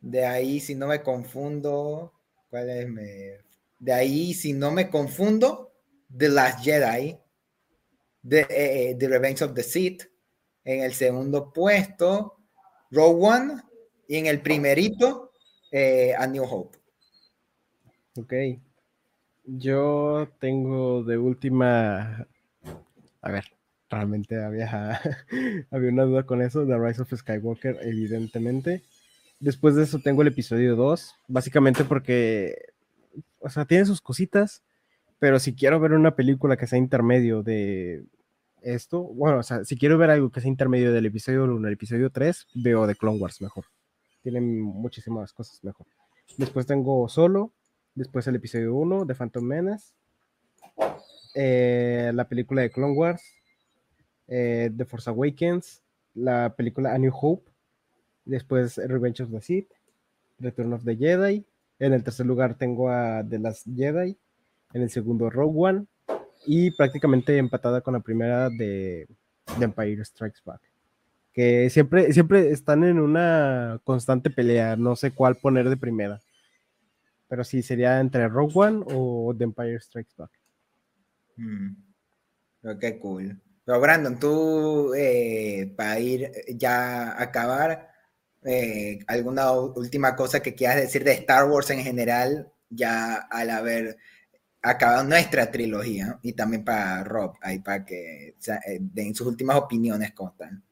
de 0.02 0.26
ahí, 0.26 0.60
si 0.60 0.76
no 0.76 0.88
me 0.88 1.02
confundo, 1.04 2.14
¿cuál 2.50 2.70
es? 2.70 2.88
Me- 2.90 3.38
De 3.82 3.94
ahí, 3.94 4.36
si 4.36 4.53
no 4.53 4.70
me 4.70 4.91
confundo, 4.91 5.74
The 6.16 6.30
Last 6.30 6.64
Jedi, 6.64 7.18
The, 8.28 8.45
eh, 8.48 8.95
The 8.95 9.08
Revenge 9.08 9.41
of 9.41 9.56
the 9.56 9.64
Sith, 9.64 10.03
en 10.64 10.84
el 10.84 10.94
segundo 10.94 11.52
puesto, 11.52 12.38
Rogue 12.91 13.26
One, 13.26 13.62
y 14.08 14.18
en 14.18 14.28
el 14.28 14.40
primerito, 14.41 15.32
eh, 15.72 16.14
A 16.16 16.28
New 16.28 16.44
Hope. 16.44 16.78
Ok. 18.18 18.34
Yo 19.45 20.30
tengo 20.40 21.03
de 21.03 21.18
última. 21.18 22.28
A 23.24 23.32
ver, 23.32 23.45
realmente 23.90 24.44
había, 24.44 25.02
había 25.72 25.90
una 25.90 26.03
duda 26.03 26.24
con 26.24 26.44
eso. 26.44 26.68
The 26.68 26.78
Rise 26.78 27.02
of 27.02 27.12
Skywalker, 27.12 27.80
evidentemente. 27.82 28.84
Después 29.40 29.74
de 29.74 29.84
eso 29.84 29.98
tengo 30.03 30.22
el 30.22 30.28
episodio 30.28 30.76
2. 30.76 31.16
Básicamente 31.28 31.84
porque. 31.84 32.70
O 33.40 33.50
sea, 33.50 33.66
tiene 33.66 33.86
sus 33.86 34.02
cositas. 34.02 34.64
Pero 35.20 35.40
si 35.40 35.54
quiero 35.54 35.80
ver 35.80 35.94
una 35.94 36.16
película 36.16 36.58
que 36.58 36.66
sea 36.68 36.80
intermedio 36.80 37.44
de 37.44 38.04
esto. 38.62 39.02
Bueno, 39.04 39.40
o 39.40 39.44
sea, 39.44 39.64
si 39.66 39.78
quiero 39.78 39.98
ver 39.98 40.10
algo 40.10 40.32
que 40.32 40.42
sea 40.42 40.50
intermedio 40.50 40.92
del 40.92 41.06
episodio 41.06 41.44
1 41.44 41.68
al 41.68 41.74
episodio 41.74 42.10
3, 42.10 42.48
veo 42.56 42.88
The 42.88 42.96
Clone 42.96 43.20
Wars 43.20 43.40
mejor. 43.42 43.66
Tienen 44.24 44.62
muchísimas 44.62 45.32
cosas 45.34 45.64
mejor. 45.64 45.86
Después 46.38 46.66
tengo 46.66 47.08
Solo. 47.08 47.52
Después 47.94 48.26
el 48.28 48.36
episodio 48.38 48.74
1 48.76 49.06
de 49.06 49.16
Phantom 49.16 49.44
Menace. 49.44 49.94
eh, 51.36 52.12
la 52.14 52.28
película 52.28 52.62
de 52.62 52.72
Clone 52.72 52.94
Wars. 52.94 53.22
eh, 54.28 54.72
The 54.76 54.86
Force 54.86 55.10
Awakens. 55.10 55.82
La 56.14 56.56
película 56.56 56.94
A 56.94 56.98
New 56.98 57.12
Hope. 57.14 57.50
Después 58.26 58.78
Revenge 58.78 59.22
of 59.24 59.32
the 59.32 59.42
Sith. 59.42 59.70
Return 60.40 60.74
of 60.74 60.84
the 60.84 60.98
Jedi. 60.98 61.46
En 61.82 61.94
el 61.94 62.03
tercer 62.03 62.28
lugar 62.28 62.60
tengo 62.60 62.91
a 62.91 63.26
The 63.28 63.40
Last 63.40 63.66
Jedi. 63.76 64.16
En 64.72 64.84
el 64.84 64.91
segundo 64.91 65.32
Rogue 65.32 65.60
One. 65.60 65.86
Y 66.45 66.70
prácticamente 66.70 67.36
empatada 67.38 67.82
con 67.82 67.95
la 67.95 68.02
primera 68.02 68.52
de, 68.52 69.08
de 69.58 69.66
Empire 69.66 70.06
Strikes 70.06 70.41
Back. 70.45 70.62
Que 71.34 71.72
siempre, 71.72 72.14
siempre 72.14 72.52
están 72.52 72.84
en 72.84 72.99
una 72.99 73.82
constante 73.84 74.30
pelea. 74.30 74.76
No 74.76 74.95
sé 74.95 75.10
cuál 75.10 75.38
poner 75.38 75.70
de 75.70 75.78
primera. 75.78 76.22
Pero 77.28 77.44
sí, 77.44 77.64
sería 77.64 77.99
entre 77.99 78.28
Rogue 78.28 78.53
One 78.53 78.84
o 78.86 79.34
The 79.36 79.45
Empire 79.45 79.80
Strikes 79.80 80.14
Back. 80.16 80.32
Mm. 81.38 82.78
Qué 82.80 82.99
cool. 82.99 83.41
Pero 83.66 83.82
Brandon, 83.82 84.20
tú, 84.20 84.94
eh, 84.94 85.74
para 85.76 85.99
ir 85.99 86.32
ya 86.48 87.12
a 87.14 87.24
acabar, 87.24 87.91
eh, 88.44 89.00
¿alguna 89.08 89.52
última 89.52 90.16
cosa 90.16 90.42
que 90.42 90.56
quieras 90.56 90.78
decir 90.78 91.04
de 91.04 91.14
Star 91.14 91.50
Wars 91.50 91.70
en 91.70 91.84
general, 91.84 92.52
ya 92.70 93.16
al 93.16 93.50
haber 93.50 93.98
acabado 94.62 95.04
nuestra 95.04 95.52
trilogía? 95.52 96.20
Y 96.22 96.34
también 96.34 96.64
para 96.64 97.04
Rob, 97.04 97.36
ahí 97.42 97.60
para 97.60 97.86
que 97.86 98.36
o 98.38 98.42
sea, 98.42 98.60
eh, 98.68 98.80
den 98.82 99.14
sus 99.14 99.28
últimas 99.28 99.58
opiniones 99.58 100.14
como 100.14 100.32
están. 100.32 100.64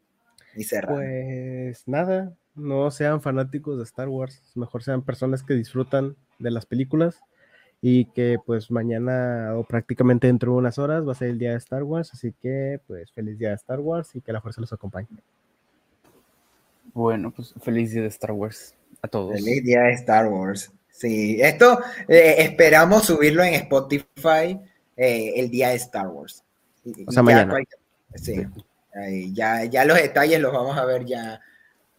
Y 0.55 0.63
cerrar. 0.63 0.95
Pues 0.95 1.87
nada, 1.87 2.33
no 2.55 2.89
sean 2.91 3.21
fanáticos 3.21 3.77
de 3.77 3.83
Star 3.83 4.09
Wars, 4.09 4.41
mejor 4.55 4.83
sean 4.83 5.03
personas 5.03 5.43
que 5.43 5.53
disfrutan 5.53 6.15
de 6.39 6.51
las 6.51 6.65
películas 6.65 7.21
y 7.81 8.05
que 8.05 8.37
pues 8.45 8.71
mañana 8.71 9.53
o 9.55 9.63
prácticamente 9.63 10.27
dentro 10.27 10.51
de 10.51 10.57
unas 10.57 10.79
horas 10.79 11.07
va 11.07 11.13
a 11.13 11.15
ser 11.15 11.29
el 11.29 11.39
día 11.39 11.51
de 11.51 11.57
Star 11.57 11.83
Wars, 11.83 12.11
así 12.13 12.33
que 12.41 12.81
pues 12.87 13.11
feliz 13.11 13.37
día 13.37 13.49
de 13.49 13.55
Star 13.55 13.79
Wars 13.79 14.15
y 14.15 14.21
que 14.21 14.33
la 14.33 14.41
fuerza 14.41 14.59
los 14.59 14.73
acompañe. 14.73 15.07
Bueno, 16.99 17.31
pues 17.31 17.53
feliz 17.61 17.91
día 17.93 18.01
de 18.01 18.09
Star 18.09 18.33
Wars 18.33 18.75
a 19.01 19.07
todos. 19.07 19.31
Feliz 19.33 19.63
día 19.63 19.83
de 19.83 19.93
Star 19.93 20.27
Wars. 20.27 20.69
Sí, 20.91 21.41
esto 21.41 21.79
eh, 22.09 22.35
esperamos 22.39 23.05
subirlo 23.05 23.41
en 23.41 23.53
Spotify 23.53 24.59
eh, 24.97 25.31
el 25.37 25.49
día 25.49 25.69
de 25.69 25.75
Star 25.75 26.07
Wars. 26.09 26.43
O 27.07 27.11
sea, 27.11 27.21
ya 27.21 27.23
mañana. 27.23 27.53
cualquier- 27.53 27.79
sí, 28.15 28.45
ahí 28.93 29.33
ya, 29.33 29.63
ya 29.63 29.85
los 29.85 29.95
detalles 29.95 30.41
los 30.41 30.51
vamos 30.51 30.77
a 30.77 30.83
ver 30.83 31.05
ya, 31.05 31.39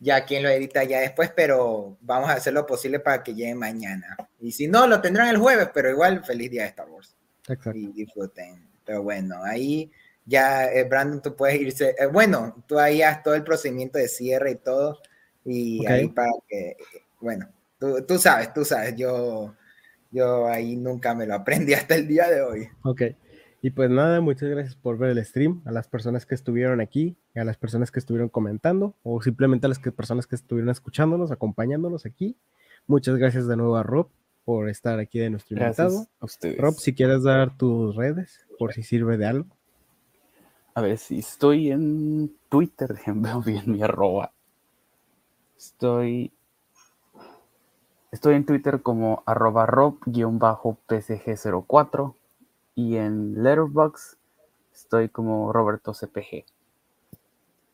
ya 0.00 0.26
quien 0.26 0.42
lo 0.42 0.50
edita 0.50 0.84
ya 0.84 1.00
después, 1.00 1.32
pero 1.34 1.96
vamos 2.02 2.28
a 2.28 2.34
hacer 2.34 2.52
lo 2.52 2.66
posible 2.66 3.00
para 3.00 3.22
que 3.22 3.34
llegue 3.34 3.54
mañana. 3.54 4.18
Y 4.38 4.52
si 4.52 4.68
no, 4.68 4.86
lo 4.86 5.00
tendrán 5.00 5.28
el 5.28 5.38
jueves, 5.38 5.70
pero 5.72 5.88
igual 5.88 6.22
feliz 6.26 6.50
día 6.50 6.64
de 6.64 6.68
Star 6.68 6.90
Wars 6.90 7.16
Exacto. 7.48 7.72
y 7.74 7.86
disfruten. 7.92 8.68
Pero 8.84 9.02
bueno, 9.02 9.42
ahí 9.44 9.90
ya, 10.30 10.72
eh, 10.72 10.84
Brandon, 10.84 11.20
tú 11.20 11.34
puedes 11.34 11.60
irse. 11.60 11.94
eh, 11.98 12.06
bueno, 12.06 12.62
tú 12.68 12.78
ahí 12.78 13.02
haz 13.02 13.22
todo 13.22 13.34
el 13.34 13.42
procedimiento 13.42 13.98
de 13.98 14.06
cierre 14.08 14.52
y 14.52 14.56
todo. 14.56 14.98
Y 15.44 15.80
Ok. 15.80 15.90
ahí 15.90 16.08
para 16.08 16.30
que, 16.48 16.76
bueno, 17.20 17.48
tú, 17.78 18.04
tú 18.06 18.16
sabes, 18.18 18.52
tú 18.54 18.64
sabes, 18.64 18.94
yo, 18.96 19.54
yo 20.12 20.46
ahí 20.46 20.76
nunca 20.76 21.14
me 21.14 21.26
lo 21.26 21.34
aprendí 21.34 21.74
hasta 21.74 21.96
el 21.96 22.06
día 22.06 22.28
de 22.30 22.42
hoy. 22.42 22.68
Ok. 22.84 23.02
Y 23.62 23.70
pues 23.70 23.90
nada, 23.90 24.20
muchas 24.20 24.48
gracias 24.48 24.74
por 24.76 24.96
ver 24.96 25.10
el 25.10 25.24
stream, 25.24 25.62
a 25.66 25.72
las 25.72 25.86
personas 25.88 26.24
que 26.24 26.34
estuvieron 26.34 26.80
aquí, 26.80 27.16
a 27.34 27.44
las 27.44 27.58
personas 27.58 27.90
que 27.90 27.98
estuvieron 27.98 28.28
comentando, 28.30 28.94
o 29.02 29.20
simplemente 29.20 29.66
a 29.66 29.68
las 29.68 29.78
que, 29.78 29.92
personas 29.92 30.26
que 30.26 30.36
estuvieron 30.36 30.70
escuchándonos, 30.70 31.30
acompañándonos 31.30 32.06
aquí. 32.06 32.36
Muchas 32.86 33.16
gracias 33.16 33.46
de 33.48 33.56
nuevo 33.56 33.76
a 33.76 33.82
Rob 33.82 34.08
por 34.46 34.70
estar 34.70 34.98
aquí 34.98 35.18
de 35.18 35.28
nuestro 35.28 35.58
invitado. 35.58 36.06
a 36.20 36.24
ustedes. 36.24 36.56
Rob, 36.56 36.74
si 36.78 36.94
quieres 36.94 37.22
dar 37.22 37.54
tus 37.58 37.94
redes, 37.96 38.46
por 38.58 38.72
si 38.72 38.82
sirve 38.82 39.18
de 39.18 39.26
algo. 39.26 39.46
A 40.80 40.82
ver, 40.82 40.96
si 40.96 41.18
estoy 41.18 41.70
en 41.70 42.34
Twitter, 42.48 42.96
veo 43.06 43.42
bien 43.42 43.70
mi 43.70 43.82
arroba. 43.82 44.32
Estoy. 45.58 46.32
Estoy 48.10 48.36
en 48.36 48.46
Twitter 48.46 48.80
como 48.80 49.22
arroba 49.26 49.66
rob-psg04 49.66 52.14
y 52.76 52.96
en 52.96 53.42
Letterboxd 53.42 54.16
estoy 54.72 55.10
como 55.10 55.52
Roberto 55.52 55.92
CPG. 55.92 56.46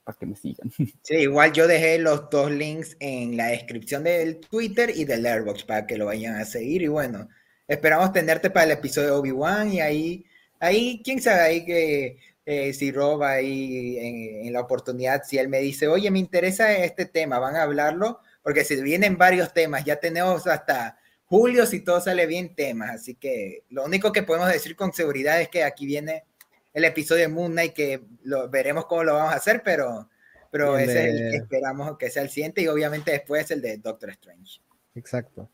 Para 0.02 0.18
que 0.18 0.26
me 0.26 0.34
sigan. 0.34 0.72
Sí, 1.02 1.14
igual 1.14 1.52
yo 1.52 1.68
dejé 1.68 2.00
los 2.00 2.28
dos 2.28 2.50
links 2.50 2.96
en 2.98 3.36
la 3.36 3.46
descripción 3.46 4.02
del 4.02 4.40
Twitter 4.40 4.90
y 4.92 5.04
del 5.04 5.22
Letterboxd 5.22 5.64
para 5.64 5.86
que 5.86 5.96
lo 5.96 6.06
vayan 6.06 6.40
a 6.40 6.44
seguir. 6.44 6.82
Y 6.82 6.88
bueno, 6.88 7.28
esperamos 7.68 8.12
tenerte 8.12 8.50
para 8.50 8.66
el 8.66 8.72
episodio 8.72 9.10
de 9.10 9.14
Obi-Wan 9.14 9.72
y 9.72 9.80
ahí, 9.80 10.24
ahí, 10.58 11.00
quién 11.04 11.22
sabe, 11.22 11.42
ahí 11.42 11.64
que 11.64 12.18
eh, 12.46 12.72
si 12.72 12.92
Rob 12.92 13.24
ahí 13.24 13.98
en, 13.98 14.46
en, 14.46 14.52
la 14.52 14.60
oportunidad, 14.60 15.24
si 15.24 15.36
él 15.36 15.48
me 15.48 15.58
dice, 15.58 15.88
oye, 15.88 16.10
me 16.12 16.20
interesa 16.20 16.72
este 16.72 17.04
tema, 17.04 17.40
van 17.40 17.56
a 17.56 17.62
hablarlo, 17.62 18.20
porque 18.42 18.64
si 18.64 18.80
vienen 18.80 19.18
varios 19.18 19.52
temas, 19.52 19.84
ya 19.84 19.96
tenemos 19.96 20.46
hasta 20.46 20.96
julio 21.24 21.66
si 21.66 21.80
todo 21.80 22.00
sale 22.00 22.24
bien 22.26 22.54
temas, 22.54 22.90
así 22.90 23.16
que 23.16 23.64
lo 23.70 23.84
único 23.84 24.12
que 24.12 24.22
podemos 24.22 24.48
decir 24.48 24.76
con 24.76 24.92
seguridad 24.92 25.40
es 25.40 25.48
que 25.48 25.64
aquí 25.64 25.86
viene 25.86 26.24
el 26.72 26.84
episodio 26.84 27.22
de 27.22 27.28
Moon 27.28 27.50
Knight 27.50 27.72
que 27.72 28.04
lo 28.22 28.48
veremos 28.48 28.86
cómo 28.86 29.02
lo 29.02 29.14
vamos 29.14 29.32
a 29.32 29.38
hacer, 29.38 29.62
pero, 29.64 30.08
pero 30.52 30.78
ese 30.78 31.08
es 31.08 31.14
el 31.14 31.30
que 31.32 31.36
esperamos 31.38 31.98
que 31.98 32.10
sea 32.10 32.22
el 32.22 32.30
siguiente 32.30 32.62
y 32.62 32.68
obviamente 32.68 33.10
después 33.10 33.50
el 33.50 33.60
de 33.60 33.78
Doctor 33.78 34.10
Strange. 34.10 34.60
Exacto. 34.94 35.50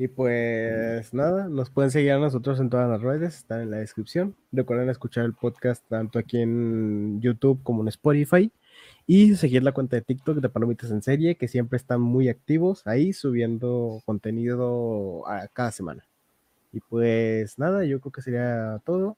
Y 0.00 0.06
pues 0.06 1.12
nada, 1.12 1.48
nos 1.48 1.70
pueden 1.70 1.90
seguir 1.90 2.12
a 2.12 2.18
nosotros 2.18 2.60
en 2.60 2.70
todas 2.70 2.88
las 2.88 3.02
redes, 3.02 3.38
están 3.38 3.62
en 3.62 3.72
la 3.72 3.78
descripción. 3.78 4.36
Recuerden 4.52 4.88
escuchar 4.88 5.24
el 5.24 5.34
podcast 5.34 5.84
tanto 5.88 6.20
aquí 6.20 6.40
en 6.40 7.20
YouTube 7.20 7.60
como 7.64 7.82
en 7.82 7.88
Spotify. 7.88 8.52
Y 9.08 9.34
seguir 9.34 9.64
la 9.64 9.72
cuenta 9.72 9.96
de 9.96 10.02
TikTok 10.02 10.36
de 10.36 10.48
Palomitas 10.48 10.92
en 10.92 11.02
Serie, 11.02 11.34
que 11.34 11.48
siempre 11.48 11.78
están 11.78 12.00
muy 12.00 12.28
activos 12.28 12.86
ahí 12.86 13.12
subiendo 13.12 14.00
contenido 14.06 15.26
a 15.26 15.48
cada 15.48 15.72
semana. 15.72 16.04
Y 16.72 16.78
pues 16.80 17.58
nada, 17.58 17.84
yo 17.84 18.00
creo 18.00 18.12
que 18.12 18.22
sería 18.22 18.80
todo. 18.84 19.16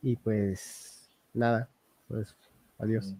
Y 0.00 0.14
pues 0.14 1.08
nada, 1.34 1.68
pues 2.06 2.36
adiós. 2.78 3.16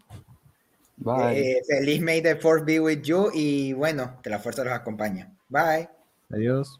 Bye. 0.98 1.40
Eh, 1.40 1.62
feliz 1.66 2.00
May 2.00 2.22
the 2.22 2.36
Force 2.36 2.64
be 2.64 2.78
with 2.78 3.02
you 3.02 3.30
y 3.34 3.72
bueno, 3.72 4.20
que 4.22 4.30
la 4.30 4.38
fuerza 4.38 4.62
los 4.62 4.74
acompañe. 4.74 5.26
Bye. 5.48 5.95
Adiós. 6.32 6.78